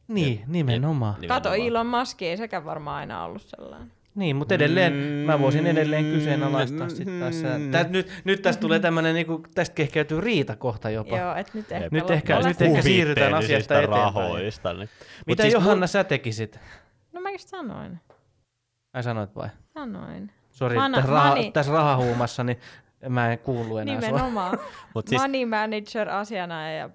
Niin, 0.07 0.43
nimenomaan. 0.47 1.15
Kato, 1.27 1.49
Nimenomaan. 1.49 1.67
Elon 1.67 1.87
Musk 1.87 2.21
ei 2.21 2.37
sekään 2.37 2.65
varmaan 2.65 2.97
aina 2.97 3.23
ollut 3.25 3.41
sellainen. 3.41 3.91
Niin, 4.15 4.35
mutta 4.35 4.55
edelleen, 4.55 4.93
mä 5.25 5.39
voisin 5.39 5.67
edelleen 5.67 6.05
kyseenalaistaa 6.05 6.89
sit 6.89 7.19
tässä. 7.19 7.47
Tää, 7.71 7.83
nyt, 7.83 8.11
nyt 8.23 8.41
tästä 8.41 8.61
tulee 8.61 8.79
tämmönen, 8.79 9.15
niinku, 9.15 9.43
tästä 9.55 9.75
kehkeytyy 9.75 10.21
riita 10.21 10.55
kohta 10.55 10.89
jopa. 10.89 11.17
Joo, 11.17 11.35
että 11.35 11.51
nyt 11.55 11.71
ehkä... 11.71 11.87
Nyt 11.91 12.09
ehkä- 12.09 12.39
nyt 12.39 12.61
ehkä 12.61 12.81
siirrytään 12.81 13.33
asiasta 13.33 13.75
eteenpäin. 13.75 14.03
rahoista. 14.03 14.73
Niin. 14.73 14.79
Mut 14.79 15.27
Mitä 15.27 15.43
siis 15.43 15.53
Johanna 15.53 15.87
sä 15.87 16.03
tekisit? 16.03 16.59
No 17.13 17.21
mä 17.21 17.31
just 17.31 17.47
sanoin. 17.47 17.99
Ai 18.93 19.03
sanoit 19.03 19.35
vai? 19.35 19.49
Sanoin. 19.73 20.31
Sori, 20.51 20.75
Mana- 20.75 20.97
tässä, 20.97 21.11
raha, 21.11 21.35
tässä 21.53 21.71
rahahuumassa, 21.73 22.43
niin 22.43 22.59
mä 23.09 23.31
en 23.31 23.39
kuulu 23.39 23.77
enää 23.77 24.01
sua. 24.01 24.09
Nimenomaan. 24.09 24.57
Mut 24.95 25.07
siis- 25.07 25.21
Money 25.21 25.45
manager, 25.45 26.09
asianajaja 26.09 26.77
ja 26.77 26.89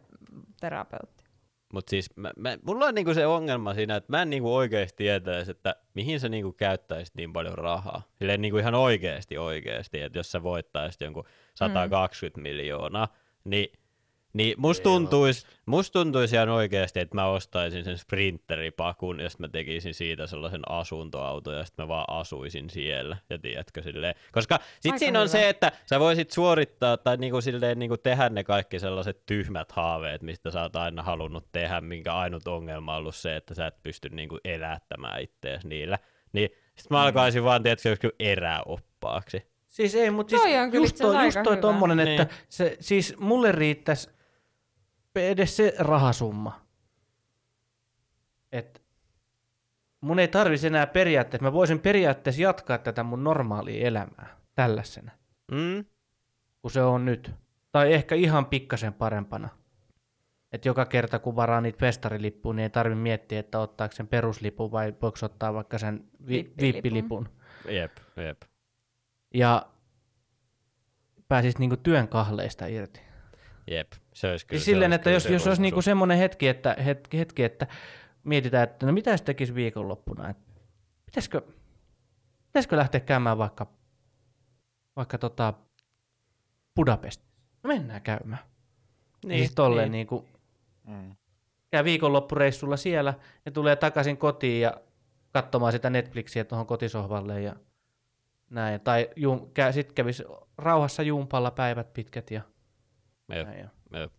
terapeutti. 0.60 1.24
Mutta 1.72 1.90
siis 1.90 2.16
mä, 2.16 2.30
mä, 2.36 2.58
mulla 2.66 2.86
on 2.86 2.94
niinku 2.94 3.14
se 3.14 3.26
ongelma 3.26 3.74
siinä, 3.74 3.96
että 3.96 4.12
mä 4.12 4.22
en 4.22 4.30
niinku 4.30 4.54
oikeasti 4.56 4.96
tietäisi, 4.96 5.50
että 5.50 5.76
mihin 5.94 6.20
sä 6.20 6.28
niinku 6.28 6.52
käyttäisit 6.52 7.14
niin 7.14 7.32
paljon 7.32 7.58
rahaa. 7.58 8.02
Silleen 8.18 8.40
niinku 8.40 8.58
ihan 8.58 8.74
oikeasti 8.74 9.38
oikeasti, 9.38 10.00
että 10.00 10.18
jos 10.18 10.32
sä 10.32 10.42
voittaisit 10.42 11.00
jonkun 11.00 11.24
120 11.54 12.38
mm. 12.38 12.42
miljoonaa, 12.42 13.08
niin, 13.44 13.77
niin 14.38 14.54
musta 14.58 14.82
tuntuisi, 14.82 15.46
must 15.66 15.92
tuntuisi 15.92 16.36
ihan 16.36 16.48
oikeasti, 16.48 17.00
että 17.00 17.14
mä 17.14 17.26
ostaisin 17.26 17.84
sen 17.84 17.98
sprinteripakun 17.98 19.20
ja 19.20 19.30
sitten 19.30 19.44
mä 19.44 19.52
tekisin 19.52 19.94
siitä 19.94 20.26
sellaisen 20.26 20.60
asuntoauton 20.68 21.56
ja 21.56 21.64
sitten 21.64 21.84
mä 21.84 21.88
vaan 21.88 22.04
asuisin 22.08 22.70
siellä. 22.70 23.16
Ja 23.30 23.38
tiedätkö 23.38 23.82
silleen. 23.82 24.14
Koska 24.32 24.58
sit 24.80 24.92
Aika 24.92 24.98
siinä 24.98 25.18
on 25.20 25.28
hyvä. 25.28 25.32
se, 25.38 25.48
että 25.48 25.72
sä 25.86 26.00
voisit 26.00 26.30
suorittaa 26.30 26.96
tai 26.96 27.16
niinku 27.16 27.40
silleen 27.40 27.78
niinku 27.78 27.96
tehdä 27.96 28.28
ne 28.28 28.44
kaikki 28.44 28.78
sellaiset 28.78 29.26
tyhmät 29.26 29.72
haaveet, 29.72 30.22
mistä 30.22 30.50
sä 30.50 30.62
oot 30.62 30.76
aina 30.76 31.02
halunnut 31.02 31.52
tehdä, 31.52 31.80
minkä 31.80 32.14
ainut 32.14 32.48
ongelma 32.48 32.92
on 32.92 32.98
ollut 32.98 33.14
se, 33.14 33.36
että 33.36 33.54
sä 33.54 33.66
et 33.66 33.82
pysty 33.82 34.08
niinku 34.08 34.38
elättämään 34.44 35.22
ittees 35.22 35.64
niillä. 35.64 35.98
Niin 36.32 36.50
sit 36.76 36.90
mä 36.90 37.02
alkaisin 37.02 37.44
vaan, 37.44 37.62
tiedätkö, 37.62 37.88
joskus 37.88 38.10
eräoppaaksi. 38.20 39.42
Siis 39.68 39.94
ei, 39.94 40.10
mutta 40.10 40.36
Toi 40.36 40.48
siis 40.48 40.74
just, 40.74 40.90
itse 40.90 41.04
asiassa 41.04 41.14
toi, 41.18 41.24
just 41.24 41.38
toi 41.44 41.56
tommonen, 41.56 42.00
että 42.00 42.24
Niin. 42.24 42.34
se, 42.48 42.76
siis 42.80 43.14
mulle 43.18 43.52
riittäisi 43.52 44.10
edes 45.16 45.56
se 45.56 45.74
rahasumma. 45.78 46.60
Et 48.52 48.82
mun 50.00 50.18
ei 50.18 50.28
tarvisi 50.28 50.66
enää 50.66 50.86
periaatteessa, 50.86 51.42
mä 51.44 51.52
voisin 51.52 51.80
periaatteessa 51.80 52.42
jatkaa 52.42 52.78
tätä 52.78 53.02
mun 53.02 53.24
normaalia 53.24 53.86
elämää 53.86 54.36
tällaisena, 54.54 55.10
Mm? 55.50 55.84
kun 56.62 56.70
se 56.70 56.82
on 56.82 57.04
nyt. 57.04 57.30
Tai 57.72 57.92
ehkä 57.92 58.14
ihan 58.14 58.46
pikkasen 58.46 58.92
parempana. 58.92 59.48
että 60.52 60.68
joka 60.68 60.86
kerta 60.86 61.18
kun 61.18 61.36
varaa 61.36 61.60
niitä 61.60 61.78
festarilippuja, 61.78 62.54
niin 62.56 62.62
ei 62.62 62.70
tarvitse 62.70 63.00
miettiä, 63.02 63.40
että 63.40 63.58
ottaako 63.58 63.92
sen 63.94 64.08
peruslipun 64.08 64.72
vai 64.72 64.94
voiko 65.02 65.18
ottaa 65.22 65.54
vaikka 65.54 65.78
sen 65.78 66.04
vi- 66.26 66.28
Vippilipun. 66.36 66.74
vippilipun. 66.74 67.28
Jep, 67.68 67.92
jep. 68.16 68.42
Ja 69.34 69.66
pääsis 71.28 71.58
niinku 71.58 71.76
työn 71.76 72.08
kahleista 72.08 72.66
irti. 72.66 73.00
Jep, 73.70 73.92
se 74.18 74.30
olisi 74.30 74.46
kyllä. 74.46 74.58
Siis 74.58 74.64
se 74.64 74.70
silleen, 74.70 74.92
olisi 74.92 74.96
että 74.96 75.10
jos, 75.10 75.22
se 75.22 75.32
jos 75.32 75.46
olisi 75.46 75.62
niinku 75.62 75.82
semmoinen 75.82 76.18
hetki 76.18 76.48
että, 76.48 76.76
hetki, 76.84 77.18
hetki, 77.18 77.44
että 77.44 77.66
mietitään, 78.24 78.64
että 78.64 78.86
no 78.86 78.92
mitä 78.92 79.16
se 79.16 79.24
tekisi 79.24 79.54
viikonloppuna, 79.54 80.28
että 80.28 80.52
pitäisikö, 81.06 81.42
pitäisikö 82.46 82.76
lähteä 82.76 83.00
käymään 83.00 83.38
vaikka, 83.38 83.66
vaikka 84.96 85.18
tota 85.18 85.54
Budapest. 86.76 87.22
No 87.62 87.68
mennään 87.68 88.02
käymään. 88.02 88.42
Niin, 89.24 89.38
siis 89.38 89.54
tolleen 89.54 89.92
niin. 89.92 89.92
niinku, 89.92 90.24
Mm. 90.88 91.16
käy 91.70 91.84
viikonloppureissulla 91.84 92.76
siellä 92.76 93.14
ja 93.46 93.52
tulee 93.52 93.76
takaisin 93.76 94.16
kotiin 94.16 94.60
ja 94.60 94.80
katsomaan 95.32 95.72
sitä 95.72 95.90
Netflixiä 95.90 96.44
tuohon 96.44 96.66
kotisohvalle 96.66 97.42
ja 97.42 97.56
näin. 98.50 98.80
Tai 98.80 99.10
jum, 99.16 99.50
kä, 99.54 99.72
sit 99.72 99.92
kävisi 99.92 100.24
rauhassa 100.58 101.02
jumpalla 101.02 101.50
päivät 101.50 101.92
pitkät 101.92 102.30
ja 102.30 102.40
Jep. 103.32 103.46
näin. 103.46 103.60
Ja. 103.60 103.68
Jep. 103.92 104.12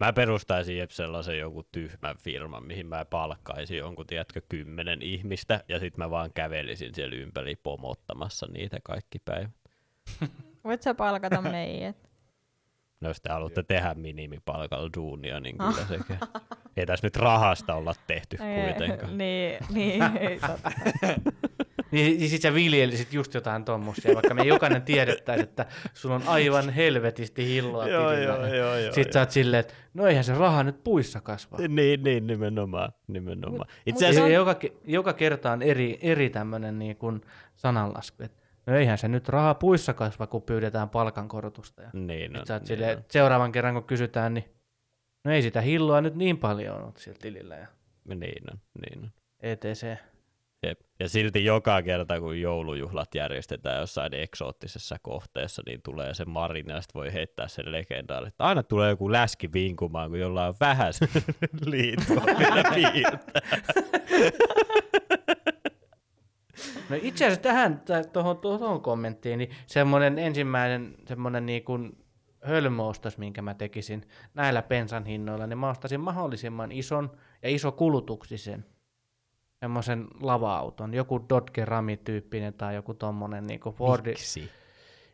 Mä 0.00 0.12
perustaisin 0.12 0.78
jep 0.78 0.90
sellaisen 0.90 1.38
jonkun 1.38 1.64
tyhmän 1.72 2.16
firman, 2.18 2.66
mihin 2.66 2.86
mä 2.86 3.04
palkkaisin 3.04 3.78
jonkun, 3.78 4.06
tiedätkö, 4.06 4.40
kymmenen 4.48 5.02
ihmistä, 5.02 5.64
ja 5.68 5.78
sit 5.78 5.96
mä 5.96 6.10
vaan 6.10 6.32
kävelisin 6.34 6.94
siellä 6.94 7.16
ympäri 7.16 7.56
pomottamassa 7.56 8.46
niitä 8.46 8.78
kaikki 8.84 9.18
päivät. 9.24 9.50
Voit 10.64 10.82
sä 10.82 10.94
palkata 10.94 11.42
meidät? 11.42 11.96
No 13.00 13.08
jos 13.08 13.20
te 13.20 13.32
haluatte 13.32 13.62
tehdä 13.62 13.94
minimipalkalla 13.94 14.90
duunia, 14.96 15.40
niin 15.40 15.58
kyllä 15.58 15.86
sekin. 15.88 16.18
Ei 16.76 16.86
tässä 16.86 17.06
nyt 17.06 17.16
rahasta 17.16 17.74
olla 17.74 17.94
tehty 18.06 18.36
kuitenkaan. 18.64 19.18
niin, 19.18 19.58
niin, 19.70 20.02
ei 20.02 20.40
totta. 20.40 20.70
Niin, 21.90 22.18
niin 22.18 22.30
sit 22.30 22.42
sä 22.42 22.54
viljelisit 22.54 23.12
just 23.12 23.34
jotain 23.34 23.64
tommosia, 23.64 24.14
vaikka 24.14 24.34
me 24.34 24.42
jokainen 24.42 24.82
tiedettäisiin, 24.82 25.48
että 25.48 25.66
sulla 25.94 26.14
on 26.14 26.22
aivan 26.26 26.70
helvetisti 26.70 27.46
hilloa 27.46 27.88
Joo, 27.88 28.10
tilillä. 28.10 28.24
joo, 28.34 28.42
niin 28.42 28.56
joo, 28.56 28.76
joo, 28.78 28.92
Sit 28.92 29.12
sä 29.12 29.20
oot 29.20 29.30
silleen, 29.30 29.60
että 29.60 29.74
no 29.94 30.06
eihän 30.06 30.24
se 30.24 30.34
raha 30.34 30.62
nyt 30.62 30.84
puissa 30.84 31.20
kasva. 31.20 31.56
Niin, 31.68 32.02
niin, 32.02 32.26
nimenomaan. 32.26 32.92
nimenomaan. 33.06 33.68
Itse 33.86 34.06
asiassa, 34.08 34.28
joka, 34.32 34.56
joka 34.84 35.12
kerta 35.12 35.52
on 35.52 35.62
eri, 35.62 35.98
eri 36.02 36.30
tämmöinen 36.30 36.78
niin 36.78 36.96
kuin 36.96 37.20
sananlasku, 37.56 38.22
että 38.22 38.42
no 38.66 38.76
eihän 38.76 38.98
se 38.98 39.08
nyt 39.08 39.28
raha 39.28 39.54
puissa 39.54 39.94
kasva, 39.94 40.26
kun 40.26 40.42
pyydetään 40.42 40.88
palkankorotusta. 40.88 41.82
Ja 41.82 41.90
niin 41.92 42.30
sit 42.30 42.40
on, 42.40 42.46
sä 42.46 42.54
oot 42.54 42.62
niin 42.62 42.66
silleen, 42.68 42.98
että 42.98 43.12
seuraavan 43.12 43.52
kerran 43.52 43.74
kun 43.74 43.84
kysytään, 43.84 44.34
niin 44.34 44.44
no 45.24 45.32
ei 45.32 45.42
sitä 45.42 45.60
hilloa 45.60 46.00
nyt 46.00 46.14
niin 46.14 46.38
paljon 46.38 46.82
ole 46.84 46.92
sillä 46.96 47.18
tilillä 47.22 47.56
ja 47.56 47.66
Niin 48.14 48.42
on, 48.52 48.58
niin 48.80 49.02
on. 49.02 49.10
etc. 49.42 49.82
Jep. 50.62 50.80
Ja 51.00 51.08
silti 51.08 51.44
joka 51.44 51.82
kerta, 51.82 52.20
kun 52.20 52.40
joulujuhlat 52.40 53.14
järjestetään 53.14 53.80
jossain 53.80 54.14
eksoottisessa 54.14 54.96
kohteessa, 55.02 55.62
niin 55.66 55.82
tulee 55.82 56.14
se 56.14 56.24
marina, 56.24 56.74
ja 56.74 56.80
voi 56.94 57.12
heittää 57.12 57.48
sen 57.48 57.72
legendaali, 57.72 58.28
että 58.28 58.44
aina 58.44 58.62
tulee 58.62 58.90
joku 58.90 59.12
läski 59.12 59.52
vinkumaan, 59.52 60.10
kun 60.10 60.18
jollain 60.18 60.48
on 60.48 60.54
vähän 60.60 60.92
liittoa 61.66 62.24
piirtää. 62.74 63.42
No 66.90 66.96
itse 67.02 67.24
asiassa 67.24 67.42
tähän, 67.42 67.82
tuohon, 68.12 68.38
tuohon 68.38 68.80
kommenttiin, 68.80 69.38
niin 69.38 69.50
semmoinen 69.66 70.18
ensimmäinen 70.18 70.94
semmoinen 71.08 71.46
niin 71.46 71.64
kuin 71.64 71.98
hölmöostos, 72.42 73.18
minkä 73.18 73.42
mä 73.42 73.54
tekisin 73.54 74.08
näillä 74.34 74.62
pensan 74.62 75.06
hinnoilla, 75.06 75.46
niin 75.46 75.58
mä 75.58 75.70
ostaisin 75.70 76.00
mahdollisimman 76.00 76.72
ison 76.72 77.10
ja 77.42 77.48
iso 77.48 77.72
kulutuksisen 77.72 78.64
semmoisen 79.60 80.06
lava-auton, 80.20 80.94
joku 80.94 81.24
Dodge 81.28 81.64
Rami-tyyppinen 81.64 82.54
tai 82.54 82.74
joku 82.74 82.94
tommonen 82.94 83.46
niin 83.46 83.60
kuin 83.60 83.74
Fordi. 83.74 84.10
Miksi? 84.10 84.50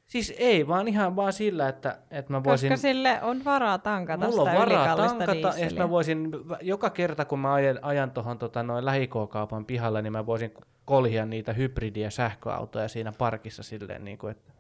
Siis 0.07 0.35
ei, 0.39 0.69
vaan 0.69 0.89
ihan 0.89 1.17
vaan 1.17 1.33
sillä, 1.33 1.69
että, 1.69 1.99
että 2.11 2.33
mä 2.33 2.45
voisin... 2.45 2.71
Koska 2.71 2.83
sille 2.83 3.23
on 3.23 3.45
varaa 3.45 3.79
tankata 3.79 4.27
Mulla 4.27 4.43
on 4.43 4.49
sitä 4.49 4.61
varaa 4.61 4.79
ylikallista 4.79 5.19
tankata, 5.19 5.49
ja 5.49 5.53
diisseliä. 5.53 5.83
mä 5.83 5.91
voisin, 5.91 6.31
joka 6.63 6.91
kerta 6.91 7.25
kun 7.25 7.39
mä 7.39 7.53
ajan, 7.53 7.79
ajan 7.83 8.11
tuohon 8.11 8.39
tota, 8.39 8.63
noin 8.63 8.85
lähikookaupan 8.85 9.65
pihalle, 9.65 10.03
niin 10.03 10.13
mä 10.13 10.27
voisin 10.27 10.55
kolhia 10.85 11.27
niitä 11.27 11.53
hybridiä 11.53 12.11
sähköautoja 12.11 12.89
siinä 12.89 13.13
parkissa 13.19 13.63
silleen, 13.63 14.05
niin 14.05 14.19
kuin, 14.19 14.31
että 14.31 14.53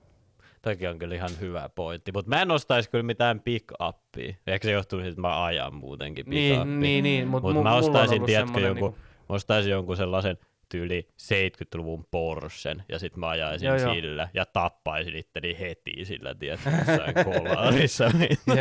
Toki 0.62 0.86
on 0.86 0.98
kyllä 0.98 1.14
ihan 1.14 1.30
hyvä 1.40 1.70
pointti, 1.74 2.12
mutta 2.12 2.28
mä 2.28 2.42
en 2.42 2.50
ostaisi 2.50 2.90
kyllä 2.90 3.04
mitään 3.04 3.40
pick-uppia. 3.40 4.34
Ehkä 4.46 4.68
se 4.68 4.72
johtuu 4.72 4.98
siitä, 4.98 5.10
että 5.10 5.20
mä 5.20 5.44
ajan 5.44 5.74
muutenkin 5.74 6.24
pick 6.24 6.34
niin, 6.34 6.80
niin, 6.80 7.04
niin, 7.04 7.28
mutta 7.28 7.48
Mut 7.48 7.56
mu- 7.56 7.62
mä 7.62 7.72
on 7.72 7.78
ostaisin, 7.78 8.24
tiedätkö, 8.24 8.60
jonkun, 8.60 8.90
niinku- 8.90 8.98
mä 8.98 9.11
ostaisin 9.28 9.70
jonkun 9.70 9.96
sellaisen 9.96 10.38
tyyli 10.68 11.08
70-luvun 11.22 12.06
Porschen, 12.10 12.84
ja 12.88 12.98
sit 12.98 13.16
mä 13.16 13.28
ajaisin 13.28 13.66
Joo, 13.66 13.76
joo. 13.76 13.94
sillä, 13.94 14.28
ja 14.34 14.46
tappaisin 14.46 15.16
itteni 15.16 15.56
heti 15.60 16.04
sillä, 16.04 16.34
jossain 16.40 17.14
kolarissa. 17.24 18.10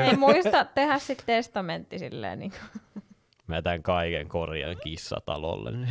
Ei 0.08 0.16
muista 0.18 0.66
tehdä 0.66 1.00
sitten 1.00 1.26
testamentti 1.26 2.00
silleen. 2.00 2.40
Niin. 2.40 2.52
mä 3.48 3.56
jätän 3.56 3.84
kaiken 3.84 4.28
korjan 4.28 4.76
kissatalolle. 4.84 5.72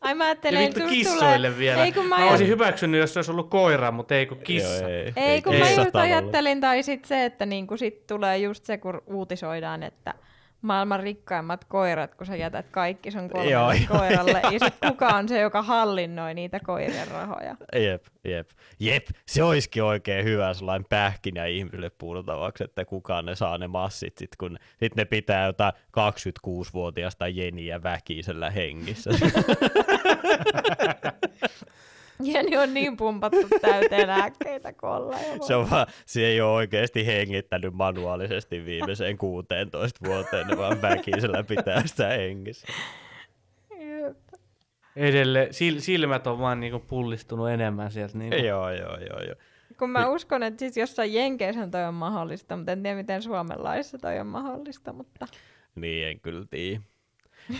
Ai 0.00 0.14
mä 0.14 0.24
Ja 0.24 0.28
ajattelen, 0.28 0.62
että 0.62 0.80
kissoille 0.80 1.48
tulee... 1.48 1.58
vielä. 1.58 1.84
Ei 1.84 1.92
kun 1.92 2.06
mä, 2.06 2.18
Mä 2.18 2.30
olisin 2.30 2.48
hyväksynyt, 2.48 3.00
jos 3.00 3.12
se 3.12 3.18
olisi 3.18 3.30
ollut 3.30 3.50
koira, 3.50 3.90
mutta 3.90 4.14
ei 4.14 4.26
kun 4.26 4.38
kissa. 4.38 4.88
Joo, 4.88 4.88
ei, 4.88 5.12
ei, 5.16 5.42
kun 5.42 5.54
mä 5.54 5.70
just 5.70 5.96
ajattelin, 5.96 6.60
tai 6.60 6.82
sitten 6.82 7.08
se, 7.08 7.24
että 7.24 7.46
niinku 7.46 7.76
sit 7.76 8.06
tulee 8.06 8.38
just 8.38 8.64
se, 8.64 8.78
kun 8.78 9.02
uutisoidaan, 9.06 9.82
että 9.82 10.14
maailman 10.62 11.00
rikkaimmat 11.00 11.64
koirat, 11.64 12.14
kun 12.14 12.26
sä 12.26 12.36
jätät 12.36 12.66
kaikki 12.70 13.10
sun 13.10 13.22
Joo, 13.22 13.30
kolmelle 13.32 13.76
joo, 13.76 13.98
koiralle, 13.98 14.40
ja 14.52 14.58
sitten 14.64 14.90
kuka 14.90 15.08
on 15.08 15.28
se, 15.28 15.40
joka 15.40 15.62
hallinnoi 15.62 16.34
niitä 16.34 16.60
koirien 16.60 17.08
rahoja. 17.08 17.56
Jep, 17.76 18.04
jep. 18.24 18.50
Jep, 18.80 19.06
se 19.26 19.42
olisikin 19.42 19.82
oikein 19.82 20.24
hyvä 20.24 20.54
sellainen 20.54 20.86
pähkinä 20.88 21.46
ihmisille 21.46 21.90
puurtavaksi, 21.90 22.64
että 22.64 22.84
kukaan 22.84 23.26
ne 23.26 23.34
saa 23.34 23.58
ne 23.58 23.66
massit, 23.68 24.18
sit 24.18 24.36
kun 24.38 24.58
sit 24.80 24.96
ne 24.96 25.04
pitää 25.04 25.46
jotain 25.46 25.72
26-vuotiaasta 25.74 27.28
jeniä 27.28 27.82
väkisellä 27.82 28.50
hengissä. 28.50 29.10
Jeni 32.32 32.56
on 32.56 32.74
niin 32.74 32.96
pumpattu 32.96 33.48
täyteen 33.60 34.08
lääkkeitä 34.08 34.72
kolla. 34.72 35.16
se, 35.46 35.54
on 35.54 35.70
vaan, 35.70 35.86
se 36.06 36.26
ei 36.26 36.40
ole 36.40 36.52
oikeasti 36.52 37.06
hengittänyt 37.06 37.74
manuaalisesti 37.74 38.64
viimeiseen 38.64 39.18
16 39.18 40.00
vuoteen, 40.06 40.46
ne 40.46 40.56
vaan 40.56 40.82
väkisellä 40.82 41.42
pitää 41.42 41.86
sitä 41.86 42.08
hengissä. 42.08 42.66
Edelleen, 44.96 45.54
sil, 45.58 45.76
silmät 45.78 46.26
on 46.26 46.38
vaan 46.38 46.60
niinku 46.60 46.78
pullistunut 46.78 47.50
enemmän 47.50 47.90
sieltä. 47.90 48.18
Niinku. 48.18 48.36
Joo, 48.36 48.70
joo, 48.70 48.96
joo, 48.98 49.20
joo. 49.26 49.34
Kun 49.78 49.90
mä 49.90 50.08
uskon, 50.08 50.42
että 50.42 50.58
siis 50.58 50.76
jossain 50.76 51.14
Jenkeissä 51.14 51.66
toi 51.66 51.84
on 51.84 51.94
mahdollista, 51.94 52.56
mutta 52.56 52.72
en 52.72 52.82
tiedä 52.82 52.96
miten 52.96 53.22
Suomen 53.22 53.64
laissa 53.64 53.98
toi 53.98 54.18
on 54.18 54.26
mahdollista, 54.26 54.92
mutta, 54.92 55.26
Niin, 55.74 56.06
en 56.06 56.20
kyllä 56.20 56.44
tiedä. 56.50 56.80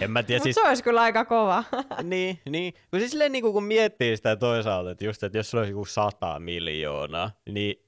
En 0.01 0.11
mä 0.11 0.23
tiedä, 0.23 0.43
siis 0.43 0.55
se 0.55 0.69
olisi 0.69 0.83
kyllä 0.83 1.01
aika 1.01 1.25
kova. 1.25 1.65
niin, 2.03 2.39
niin. 2.51 2.73
Kun 2.91 3.01
siis 3.01 3.11
silleen, 3.11 3.33
niin 3.33 3.45
kun 3.45 3.65
miettii 3.65 4.17
sitä 4.17 4.37
toisaalta, 4.37 4.91
että 4.91 5.05
just, 5.05 5.23
että 5.23 5.39
jos 5.39 5.51
sulla 5.51 5.63
olisi 5.63 5.73
joku 5.73 5.85
100 5.85 6.39
miljoonaa, 6.39 7.31
niin 7.51 7.85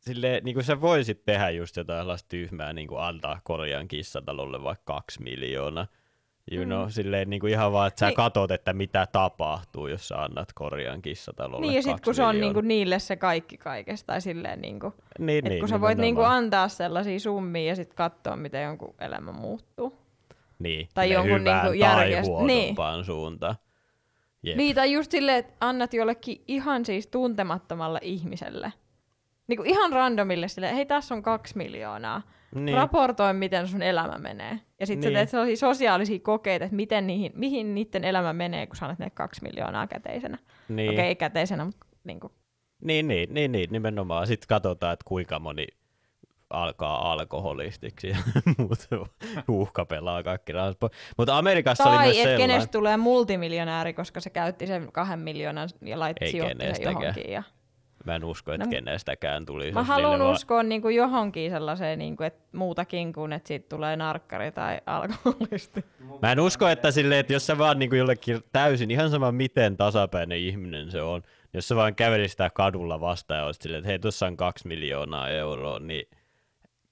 silleen, 0.00 0.44
niin 0.44 0.54
kuin 0.54 0.64
sä 0.64 0.80
voisit 0.80 1.24
tehdä 1.24 1.50
just 1.50 1.76
jotain 1.76 2.00
sellaista 2.00 2.28
tyhmää, 2.28 2.72
niin 2.72 2.88
kuin 2.88 3.00
antaa 3.02 3.40
korjaan 3.44 3.88
kissatalolle 3.88 4.62
vaikka 4.62 4.94
kaksi 4.94 5.22
miljoonaa. 5.22 5.86
You 6.52 6.64
Mm. 6.64 6.68
know, 6.68 6.88
silleen 6.88 7.30
niin 7.30 7.40
kuin 7.40 7.52
ihan 7.52 7.72
vaan, 7.72 7.88
että 7.88 7.98
sä 8.00 8.06
Niin. 8.06 8.16
katot, 8.16 8.50
että 8.50 8.72
mitä 8.72 9.06
tapahtuu, 9.12 9.86
jos 9.86 10.08
sä 10.08 10.16
annat 10.22 10.52
korjaan 10.54 11.02
kissatalolle 11.02 11.66
niin 11.66 11.74
ja 11.74 11.82
sitten 11.82 12.04
kun 12.04 12.14
se 12.14 12.22
on 12.22 12.28
miljoonaa. 12.34 12.48
niinku 12.54 12.60
niille 12.68 12.98
se 12.98 13.16
kaikki 13.16 13.56
kaikesta, 13.58 14.06
tai 14.06 14.20
silleen 14.20 14.60
niinku, 14.60 14.94
niin, 15.18 15.38
et 15.46 15.50
niin, 15.50 15.60
kun 15.60 15.68
sä 15.68 15.80
voit 15.80 15.98
niinku 15.98 16.20
nimenomaan. 16.20 16.44
antaa 16.44 16.68
sellaisia 16.68 17.18
summia 17.20 17.64
ja 17.68 17.76
sitten 17.76 17.96
katsoa, 17.96 18.36
miten 18.36 18.62
jonkun 18.62 18.94
elämä 19.00 19.32
muuttuu. 19.32 19.98
Niin, 20.58 20.88
tai 20.94 21.12
jonkun 21.12 21.40
hyvään 21.40 21.70
niinku 21.72 21.84
tai 21.86 22.22
huonompaan 22.22 23.04
suuntaan. 23.04 23.54
Jep. 24.42 24.56
Niin, 24.56 24.74
tai 24.74 24.92
just 24.92 25.10
silleen, 25.10 25.38
että 25.38 25.52
annat 25.60 25.94
jollekin 25.94 26.44
ihan 26.48 26.84
siis 26.84 27.06
tuntemattomalle 27.06 27.98
ihmiselle. 28.02 28.72
Niinku 29.46 29.62
ihan 29.66 29.92
randomille 29.92 30.48
silleen, 30.48 30.74
hei 30.74 30.86
tässä 30.86 31.14
on 31.14 31.22
kaksi 31.22 31.56
miljoonaa. 31.56 32.22
Niin. 32.54 32.76
Raportoi, 32.76 33.34
miten 33.34 33.68
sun 33.68 33.82
elämä 33.82 34.18
menee. 34.18 34.60
Ja 34.80 34.86
sitten 34.86 35.00
Niin. 35.08 35.12
sä 35.12 35.18
teet 35.18 35.28
sellaisia 35.30 35.56
sosiaalisia 35.56 36.18
kokeita, 36.18 36.64
että 36.64 36.76
miten 36.76 37.06
niihin, 37.06 37.32
mihin 37.34 37.74
niiden 37.74 38.04
elämä 38.04 38.32
menee, 38.32 38.66
kun 38.66 38.76
sä 38.76 38.84
annat 38.84 38.98
ne 38.98 39.10
kaksi 39.10 39.42
miljoonaa 39.42 39.86
käteisenä. 39.86 40.38
niin. 40.68 40.90
Okei, 40.90 41.04
ei 41.06 41.16
käteisenä, 41.16 41.64
mutta 41.64 41.86
niinku. 42.04 42.32
Niin, 42.84 43.08
niin, 43.08 43.34
niin, 43.34 43.52
niin, 43.52 43.68
nimenomaan. 43.72 44.26
Sitten 44.26 44.48
katsotaan, 44.48 44.92
että 44.92 45.04
kuinka 45.08 45.38
moni 45.38 45.66
alkaa 46.50 47.12
alkoholistiksi 47.12 48.08
ja 48.08 48.16
muut 48.58 48.78
uhkapelaa 49.48 50.22
kaikki 50.22 50.52
rahat. 50.52 50.78
Mutta 51.18 51.38
Amerikassa 51.38 51.84
oli 51.84 51.96
Tai 51.96 52.06
myös 52.06 52.16
että 52.16 52.22
sellainen... 52.22 52.48
kenestä 52.50 52.72
tulee 52.72 52.96
multimiljonääri, 52.96 53.92
koska 53.94 54.20
se 54.20 54.30
käytti 54.30 54.66
sen 54.66 54.92
kahden 54.92 55.18
miljoonan 55.18 55.68
ja 55.82 55.98
laitti 55.98 56.30
sijoitti 56.30 56.64
johonkin. 56.82 57.32
Ja... 57.32 57.42
Mä 58.04 58.14
en 58.14 58.24
usko, 58.24 58.52
että 58.52 58.64
No, 58.66 58.70
kenestäkään 58.70 59.46
tulisi. 59.46 59.72
Mä 59.72 59.82
haluan 59.82 60.20
vaan- 60.20 60.32
uskoa 60.34 60.62
niin 60.62 60.82
kuin 60.82 60.96
johonkin 60.96 61.50
sellaiseen, 61.50 61.98
niin 61.98 62.16
kuin, 62.16 62.26
että 62.26 62.44
muutakin 62.52 63.12
kuin, 63.12 63.32
että 63.32 63.48
siitä 63.48 63.68
tulee 63.68 63.96
narkkari 63.96 64.52
tai 64.52 64.80
alkoholisti. 64.86 65.84
Mä 66.22 66.32
en 66.32 66.40
usko, 66.40 66.68
että 66.68 66.90
silleen, 66.90 67.20
että 67.20 67.32
jos 67.32 67.46
sä 67.46 67.58
vaan 67.58 67.78
niin 67.78 67.96
jollekin 67.96 68.40
täysin, 68.52 68.90
ihan 68.90 69.10
sama 69.10 69.32
miten 69.32 69.76
tasapäinen 69.76 70.38
ihminen 70.38 70.90
se 70.90 71.02
on, 71.02 71.22
jos 71.54 71.68
sä 71.68 71.76
vaan 71.76 71.94
kävelisit 71.94 72.30
sitä 72.30 72.50
kadulla 72.50 73.00
vastaan 73.00 73.38
ja 73.38 73.44
olisit 73.46 73.62
silleen, 73.62 73.78
että 73.78 73.88
hei, 73.88 73.98
tuossa 73.98 74.26
on 74.26 74.36
kaksi 74.36 74.68
miljoonaa 74.68 75.28
euroa, 75.28 75.78
niin 75.78 76.08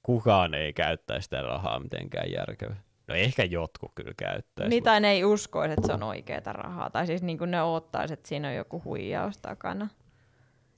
kukaan 0.05 0.55
ei 0.55 0.73
käyttäisi 0.73 1.25
sitä 1.25 1.43
rahaa 1.43 1.81
mitenkään 1.81 2.33
järkevää. 2.33 2.83
No 3.09 3.15
ehkä 3.15 3.45
jotkut 3.45 3.93
kyllä 3.95 4.13
käyttäisi. 4.17 4.71
Niin 4.71 4.83
tai 4.83 5.01
ne 5.01 5.11
ei 5.11 5.25
uskoisi, 5.25 5.73
että 5.73 5.87
se 5.87 5.93
on 5.93 6.03
oikeaa 6.03 6.53
rahaa. 6.53 6.91
Tai 6.91 7.07
siis 7.07 7.23
niin 7.23 7.39
ne 7.47 7.63
oottaisi, 7.63 8.15
että 8.15 8.29
siinä 8.29 8.49
on 8.49 8.55
joku 8.55 8.83
huijaus 8.85 9.39
takana. 9.39 9.89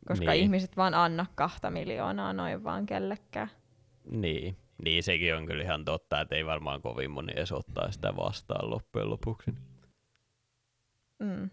Koska 0.08 0.30
Niin. 0.30 0.42
ihmiset 0.42 0.76
vaan 0.76 0.94
anna 0.94 1.26
kahta 1.34 1.70
miljoonaa 1.70 2.32
noin 2.32 2.64
vaan 2.64 2.86
kellekään. 2.86 3.50
Niin. 4.10 4.56
niin, 4.84 5.02
sekin 5.02 5.34
on 5.36 5.46
kyllä 5.46 5.62
ihan 5.62 5.84
totta, 5.84 6.20
että 6.20 6.34
ei 6.34 6.46
varmaan 6.46 6.82
kovin 6.82 7.10
moni 7.10 7.32
edes 7.36 7.52
ottaa 7.52 7.92
sitä 7.92 8.16
vastaan 8.16 8.70
loppujen 8.70 9.10
lopuksi. 9.10 9.54
Mm. 11.18 11.50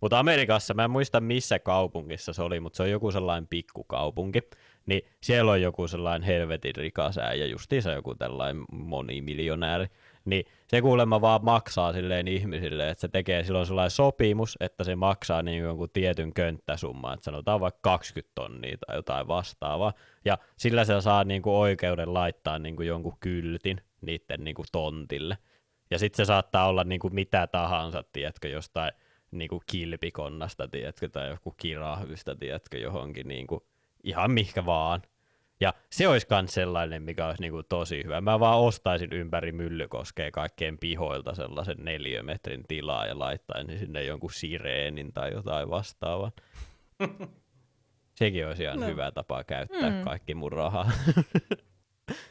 Mutta 0.00 0.18
Amerikassa, 0.18 0.74
mä 0.74 0.84
en 0.84 0.90
muista 0.90 1.20
missä 1.20 1.58
kaupungissa 1.58 2.32
se 2.32 2.42
oli, 2.42 2.60
mutta 2.60 2.76
se 2.76 2.82
on 2.82 2.90
joku 2.90 3.10
sellainen 3.10 3.46
pikkukaupunki, 3.48 4.40
niin 4.86 5.02
siellä 5.20 5.52
on 5.52 5.62
joku 5.62 5.88
sellainen 5.88 6.26
helvetin 6.26 6.76
rikas 6.76 7.18
äijä, 7.18 7.46
justiinsa 7.46 7.92
joku 7.92 8.14
tällainen 8.14 8.64
monimiljonääri, 8.72 9.86
niin 10.24 10.44
se 10.68 10.80
kuulemma 10.82 11.20
vaan 11.20 11.44
maksaa 11.44 11.92
silleen 11.92 12.28
ihmisille, 12.28 12.88
että 12.90 13.00
se 13.00 13.08
tekee 13.08 13.44
silloin 13.44 13.66
sellainen 13.66 13.90
sopimus, 13.90 14.56
että 14.60 14.84
se 14.84 14.96
maksaa 14.96 15.42
niin 15.42 15.62
jonkun 15.62 15.90
tietyn 15.92 16.34
könttäsumman, 16.34 17.14
että 17.14 17.24
sanotaan 17.24 17.60
vaikka 17.60 17.80
20 17.82 18.32
tonnia 18.34 18.76
tai 18.86 18.96
jotain 18.96 19.28
vastaavaa, 19.28 19.92
ja 20.24 20.38
sillä 20.56 20.84
se 20.84 21.00
saa 21.00 21.24
niin 21.24 21.42
kuin 21.42 21.54
oikeuden 21.54 22.14
laittaa 22.14 22.58
niin 22.58 22.76
kuin 22.76 22.88
jonkun 22.88 23.16
kyltin 23.20 23.80
niiden 24.00 24.44
niin 24.44 24.54
kuin 24.54 24.66
tontille. 24.72 25.38
Ja 25.90 25.98
sitten 25.98 26.16
se 26.16 26.24
saattaa 26.24 26.68
olla 26.68 26.84
niin 26.84 27.00
kuin 27.00 27.14
mitä 27.14 27.46
tahansa, 27.46 28.04
tiedätkö, 28.12 28.48
jostain 28.48 28.92
niin 29.30 29.48
kuin 29.48 29.62
kilpikonnasta, 29.66 30.68
tiedätkö, 30.68 31.08
tai 31.08 31.30
joku 31.30 31.54
kirahvista, 31.56 32.36
tiedätkö, 32.36 32.78
johonkin 32.78 33.28
niin 33.28 33.46
kuin, 33.46 33.60
ihan 34.06 34.30
mihinkä 34.30 34.66
vaan. 34.66 35.02
Ja 35.60 35.74
se 35.90 36.08
olisi 36.08 36.26
myös 36.30 36.54
sellainen, 36.54 37.02
mikä 37.02 37.26
olisi 37.26 37.42
niin 37.42 37.52
kuin 37.52 37.66
tosi 37.68 38.04
hyvä. 38.04 38.20
Mä 38.20 38.40
vaan 38.40 38.58
ostaisin 38.58 39.12
ympäri 39.12 39.52
Myllykoskea 39.52 40.30
kaikkien 40.30 40.78
pihoilta 40.78 41.34
sellaisen 41.34 41.76
neliömetrin 41.78 42.64
tilaa 42.68 43.06
ja 43.06 43.18
laittaisin 43.18 43.78
sinne 43.78 44.04
jonkun 44.04 44.32
sireenin 44.32 45.12
tai 45.12 45.32
jotain 45.32 45.70
vastaavaa. 45.70 46.30
Sekin 48.18 48.46
olisi 48.46 48.62
ihan 48.62 48.80
no. 48.80 48.86
hyvä 48.86 49.10
tapa 49.10 49.44
käyttää 49.44 49.90
mm. 49.90 50.04
kaikki 50.04 50.34
mun 50.34 50.52
rahaa. 50.52 50.90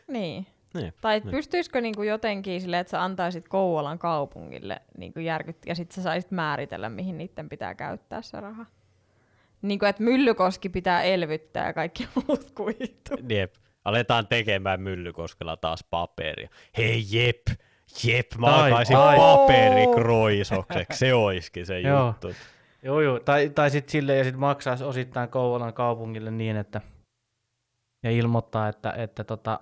Niin. 0.07 0.47
niin. 0.73 0.93
Tai 1.01 1.19
niin. 1.19 1.31
pystyisikö 1.31 1.81
niinku 1.81 2.03
jotenkin 2.03 2.61
silleen, 2.61 2.81
että 2.81 2.91
sä 2.91 3.03
antaisit 3.03 3.47
Kouvolan 3.47 3.99
kaupungille 3.99 4.81
niinku 4.97 5.19
järkyt, 5.19 5.57
ja 5.65 5.75
sitten 5.75 5.95
sä 5.95 6.01
saisit 6.01 6.31
määritellä, 6.31 6.89
mihin 6.89 7.17
niiden 7.17 7.49
pitää 7.49 7.75
käyttää 7.75 8.21
se 8.21 8.39
raha. 8.39 8.65
Niin 9.67 9.79
kuin, 9.79 9.89
että 9.89 10.03
Myllykoski 10.03 10.69
pitää 10.69 11.03
elvyttää 11.03 11.67
ja 11.67 11.73
kaikki 11.73 12.07
muut 12.15 12.51
kuituu. 12.51 13.17
Jep. 13.29 13.53
Aletaan 13.85 14.27
tekemään 14.27 14.81
Myllykoskella 14.81 15.57
taas 15.57 15.83
paperia. 15.89 16.49
Hei 16.77 17.03
jep, 17.11 17.41
jep, 18.03 18.27
mä 18.37 18.47
alkaisin 18.47 18.97
paperikroisokseksi. 19.17 20.99
Se 20.99 21.13
oiskin 21.13 21.65
se 21.65 21.79
Joo. 21.79 22.07
juttu. 22.07 22.31
Joo, 22.83 23.01
joo. 23.01 23.19
Tai, 23.19 23.49
tai 23.49 23.69
sitten 23.69 23.91
silleen, 23.91 24.17
ja 24.17 24.23
sitten 24.23 24.39
maksaa 24.39 24.77
osittain 24.83 25.29
Kouvolan 25.29 25.73
kaupungille 25.73 26.31
niin, 26.31 26.57
että 26.57 26.81
ja 28.03 28.11
ilmoittaa, 28.11 28.67
että, 28.67 28.91
että 28.91 29.23
tota, 29.23 29.59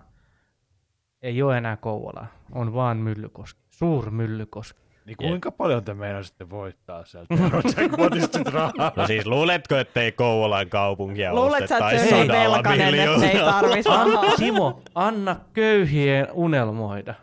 ei 1.21 1.41
ole 1.41 1.57
enää 1.57 1.77
Kouvolaa, 1.77 2.27
on 2.51 2.73
vaan 2.73 2.97
Myllykoski, 2.97 3.61
suur 3.69 4.11
Myllykoski. 4.11 4.82
Niin 5.05 5.17
kuinka 5.17 5.51
paljon 5.51 5.83
te 5.83 5.93
meinasitte 5.93 6.49
voittaa 6.49 7.05
sieltä 7.05 7.35
Eurojackpotista 7.43 8.37
sit 8.37 8.47
rahaa? 8.47 8.91
No 8.95 9.07
siis 9.07 9.25
luuletko, 9.25 9.75
ettei 9.75 10.11
Kouvolan 10.11 10.69
kaupunkia 10.69 11.35
Luulet 11.35 11.67
sä, 11.67 11.77
että 11.77 11.85
ostettaisi 11.85 12.09
se 12.09 12.15
on 12.15 12.27
sadalla 12.27 12.57
velkainen, 12.57 12.87
että 12.87 13.11
ei 13.11 13.17
miljoonalla? 13.17 13.51
tarvitsisi 13.51 13.89
rahaa? 13.89 14.37
Simo, 14.37 14.81
anna 14.95 15.35
köyhien 15.53 16.27
unelmoida. 16.33 17.13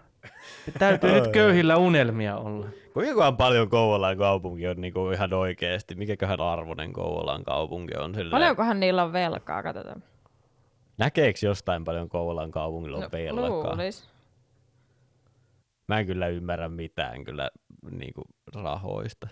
Täytyy 0.79 1.13
nyt 1.13 1.29
köyhillä 1.29 1.77
unelmia 1.77 2.37
olla. 2.37 2.67
Kuinka 2.95 3.33
paljon 3.33 3.69
Kouvolan 3.69 4.17
kaupunki 4.17 4.69
on 4.69 4.81
niinku 4.81 5.11
ihan 5.11 5.33
oikeasti? 5.33 5.95
Mikäköhän 5.95 6.41
arvoinen 6.41 6.93
Kouvolan 6.93 7.45
kaupunki 7.45 7.97
on? 7.97 8.15
Silleen, 8.15 8.31
Paljonkohan 8.31 8.81
niillä 8.81 9.03
on 9.03 9.13
velkaa, 9.13 9.63
katsotaan. 9.63 10.03
Näkeekö 10.99 11.39
jostain 11.43 11.85
paljon 11.85 12.09
Kouvolan 12.09 12.51
kaupungilla 12.51 12.97
on 12.97 13.03
no, 13.03 13.09
velkaa? 13.13 13.71
luulis. 13.71 14.11
Mä 15.89 15.99
en 15.99 16.07
kyllä 16.07 16.29
ymmärrä 16.29 16.69
mitään 16.69 17.25
kyllä 17.25 17.51
niinku 17.91 18.23
rahoista. 18.55 19.29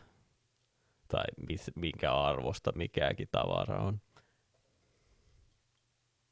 Tai 1.09 1.25
mis, 1.49 1.71
minkä 1.75 2.15
arvosta 2.15 2.73
mikäkin 2.75 3.29
tavara 3.33 3.83
on. 3.83 4.01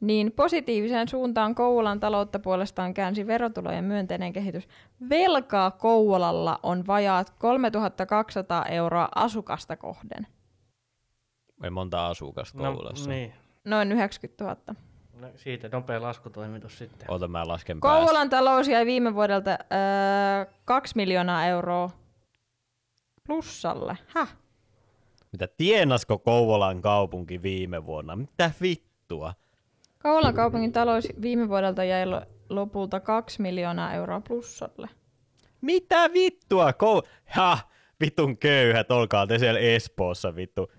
niin 0.00 0.32
positiiviseen 0.32 1.08
suuntaan 1.08 1.54
Kouvolan 1.54 2.00
taloutta 2.00 2.38
puolestaan 2.38 2.94
käänsi 2.94 3.26
verotulojen 3.26 3.84
myönteinen 3.84 4.32
kehitys. 4.32 4.68
Velkaa 5.08 5.70
Kouvolalla 5.70 6.58
on 6.62 6.86
vajaat 6.86 7.30
3200 7.30 8.66
euroa 8.66 9.08
asukasta 9.14 9.76
kohden. 9.76 10.26
Ei 11.64 11.70
monta 11.70 12.06
asukasta 12.06 12.58
Kouvolassa. 12.58 13.10
No, 13.10 13.14
niin. 13.14 13.32
Noin 13.64 13.92
90 13.92 14.44
000. 14.44 14.56
No, 15.22 15.28
siitä 15.36 15.68
nopea 15.72 16.02
laskutoimitus 16.02 16.78
sitten. 16.78 17.10
Ota 17.10 17.28
mä 17.28 17.48
lasken 17.48 17.80
päästä. 17.80 17.98
Kouvolan 17.98 18.30
talous 18.30 18.68
jäi 18.68 18.86
viime 18.86 19.14
vuodelta 19.14 19.50
öö, 19.50 20.46
2 20.64 20.92
miljoonaa 20.96 21.46
euroa 21.46 21.90
plussalle. 23.26 23.98
Häh? 24.06 24.36
Mitä 25.32 25.48
tienasko 25.56 26.18
Kouvolan 26.18 26.82
kaupunki 26.82 27.42
viime 27.42 27.86
vuonna? 27.86 28.16
Mitä 28.16 28.50
vittua? 28.62 29.34
Kouvolan 30.02 30.34
kaupungin 30.34 30.72
talous 30.72 31.08
viime 31.22 31.48
vuodelta 31.48 31.84
jäi 31.84 32.06
lo- 32.06 32.22
lopulta 32.48 33.00
2 33.00 33.42
miljoonaa 33.42 33.92
euroa 33.94 34.20
plussalle. 34.28 34.88
Mitä 35.60 36.12
vittua? 36.12 36.70
Kou- 36.70 37.08
ha, 37.26 37.58
vitun 38.00 38.38
köyhät, 38.38 38.90
olkaa 38.90 39.26
te 39.26 39.38
siellä 39.38 39.60
Espoossa 39.60 40.34
vittu. 40.36 40.70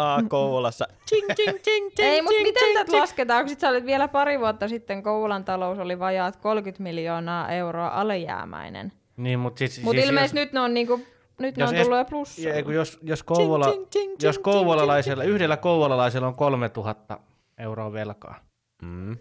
A 0.00 0.22
Kouvolassa. 0.28 0.86
Ching, 1.08 1.26
ching, 1.34 1.58
ching, 1.58 1.88
ching, 1.90 2.08
Ei, 2.10 2.22
mutta 2.22 2.42
miten 2.42 2.62
ching, 2.62 2.78
tätä 2.78 2.96
lasketaan? 2.96 3.42
Kun 3.42 3.48
sit 3.48 3.60
sä 3.60 3.68
olit 3.68 3.86
vielä 3.86 4.08
pari 4.08 4.38
vuotta 4.40 4.68
sitten 4.68 5.02
Kouvolan 5.02 5.44
talous 5.44 5.78
oli 5.78 5.98
vajaat 5.98 6.36
30 6.36 6.82
miljoonaa 6.82 7.48
euroa 7.52 7.88
alijäämäinen. 7.88 8.92
Niin, 9.16 9.38
mutta 9.38 9.58
siis, 9.58 9.82
Mutta 9.82 9.96
siis 10.00 10.08
ilmeisesti 10.08 10.38
nyt 10.40 10.52
ne 10.52 10.60
on, 10.60 10.74
niinku, 10.74 11.00
nyt 11.38 11.56
ne 11.56 11.62
jos 11.62 11.70
on 11.70 11.76
es- 11.76 11.82
tullut 11.82 11.96
jo 11.96 11.98
Ja, 11.98 12.04
plussalla. 12.04 12.62
kun 12.62 12.74
jos, 12.74 12.98
jos, 13.02 13.22
Kouvola, 13.22 13.64
Ching, 13.64 13.86
ching, 13.86 13.90
ching, 14.10 14.22
jos 14.22 14.38
kouvolalaisella, 14.38 15.24
yhdellä 15.24 15.56
kouvolalaisella 15.56 16.26
on 16.26 16.34
3000 16.34 17.18
euroa 17.58 17.92
velkaa. 17.92 18.40
Mm. 18.82 19.16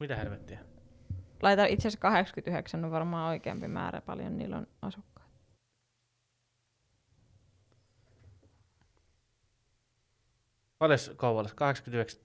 Mitä 0.00 0.16
helvettiä? 0.16 0.58
Laita 1.42 1.64
itse 1.64 1.88
asiassa 1.88 2.00
89 2.00 2.84
on 2.84 2.90
varmaan 2.90 3.28
oikeampi 3.30 3.68
määrä, 3.68 4.00
paljon 4.00 4.38
niillä 4.38 4.56
on 4.56 4.66
asukkaita. 4.82 5.15
Paljon 10.78 10.98
Kouvolassa? 11.16 11.56
89. 11.56 12.20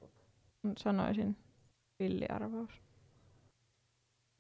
Sanoisin 0.78 1.38
villiarvaus. 2.00 2.70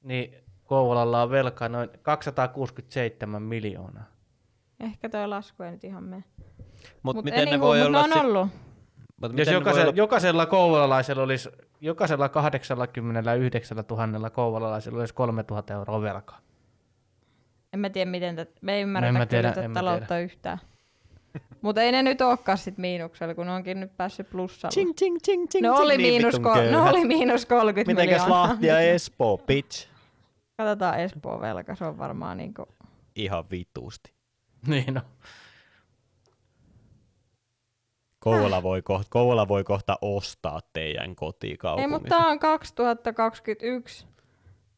Niin 0.04 0.36
Kouvolalla 0.64 1.24
on 1.24 1.30
velkaa 1.30 1.70
noin 1.70 1.90
267 2.02 3.42
miljoonaa. 3.42 4.06
Ehkä 4.80 5.10
toi 5.10 5.28
lasku 5.28 5.64
ei 5.64 5.72
nyt 5.72 5.84
ihan 5.84 6.04
mene. 6.04 6.24
Mut, 7.04 7.16
Mut 7.16 7.26
miten 7.26 7.46
ne 7.46 7.52
anywho, 7.52 7.68
voi 7.68 7.82
olla 7.82 8.08
ne 8.08 8.14
on 8.20 8.26
ollut. 8.26 8.48
Mut 9.22 9.32
Jos 9.32 9.32
miten 9.32 9.46
ne 9.46 9.52
voi 9.52 9.54
jokaisella, 9.60 9.86
olla- 9.90 9.98
jokaisella 9.98 10.46
kouvolalaisella 10.46 11.24
olisi, 11.24 11.50
jokaisella 11.82 12.30
89 12.30 13.78
000 13.90 14.30
kouvolalaisella 14.30 15.00
olisi 15.00 15.14
3000 15.14 15.74
euroa 15.74 16.02
velkaa. 16.02 16.40
En 17.74 17.80
mä 17.80 17.90
tiedä, 17.90 18.12
miten 18.12 18.36
tätä, 18.36 18.52
me 18.62 18.74
ei 18.74 18.82
ymmärretä 18.82 19.12
mä 19.12 19.26
kyllä 19.26 19.26
tiedä, 19.26 19.52
tätä 19.54 19.74
taloutta 19.74 20.20
yhtään. 20.20 20.58
Mutta 21.62 21.82
ei 21.82 21.92
ne 21.92 22.04
nyt 22.04 22.22
olekaan 22.22 22.58
sit 22.58 22.78
miinuksella, 22.78 23.36
kun 23.36 23.46
ne 23.46 23.52
onkin 23.54 23.80
nyt 23.80 23.98
päässyt 23.98 24.30
plussalla. 24.30 24.72
Ching, 24.72 24.94
ching, 24.94 25.18
ching, 25.26 25.48
ching, 25.48 25.62
ne, 25.62 25.72
oli 25.72 25.98
niin 25.98 26.14
miinus 26.14 26.36
vitun 26.36 26.52
ko- 26.52 26.72
ne 26.72 26.78
oli 26.78 27.06
miinus 27.06 27.46
30 27.46 27.92
Mitenkäs 27.92 28.22
miljoonaa. 28.22 28.48
Lahti 28.48 28.68
ja 28.68 28.80
Espoo, 28.80 29.38
bitch? 29.38 29.88
Katsotaan 30.58 31.00
Espoon 31.00 31.42
velka, 31.42 31.76
se 31.76 31.86
on 31.86 31.98
varmaan 31.98 32.38
niinku... 32.38 32.68
Ihan 33.16 33.50
vitusti. 33.52 34.14
Niin 34.68 34.94
no. 34.94 35.02
Kouvola 38.20 38.64
voi, 38.64 38.82
kohta, 38.82 39.08
Kouvola 39.10 39.48
voi 39.48 39.64
kohta 39.64 39.98
ostaa 40.02 40.60
teidän 40.74 41.10
Ei, 41.10 41.16
kotikaupungin. 41.16 41.90
mutta 41.90 42.10
tää 42.10 42.28
on 42.28 42.40
2021. 42.40 44.06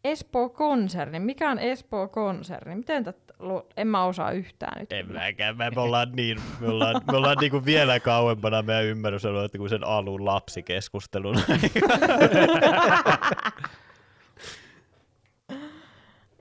Espoo-konserni. 0.04 1.20
Mikä 1.20 1.52
on 1.52 1.60
Espoo-konserni? 1.60 2.76
Miten 2.76 3.04
tätä 3.04 3.34
lu- 3.40 3.68
En 3.78 3.88
mä 3.88 4.06
osaa 4.06 4.32
yhtään 4.32 4.80
nyt. 4.80 4.92
En 4.94 5.12
mäkään, 5.12 5.58
me 5.58 5.72
ollaan 5.76 6.12
niin, 6.12 6.38
me 6.60 6.68
ollaan, 6.68 7.02
me 7.12 7.18
ollaan 7.18 7.38
niinku 7.42 7.66
vielä 7.66 8.00
kauempana 8.00 8.62
meidän 8.62 8.86
ymmärrysalueelta 8.86 9.58
kuin 9.58 9.70
sen 9.70 9.84
alun 9.88 10.26
lapsikeskustelun. 10.26 11.36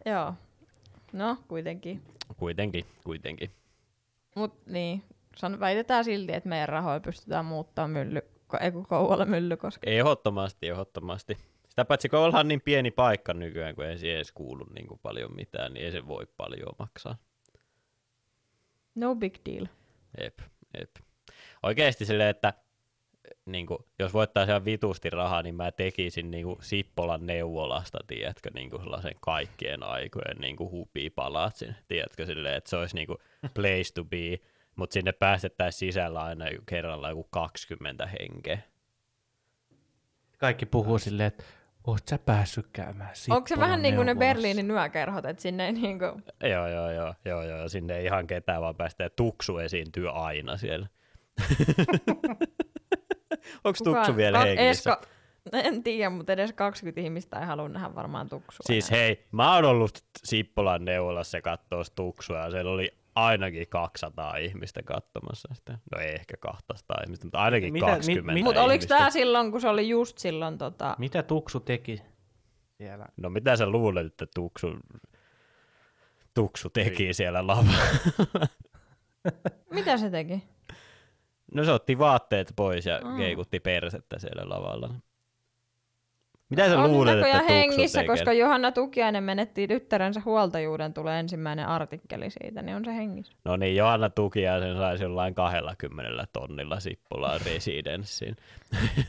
Joo. 0.06 0.34
No, 1.12 1.36
kuitenkin. 1.48 2.02
kuitenkin, 2.36 2.84
kuitenkin. 3.04 3.50
Mut 4.36 4.66
niin, 4.66 5.02
san, 5.36 5.60
väitetään 5.60 6.04
silti, 6.04 6.32
että 6.32 6.48
meidän 6.48 6.68
rahoja 6.68 7.00
pystytään 7.00 7.44
muuttaa 7.44 7.88
mylly, 7.88 8.20
ei 8.60 8.70
kun 8.72 8.86
Kouvola 8.86 9.24
Myllykoski. 9.24 9.90
Ehdottomasti, 9.90 10.68
ehdottomasti. 10.68 11.36
Sitä 11.72 11.84
paitsi 11.84 12.08
kun 12.08 12.18
ollaan 12.18 12.48
niin 12.48 12.60
pieni 12.60 12.90
paikka 12.90 13.34
nykyään, 13.34 13.74
kun 13.74 13.84
ei 13.84 13.98
siihen 13.98 14.16
edes 14.16 14.32
kuulu 14.32 14.64
niin 14.74 14.86
kuin 14.86 15.00
paljon 15.02 15.36
mitään, 15.36 15.74
niin 15.74 15.86
ei 15.86 15.92
se 15.92 16.06
voi 16.06 16.26
paljon 16.36 16.72
maksaa. 16.78 17.16
No 18.94 19.14
big 19.14 19.34
deal. 19.46 19.66
Ep, 20.18 20.38
ep. 20.74 20.90
Oikeasti 21.62 22.04
silleen, 22.04 22.28
että 22.28 22.52
niin 23.46 23.66
kuin, 23.66 23.78
jos 23.98 24.12
voittaa 24.12 24.42
ihan 24.42 24.64
vitusti 24.64 25.10
rahaa, 25.10 25.42
niin 25.42 25.54
mä 25.54 25.72
tekisin 25.72 26.30
niin 26.30 26.44
kuin 26.44 26.58
Sippolan 26.60 27.26
neuvolasta, 27.26 27.98
tiedätkö, 28.06 28.50
niin 28.54 28.70
kuin 28.70 28.82
sellaisen 28.82 29.16
kaikkien 29.20 29.82
aikojen 29.82 30.36
niin 30.40 30.56
kuin 30.56 30.70
hupipalatsin, 30.70 31.76
tiedätkö, 31.88 32.26
silleen, 32.26 32.56
että 32.56 32.70
se 32.70 32.76
olisi 32.76 32.94
niin 32.94 33.06
kuin 33.06 33.18
place 33.54 33.92
to 33.94 34.04
be, 34.04 34.38
mutta 34.76 34.94
sinne 34.94 35.12
päästettäisiin 35.12 35.92
sisällä 35.92 36.22
aina 36.22 36.44
kerralla 36.66 37.08
joku 37.08 37.24
20 37.30 38.06
henkeä. 38.06 38.58
Kaikki 40.38 40.66
puhuu 40.66 40.98
silleen, 40.98 41.26
että 41.26 41.44
oot 41.86 42.08
sä 42.08 42.18
päässyt 42.18 42.66
käymään 42.72 43.10
Onko 43.30 43.48
se 43.48 43.58
vähän 43.58 43.82
niin 43.82 43.94
kuin 43.94 44.06
ne 44.06 44.14
neuvolassa?" 44.14 44.34
Berliinin 44.34 44.70
yökerhot, 44.70 45.24
että 45.24 45.42
sinne 45.42 45.66
ei 45.66 45.72
niin 45.72 45.98
kuin... 45.98 46.24
Joo, 46.50 46.68
joo, 46.68 46.90
joo, 46.90 47.14
joo, 47.24 47.42
joo, 47.42 47.68
sinne 47.68 47.98
ei 47.98 48.04
ihan 48.04 48.26
ketään 48.26 48.62
vaan 48.62 48.76
päästä, 48.76 49.04
ja 49.04 49.10
Tuksu 49.10 49.58
esiintyy 49.58 50.08
aina 50.24 50.56
siellä. 50.56 50.86
Onko 53.64 53.78
Tuksu 53.84 54.16
vielä 54.16 54.38
ka- 54.38 54.44
hengissä? 54.44 54.92
Esko, 54.92 55.06
en 55.52 55.82
tiedä, 55.82 56.10
mutta 56.10 56.32
edes 56.32 56.52
20 56.52 57.00
ihmistä 57.00 57.38
ei 57.40 57.46
halua 57.46 57.68
nähdä 57.68 57.94
varmaan 57.94 58.28
tuksua. 58.28 58.64
Siis 58.66 58.90
enää. 58.90 59.00
hei, 59.00 59.26
mä 59.32 59.54
oon 59.54 59.64
ollut 59.64 60.04
Sippolan 60.24 60.84
neuvolassa 60.84 61.40
kattoo 61.42 61.82
tuksua 61.94 62.38
ja 62.38 62.50
siellä 62.50 62.70
oli 62.70 63.01
ainakin 63.14 63.68
200 63.68 64.36
ihmistä 64.36 64.82
katsomassa 64.82 65.48
sitä. 65.54 65.78
No 65.92 65.98
ei 66.00 66.12
ehkä 66.14 66.36
200 66.40 66.96
ihmistä, 67.04 67.26
mutta 67.26 67.38
ainakin 67.38 67.72
Mitä- 67.72 67.86
mitä, 67.86 67.92
mi- 67.92 67.96
20 67.98 68.32
mi- 68.32 68.42
Mutta 68.42 68.60
oliko 68.62 68.72
ihmistä. 68.74 68.96
tämä 68.98 69.10
silloin, 69.10 69.50
kun 69.52 69.60
se 69.60 69.68
oli 69.68 69.88
just 69.88 70.18
silloin 70.18 70.58
tota... 70.58 70.96
Mitä 70.98 71.22
Tuksu 71.22 71.60
teki 71.60 72.02
siellä? 72.76 73.06
No 73.16 73.30
mitä 73.30 73.56
sä 73.56 73.66
luulet, 73.70 74.06
että 74.06 74.26
Tuksu, 74.34 74.68
tuksu 76.34 76.70
teki 76.70 77.14
siellä 77.14 77.46
lavalla? 77.46 77.78
Mitä 79.70 79.96
se 79.96 80.10
teki? 80.10 80.42
No 81.54 81.64
se 81.64 81.72
otti 81.72 81.98
vaatteet 81.98 82.52
pois 82.56 82.86
ja 82.86 83.00
Mm. 83.04 83.16
keikutti 83.16 83.60
persettä 83.60 84.18
siellä 84.18 84.48
lavalla. 84.48 84.90
Mitä 86.52 86.68
sä 86.68 86.78
on 86.78 86.92
luulet, 86.92 87.18
että 87.18 87.42
hengissä, 87.42 88.00
tekee? 88.00 88.16
koska 88.16 88.32
Johanna 88.32 88.72
Tukiainen 88.72 89.24
menetti 89.24 89.68
tyttärensä 89.68 90.22
huoltajuuden, 90.24 90.94
tulee 90.94 91.20
ensimmäinen 91.20 91.66
artikkeli 91.66 92.30
siitä, 92.30 92.62
niin 92.62 92.76
on 92.76 92.84
se 92.84 92.96
hengissä. 92.96 93.32
No 93.44 93.56
niin, 93.56 93.76
Johanna 93.76 94.10
Tukiaisen 94.10 94.76
saisi 94.76 95.04
jollain 95.04 95.34
20 95.34 96.26
tonnilla 96.32 96.80
Sippulaan 96.80 97.40
residenssiin. 97.44 98.36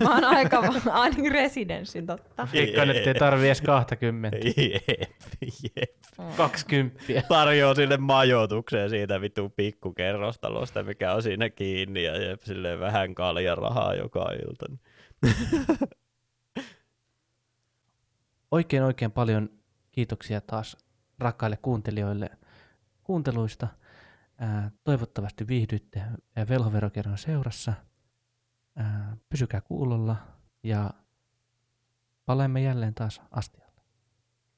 Mä 0.04 0.14
oon 0.14 0.24
aika 0.24 0.64
ainakin 0.92 1.32
residenssin, 1.32 2.08
totta. 2.08 2.48
Eikä 2.54 2.86
nyt 2.86 3.08
ei 3.08 3.14
tarvi 3.14 3.46
edes 3.46 3.62
20. 3.62 4.38
Jep, 4.38 5.04
jep. 5.78 5.92
20. 6.38 7.04
Tarjoaa 7.30 7.76
sille 7.76 7.98
majoitukseen 7.98 8.90
siitä 8.90 9.22
vittu 9.22 9.50
pikkukerrostalosta, 9.50 10.84
mikä 10.84 11.14
on 11.14 11.24
siinä 11.24 11.50
kiinni 11.50 12.04
ja 12.04 12.18
jep, 12.24 12.42
silleen 12.42 12.80
vähän 12.80 13.16
kaljarahaa 13.16 13.96
joka 13.96 14.32
ilta. 14.32 14.66
Oikein 18.54 18.84
oikein 18.84 19.12
paljon 19.12 19.50
kiitoksia 19.92 20.42
taas 20.42 20.78
rakkaille 21.20 21.58
kuuntelijoille 21.58 22.30
kuunteluista. 23.04 23.68
Ää, 24.38 24.72
toivottavasti 24.84 25.48
viihdyitte 25.48 26.00
ää, 26.00 26.48
velhoverokerron 26.50 27.18
seurassa. 27.18 27.74
Ää, 28.76 29.18
pysykää 29.30 29.62
kuulolla 29.62 30.16
ja 30.64 30.90
palaamme 32.26 32.62
jälleen 32.62 32.94
taas 32.94 33.22
astialle. 33.32 33.82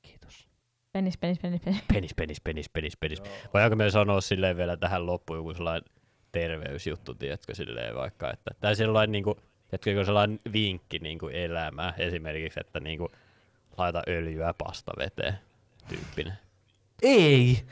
Kiitos. 0.01 0.47
Penis, 0.91 1.17
penis, 1.17 1.39
penis, 1.39 1.61
penis. 1.61 1.83
Penis, 1.93 2.15
penis, 2.15 2.41
penis, 2.41 2.69
penis, 2.69 2.97
penis. 2.97 3.21
Voidaanko 3.53 3.75
me 3.75 3.89
sanoa 3.89 4.21
silleen 4.21 4.57
vielä 4.57 4.77
tähän 4.77 5.05
loppuun 5.05 5.39
joku 5.39 5.53
sellainen 5.53 5.89
terveysjuttu, 6.31 7.13
tiedätkö, 7.13 7.55
silleen 7.55 7.95
vaikka, 7.95 8.31
että, 8.33 8.51
tai 8.59 8.75
sellainen 8.75 9.11
niinku, 9.11 9.35
tiedätkö, 9.67 9.91
joku 9.91 10.05
sellainen 10.05 10.39
vinkki 10.53 10.99
niinku 10.99 11.27
elämään, 11.27 11.93
esimerkiksi, 11.97 12.59
että 12.59 12.79
niinku, 12.79 13.09
laita 13.77 14.01
öljyä 14.07 14.53
pastaveteen, 14.57 15.39
tyyppinen. 15.87 16.33
Ei! 17.01 17.65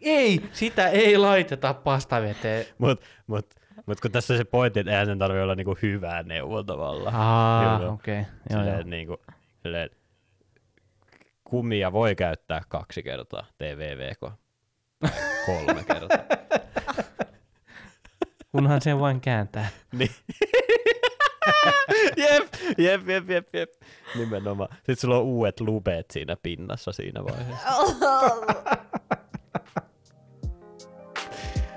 Ei! 0.00 0.50
Sitä 0.52 0.88
ei 0.88 1.18
laiteta 1.18 1.74
pastaveteen. 1.74 2.66
Mut, 2.78 3.02
mut, 3.26 3.54
mut 3.86 4.00
kun 4.00 4.12
tässä 4.12 4.36
se 4.36 4.44
pointti, 4.44 4.80
että 4.80 4.92
eihän 4.92 5.06
sen 5.06 5.18
tarvitse 5.18 5.42
olla 5.42 5.54
niinku 5.54 5.78
hyvää 5.82 6.22
neuvoa 6.22 6.64
tavallaan. 6.64 7.14
Aa, 7.16 7.92
okei. 7.92 8.20
Okay. 8.20 8.64
Joo, 8.72 8.82
niinku, 8.84 9.16
silleen, 9.62 9.90
kummia 11.44 11.92
voi 11.92 12.14
käyttää 12.14 12.62
kaksi 12.68 13.02
kertaa, 13.02 13.46
TVVK. 13.58 14.20
Kolme 15.46 15.84
kertaa. 15.92 16.24
Kunhan 18.52 18.80
sen 18.80 19.00
vain 19.00 19.20
kääntää. 19.20 19.68
Niin. 19.92 20.10
jep, 22.16 22.54
jep, 22.78 23.08
jep, 23.08 23.30
jep, 23.30 23.48
jep. 23.54 23.70
Nimenomaan. 24.14 24.68
Sitten 24.76 24.96
sulla 24.96 25.16
on 25.16 25.22
uudet 25.22 25.60
lubeet 25.60 26.10
siinä 26.10 26.36
pinnassa 26.42 26.92
siinä 26.92 27.24
vaiheessa. 27.24 27.68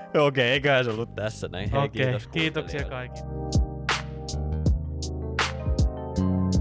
Okei, 0.07 0.27
okay, 0.27 0.43
eiköhän 0.43 0.85
se 0.85 0.91
ollut 0.91 1.15
tässä 1.15 1.47
näin. 1.47 1.71
Hei, 1.71 1.79
okay. 1.79 1.89
kiitos 1.89 2.27
Kiitoksia 2.27 2.83
kaikille. 2.83 3.27
Thank 6.17 6.55
you 6.55 6.56